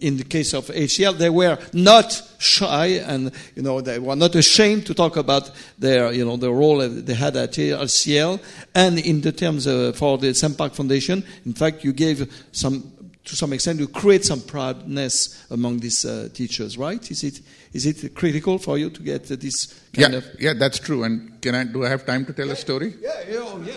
In 0.00 0.18
the 0.18 0.26
case 0.28 0.52
of 0.52 0.66
HCL, 0.66 1.16
they 1.16 1.30
were 1.30 1.58
not 1.72 2.22
shy 2.38 2.86
and 2.86 3.32
you 3.56 3.62
know 3.62 3.80
they 3.80 3.98
were 3.98 4.14
not 4.14 4.34
ashamed 4.34 4.84
to 4.86 4.94
talk 4.94 5.16
about 5.16 5.50
their 5.78 6.12
you 6.12 6.26
know 6.26 6.36
the 6.36 6.52
role 6.52 6.86
they 6.86 7.14
had 7.14 7.34
at 7.36 7.52
HCL. 7.52 8.38
And 8.74 8.98
in 8.98 9.22
the 9.22 9.32
terms 9.32 9.66
of, 9.66 9.96
for 9.96 10.18
the 10.18 10.28
Sampark 10.28 10.74
Foundation, 10.74 11.24
in 11.46 11.54
fact, 11.54 11.82
you 11.82 11.94
gave 11.94 12.30
some 12.52 12.92
to 13.24 13.36
some 13.36 13.52
extent 13.52 13.78
to 13.78 13.86
create 13.86 14.24
some 14.24 14.40
proudness 14.40 15.46
among 15.50 15.78
these 15.80 16.04
uh, 16.04 16.28
teachers, 16.32 16.78
right? 16.78 17.10
Is 17.10 17.22
it 17.22 17.40
is 17.72 17.86
it 17.86 18.14
critical 18.14 18.58
for 18.58 18.78
you 18.78 18.90
to 18.90 19.02
get 19.02 19.30
uh, 19.30 19.36
this 19.38 19.66
kind 19.92 20.12
yeah, 20.12 20.18
of? 20.18 20.26
Yeah, 20.38 20.52
that's 20.54 20.78
true. 20.78 21.04
And 21.04 21.40
can 21.40 21.54
I 21.54 21.64
do 21.64 21.84
I 21.84 21.88
have 21.88 22.06
time 22.06 22.24
to 22.26 22.32
tell 22.32 22.46
yeah, 22.46 22.52
a 22.52 22.56
story? 22.56 22.94
Yeah, 23.00 23.10
yeah, 23.28 23.36
oh, 23.38 23.62
yeah. 23.64 23.72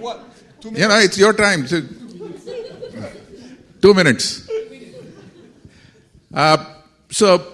What? 0.00 0.24
Two 0.60 0.70
minutes? 0.70 0.82
You 0.82 0.88
know, 0.88 0.98
it's 0.98 1.18
your 1.18 1.32
time. 1.32 1.66
So, 1.66 1.82
two 3.82 3.94
minutes. 3.94 4.48
Uh, 6.32 6.64
so, 7.10 7.46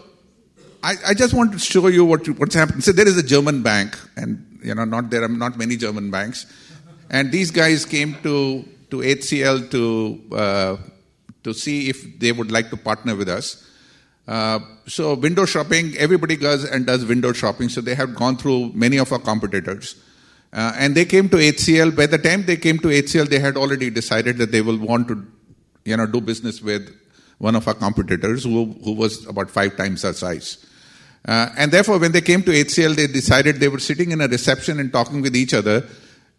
I, 0.83 0.95
I, 1.09 1.15
just 1.15 1.35
want 1.35 1.53
to 1.53 1.59
show 1.59 1.89
you 1.89 2.05
what 2.05 2.27
what's 2.39 2.55
happened. 2.55 2.83
So 2.83 2.93
there 2.93 3.07
is 3.07 3.19
a 3.19 3.23
German 3.23 3.63
bank, 3.63 3.99
and 4.17 4.59
you 4.63 4.75
know, 4.75 4.85
not 4.85 5.11
there 5.11 5.23
are 5.23 5.29
not 5.29 5.59
many 5.59 5.77
German 5.77 6.11
banks, 6.11 6.47
and 7.11 7.31
these 7.31 7.51
guys 7.51 7.85
came 7.85 8.17
to 8.23 8.65
to 8.91 8.99
HCL 8.99 9.71
to 9.71 10.37
uh, 10.37 10.77
to 11.43 11.55
see 11.55 11.89
if 11.89 12.19
they 12.19 12.33
would 12.33 12.51
like 12.51 12.71
to 12.71 12.77
partner 12.77 13.17
with 13.17 13.29
us. 13.29 13.67
Uh, 14.29 14.61
so 14.87 15.15
window 15.15 15.45
shopping, 15.45 15.97
everybody 15.97 16.37
goes 16.37 16.65
and 16.65 16.87
does 16.87 17.05
window 17.05 17.33
shopping. 17.33 17.69
So 17.69 17.81
they 17.81 17.95
have 17.95 18.15
gone 18.15 18.37
through 18.37 18.73
many 18.75 18.99
of 18.99 19.13
our 19.13 19.19
competitors. 19.19 19.97
Uh, 20.53 20.73
and 20.77 20.95
they 20.95 21.05
came 21.05 21.29
to 21.29 21.37
HCL. 21.37 21.97
By 21.97 22.07
the 22.07 22.19
time 22.19 22.45
they 22.45 22.57
came 22.57 22.79
to 22.79 22.89
HCL, 22.89 23.29
they 23.29 23.39
had 23.39 23.57
already 23.57 23.91
decided 23.91 24.39
that 24.39 24.53
they 24.53 24.63
will 24.63 24.79
want 24.79 25.09
to, 25.09 25.27
you 25.85 25.97
know, 25.97 26.07
do 26.07 26.21
business 26.21 26.61
with 26.61 26.95
one 27.39 27.57
of 27.57 27.67
our 27.67 27.75
competitors 27.75 28.45
who, 28.45 28.67
who 28.85 28.93
was 28.93 29.27
about 29.27 29.51
five 29.51 29.77
times 29.77 30.05
our 30.05 30.13
size. 30.13 30.65
Uh, 31.27 31.49
and 31.57 31.73
therefore, 31.73 31.99
when 31.99 32.13
they 32.13 32.21
came 32.21 32.43
to 32.43 32.51
HCL, 32.51 32.97
they 32.97 33.07
decided 33.07 33.57
they 33.57 33.69
were 33.69 33.79
sitting 33.79 34.11
in 34.11 34.21
a 34.21 34.29
reception 34.29 34.81
and 34.81 34.93
talking 34.93 35.23
with 35.23 35.37
each 35.37 35.55
other 35.55 35.89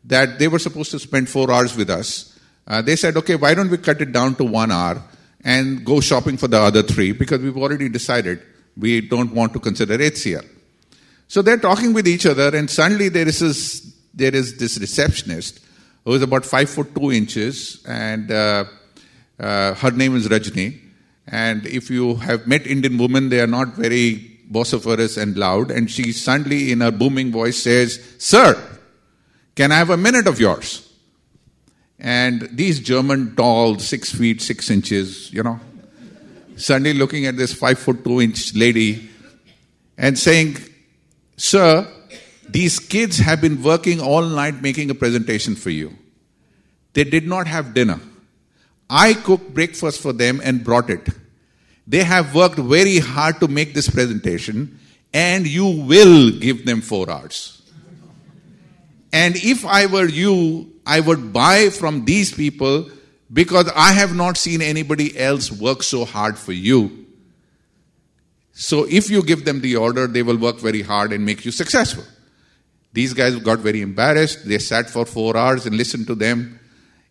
that 0.06 0.40
they 0.40 0.48
were 0.48 0.60
supposed 0.60 0.92
to 0.92 1.00
spend 1.00 1.30
four 1.30 1.52
hours 1.52 1.76
with 1.76 1.90
us. 1.90 2.31
Uh, 2.72 2.82
they 2.82 2.96
said, 2.96 3.18
okay, 3.18 3.36
why 3.36 3.54
don't 3.54 3.70
we 3.70 3.78
cut 3.78 4.00
it 4.00 4.14
down 4.14 4.34
to 4.34 4.46
one 4.46 4.72
hour 4.72 5.04
and 5.44 5.84
go 5.84 6.00
shopping 6.00 6.38
for 6.38 6.48
the 6.48 6.58
other 6.58 6.82
three 6.82 7.12
because 7.12 7.42
we've 7.42 7.58
already 7.58 7.90
decided 7.90 8.42
we 8.78 9.02
don't 9.02 9.34
want 9.34 9.52
to 9.52 9.60
consider 9.60 9.98
HCL. 9.98 10.48
So 11.28 11.42
they're 11.42 11.58
talking 11.58 11.92
with 11.92 12.08
each 12.08 12.26
other, 12.26 12.56
and 12.56 12.70
suddenly 12.70 13.10
there 13.10 13.28
is 13.28 13.40
this, 13.40 13.94
there 14.14 14.34
is 14.34 14.58
this 14.58 14.80
receptionist 14.80 15.60
who 16.06 16.14
is 16.14 16.22
about 16.22 16.46
five 16.46 16.70
foot 16.70 16.96
two 16.96 17.12
inches, 17.12 17.84
and 17.86 18.32
uh, 18.32 18.64
uh, 19.38 19.74
her 19.74 19.92
name 19.92 20.16
is 20.16 20.30
Rajni. 20.30 20.80
And 21.28 21.66
if 21.66 21.90
you 21.90 22.16
have 22.16 22.48
met 22.48 22.66
Indian 22.66 22.98
women, 22.98 23.28
they 23.28 23.42
are 23.42 23.48
not 23.48 23.76
very 23.76 24.40
vociferous 24.50 25.18
and 25.18 25.36
loud. 25.36 25.72
And 25.72 25.92
she 25.92 26.14
suddenly, 26.14 26.72
in 26.72 26.80
her 26.80 26.92
booming 26.92 27.34
voice, 27.34 27.62
says, 27.62 28.16
Sir, 28.18 28.56
can 29.56 29.74
I 29.74 29.76
have 29.76 29.90
a 29.90 29.98
minute 29.98 30.28
of 30.28 30.40
yours? 30.40 30.88
And 32.02 32.50
these 32.52 32.80
German 32.80 33.36
tall, 33.36 33.78
six 33.78 34.12
feet, 34.12 34.42
six 34.42 34.72
inches, 34.72 35.32
you 35.32 35.44
know, 35.44 35.60
suddenly 36.58 36.94
looking 36.94 37.28
at 37.28 37.38
this 37.38 37.54
five 37.54 37.78
foot 37.78 38.04
two 38.04 38.20
inch 38.20 38.56
lady 38.56 39.10
and 39.98 40.18
saying, 40.18 40.58
Sir, 41.38 41.88
These 42.52 42.80
kids 42.80 43.20
have 43.20 43.40
been 43.40 43.64
working 43.64 44.02
all 44.02 44.24
night 44.24 44.62
making 44.62 44.90
a 44.90 44.96
presentation 44.96 45.56
for 45.56 45.70
you. 45.70 45.98
They 46.94 47.06
did 47.06 47.26
not 47.26 47.48
have 47.48 47.74
dinner. 47.74 48.02
I 48.90 49.14
cooked 49.14 49.54
breakfast 49.54 50.02
for 50.02 50.12
them 50.12 50.42
and 50.44 50.64
brought 50.64 50.90
it. 50.90 51.08
They 51.88 52.04
have 52.04 52.36
worked 52.36 52.58
very 52.58 53.00
hard 53.00 53.40
to 53.40 53.48
make 53.48 53.74
this 53.74 53.90
presentation, 53.90 54.80
and 55.14 55.48
you 55.48 55.66
will 55.66 56.32
give 56.32 56.66
them 56.66 56.82
four 56.82 57.10
hours. 57.10 57.62
And 59.14 59.38
if 59.38 59.66
I 59.66 59.86
were 59.86 60.08
you, 60.08 60.71
I 60.86 61.00
would 61.00 61.32
buy 61.32 61.70
from 61.70 62.06
these 62.06 62.34
people 62.34 62.90
because 63.32 63.72
I 63.76 63.94
have 63.94 64.16
not 64.16 64.38
seen 64.38 64.62
anybody 64.62 65.18
else 65.18 65.52
work 65.52 65.84
so 65.84 66.06
hard 66.06 66.38
for 66.38 66.52
you. 66.52 67.08
So 68.54 68.86
if 68.90 69.10
you 69.10 69.24
give 69.24 69.46
them 69.46 69.62
the 69.62 69.78
order, 69.78 70.08
they 70.08 70.24
will 70.24 70.38
work 70.38 70.60
very 70.60 70.82
hard 70.82 71.14
and 71.14 71.26
make 71.26 71.46
you 71.46 71.52
successful. 71.52 72.04
These 72.94 73.14
guys 73.14 73.36
got 73.38 73.60
very 73.60 73.82
embarrassed. 73.82 74.48
They 74.48 74.60
sat 74.60 74.90
for 74.90 75.06
four 75.06 75.38
hours 75.38 75.66
and 75.66 75.76
listened 75.76 76.08
to 76.08 76.16
them. 76.16 76.60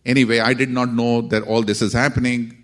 Anyway, 0.05 0.39
I 0.39 0.53
did 0.53 0.69
not 0.69 0.93
know 0.93 1.21
that 1.21 1.43
all 1.43 1.63
this 1.63 1.81
is 1.81 1.93
happening. 1.93 2.57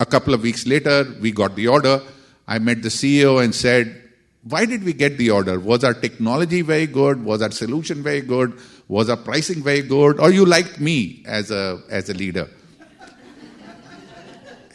A 0.00 0.06
couple 0.06 0.34
of 0.34 0.42
weeks 0.42 0.66
later, 0.66 1.06
we 1.20 1.30
got 1.32 1.56
the 1.56 1.68
order. 1.68 2.02
I 2.46 2.58
met 2.58 2.82
the 2.82 2.88
CEO 2.88 3.42
and 3.42 3.54
said, 3.54 4.02
Why 4.42 4.66
did 4.66 4.84
we 4.84 4.92
get 4.92 5.16
the 5.16 5.30
order? 5.30 5.58
Was 5.58 5.84
our 5.84 5.94
technology 5.94 6.60
very 6.60 6.86
good? 6.86 7.24
Was 7.24 7.40
our 7.40 7.50
solution 7.50 8.02
very 8.02 8.20
good? 8.20 8.58
Was 8.88 9.08
our 9.08 9.16
pricing 9.16 9.62
very 9.62 9.82
good? 9.82 10.20
Or 10.20 10.30
you 10.30 10.44
liked 10.44 10.80
me 10.80 11.22
as 11.26 11.50
a, 11.50 11.80
as 11.88 12.08
a 12.08 12.14
leader? 12.14 12.48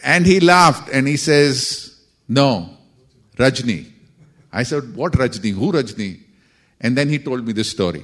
and 0.03 0.26
he 0.26 0.40
laughed 0.40 0.90
and 0.90 1.07
he 1.07 1.18
says, 1.18 1.99
No, 2.27 2.77
Rajni. 3.38 3.91
I 4.52 4.64
said, 4.64 4.95
What 4.95 5.14
Rajni? 5.14 5.53
Who 5.53 5.72
Rajni? 5.72 6.22
And 6.81 6.98
then 6.98 7.10
he 7.10 7.19
told 7.19 7.45
me 7.45 7.53
this 7.53 7.69
story. 7.69 8.03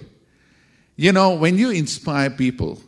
You 0.96 1.12
know, 1.12 1.36
when 1.36 1.58
you 1.58 1.72
inspire 1.72 2.30
people, 2.30 2.82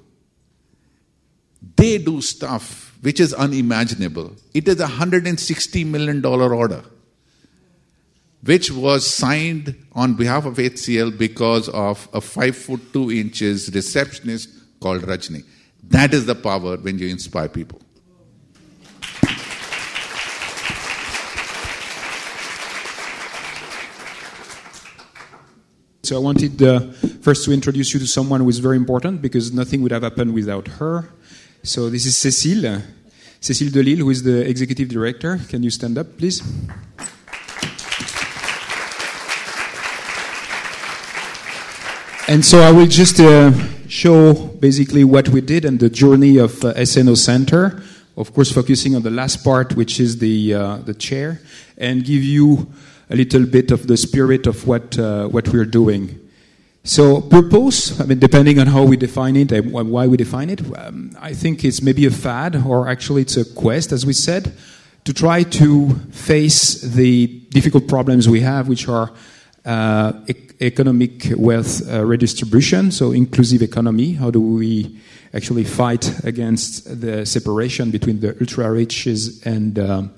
they 1.75 1.97
do 1.97 2.21
stuff 2.21 2.97
which 3.01 3.19
is 3.19 3.33
unimaginable. 3.33 4.35
It 4.53 4.67
is 4.67 4.79
a 4.79 4.87
$160 4.87 5.85
million 5.85 6.23
order, 6.25 6.83
which 8.43 8.71
was 8.71 9.05
signed 9.05 9.75
on 9.93 10.13
behalf 10.13 10.45
of 10.45 10.57
HCL 10.57 11.17
because 11.17 11.69
of 11.69 12.07
a 12.13 12.21
5 12.21 12.55
foot 12.55 12.93
2 12.93 13.11
inches 13.11 13.73
receptionist 13.73 14.49
called 14.79 15.01
Rajni. 15.01 15.43
That 15.83 16.13
is 16.13 16.25
the 16.25 16.35
power 16.35 16.77
when 16.77 16.99
you 16.99 17.07
inspire 17.07 17.49
people. 17.49 17.81
So 26.03 26.15
I 26.15 26.19
wanted 26.19 26.63
uh, 26.63 26.79
first 27.21 27.43
to 27.45 27.51
introduce 27.51 27.93
you 27.93 27.99
to 27.99 28.07
someone 28.07 28.39
who 28.39 28.47
is 28.47 28.59
very 28.59 28.77
important 28.77 29.21
because 29.21 29.51
nothing 29.51 29.81
would 29.81 29.91
have 29.91 30.03
happened 30.03 30.33
without 30.33 30.65
her. 30.79 31.09
So 31.63 31.89
this 31.89 32.05
is 32.05 32.15
Cécile, 32.15 32.81
Cécile 33.41 33.69
Delille, 33.69 33.97
who 33.97 34.09
is 34.09 34.23
the 34.23 34.47
executive 34.47 34.87
director. 34.87 35.37
Can 35.49 35.63
you 35.63 35.69
stand 35.69 35.97
up, 35.97 36.17
please? 36.17 36.41
And 42.29 42.43
so 42.43 42.59
I 42.59 42.71
will 42.71 42.87
just 42.87 43.21
uh, 43.21 43.53
show 43.87 44.33
basically 44.33 45.05
what 45.05 45.29
we 45.29 45.39
did 45.39 45.63
and 45.63 45.79
the 45.79 45.89
journey 45.89 46.35
of 46.35 46.61
uh, 46.61 46.73
S&O 46.75 47.15
Center. 47.15 47.81
Of 48.17 48.33
course, 48.33 48.51
focusing 48.51 48.97
on 48.97 49.03
the 49.03 49.09
last 49.11 49.45
part, 49.45 49.77
which 49.77 50.01
is 50.01 50.17
the 50.17 50.53
uh, 50.53 50.77
the 50.77 50.93
chair, 50.93 51.39
and 51.77 52.03
give 52.03 52.23
you 52.23 52.69
a 53.09 53.15
little 53.15 53.45
bit 53.45 53.71
of 53.71 53.87
the 53.87 53.95
spirit 53.95 54.45
of 54.45 54.67
what 54.67 54.99
uh, 54.99 55.29
what 55.29 55.47
we're 55.47 55.71
doing. 55.79 56.19
So 56.83 57.21
purpose, 57.21 57.97
I 58.01 58.03
mean, 58.03 58.19
depending 58.19 58.59
on 58.59 58.67
how 58.67 58.83
we 58.83 58.97
define 58.97 59.37
it 59.37 59.53
and 59.53 59.71
why 59.71 60.07
we 60.07 60.17
define 60.17 60.49
it, 60.49 60.61
um, 60.77 61.15
I 61.21 61.33
think 61.33 61.63
it's 61.63 61.81
maybe 61.81 62.05
a 62.07 62.11
fad, 62.11 62.57
or 62.57 62.89
actually 62.89 63.21
it's 63.21 63.37
a 63.37 63.45
quest, 63.45 63.93
as 63.93 64.05
we 64.05 64.11
said, 64.11 64.51
to 65.05 65.13
try 65.13 65.43
to 65.43 65.95
face 66.11 66.81
the 66.81 67.27
difficult 67.51 67.87
problems 67.87 68.27
we 68.27 68.41
have, 68.41 68.67
which 68.67 68.89
are 68.89 69.13
e- 70.27 70.35
economic 70.61 71.31
wealth 71.35 71.81
uh, 71.91 72.05
redistribution, 72.05 72.91
so 72.91 73.11
inclusive 73.11 73.61
economy. 73.61 74.13
How 74.13 74.31
do 74.31 74.39
we 74.39 74.99
actually 75.33 75.65
fight 75.65 76.23
against 76.23 77.01
the 77.01 77.25
separation 77.25 77.91
between 77.91 78.19
the 78.19 78.35
ultra 78.39 78.71
riches 78.71 79.45
and 79.45 79.77
um, 79.77 80.11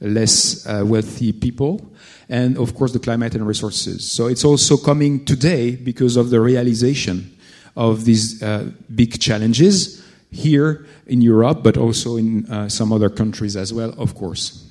less 0.00 0.66
uh, 0.66 0.82
wealthy 0.86 1.32
people? 1.32 1.92
and 2.28 2.56
of 2.56 2.74
course 2.74 2.92
the 2.92 2.98
climate 2.98 3.34
and 3.34 3.46
resources. 3.46 4.10
So 4.10 4.26
it's 4.26 4.44
also 4.44 4.78
coming 4.78 5.24
today 5.24 5.76
because 5.76 6.16
of 6.16 6.30
the 6.30 6.40
realization 6.40 7.36
of 7.76 8.06
these 8.06 8.42
uh, 8.42 8.70
big 8.94 9.20
challenges 9.20 10.02
here 10.30 10.86
in 11.06 11.20
Europe, 11.20 11.62
but 11.62 11.76
also 11.76 12.16
in 12.16 12.46
uh, 12.46 12.68
some 12.68 12.90
other 12.90 13.10
countries 13.10 13.54
as 13.54 13.72
well, 13.72 13.90
of 13.98 14.14
course. 14.14 14.66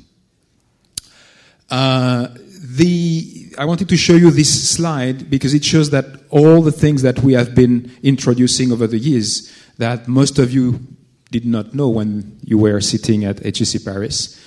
The, 2.75 3.53
I 3.57 3.65
wanted 3.65 3.89
to 3.89 3.97
show 3.97 4.13
you 4.13 4.31
this 4.31 4.69
slide 4.69 5.29
because 5.29 5.53
it 5.53 5.65
shows 5.65 5.89
that 5.89 6.05
all 6.29 6.61
the 6.61 6.71
things 6.71 7.01
that 7.01 7.19
we 7.19 7.33
have 7.33 7.53
been 7.53 7.91
introducing 8.03 8.71
over 8.71 8.87
the 8.87 8.97
years 8.99 9.51
that 9.77 10.07
most 10.07 10.39
of 10.39 10.51
you 10.51 10.79
did 11.31 11.45
not 11.45 11.73
know 11.73 11.89
when 11.89 12.37
you 12.43 12.57
were 12.57 12.79
sitting 12.81 13.25
at 13.25 13.39
HEC 13.39 13.83
Paris 13.83 14.39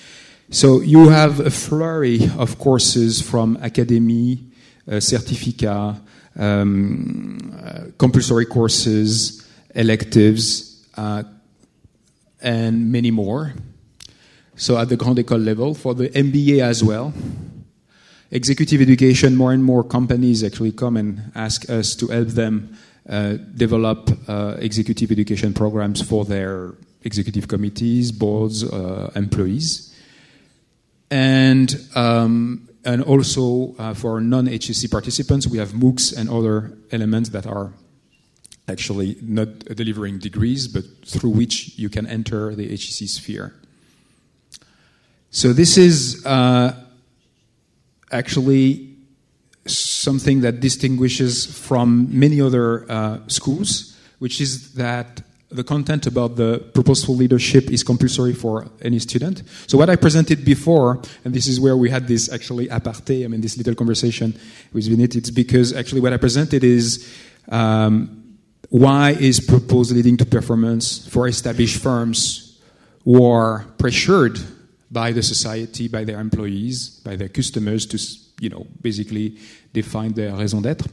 so 0.51 0.81
you 0.81 1.09
have 1.09 1.41
a 1.41 1.51
flurry 1.51 2.31
of 2.37 2.59
courses 2.59 3.21
from 3.23 3.57
academy, 3.63 4.53
uh, 4.87 5.01
um, 6.37 7.59
uh, 7.65 7.81
compulsory 7.99 8.45
courses, 8.45 9.47
electives, 9.75 10.87
uh, 10.97 11.23
and 12.43 12.93
many 12.93 13.11
more. 13.11 13.55
So 14.55 14.77
at 14.79 14.89
the 14.89 14.97
Grande 14.97 15.25
École 15.25 15.45
level, 15.45 15.75
for 15.75 15.95
the 15.95 16.09
MBA 16.11 16.61
as 16.61 16.85
well. 16.85 17.13
Executive 18.35 18.81
education, 18.83 19.37
more 19.37 19.53
and 19.53 19.65
more 19.65 19.83
companies 19.83 20.45
actually 20.45 20.73
come 20.73 20.97
and 20.97 21.33
ask 21.35 21.71
us 21.71 21.97
to 21.97 22.09
help 22.09 22.29
them 22.29 22.77
uh, 23.09 23.35
develop 23.55 24.11
uh, 24.29 24.57
executive 24.59 25.11
education 25.11 25.55
programs 25.55 26.03
for 26.03 26.25
their 26.25 26.75
executive 27.03 27.49
committees, 27.49 28.13
boards, 28.13 28.65
uh, 28.65 29.11
employees 29.15 29.95
and 31.15 31.77
um, 31.95 32.69
and 32.85 33.03
also 33.03 33.75
uh, 33.79 33.95
for 33.95 34.21
non-HEC 34.21 34.91
participants, 34.91 35.47
we 35.47 35.59
have 35.59 35.71
MOOCs 35.71 36.17
and 36.17 36.29
other 36.29 36.77
elements 36.91 37.31
that 37.31 37.47
are 37.47 37.73
actually 38.69 39.17
not 39.23 39.61
delivering 39.61 40.19
degrees, 40.19 40.69
but 40.69 40.85
through 41.07 41.31
which 41.31 41.79
you 41.79 41.89
can 41.89 42.07
enter 42.07 42.55
the 42.55 42.69
HEC 42.69 43.09
sphere. 43.09 43.55
So 45.31 45.53
this 45.53 45.79
is 45.79 46.25
uh, 46.27 46.84
actually 48.15 48.97
something 49.67 50.41
that 50.43 50.61
distinguishes 50.61 51.47
from 51.47 52.09
many 52.19 52.41
other 52.41 52.91
uh, 52.91 53.19
schools, 53.27 53.99
which 54.19 54.41
is 54.41 54.75
that 54.75 55.23
the 55.51 55.65
content 55.65 56.07
about 56.07 56.37
the 56.37 56.59
purposeful 56.75 57.15
leadership 57.15 57.71
is 57.71 57.85
compulsory 57.85 58.33
for 58.33 58.67
any 58.83 58.99
student. 58.99 59.43
So 59.67 59.79
what 59.79 59.89
I 59.89 59.97
presented 59.97 60.45
before, 60.45 61.01
and 61.25 61.33
this 61.33 61.47
is 61.47 61.61
where 61.61 61.77
we 61.77 61.91
had 61.91 62.09
this 62.09 62.33
actually 62.33 62.67
aparté, 62.69 63.25
I 63.25 63.29
mean 63.29 63.41
this 63.41 63.57
little 63.57 63.75
conversation 63.75 64.37
with 64.73 64.89
Vineet, 64.89 65.15
it's 65.15 65.31
because 65.31 65.73
actually 65.73 66.01
what 66.01 66.13
I 66.13 66.17
presented 66.17 66.65
is 66.65 67.09
um, 67.49 68.37
why 68.71 69.11
is 69.13 69.39
purpose 69.41 69.93
leading 69.93 70.17
to 70.17 70.27
performance 70.27 71.07
for 71.09 71.29
established 71.29 71.81
firms 71.81 72.61
who 73.05 73.25
are 73.25 73.65
pressured 73.79 74.41
by 74.91 75.13
the 75.13 75.23
society, 75.23 75.89
by 75.89 76.05
their 76.05 76.21
employees, 76.21 77.01
by 77.05 77.17
their 77.17 77.29
customers 77.29 77.87
to, 77.87 77.99
you 78.41 78.51
know, 78.51 78.67
basically 78.81 79.37
define 79.73 80.13
their 80.13 80.35
raison 80.37 80.61
d'être. 80.61 80.87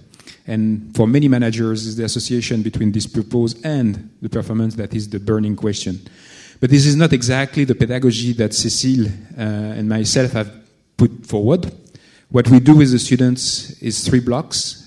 And 0.47 0.95
for 0.95 1.07
many 1.07 1.27
managers, 1.27 1.85
it's 1.85 1.95
the 1.95 2.05
association 2.05 2.61
between 2.61 2.91
this 2.91 3.07
purpose 3.07 3.55
and 3.63 4.09
the 4.21 4.29
performance 4.29 4.75
that 4.75 4.93
is 4.93 5.09
the 5.09 5.19
burning 5.19 5.55
question. 5.55 5.99
But 6.59 6.69
this 6.69 6.85
is 6.85 6.95
not 6.95 7.13
exactly 7.13 7.65
the 7.65 7.75
pedagogy 7.75 8.33
that 8.33 8.51
Cécile 8.51 9.07
uh, 9.37 9.77
and 9.77 9.89
myself 9.89 10.31
have 10.33 10.51
put 10.97 11.25
forward. 11.25 11.71
What 12.29 12.47
we 12.49 12.59
do 12.59 12.75
with 12.75 12.91
the 12.91 12.99
students 12.99 13.71
is 13.81 14.03
three 14.07 14.19
blocks 14.19 14.81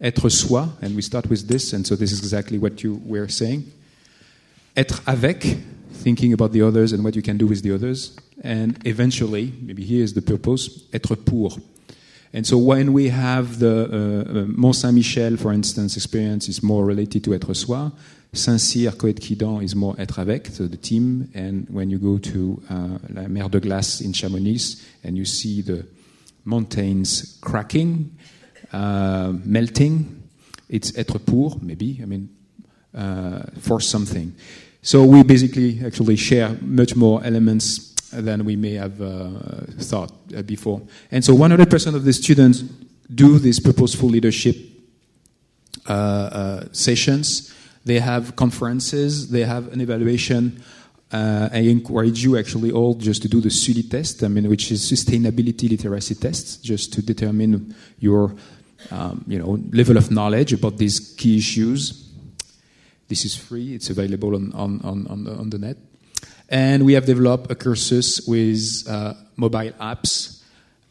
être 0.00 0.30
soi, 0.30 0.68
and 0.82 0.94
we 0.94 1.02
start 1.02 1.28
with 1.28 1.46
this, 1.48 1.72
and 1.72 1.86
so 1.86 1.96
this 1.96 2.12
is 2.12 2.18
exactly 2.18 2.58
what 2.58 2.82
you 2.82 3.00
were 3.04 3.28
saying. 3.28 3.64
Être 4.76 5.02
avec, 5.06 5.56
thinking 5.96 6.32
about 6.32 6.52
the 6.52 6.62
others 6.62 6.92
and 6.92 7.02
what 7.02 7.16
you 7.16 7.22
can 7.22 7.36
do 7.36 7.46
with 7.46 7.62
the 7.62 7.72
others. 7.72 8.16
And 8.42 8.78
eventually, 8.86 9.52
maybe 9.60 9.84
here 9.84 10.04
is 10.04 10.14
the 10.14 10.22
purpose, 10.22 10.84
être 10.92 11.16
pour, 11.24 11.56
and 12.36 12.46
so 12.46 12.58
when 12.58 12.92
we 12.92 13.08
have 13.08 13.60
the 13.60 13.88
uh, 13.88 14.40
uh, 14.40 14.44
Mont 14.48 14.74
Saint-Michel, 14.74 15.38
for 15.38 15.52
instance, 15.52 15.96
experience 15.96 16.48
is 16.50 16.62
more 16.62 16.84
related 16.84 17.24
to 17.24 17.32
être 17.32 17.54
soi. 17.54 17.90
Saint-Cyr-Coëtquidan 18.34 19.62
is 19.62 19.74
more 19.74 19.94
être 19.98 20.18
avec, 20.18 20.48
so 20.48 20.66
the 20.66 20.76
team. 20.76 21.30
And 21.34 21.66
when 21.70 21.88
you 21.88 21.98
go 21.98 22.18
to 22.18 22.62
uh, 22.68 22.98
La 23.14 23.28
Mer 23.28 23.48
de 23.48 23.60
Glace 23.60 24.02
in 24.02 24.12
Chamonix 24.12 24.84
and 25.02 25.16
you 25.16 25.24
see 25.24 25.62
the 25.62 25.86
mountains 26.44 27.38
cracking, 27.40 28.10
uh, 28.72 29.32
melting. 29.44 30.22
It's 30.68 30.92
être 30.98 31.18
pour, 31.24 31.56
maybe. 31.62 32.00
I 32.02 32.04
mean, 32.04 32.28
uh, 32.94 33.44
for 33.60 33.80
something. 33.80 34.34
So 34.86 35.02
we 35.02 35.24
basically 35.24 35.80
actually 35.84 36.14
share 36.14 36.56
much 36.60 36.94
more 36.94 37.20
elements 37.24 37.92
than 38.12 38.44
we 38.44 38.54
may 38.54 38.74
have 38.74 39.02
uh, 39.02 39.30
thought 39.80 40.12
uh, 40.32 40.42
before. 40.42 40.80
And 41.10 41.24
so 41.24 41.34
100% 41.34 41.96
of 41.96 42.04
the 42.04 42.12
students 42.12 42.60
do 43.12 43.40
these 43.40 43.58
purposeful 43.58 44.08
leadership 44.08 44.54
uh, 45.88 45.92
uh, 45.92 46.64
sessions. 46.70 47.52
They 47.84 47.98
have 47.98 48.36
conferences. 48.36 49.28
They 49.28 49.42
have 49.42 49.72
an 49.72 49.80
evaluation. 49.80 50.62
Uh, 51.10 51.48
I 51.52 51.62
encourage 51.62 52.22
you 52.22 52.38
actually 52.38 52.70
all 52.70 52.94
just 52.94 53.22
to 53.22 53.28
do 53.28 53.40
the 53.40 53.48
Sulitest, 53.50 54.22
I 54.22 54.28
mean, 54.28 54.48
which 54.48 54.70
is 54.70 54.88
sustainability 54.88 55.68
literacy 55.68 56.14
tests, 56.14 56.58
just 56.58 56.92
to 56.92 57.02
determine 57.02 57.74
your, 57.98 58.36
um, 58.92 59.24
you 59.26 59.40
know, 59.40 59.58
level 59.72 59.96
of 59.96 60.12
knowledge 60.12 60.52
about 60.52 60.78
these 60.78 61.00
key 61.00 61.38
issues. 61.38 62.05
This 63.08 63.24
is 63.24 63.36
free. 63.36 63.74
It's 63.74 63.90
available 63.90 64.34
on, 64.34 64.52
on, 64.52 64.80
on, 64.82 65.06
on, 65.06 65.24
the, 65.24 65.32
on 65.32 65.50
the 65.50 65.58
net. 65.58 65.76
And 66.48 66.84
we 66.84 66.92
have 66.94 67.06
developed 67.06 67.50
a 67.50 67.54
cursus 67.54 68.26
with 68.26 68.84
uh, 68.88 69.14
mobile 69.36 69.72
apps, 69.72 70.42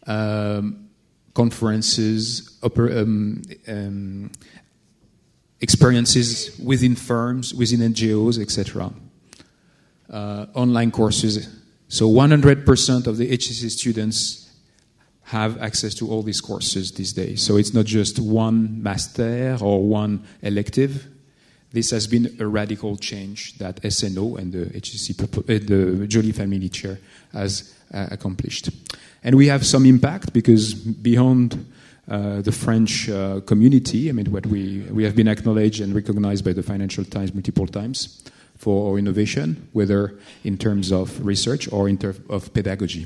um, 0.08 0.90
conferences, 1.34 2.58
oper- 2.62 3.02
um, 3.02 3.42
um, 3.68 4.32
experiences 5.62 6.60
within 6.60 6.96
firms, 6.96 7.54
within 7.54 7.80
NGOs, 7.94 8.40
etc. 8.40 8.92
Uh, 10.10 10.46
online 10.54 10.92
courses. 10.92 11.50
So 11.88 12.10
100% 12.10 13.08
of 13.08 13.18
the 13.18 13.28
HEC 13.28 13.72
students 13.72 14.46
have 15.24 15.58
access 15.60 15.94
to 15.96 16.10
all 16.10 16.22
these 16.22 16.42
courses 16.42 16.92
these 16.92 17.14
days. 17.14 17.42
So 17.42 17.58
it's 17.58 17.74
not 17.74 17.86
just 17.86 18.20
one 18.20 18.84
master 18.84 19.58
or 19.62 19.84
one 19.84 20.24
elective. 20.42 21.08
This 21.76 21.92
has 21.92 22.08
been 22.08 22.38
a 22.40 22.48
radical 22.48 22.96
change 22.96 23.58
that 23.58 23.84
S&O 23.84 24.38
and 24.38 24.54
the 24.54 24.64
HEC, 24.76 25.20
uh, 25.20 25.26
the 25.46 26.06
Joly 26.08 26.32
Family 26.32 26.70
Chair 26.70 27.00
has 27.34 27.76
uh, 27.94 28.08
accomplished. 28.12 28.70
And 29.22 29.36
we 29.36 29.48
have 29.48 29.66
some 29.66 29.86
impact 29.86 30.32
because 30.32 30.74
beyond 30.74 31.70
uh, 32.08 32.40
the 32.42 32.54
French 32.54 33.10
uh, 33.10 33.42
community, 33.42 34.08
I 34.08 34.14
mean, 34.14 34.32
what 34.32 34.46
we, 34.46 34.84
we 34.90 35.04
have 35.04 35.18
been 35.18 35.28
acknowledged 35.28 35.82
and 35.82 35.94
recognized 35.94 36.46
by 36.46 36.54
the 36.54 36.64
Financial 36.64 37.04
Times 37.04 37.34
multiple 37.34 37.68
times 37.68 38.24
for 38.58 38.94
our 38.94 38.98
innovation, 38.98 39.68
whether 39.74 40.18
in 40.46 40.58
terms 40.58 40.94
of 40.94 41.26
research 41.26 41.70
or 41.74 41.90
in 41.90 41.98
terms 41.98 42.22
of 42.30 42.54
pedagogy. 42.54 43.06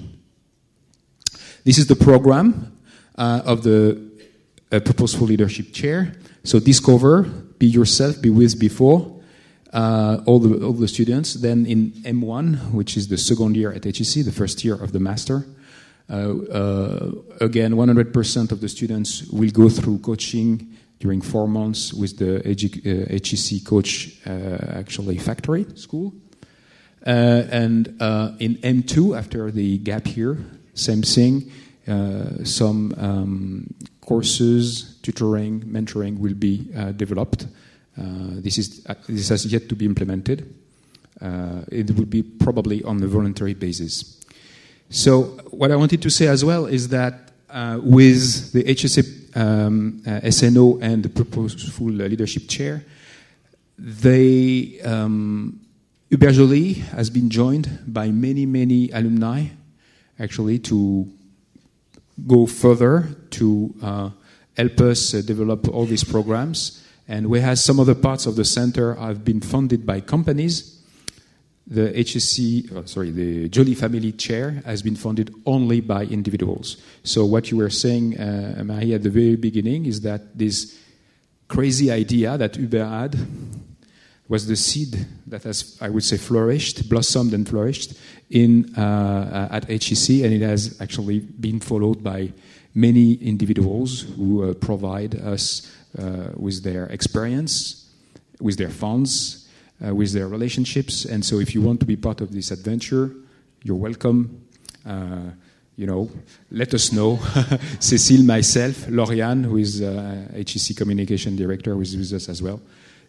This 1.66 1.80
is 1.80 1.88
the 1.88 1.96
program 1.96 2.78
uh, 3.18 3.42
of 3.46 3.64
the 3.64 4.00
uh, 4.72 4.80
Purposeful 4.80 5.26
Leadership 5.26 5.74
Chair. 5.74 6.14
So 6.44 6.60
discover, 6.60 7.28
be 7.60 7.68
yourself, 7.68 8.22
be 8.22 8.30
with 8.30 8.60
before. 8.60 9.16
Uh, 9.72 10.24
all, 10.26 10.40
the, 10.40 10.66
all 10.66 10.74
the 10.74 10.88
students. 10.88 11.36
Then 11.36 11.68
in 11.68 11.92
M1, 12.02 12.72
which 12.72 12.98
is 12.98 13.08
the 13.08 13.18
second 13.18 13.56
year 13.56 13.72
at 13.72 13.84
HEC, 13.84 14.26
the 14.26 14.32
first 14.32 14.64
year 14.66 14.74
of 14.74 14.94
the 14.94 15.00
master, 15.00 15.46
uh, 16.10 16.14
uh, 16.14 17.12
again, 17.40 17.74
100% 17.74 18.52
of 18.52 18.62
the 18.62 18.70
students 18.70 19.28
will 19.28 19.52
go 19.52 19.70
through 19.70 20.00
coaching 20.00 20.76
during 21.00 21.22
four 21.22 21.48
months 21.48 21.94
with 21.94 22.18
the 22.18 22.42
HEC 22.44 23.64
coach, 23.64 24.18
actually 24.26 25.20
factory 25.20 25.66
school. 25.76 26.14
and 27.04 27.88
in 28.40 28.56
M2, 28.56 29.16
after 29.16 29.52
the 29.52 29.78
gap 29.78 30.18
year, 30.18 30.40
same 30.74 31.04
thing. 31.04 31.52
Uh, 31.88 32.44
some 32.44 32.94
um, 32.98 33.74
courses, 34.02 34.89
tutoring, 35.02 35.62
mentoring 35.62 36.20
will 36.20 36.34
be 36.34 36.68
uh, 36.76 36.92
developed. 36.92 37.48
Uh, 37.98 38.40
this 38.42 38.58
is 38.58 38.84
this 39.08 39.30
has 39.30 39.46
yet 39.46 39.68
to 39.70 39.76
be 39.76 39.86
implemented. 39.86 40.54
it 41.72 41.92
will 41.96 42.06
be 42.06 42.24
probably 42.24 42.84
on 42.84 43.04
a 43.04 43.08
voluntary 43.08 43.54
basis. 43.54 44.20
So, 44.90 45.38
what 45.52 45.72
I 45.72 45.76
wanted 45.76 46.02
to 46.02 46.10
say 46.10 46.28
as 46.28 46.44
well 46.44 46.66
is 46.66 46.88
that 46.88 47.30
uh, 47.50 47.80
with 47.82 48.52
the 48.54 48.64
HSA 48.64 49.38
um, 49.38 50.02
uh, 50.06 50.20
S&O 50.24 50.80
and 50.82 51.04
the 51.04 51.10
Purposeful 51.10 51.88
Leadership 51.88 52.48
Chair, 52.48 52.84
they, 53.78 54.80
um, 54.84 55.60
Hubert 56.10 56.36
has 56.92 57.10
been 57.10 57.30
joined 57.30 57.80
by 57.88 58.10
many, 58.10 58.46
many 58.46 58.90
alumni 58.90 59.46
actually 60.20 60.60
to 60.60 61.08
go 62.28 62.46
further 62.46 63.16
to 63.32 63.74
uh, 63.82 64.10
help 64.58 64.80
us 64.82 65.14
uh, 65.14 65.22
develop 65.26 65.68
all 65.70 65.86
these 65.86 66.04
programs. 66.04 66.84
And 67.08 67.28
whereas 67.28 67.64
some 67.64 67.80
other 67.80 67.96
parts 67.96 68.26
of 68.26 68.36
the 68.36 68.46
center 68.46 68.94
have 68.96 69.26
been 69.26 69.42
funded 69.42 69.86
by 69.86 70.02
companies, 70.02 70.80
the 71.70 71.92
HSC, 71.92 72.76
oh, 72.76 72.86
sorry, 72.86 73.12
the 73.12 73.48
Joly 73.48 73.76
Family 73.76 74.12
Chair 74.12 74.62
has 74.66 74.82
been 74.82 74.96
funded 74.96 75.34
only 75.46 75.82
by 75.82 76.04
individuals. 76.06 76.78
So 77.04 77.26
what 77.26 77.52
you 77.52 77.58
were 77.58 77.70
saying, 77.70 78.20
uh, 78.20 78.64
Marie, 78.66 78.94
at 78.96 79.04
the 79.04 79.12
very 79.12 79.36
beginning 79.36 79.86
is 79.86 80.02
that 80.02 80.38
this 80.38 80.78
crazy 81.48 81.92
idea 81.92 82.38
that 82.38 82.56
Hubert 82.56 82.86
had 82.86 83.16
was 84.28 84.48
the 84.48 84.56
seed 84.56 85.06
that 85.28 85.44
has, 85.44 85.78
I 85.82 85.90
would 85.90 86.04
say, 86.04 86.18
flourished, 86.18 86.90
blossomed 86.90 87.34
and 87.34 87.48
flourished 87.48 87.94
in, 88.30 88.74
uh, 88.76 89.48
at 89.52 89.66
HEC, 89.66 90.24
and 90.24 90.34
it 90.34 90.42
has 90.42 90.80
actually 90.82 91.20
been 91.20 91.60
followed 91.60 92.04
by 92.04 92.32
many 92.74 93.14
individuals 93.14 94.02
who 94.16 94.44
uh, 94.44 94.54
provide 94.54 95.16
us 95.16 95.72
uh, 95.98 96.32
with 96.36 96.64
their 96.64 96.86
experience, 96.86 97.90
with 98.40 98.58
their 98.58 98.70
funds, 98.70 99.48
uh, 99.86 99.94
with 99.94 100.14
their 100.14 100.28
relationships. 100.28 101.06
And 101.06 101.24
so, 101.26 101.40
if 101.40 101.56
you 101.56 101.62
want 101.62 101.80
to 101.80 101.86
be 101.86 101.96
part 101.96 102.22
of 102.22 102.32
this 102.32 102.52
adventure, 102.52 103.12
you're 103.64 103.78
welcome. 103.78 104.46
You 105.76 105.86
know, 105.86 106.12
let 106.52 106.74
us 106.74 106.92
know. 106.92 107.16
Cécile, 107.80 108.26
myself, 108.26 108.88
Lauriane, 108.88 109.46
who 109.46 109.56
is 109.56 109.80
HEC 109.80 110.76
Communication 110.76 111.38
Director, 111.38 111.74
who 111.74 111.80
is 111.80 111.96
with 111.96 112.12
us 112.12 112.28
as 112.28 112.42
well. 112.42 112.60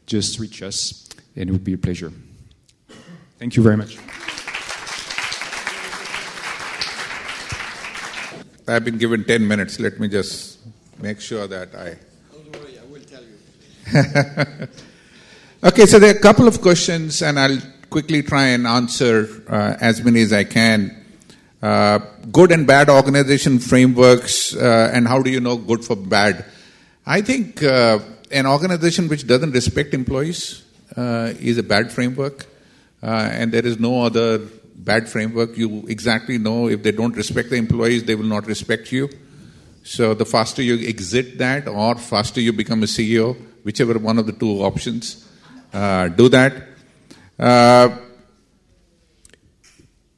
Just 0.07 0.39
reach 0.39 0.63
us, 0.63 1.09
and 1.35 1.51
it 1.51 1.53
would 1.53 1.65
be 1.65 1.73
a 1.73 1.79
pleasure. 1.79 2.13
Thank 3.41 3.57
you 3.57 3.63
very 3.65 3.77
much. 3.77 3.99
I've 8.71 8.85
been 8.85 8.99
given 8.99 9.25
10 9.25 9.47
minutes. 9.47 9.81
Let 9.81 9.99
me 9.99 10.09
just 10.09 10.59
make 11.01 11.21
sure 11.21 11.47
that 11.47 11.75
I. 11.75 11.97
Don't 12.33 12.57
worry, 12.57 12.79
I 12.79 12.85
will 12.87 13.03
tell 13.03 13.23
you. 14.63 14.69
Okay, 15.63 15.85
so 15.85 15.99
there 15.99 16.15
are 16.15 16.17
a 16.17 16.23
couple 16.23 16.49
of 16.49 16.63
questions, 16.63 17.21
and 17.21 17.39
I'll 17.39 17.59
quickly 17.91 18.23
try 18.23 18.47
and 18.47 18.67
answer 18.67 19.29
uh, 19.47 19.77
as 19.79 20.03
many 20.03 20.23
as 20.23 20.33
I 20.33 20.45
can. 20.45 21.05
Uh, 21.61 21.99
good 22.33 22.51
and 22.51 22.67
bad 22.67 22.89
organization 22.89 23.59
frameworks, 23.59 24.57
uh, 24.57 24.91
and 24.95 25.07
how 25.07 25.21
do 25.21 25.29
you 25.29 25.39
know 25.39 25.59
good 25.59 25.85
for 25.85 25.97
bad? 25.97 26.47
I 27.05 27.21
think 27.21 27.63
uh, 27.63 27.99
an 28.31 28.47
organization 28.47 29.07
which 29.07 29.27
doesn't 29.27 29.51
respect 29.51 29.93
employees 29.93 30.65
uh, 30.97 31.35
is 31.39 31.59
a 31.59 31.63
bad 31.63 31.93
framework, 31.93 32.47
uh, 33.03 33.29
and 33.31 33.53
there 33.53 33.67
is 33.67 33.79
no 33.79 34.03
other 34.03 34.39
bad 34.85 35.09
framework. 35.09 35.57
You 35.57 35.85
exactly 35.89 36.39
know 36.39 36.69
if 36.69 36.83
they 36.83 36.93
don't 36.93 37.17
respect 37.17 37.51
the 37.51 37.57
employees, 37.57 38.05
they 38.05 38.15
will 38.15 38.25
not 38.25 38.47
respect 38.47 38.93
you. 38.93 39.09
So 39.83 40.15
the 40.15 40.25
faster 40.25 40.63
you 40.63 40.87
exit 40.89 41.39
that, 41.39 41.69
or 41.69 41.95
faster 41.97 42.41
you 42.41 42.53
become 42.53 42.83
a 42.83 42.87
CEO, 42.87 43.37
whichever 43.65 43.99
one 43.99 44.19
of 44.19 44.27
the 44.27 44.33
two 44.33 44.63
options 44.63 45.29
uh, 45.73 46.09
do 46.09 46.29
that. 46.29 46.69
Uh, 47.39 47.97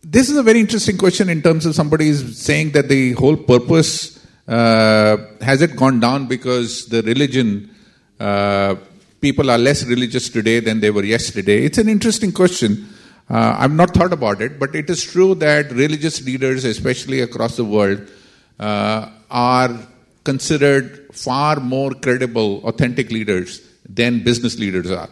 this 0.03 0.29
is 0.29 0.37
a 0.37 0.43
very 0.43 0.61
interesting 0.61 0.99
question 0.99 1.29
in 1.29 1.43
terms 1.43 1.65
of 1.65 1.75
somebody 1.75 2.09
is 2.09 2.39
saying 2.39 2.73
that 2.73 2.89
the 2.89 3.13
whole 3.13 3.37
purpose 3.37 4.27
uh, 4.49 5.17
has 5.41 5.63
it 5.63 5.77
gone 5.77 6.01
down 6.01 6.27
because 6.27 6.87
the 6.87 7.03
religion 7.03 7.71
uh, 8.19 8.75
people 9.21 9.51
are 9.51 9.59
less 9.59 9.85
religious 9.85 10.29
today 10.29 10.59
than 10.59 10.81
they 10.81 10.91
were 10.91 11.05
yesterday. 11.05 11.65
It's 11.65 11.79
an 11.79 11.89
interesting 11.89 12.33
question. 12.33 12.92
Uh, 13.31 13.57
I've 13.59 13.73
not 13.73 13.95
thought 13.95 14.13
about 14.13 14.43
it, 14.43 14.59
but 14.59 14.75
it 14.75 14.91
is 14.91 15.03
true 15.03 15.35
that 15.37 15.71
religious 15.71 16.25
leaders, 16.25 16.65
especially 16.65 17.21
across 17.21 17.57
the 17.57 17.65
world, 17.65 18.11
uh, 18.59 19.11
are 19.31 19.79
considered 20.25 21.09
far 21.13 21.57
more 21.61 21.93
credible, 21.93 22.63
authentic 22.65 23.11
leaders 23.11 23.61
than 23.89 24.23
business 24.23 24.59
leaders 24.59 24.91
are. 24.91 25.09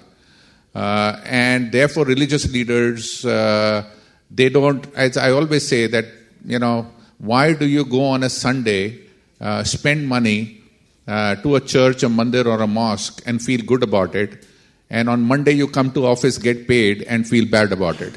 Uh, 0.74 1.20
and 1.24 1.72
therefore, 1.72 2.04
religious 2.04 2.50
leaders, 2.52 3.24
uh, 3.24 3.84
they 4.30 4.48
don't, 4.48 4.86
as 4.94 5.16
I 5.16 5.32
always 5.32 5.66
say, 5.66 5.86
that, 5.88 6.04
you 6.44 6.58
know, 6.58 6.86
why 7.18 7.52
do 7.52 7.66
you 7.66 7.84
go 7.84 8.04
on 8.04 8.22
a 8.22 8.30
Sunday, 8.30 9.00
uh, 9.40 9.64
spend 9.64 10.06
money 10.06 10.62
uh, 11.08 11.34
to 11.36 11.56
a 11.56 11.60
church, 11.60 12.02
a 12.02 12.08
mandir, 12.08 12.46
or 12.46 12.62
a 12.62 12.66
mosque 12.66 13.22
and 13.26 13.42
feel 13.42 13.60
good 13.62 13.82
about 13.82 14.14
it, 14.14 14.46
and 14.90 15.08
on 15.08 15.22
Monday 15.22 15.52
you 15.52 15.68
come 15.68 15.92
to 15.92 16.04
office, 16.06 16.36
get 16.36 16.66
paid, 16.66 17.02
and 17.04 17.26
feel 17.26 17.46
bad 17.48 17.72
about 17.72 18.00
it? 18.00 18.14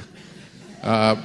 Uh, 0.82 1.16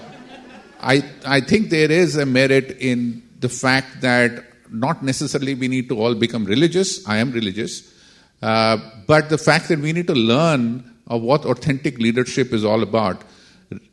I, 0.81 1.03
I 1.27 1.41
think 1.41 1.71
there 1.71 1.91
is 1.91 2.17
a 2.17 2.27
merit 2.27 2.77
in 2.79 3.23
the 3.41 3.49
fact 3.49 4.03
that 4.03 4.45
not 4.71 5.03
necessarily 5.03 5.55
we 5.55 5.69
need 5.69 5.89
to 5.89 5.99
all 5.99 6.15
become 6.15 6.45
religious. 6.45 7.07
I 7.09 7.17
am 7.19 7.33
religious. 7.33 7.95
Uh, 8.43 8.77
but 9.07 9.31
the 9.31 9.39
fact 9.39 9.69
that 9.69 9.79
we 9.81 9.93
need 9.93 10.07
to 10.07 10.15
learn 10.15 10.95
of 11.07 11.23
what 11.23 11.45
authentic 11.45 11.99
leadership 11.99 12.53
is 12.53 12.65
all 12.65 12.83
about. 12.83 13.23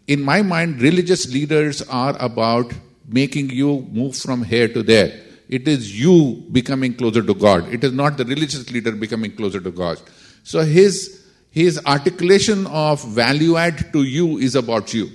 In 0.08 0.22
my 0.22 0.42
mind, 0.42 0.82
religious 0.82 1.32
leaders 1.34 1.82
are 1.84 2.16
about 2.20 2.74
making 3.08 3.50
you 3.50 3.88
move 3.92 4.16
from 4.16 4.44
here 4.44 4.68
to 4.68 4.84
there. 4.84 5.22
It 5.48 5.68
is 5.68 6.00
you 6.00 6.44
becoming 6.52 6.96
closer 6.96 7.22
to 7.22 7.34
God. 7.34 7.72
It 7.74 7.84
is 7.84 7.92
not 7.92 8.18
the 8.18 8.26
religious 8.26 8.70
leader 8.72 8.92
becoming 8.92 9.36
closer 9.36 9.60
to 9.60 9.72
God. 9.72 10.00
So 10.44 10.62
his 10.62 11.25
his 11.56 11.80
articulation 11.86 12.68
of 12.68 13.02
value 13.06 13.56
add 13.56 13.94
to 13.94 14.04
you 14.04 14.40
is 14.40 14.56
about 14.56 14.94
you. 14.94 15.10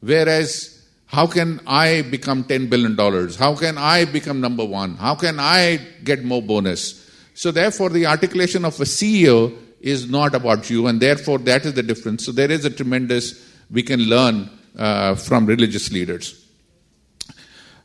Whereas, 0.00 0.86
how 1.06 1.26
can 1.26 1.58
I 1.66 2.02
become 2.02 2.44
$10 2.44 2.68
billion? 2.68 2.94
How 3.30 3.56
can 3.56 3.78
I 3.78 4.04
become 4.04 4.42
number 4.42 4.62
one? 4.62 4.96
How 4.96 5.14
can 5.14 5.40
I 5.40 5.80
get 6.04 6.22
more 6.22 6.42
bonus? 6.42 7.10
So, 7.32 7.50
therefore, 7.50 7.88
the 7.88 8.04
articulation 8.04 8.66
of 8.66 8.78
a 8.78 8.84
CEO 8.84 9.56
is 9.80 10.10
not 10.10 10.34
about 10.34 10.68
you, 10.68 10.86
and 10.86 11.00
therefore, 11.00 11.38
that 11.38 11.64
is 11.64 11.72
the 11.72 11.82
difference. 11.82 12.26
So, 12.26 12.32
there 12.32 12.50
is 12.50 12.66
a 12.66 12.70
tremendous, 12.70 13.50
we 13.70 13.82
can 13.82 14.00
learn 14.00 14.50
uh, 14.76 15.14
from 15.14 15.46
religious 15.46 15.90
leaders. 15.90 16.44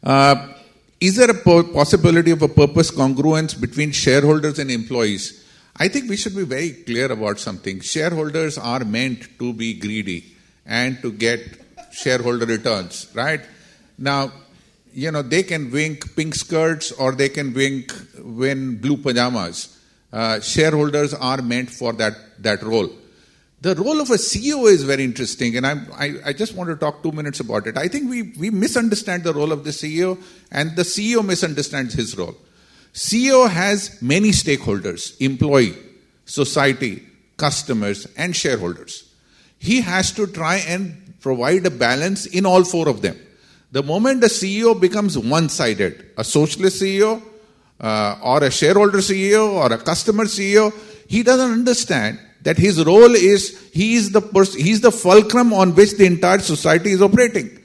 Uh, 0.03 0.49
is 0.99 1.15
there 1.15 1.31
a 1.31 1.63
possibility 1.63 2.31
of 2.31 2.41
a 2.41 2.49
purpose 2.49 2.91
congruence 2.91 3.59
between 3.59 3.93
shareholders 3.93 4.59
and 4.59 4.69
employees? 4.69 5.40
I 5.77 5.87
think 5.87 6.09
we 6.09 6.17
should 6.17 6.35
be 6.35 6.43
very 6.43 6.71
clear 6.71 7.11
about 7.11 7.39
something. 7.39 7.79
Shareholders 7.79 8.57
are 8.57 8.83
meant 8.83 9.39
to 9.39 9.53
be 9.53 9.73
greedy 9.73 10.35
and 10.65 11.01
to 11.01 11.11
get 11.11 11.41
shareholder 11.91 12.45
returns, 12.45 13.07
right? 13.13 13.41
Now, 13.97 14.31
you 14.93 15.11
know, 15.11 15.21
they 15.21 15.43
can 15.43 15.71
wink 15.71 16.15
pink 16.15 16.35
skirts 16.35 16.91
or 16.91 17.13
they 17.13 17.29
can 17.29 17.53
wink 17.53 17.93
win 18.19 18.77
blue 18.77 18.97
pajamas. 18.97 19.77
Uh, 20.11 20.39
shareholders 20.41 21.13
are 21.13 21.41
meant 21.41 21.69
for 21.69 21.93
that, 21.93 22.13
that 22.43 22.61
role. 22.63 22.89
The 23.61 23.75
role 23.75 24.01
of 24.01 24.09
a 24.09 24.15
CEO 24.15 24.69
is 24.69 24.83
very 24.83 25.03
interesting, 25.03 25.55
and 25.55 25.67
I'm, 25.67 25.87
I, 25.93 26.15
I 26.25 26.33
just 26.33 26.55
want 26.55 26.71
to 26.71 26.75
talk 26.75 27.03
two 27.03 27.11
minutes 27.11 27.39
about 27.39 27.67
it. 27.67 27.77
I 27.77 27.87
think 27.87 28.09
we, 28.09 28.33
we 28.39 28.49
misunderstand 28.49 29.23
the 29.23 29.33
role 29.33 29.51
of 29.51 29.63
the 29.63 29.69
CEO, 29.69 30.19
and 30.51 30.75
the 30.75 30.81
CEO 30.81 31.23
misunderstands 31.23 31.93
his 31.93 32.17
role. 32.17 32.35
CEO 32.93 33.49
has 33.49 34.01
many 34.01 34.29
stakeholders 34.29 35.19
employee, 35.21 35.77
society, 36.25 37.07
customers, 37.37 38.05
and 38.17 38.35
shareholders. 38.35 39.13
He 39.57 39.81
has 39.81 40.11
to 40.13 40.27
try 40.27 40.57
and 40.67 41.13
provide 41.21 41.65
a 41.65 41.69
balance 41.69 42.25
in 42.25 42.45
all 42.45 42.63
four 42.63 42.89
of 42.89 43.01
them. 43.01 43.17
The 43.71 43.83
moment 43.83 44.23
a 44.23 44.27
CEO 44.27 44.79
becomes 44.79 45.17
one 45.17 45.47
sided, 45.47 46.11
a 46.17 46.23
socialist 46.23 46.81
CEO, 46.81 47.21
uh, 47.79 48.19
or 48.21 48.43
a 48.43 48.51
shareholder 48.51 48.97
CEO, 48.97 49.53
or 49.53 49.71
a 49.71 49.77
customer 49.77 50.25
CEO, 50.25 50.73
he 51.07 51.23
doesn't 51.23 51.51
understand 51.51 52.19
that 52.41 52.57
his 52.57 52.83
role 52.83 53.15
is 53.15 53.69
he 53.71 53.95
is 53.95 54.11
the 54.11 54.21
pers- 54.21 54.55
he's 54.55 54.81
the 54.81 54.91
fulcrum 54.91 55.53
on 55.53 55.73
which 55.75 55.97
the 55.97 56.05
entire 56.05 56.39
society 56.39 56.91
is 56.91 57.01
operating. 57.01 57.60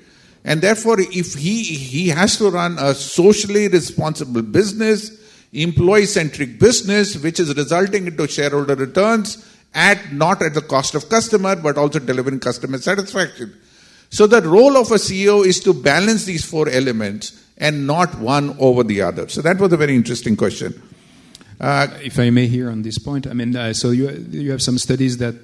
And 0.47 0.63
therefore, 0.63 1.01
if 1.01 1.35
he, 1.35 1.65
he 1.65 2.09
has 2.11 2.39
to 2.39 2.51
run 2.51 2.79
a 2.79 2.95
socially 2.95 3.67
responsible 3.67 4.43
business, 4.43 5.11
employee 5.53 6.07
centric 6.07 6.61
business, 6.61 7.21
which 7.21 7.41
is 7.41 7.55
resulting 7.57 8.07
into 8.07 8.29
shareholder 8.29 8.77
returns 8.77 9.45
at 9.75 10.13
not 10.13 10.41
at 10.43 10.55
the 10.55 10.63
cost 10.63 10.95
of 10.95 11.09
customer, 11.09 11.57
but 11.57 11.77
also 11.77 11.99
delivering 11.99 12.39
customer 12.39 12.79
satisfaction. 12.79 13.53
So 14.09 14.29
the 14.29 14.41
role 14.41 14.77
of 14.77 14.93
a 14.93 14.95
CEO 14.95 15.45
is 15.45 15.59
to 15.61 15.75
balance 15.75 16.27
these 16.27 16.45
four 16.45 16.69
elements 16.69 17.45
and 17.59 17.85
not 17.85 18.17
one 18.21 18.57
over 18.61 18.85
the 18.85 19.03
other. 19.03 19.29
So 19.29 19.43
that 19.43 19.59
was 19.59 19.73
a 19.73 19.77
very 19.77 19.97
interesting 19.97 20.37
question. 20.37 20.81
Uh, 21.61 21.89
if 22.05 22.21
I 22.21 22.31
may 22.31 22.47
here 22.47 22.71
on 22.71 22.83
this 22.83 22.99
point, 22.99 23.27
I 23.27 23.33
mean, 23.33 23.57
uh, 23.57 23.73
so 23.73 23.91
you, 23.91 24.11
you 24.31 24.53
have 24.53 24.63
some 24.63 24.79
studies 24.79 25.19
that 25.19 25.35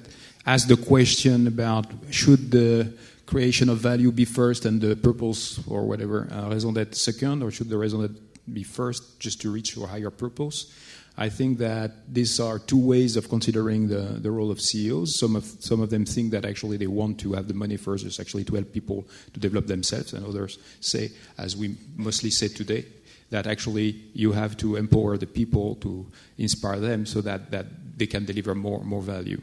ask 0.45 0.69
the 0.69 0.77
question 0.77 1.47
about 1.47 1.87
should 2.09 2.51
the 2.51 2.93
creation 3.25 3.69
of 3.69 3.77
value 3.77 4.11
be 4.11 4.25
first 4.25 4.65
and 4.65 4.81
the 4.81 4.95
purpose 4.95 5.59
or 5.67 5.85
whatever 5.85 6.27
uh, 6.31 6.49
raison 6.49 6.73
d'être 6.73 6.95
second, 6.95 7.41
or 7.41 7.51
should 7.51 7.69
the 7.69 7.77
raison 7.77 8.01
d'être 8.01 8.19
be 8.51 8.63
first 8.63 9.19
just 9.19 9.41
to 9.41 9.51
reach 9.51 9.75
your 9.75 9.87
higher 9.87 10.09
purpose? 10.09 10.71
I 11.15 11.29
think 11.29 11.59
that 11.59 11.91
these 12.11 12.39
are 12.39 12.57
two 12.57 12.79
ways 12.79 13.15
of 13.17 13.29
considering 13.29 13.87
the, 13.87 14.17
the 14.19 14.31
role 14.31 14.49
of 14.49 14.59
CEOs. 14.59 15.19
Some 15.19 15.35
of, 15.35 15.45
some 15.45 15.79
of 15.79 15.91
them 15.91 16.05
think 16.05 16.31
that 16.31 16.43
actually 16.43 16.77
they 16.77 16.87
want 16.87 17.19
to 17.19 17.33
have 17.33 17.47
the 17.47 17.53
money 17.53 17.77
first, 17.77 18.03
just 18.03 18.19
actually 18.19 18.43
to 18.45 18.55
help 18.55 18.73
people 18.73 19.05
to 19.33 19.39
develop 19.39 19.67
themselves, 19.67 20.13
and 20.13 20.25
others 20.25 20.57
say, 20.79 21.11
as 21.37 21.55
we 21.55 21.75
mostly 21.95 22.31
say 22.31 22.47
today, 22.47 22.85
that 23.29 23.45
actually 23.45 24.01
you 24.13 24.31
have 24.31 24.57
to 24.57 24.75
empower 24.75 25.17
the 25.17 25.27
people 25.27 25.75
to 25.75 26.05
inspire 26.37 26.79
them 26.79 27.05
so 27.05 27.21
that, 27.21 27.51
that 27.51 27.67
they 27.97 28.07
can 28.07 28.25
deliver 28.25 28.55
more, 28.55 28.83
more 28.83 29.01
value. 29.01 29.41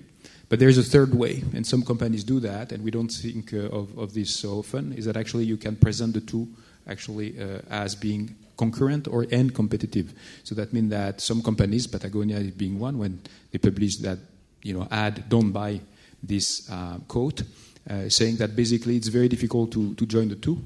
But 0.51 0.59
there's 0.59 0.78
a 0.78 0.82
third 0.82 1.14
way, 1.14 1.44
and 1.55 1.64
some 1.64 1.82
companies 1.85 2.24
do 2.24 2.40
that, 2.40 2.72
and 2.72 2.82
we 2.82 2.90
don't 2.90 3.09
think 3.09 3.55
uh, 3.55 3.68
of, 3.68 3.97
of 3.97 4.14
this 4.14 4.35
so 4.35 4.59
often, 4.59 4.93
is 4.93 5.05
that 5.05 5.16
actually 5.16 5.44
you 5.44 5.56
can 5.56 5.77
present 5.77 6.12
the 6.12 6.20
two 6.20 6.48
actually 6.89 7.40
uh, 7.40 7.60
as 7.70 7.94
being 7.94 8.35
concurrent 8.56 9.06
or 9.06 9.27
and 9.31 9.55
competitive. 9.55 10.12
So 10.43 10.56
that 10.56 10.72
means 10.72 10.90
that 10.90 11.20
some 11.20 11.40
companies, 11.40 11.86
Patagonia 11.86 12.39
is 12.39 12.51
being 12.51 12.81
one, 12.81 12.98
when 12.98 13.22
they 13.52 13.59
publish 13.59 13.98
that 13.98 14.18
you 14.64 14.74
know 14.74 14.89
ad 14.90 15.28
"Don't 15.28 15.52
buy 15.52 15.81
this 16.20 16.68
uh, 16.68 16.98
coat," 17.06 17.43
uh, 17.89 18.09
saying 18.09 18.39
that 18.39 18.56
basically 18.56 18.97
it's 18.97 19.06
very 19.09 19.28
difficult 19.28 19.70
to, 19.70 19.94
to 19.94 20.05
join 20.05 20.31
the 20.31 20.35
two, 20.35 20.60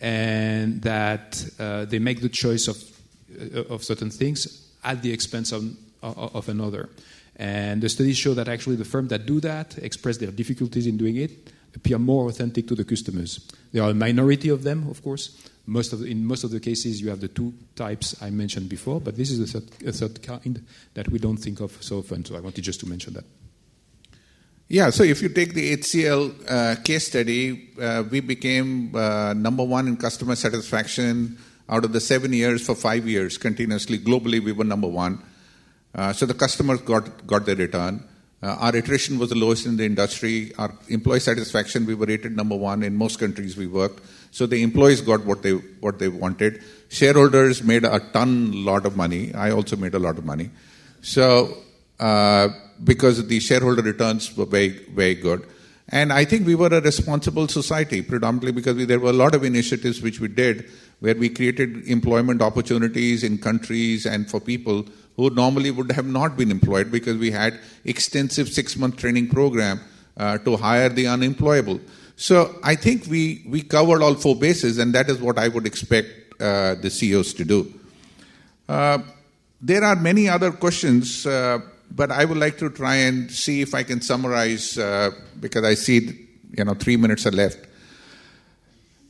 and 0.00 0.80
that 0.80 1.44
uh, 1.58 1.84
they 1.84 1.98
make 1.98 2.22
the 2.22 2.30
choice 2.30 2.68
of 2.68 2.78
uh, 3.38 3.74
of 3.74 3.84
certain 3.84 4.08
things 4.08 4.72
at 4.82 5.02
the 5.02 5.12
expense 5.12 5.52
of, 5.52 5.76
of 6.02 6.48
another. 6.48 6.88
And 7.40 7.80
the 7.80 7.88
studies 7.88 8.18
show 8.18 8.34
that 8.34 8.48
actually 8.48 8.76
the 8.76 8.84
firms 8.84 9.08
that 9.08 9.24
do 9.24 9.40
that 9.40 9.78
express 9.78 10.18
their 10.18 10.30
difficulties 10.30 10.86
in 10.86 10.98
doing 10.98 11.16
it 11.16 11.50
appear 11.74 11.98
more 11.98 12.28
authentic 12.28 12.68
to 12.68 12.74
the 12.74 12.84
customers. 12.84 13.40
There 13.72 13.82
are 13.82 13.90
a 13.90 13.94
minority 13.94 14.50
of 14.50 14.62
them, 14.62 14.86
of 14.90 15.02
course. 15.02 15.48
Most 15.64 15.94
of 15.94 16.04
in 16.04 16.26
most 16.26 16.44
of 16.44 16.50
the 16.50 16.60
cases, 16.60 17.00
you 17.00 17.08
have 17.08 17.20
the 17.20 17.28
two 17.28 17.54
types 17.76 18.14
I 18.20 18.28
mentioned 18.28 18.68
before, 18.68 19.00
but 19.00 19.16
this 19.16 19.30
is 19.30 19.40
a 19.40 19.46
third, 19.46 19.88
a 19.88 19.92
third 19.92 20.22
kind 20.22 20.62
that 20.92 21.08
we 21.08 21.18
don't 21.18 21.38
think 21.38 21.60
of 21.60 21.82
so 21.82 22.00
often. 22.00 22.26
So 22.26 22.36
I 22.36 22.40
wanted 22.40 22.62
just 22.62 22.80
to 22.80 22.86
mention 22.86 23.14
that. 23.14 23.24
Yeah, 24.68 24.90
so 24.90 25.02
if 25.02 25.22
you 25.22 25.30
take 25.30 25.54
the 25.54 25.78
HCL 25.78 26.50
uh, 26.50 26.76
case 26.82 27.06
study, 27.06 27.70
uh, 27.80 28.04
we 28.10 28.20
became 28.20 28.94
uh, 28.94 29.32
number 29.32 29.64
one 29.64 29.88
in 29.88 29.96
customer 29.96 30.36
satisfaction 30.36 31.38
out 31.70 31.86
of 31.86 31.94
the 31.94 32.00
seven 32.00 32.34
years 32.34 32.66
for 32.66 32.74
five 32.74 33.08
years 33.08 33.38
continuously. 33.38 33.98
Globally, 33.98 34.44
we 34.44 34.52
were 34.52 34.64
number 34.64 34.88
one. 34.88 35.22
Uh, 35.94 36.12
so 36.12 36.26
the 36.26 36.34
customers 36.34 36.80
got, 36.82 37.26
got 37.26 37.46
their 37.46 37.56
return. 37.56 38.02
Uh, 38.42 38.56
our 38.58 38.76
attrition 38.76 39.18
was 39.18 39.28
the 39.28 39.34
lowest 39.34 39.66
in 39.66 39.76
the 39.76 39.84
industry. 39.84 40.52
Our 40.56 40.72
employee 40.88 41.20
satisfaction, 41.20 41.84
we 41.84 41.94
were 41.94 42.06
rated 42.06 42.34
number 42.34 42.56
one 42.56 42.82
in 42.82 42.96
most 42.96 43.18
countries 43.18 43.56
we 43.56 43.66
worked. 43.66 44.02
So 44.30 44.46
the 44.46 44.62
employees 44.62 45.00
got 45.02 45.24
what 45.26 45.42
they 45.42 45.52
what 45.52 45.98
they 45.98 46.08
wanted. 46.08 46.62
Shareholders 46.88 47.62
made 47.62 47.84
a 47.84 48.00
ton, 48.12 48.64
lot 48.64 48.86
of 48.86 48.96
money. 48.96 49.34
I 49.34 49.50
also 49.50 49.76
made 49.76 49.94
a 49.94 49.98
lot 49.98 50.16
of 50.16 50.24
money. 50.24 50.50
So 51.02 51.58
uh, 51.98 52.48
because 52.82 53.26
the 53.26 53.40
shareholder 53.40 53.82
returns 53.82 54.34
were 54.36 54.46
very 54.46 54.68
very 54.68 55.16
good, 55.16 55.46
and 55.88 56.12
I 56.12 56.24
think 56.24 56.46
we 56.46 56.54
were 56.54 56.68
a 56.68 56.80
responsible 56.80 57.48
society 57.48 58.00
predominantly 58.00 58.52
because 58.52 58.76
we, 58.76 58.84
there 58.84 59.00
were 59.00 59.10
a 59.10 59.20
lot 59.24 59.34
of 59.34 59.44
initiatives 59.44 60.00
which 60.00 60.20
we 60.20 60.28
did 60.28 60.70
where 61.00 61.14
we 61.14 61.28
created 61.28 61.88
employment 61.88 62.40
opportunities 62.40 63.24
in 63.24 63.38
countries 63.38 64.06
and 64.06 64.30
for 64.30 64.40
people 64.40 64.86
who 65.20 65.28
normally 65.28 65.70
would 65.70 65.92
have 65.92 66.06
not 66.06 66.34
been 66.34 66.50
employed 66.50 66.90
because 66.90 67.18
we 67.18 67.30
had 67.30 67.60
extensive 67.84 68.48
six 68.48 68.74
month 68.74 68.96
training 68.96 69.28
program 69.28 69.78
uh, 70.16 70.38
to 70.38 70.56
hire 70.56 70.88
the 70.88 71.06
unemployable. 71.06 71.78
So 72.16 72.58
I 72.62 72.74
think 72.74 73.06
we, 73.06 73.44
we 73.46 73.60
covered 73.60 74.00
all 74.02 74.14
four 74.14 74.34
bases, 74.34 74.78
and 74.78 74.94
that 74.94 75.10
is 75.10 75.18
what 75.18 75.38
I 75.38 75.48
would 75.48 75.66
expect 75.66 76.08
uh, 76.40 76.74
the 76.76 76.88
CEOs 76.88 77.34
to 77.34 77.44
do. 77.44 77.70
Uh, 78.66 79.00
there 79.60 79.84
are 79.84 79.94
many 79.94 80.26
other 80.26 80.52
questions, 80.52 81.26
uh, 81.26 81.58
but 81.90 82.10
I 82.10 82.24
would 82.24 82.38
like 82.38 82.56
to 82.56 82.70
try 82.70 82.94
and 82.96 83.30
see 83.30 83.60
if 83.60 83.74
I 83.74 83.82
can 83.82 84.00
summarize 84.00 84.78
uh, 84.78 85.10
because 85.38 85.64
I 85.64 85.74
see 85.74 86.28
you 86.56 86.64
know 86.64 86.72
three 86.72 86.96
minutes 86.96 87.26
are 87.26 87.30
left. 87.44 87.58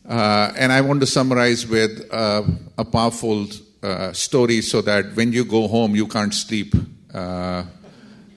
Uh, 0.08 0.52
and 0.56 0.72
I 0.72 0.80
want 0.80 0.98
to 1.02 1.06
summarize 1.06 1.68
with 1.68 2.08
a 2.10 2.84
powerful 2.84 3.46
uh, 3.82 4.12
story 4.12 4.60
so 4.60 4.82
that 4.82 5.14
when 5.14 5.32
you 5.32 5.44
go 5.44 5.66
home, 5.66 5.94
you 5.94 6.06
can't 6.06 6.34
sleep. 6.34 6.74
Uh, 7.12 7.64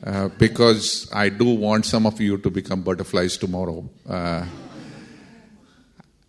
uh, 0.05 0.27
because 0.37 1.09
I 1.13 1.29
do 1.29 1.45
want 1.45 1.85
some 1.85 2.05
of 2.05 2.19
you 2.19 2.37
to 2.39 2.49
become 2.49 2.81
butterflies 2.81 3.37
tomorrow. 3.37 3.89
Uh, 4.07 4.45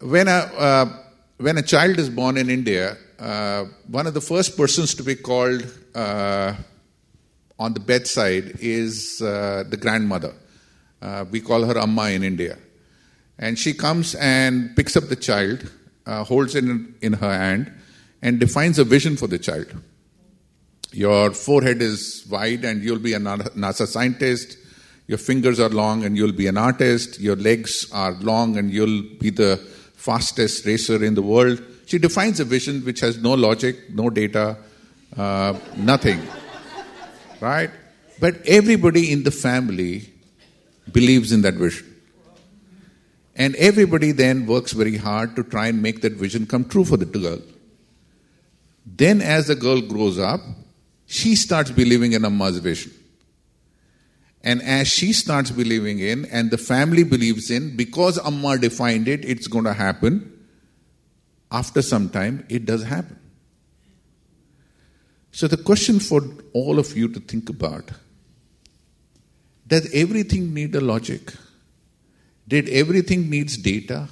when, 0.00 0.28
a, 0.28 0.30
uh, 0.30 0.96
when 1.38 1.58
a 1.58 1.62
child 1.62 1.98
is 1.98 2.08
born 2.08 2.36
in 2.36 2.50
India, 2.50 2.96
uh, 3.18 3.64
one 3.88 4.06
of 4.06 4.14
the 4.14 4.20
first 4.20 4.56
persons 4.56 4.94
to 4.94 5.02
be 5.02 5.16
called 5.16 5.62
on 5.96 7.72
the 7.72 7.80
bedside 7.80 8.58
is 8.60 9.18
the 9.18 9.78
grandmother. 9.80 10.34
we 11.32 11.40
call 11.40 11.64
her 11.64 11.76
Amma 11.76 12.10
in 12.10 12.22
India. 12.22 12.58
And 13.38 13.58
she 13.58 13.74
comes 13.74 14.14
and 14.14 14.76
picks 14.76 14.96
up 14.96 15.08
the 15.08 15.16
child, 15.16 15.68
holds 16.06 16.54
it 16.54 16.62
in, 16.62 16.94
in 17.02 17.14
her 17.14 17.32
hand, 17.32 17.72
and 18.24 18.40
defines 18.40 18.78
a 18.78 18.84
vision 18.84 19.16
for 19.18 19.26
the 19.26 19.38
child. 19.38 19.66
Your 20.92 21.32
forehead 21.32 21.82
is 21.82 22.26
wide 22.30 22.64
and 22.64 22.82
you'll 22.82 22.98
be 22.98 23.12
a 23.12 23.20
NASA 23.20 23.86
scientist. 23.86 24.56
Your 25.06 25.18
fingers 25.18 25.60
are 25.60 25.68
long 25.68 26.04
and 26.04 26.16
you'll 26.16 26.32
be 26.32 26.46
an 26.46 26.56
artist. 26.56 27.20
Your 27.20 27.36
legs 27.36 27.86
are 27.92 28.12
long 28.12 28.56
and 28.56 28.70
you'll 28.70 29.02
be 29.20 29.28
the 29.28 29.58
fastest 29.94 30.64
racer 30.64 31.04
in 31.04 31.14
the 31.14 31.20
world. 31.20 31.62
She 31.84 31.98
defines 31.98 32.40
a 32.40 32.46
vision 32.46 32.82
which 32.86 33.00
has 33.00 33.18
no 33.18 33.34
logic, 33.34 33.90
no 33.90 34.08
data, 34.08 34.56
uh, 35.18 35.58
nothing. 35.76 36.22
Right? 37.40 37.70
But 38.20 38.36
everybody 38.46 39.12
in 39.12 39.24
the 39.24 39.32
family 39.32 40.10
believes 40.90 41.30
in 41.30 41.42
that 41.42 41.54
vision. 41.54 41.94
And 43.36 43.54
everybody 43.56 44.12
then 44.12 44.46
works 44.46 44.72
very 44.72 44.96
hard 44.96 45.36
to 45.36 45.44
try 45.44 45.66
and 45.66 45.82
make 45.82 46.00
that 46.00 46.14
vision 46.14 46.46
come 46.46 46.64
true 46.64 46.86
for 46.86 46.96
the 46.96 47.04
girl. 47.04 47.40
Then, 48.86 49.20
as 49.20 49.46
the 49.46 49.54
girl 49.54 49.80
grows 49.80 50.18
up, 50.18 50.40
she 51.06 51.36
starts 51.36 51.70
believing 51.70 52.12
in 52.12 52.24
Amma's 52.24 52.58
vision. 52.58 52.92
And 54.42 54.60
as 54.62 54.88
she 54.88 55.14
starts 55.14 55.50
believing 55.50 56.00
in, 56.00 56.26
and 56.26 56.50
the 56.50 56.58
family 56.58 57.02
believes 57.02 57.50
in, 57.50 57.76
because 57.76 58.18
Amma 58.18 58.58
defined 58.58 59.08
it, 59.08 59.24
it's 59.24 59.46
going 59.46 59.64
to 59.64 59.72
happen. 59.72 60.30
After 61.50 61.80
some 61.80 62.10
time, 62.10 62.44
it 62.50 62.66
does 62.66 62.82
happen. 62.82 63.18
So, 65.32 65.48
the 65.48 65.56
question 65.56 65.98
for 65.98 66.20
all 66.52 66.78
of 66.78 66.96
you 66.96 67.08
to 67.08 67.20
think 67.20 67.48
about 67.48 67.90
does 69.66 69.92
everything 69.94 70.52
need 70.52 70.74
a 70.74 70.80
logic? 70.80 71.32
Did 72.46 72.68
everything 72.68 73.30
needs 73.30 73.56
data? 73.56 74.08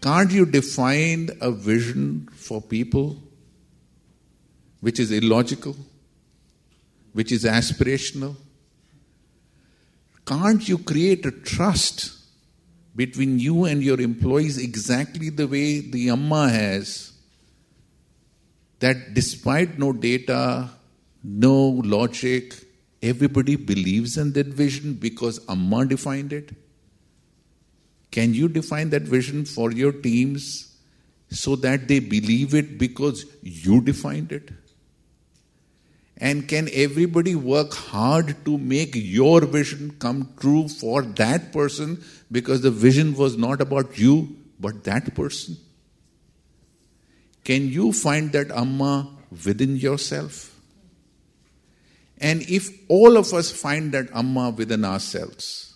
Can't 0.00 0.30
you 0.30 0.46
define 0.46 1.30
a 1.40 1.50
vision 1.50 2.28
for 2.34 2.62
people 2.62 3.18
which 4.80 4.98
is 4.98 5.12
illogical, 5.12 5.76
which 7.12 7.30
is 7.30 7.44
aspirational? 7.44 8.36
Can't 10.24 10.66
you 10.66 10.78
create 10.78 11.26
a 11.26 11.30
trust 11.30 12.16
between 12.96 13.38
you 13.38 13.64
and 13.64 13.82
your 13.82 14.00
employees 14.00 14.56
exactly 14.56 15.28
the 15.28 15.46
way 15.46 15.80
the 15.80 16.08
Amma 16.08 16.48
has? 16.48 17.12
That 18.78 19.12
despite 19.12 19.78
no 19.78 19.92
data, 19.92 20.70
no 21.22 21.58
logic, 21.84 22.54
everybody 23.02 23.56
believes 23.56 24.16
in 24.16 24.32
that 24.32 24.46
vision 24.46 24.94
because 24.94 25.40
Amma 25.46 25.84
defined 25.84 26.32
it? 26.32 26.52
Can 28.10 28.34
you 28.34 28.48
define 28.48 28.90
that 28.90 29.02
vision 29.02 29.44
for 29.44 29.70
your 29.70 29.92
teams 29.92 30.76
so 31.30 31.54
that 31.56 31.86
they 31.86 32.00
believe 32.00 32.54
it 32.54 32.78
because 32.78 33.24
you 33.42 33.80
defined 33.80 34.32
it? 34.32 34.50
And 36.16 36.46
can 36.46 36.68
everybody 36.72 37.34
work 37.34 37.72
hard 37.72 38.44
to 38.44 38.58
make 38.58 38.92
your 38.94 39.40
vision 39.46 39.96
come 39.98 40.34
true 40.38 40.68
for 40.68 41.02
that 41.02 41.50
person 41.50 42.04
because 42.30 42.60
the 42.60 42.70
vision 42.70 43.14
was 43.14 43.38
not 43.38 43.60
about 43.62 43.98
you 43.98 44.36
but 44.58 44.84
that 44.84 45.14
person? 45.14 45.56
Can 47.44 47.68
you 47.68 47.92
find 47.92 48.32
that 48.32 48.50
Amma 48.50 49.16
within 49.44 49.76
yourself? 49.76 50.54
And 52.18 52.42
if 52.42 52.68
all 52.88 53.16
of 53.16 53.32
us 53.32 53.50
find 53.50 53.92
that 53.92 54.10
Amma 54.14 54.50
within 54.50 54.84
ourselves, 54.84 55.69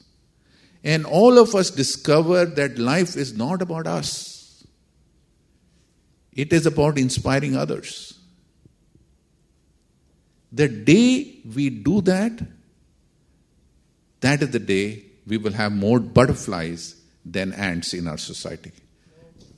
and 0.84 1.06
all 1.06 1.38
of 1.38 1.54
us 1.54 1.70
discover 1.70 2.44
that 2.44 2.78
life 2.78 3.16
is 3.16 3.36
not 3.36 3.62
about 3.62 3.86
us, 3.86 4.64
it 6.32 6.52
is 6.52 6.66
about 6.66 6.98
inspiring 6.98 7.56
others. 7.56 8.18
The 10.52 10.68
day 10.68 11.38
we 11.54 11.70
do 11.70 12.00
that, 12.02 12.38
that 14.20 14.42
is 14.42 14.50
the 14.50 14.60
day 14.60 15.04
we 15.26 15.38
will 15.38 15.52
have 15.52 15.72
more 15.72 15.98
butterflies 15.98 17.00
than 17.24 17.52
ants 17.54 17.94
in 17.94 18.06
our 18.06 18.18
society. 18.18 18.72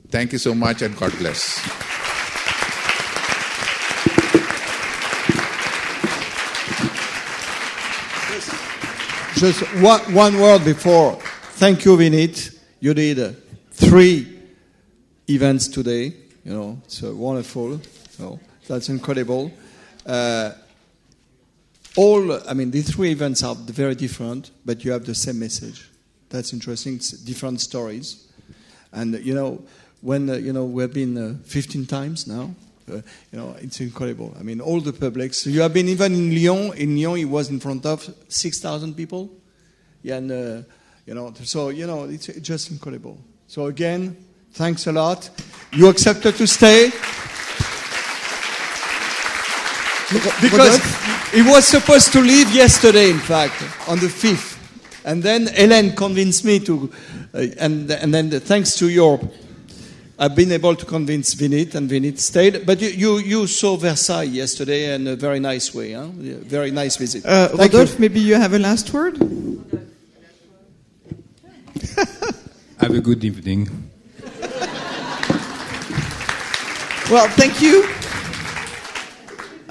Thank 0.09 0.33
you 0.33 0.39
so 0.39 0.55
much 0.55 0.83
and 0.83 0.97
God 0.97 1.13
bless. 1.19 2.06
Just 9.37 9.61
one, 9.83 10.01
one 10.15 10.41
word 10.41 10.65
before. 10.65 11.13
Thank 11.57 11.85
you, 11.85 11.95
Vineet. 11.95 12.59
You 12.81 12.95
did 12.95 13.19
uh, 13.19 13.33
three 13.71 14.27
events 15.29 15.69
today. 15.69 16.15
You 16.43 16.55
know, 16.55 16.81
it's 16.87 17.05
uh, 17.05 17.15
wonderful. 17.15 17.79
So 18.13 18.41
that's 18.67 18.89
incredible. 18.89 19.53
Uh, 20.07 20.53
all, 21.97 22.33
I 22.49 22.55
mean, 22.55 22.71
the 22.71 22.81
three 22.81 23.11
events 23.11 23.43
are 23.43 23.55
very 23.55 23.95
different, 23.95 24.53
but 24.65 24.87
you 24.87 24.93
have 24.93 25.05
the 25.05 25.15
same 25.15 25.39
message. 25.39 25.87
That's 26.31 26.55
interesting. 26.55 26.95
It's 26.95 27.11
different 27.11 27.61
stories, 27.61 28.27
and 28.91 29.23
you 29.23 29.35
know, 29.35 29.63
when 30.01 30.31
uh, 30.31 30.35
you 30.37 30.55
know 30.55 30.65
we've 30.65 30.95
been 30.95 31.19
uh, 31.19 31.35
15 31.45 31.85
times 31.85 32.27
now. 32.27 32.55
Uh, 32.89 32.97
you 33.33 33.39
know, 33.39 33.57
it's 33.61 33.81
incredible. 33.81 34.35
I 34.39 34.43
mean, 34.43 34.61
all 34.61 34.81
the 34.81 34.93
publics. 34.93 35.47
You 35.47 35.61
have 35.63 35.75
been 35.75 35.89
even 35.89 36.15
in 36.15 36.35
Lyon. 36.35 36.77
In 36.77 36.97
Lyon, 36.97 37.17
he 37.17 37.25
was 37.25 37.51
in 37.51 37.59
front 37.59 37.85
of 37.85 38.09
6,000 38.29 38.95
people. 38.95 39.31
Yeah, 40.03 40.17
and, 40.17 40.31
uh, 40.31 40.63
you 41.05 41.15
know, 41.15 41.33
so, 41.43 41.71
you 41.71 41.87
know, 41.87 42.05
it's 42.05 42.27
just 42.27 42.71
incredible. 42.71 43.19
So 43.49 43.67
again, 43.67 44.17
thanks 44.53 44.87
a 44.87 44.93
lot. 44.93 45.29
You 45.73 45.89
accepted 45.89 46.37
to 46.37 46.47
stay. 46.47 46.91
Because 50.41 50.81
he 51.33 51.43
was 51.43 51.67
supposed 51.67 52.13
to 52.13 52.21
leave 52.21 52.53
yesterday, 52.53 53.11
in 53.11 53.19
fact, 53.19 53.61
on 53.89 53.99
the 53.99 54.07
5th. 54.07 54.57
And 55.05 55.23
then 55.23 55.47
Hélène 55.47 55.97
convinced 55.97 56.45
me 56.45 56.61
to, 56.61 56.93
uh, 57.35 57.47
and, 57.59 57.91
and 57.91 58.15
then 58.15 58.31
thanks 58.31 58.75
to 58.77 58.89
your 58.89 59.21
I've 60.19 60.35
been 60.35 60.51
able 60.51 60.75
to 60.75 60.87
convince 60.87 61.35
Vineet, 61.35 61.75
and 61.75 61.91
Vineet 61.91 62.19
stayed. 62.19 62.65
But 62.65 62.81
you, 62.81 62.89
you, 62.89 63.19
you 63.19 63.47
saw 63.47 63.77
Versailles 63.77 64.23
yesterday 64.23 64.95
in 64.95 65.07
a 65.07 65.15
very 65.15 65.41
nice 65.41 65.75
way, 65.75 65.93
huh? 65.93 66.07
Very 66.07 66.71
nice 66.71 66.97
visit. 66.97 67.27
Uh, 67.27 67.51
Rodolphe, 67.53 67.99
maybe 67.99 68.21
you 68.21 68.37
have 68.37 68.55
a 68.55 68.59
last 68.59 68.91
word? 68.95 69.19
have 72.79 72.95
a 72.95 73.01
good 73.01 73.23
evening. 73.27 73.69
well, 77.11 77.29
thank 77.37 77.61
you. 77.61 77.87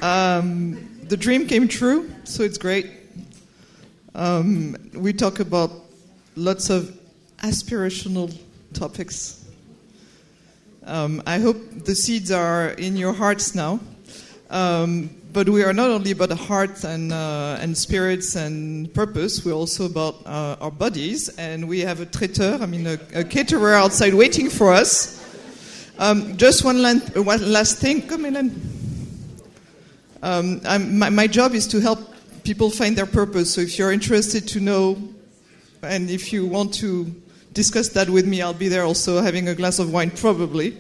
Um, 0.04 0.88
the 1.08 1.18
dream 1.18 1.48
came 1.48 1.68
true, 1.68 2.12
so 2.24 2.44
it's 2.44 2.60
great. 2.60 2.92
Um, 4.14 4.78
we 4.94 5.12
talk 5.12 5.40
about 5.40 5.72
lots 6.36 6.70
of 6.70 6.96
aspirational 7.40 8.32
topics 8.74 9.45
um, 10.86 11.24
I 11.26 11.40
hope 11.40 11.58
the 11.86 11.96
seeds 11.96 12.32
are 12.32 12.70
in 12.70 12.96
your 12.96 13.14
hearts 13.14 13.56
now. 13.56 13.80
Um, 14.50 15.10
but 15.34 15.50
we 15.50 15.64
are 15.64 15.74
not 15.74 15.90
only 15.90 16.12
about 16.12 16.30
the 16.30 16.36
heart 16.36 16.84
and, 16.84 17.12
uh, 17.12 17.58
and 17.60 17.78
spirits 17.78 18.36
and 18.36 18.94
purpose, 18.94 19.44
we're 19.44 19.54
also 19.54 19.86
about 19.86 20.26
uh, 20.26 20.56
our 20.62 20.72
bodies. 20.72 21.28
And 21.38 21.68
we 21.68 21.80
have 21.82 22.00
a 22.00 22.06
traiteur, 22.06 22.60
I 22.62 22.66
mean, 22.68 22.88
a, 22.88 23.00
a 23.14 23.24
caterer 23.24 23.74
outside 23.74 24.14
waiting 24.14 24.50
for 24.50 24.72
us. 24.72 25.22
Um, 25.98 26.38
just 26.38 26.64
one, 26.64 26.78
one, 26.82 27.52
last 27.52 27.80
thing. 27.80 28.08
Come 28.08 28.26
in. 28.26 28.52
Um, 30.22 30.62
my, 30.98 31.10
my 31.10 31.28
job 31.28 31.54
is 31.54 31.68
to 31.68 31.82
help 31.82 32.00
people 32.44 32.70
find 32.70 32.96
their 32.96 33.06
purpose. 33.06 33.54
So 33.54 33.62
if 33.62 33.78
you're 33.80 33.92
interested 33.92 34.48
to 34.50 34.60
know 34.60 35.02
and 35.82 36.10
if 36.10 36.32
you 36.32 36.46
want 36.46 36.74
to 36.76 37.14
discuss 37.56 37.88
that 37.90 38.10
with 38.10 38.28
me. 38.28 38.42
I'll 38.44 38.54
be 38.54 38.68
there 38.68 38.84
also 38.84 39.22
having 39.22 39.48
a 39.48 39.56
glass 39.56 39.80
of 39.80 39.92
wine, 39.92 40.12
probably. 40.12 40.78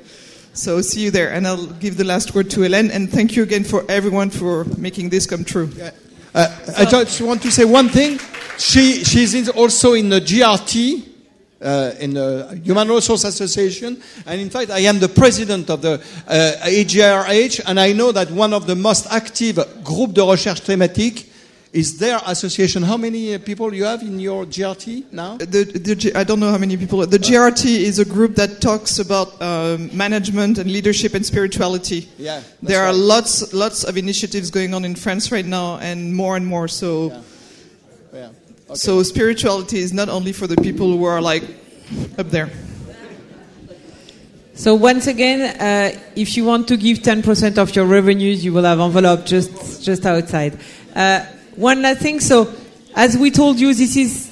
So 0.54 0.82
see 0.82 1.02
you 1.06 1.12
there. 1.12 1.32
And 1.32 1.48
I'll 1.48 1.66
give 1.66 1.98
the 1.98 2.04
last 2.04 2.36
word 2.36 2.52
to 2.52 2.60
Hélène. 2.60 2.92
And 2.92 3.10
thank 3.10 3.36
you 3.36 3.44
again 3.44 3.64
for 3.64 3.84
everyone 3.90 4.30
for 4.30 4.66
making 4.78 5.10
this 5.10 5.26
come 5.26 5.44
true. 5.44 5.72
Uh, 6.34 6.48
I 6.78 6.86
just 6.86 7.20
want 7.22 7.42
to 7.44 7.52
say 7.52 7.66
one 7.66 7.90
thing. 7.90 8.20
She, 8.58 9.04
she's 9.04 9.50
also 9.50 9.94
in 9.94 10.10
the 10.10 10.20
GRT. 10.20 11.14
Uh, 11.62 11.96
in 12.00 12.14
the 12.14 12.62
Human 12.64 12.88
Resource 12.90 13.24
Association, 13.24 14.00
and 14.28 14.42
in 14.42 14.50
fact, 14.50 14.70
I 14.70 14.80
am 14.80 15.00
the 15.00 15.08
president 15.08 15.70
of 15.70 15.82
the 15.82 15.94
uh, 16.28 16.68
AGRH, 16.68 17.62
and 17.66 17.80
I 17.80 17.94
know 17.94 18.12
that 18.12 18.30
one 18.30 18.54
of 18.54 18.68
the 18.68 18.76
most 18.76 19.08
active 19.10 19.56
group 19.84 20.14
de 20.14 20.22
recherche 20.22 20.62
thématique 20.62 21.26
is 21.76 21.98
their 21.98 22.22
association. 22.26 22.82
How 22.84 22.96
many 22.96 23.36
uh, 23.36 23.40
people 23.40 23.74
you 23.74 23.84
have 23.84 24.02
in 24.02 24.18
your 24.18 24.46
GRT 24.46 25.12
now? 25.12 25.36
The, 25.36 25.66
the, 25.66 26.12
I 26.16 26.24
don't 26.24 26.40
know 26.40 26.50
how 26.50 26.58
many 26.58 26.78
people. 26.78 27.06
The 27.06 27.18
GRT 27.18 27.66
is 27.66 28.00
a 28.00 28.06
group 28.06 28.36
that 28.36 28.62
talks 28.62 28.98
about 28.98 29.40
um, 29.42 29.96
management 29.96 30.58
and 30.58 30.72
leadership 30.72 31.14
and 31.14 31.26
spirituality. 31.26 32.08
Yeah, 32.18 32.42
there 32.62 32.82
right. 32.82 32.90
are 32.90 32.94
lots, 32.94 33.54
lots 33.54 33.84
of 33.84 33.98
initiatives 33.98 34.50
going 34.50 34.74
on 34.74 34.86
in 34.86 34.96
France 34.96 35.34
right 35.34 35.46
now, 35.46 35.78
and 35.80 36.16
more 36.16 36.38
and 36.38 36.48
more. 36.48 36.70
So, 36.70 37.10
yeah. 37.10 37.22
Yeah. 38.14 38.30
Okay. 38.68 38.76
so 38.76 39.04
spirituality 39.04 39.80
is 39.80 39.92
not 39.92 40.08
only 40.08 40.32
for 40.32 40.48
the 40.48 40.56
people 40.56 40.88
who 40.98 41.04
are 41.04 41.22
like 41.22 41.44
up 42.18 42.30
there. 42.30 42.50
So 44.54 44.74
once 44.74 45.08
again, 45.08 45.42
uh, 45.60 46.00
if 46.16 46.38
you 46.38 46.46
want 46.46 46.70
to 46.70 46.78
give 46.78 47.00
10% 47.00 47.58
of 47.58 47.76
your 47.76 47.86
revenues, 47.86 48.46
you 48.46 48.54
will 48.54 48.64
have 48.64 48.80
envelope 48.80 49.26
just 49.26 49.84
just 49.84 50.06
outside. 50.06 50.58
Uh, 50.96 51.26
one 51.56 51.82
last 51.82 52.02
thing. 52.02 52.20
So 52.20 52.54
as 52.96 53.18
we 53.18 53.32
told 53.32 53.60
you, 53.60 53.74
this 53.74 53.96
is 53.96 54.32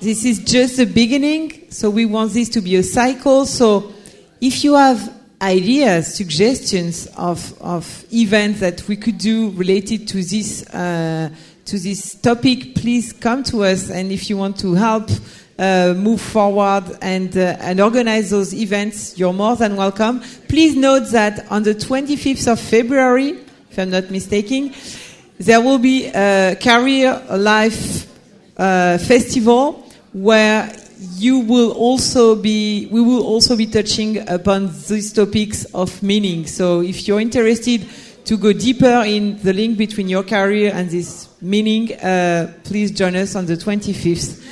this 0.00 0.24
is 0.24 0.40
just 0.40 0.76
the 0.76 0.86
beginning. 0.86 1.70
So 1.70 1.90
we 1.90 2.06
want 2.06 2.32
this 2.32 2.48
to 2.50 2.60
be 2.60 2.76
a 2.76 2.82
cycle. 2.82 3.46
So 3.46 3.92
if 4.40 4.64
you 4.64 4.74
have 4.74 5.12
ideas, 5.40 6.14
suggestions 6.14 7.06
of 7.16 7.60
of 7.60 8.04
events 8.12 8.60
that 8.60 8.86
we 8.88 8.96
could 8.96 9.18
do 9.18 9.50
related 9.50 10.08
to 10.08 10.22
this 10.22 10.68
uh, 10.70 11.30
to 11.66 11.78
this 11.78 12.14
topic, 12.16 12.74
please 12.74 13.12
come 13.12 13.42
to 13.44 13.64
us. 13.64 13.90
And 13.90 14.12
if 14.12 14.28
you 14.28 14.36
want 14.36 14.58
to 14.60 14.74
help 14.74 15.10
uh, 15.58 15.94
move 15.96 16.20
forward 16.20 16.84
and, 17.00 17.36
uh, 17.36 17.56
and 17.60 17.80
organize 17.80 18.30
those 18.30 18.52
events, 18.52 19.18
you're 19.18 19.32
more 19.32 19.56
than 19.56 19.76
welcome. 19.76 20.20
Please 20.48 20.76
note 20.76 21.10
that 21.12 21.50
on 21.50 21.62
the 21.62 21.74
25th 21.74 22.52
of 22.52 22.60
February, 22.60 23.38
if 23.70 23.78
I'm 23.78 23.90
not 23.90 24.10
mistaken, 24.10 24.74
there 25.38 25.60
will 25.60 25.78
be 25.78 26.06
a 26.06 26.56
career 26.60 27.20
life 27.30 28.06
uh, 28.56 28.98
festival 28.98 29.84
where 30.12 30.72
you 31.16 31.40
will 31.40 31.72
also 31.72 32.36
be, 32.36 32.86
we 32.90 33.00
will 33.00 33.24
also 33.24 33.56
be 33.56 33.66
touching 33.66 34.28
upon 34.28 34.66
these 34.88 35.12
topics 35.12 35.64
of 35.66 36.02
meaning. 36.02 36.46
So 36.46 36.80
if 36.80 37.06
you're 37.06 37.20
interested 37.20 37.86
to 38.24 38.36
go 38.36 38.52
deeper 38.52 39.02
in 39.04 39.38
the 39.42 39.52
link 39.52 39.76
between 39.76 40.08
your 40.08 40.22
career 40.22 40.72
and 40.72 40.88
this 40.88 41.28
meaning, 41.40 41.92
uh, 41.94 42.52
please 42.64 42.90
join 42.90 43.16
us 43.16 43.34
on 43.34 43.46
the 43.46 43.56
25th. 43.56 44.42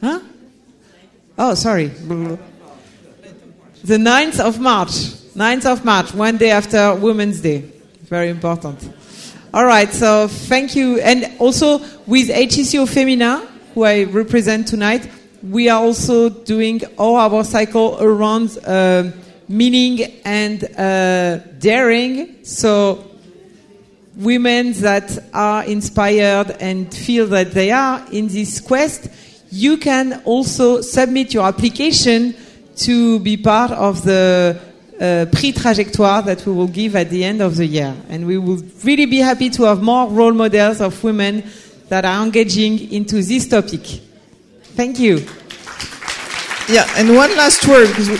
Huh? 0.00 0.20
Oh, 1.38 1.54
sorry. 1.54 1.86
The 1.86 2.36
9th 3.96 4.40
of 4.40 4.60
March. 4.60 4.90
9th 4.90 5.66
of 5.72 5.84
March, 5.84 6.12
one 6.12 6.36
day 6.36 6.50
after 6.50 6.94
Women's 6.94 7.40
Day. 7.40 7.79
Very 8.10 8.28
important. 8.28 8.92
All 9.54 9.64
right, 9.64 9.88
so 9.92 10.26
thank 10.26 10.74
you. 10.74 10.98
And 11.00 11.30
also 11.38 11.78
with 12.08 12.28
HECO 12.28 12.88
Femina, 12.88 13.46
who 13.72 13.84
I 13.84 14.02
represent 14.02 14.66
tonight, 14.66 15.08
we 15.44 15.68
are 15.68 15.80
also 15.80 16.28
doing 16.28 16.82
all 16.98 17.14
our 17.14 17.44
cycle 17.44 17.96
around 18.00 18.58
uh, 18.66 19.12
meaning 19.46 20.20
and 20.24 20.64
uh, 20.76 21.36
daring. 21.60 22.44
So 22.44 23.12
women 24.16 24.72
that 24.80 25.16
are 25.32 25.62
inspired 25.62 26.56
and 26.58 26.92
feel 26.92 27.28
that 27.28 27.52
they 27.52 27.70
are 27.70 28.04
in 28.10 28.26
this 28.26 28.58
quest, 28.58 29.08
you 29.52 29.76
can 29.76 30.20
also 30.24 30.80
submit 30.80 31.32
your 31.32 31.46
application 31.46 32.34
to 32.78 33.20
be 33.20 33.36
part 33.36 33.70
of 33.70 34.02
the 34.02 34.60
uh, 35.00 35.26
pre-trajectoire 35.32 36.22
that 36.22 36.44
we 36.44 36.52
will 36.52 36.68
give 36.68 36.94
at 36.94 37.08
the 37.08 37.24
end 37.24 37.40
of 37.40 37.56
the 37.56 37.66
year. 37.66 37.94
And 38.08 38.26
we 38.26 38.36
will 38.36 38.62
really 38.84 39.06
be 39.06 39.18
happy 39.18 39.48
to 39.50 39.62
have 39.64 39.82
more 39.82 40.08
role 40.08 40.32
models 40.32 40.80
of 40.80 41.02
women 41.02 41.42
that 41.88 42.04
are 42.04 42.22
engaging 42.22 42.92
into 42.92 43.22
this 43.22 43.48
topic. 43.48 43.80
Thank 44.76 44.98
you. 44.98 45.26
Yeah, 46.68 46.86
and 46.96 47.14
one 47.16 47.34
last 47.36 47.66
word, 47.66 47.88
because 47.88 48.10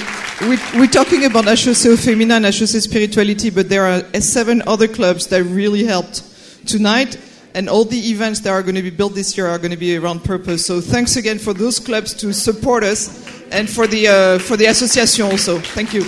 we, 0.40 0.56
are 0.82 0.86
talking 0.86 1.24
about 1.24 1.44
HECO 1.44 1.96
Femina 2.02 2.36
and 2.36 2.46
HEC 2.46 2.82
Spirituality, 2.82 3.50
but 3.50 3.68
there 3.68 3.84
are 3.84 4.20
seven 4.20 4.62
other 4.66 4.88
clubs 4.88 5.26
that 5.28 5.44
really 5.44 5.84
helped 5.84 6.24
tonight. 6.66 7.18
And 7.54 7.68
all 7.68 7.84
the 7.84 7.98
events 8.10 8.40
that 8.40 8.50
are 8.50 8.62
going 8.62 8.76
to 8.76 8.82
be 8.82 8.90
built 8.90 9.14
this 9.14 9.36
year 9.36 9.48
are 9.48 9.58
going 9.58 9.72
to 9.72 9.76
be 9.76 9.96
around 9.96 10.24
purpose. 10.24 10.64
So 10.64 10.80
thanks 10.80 11.16
again 11.16 11.38
for 11.38 11.52
those 11.52 11.78
clubs 11.78 12.14
to 12.14 12.32
support 12.32 12.84
us 12.84 13.28
and 13.50 13.68
for 13.68 13.86
the, 13.86 14.08
uh, 14.08 14.38
for 14.38 14.56
the 14.56 14.66
association 14.66 15.26
also. 15.26 15.58
Thank 15.58 15.92
you. 15.92 16.04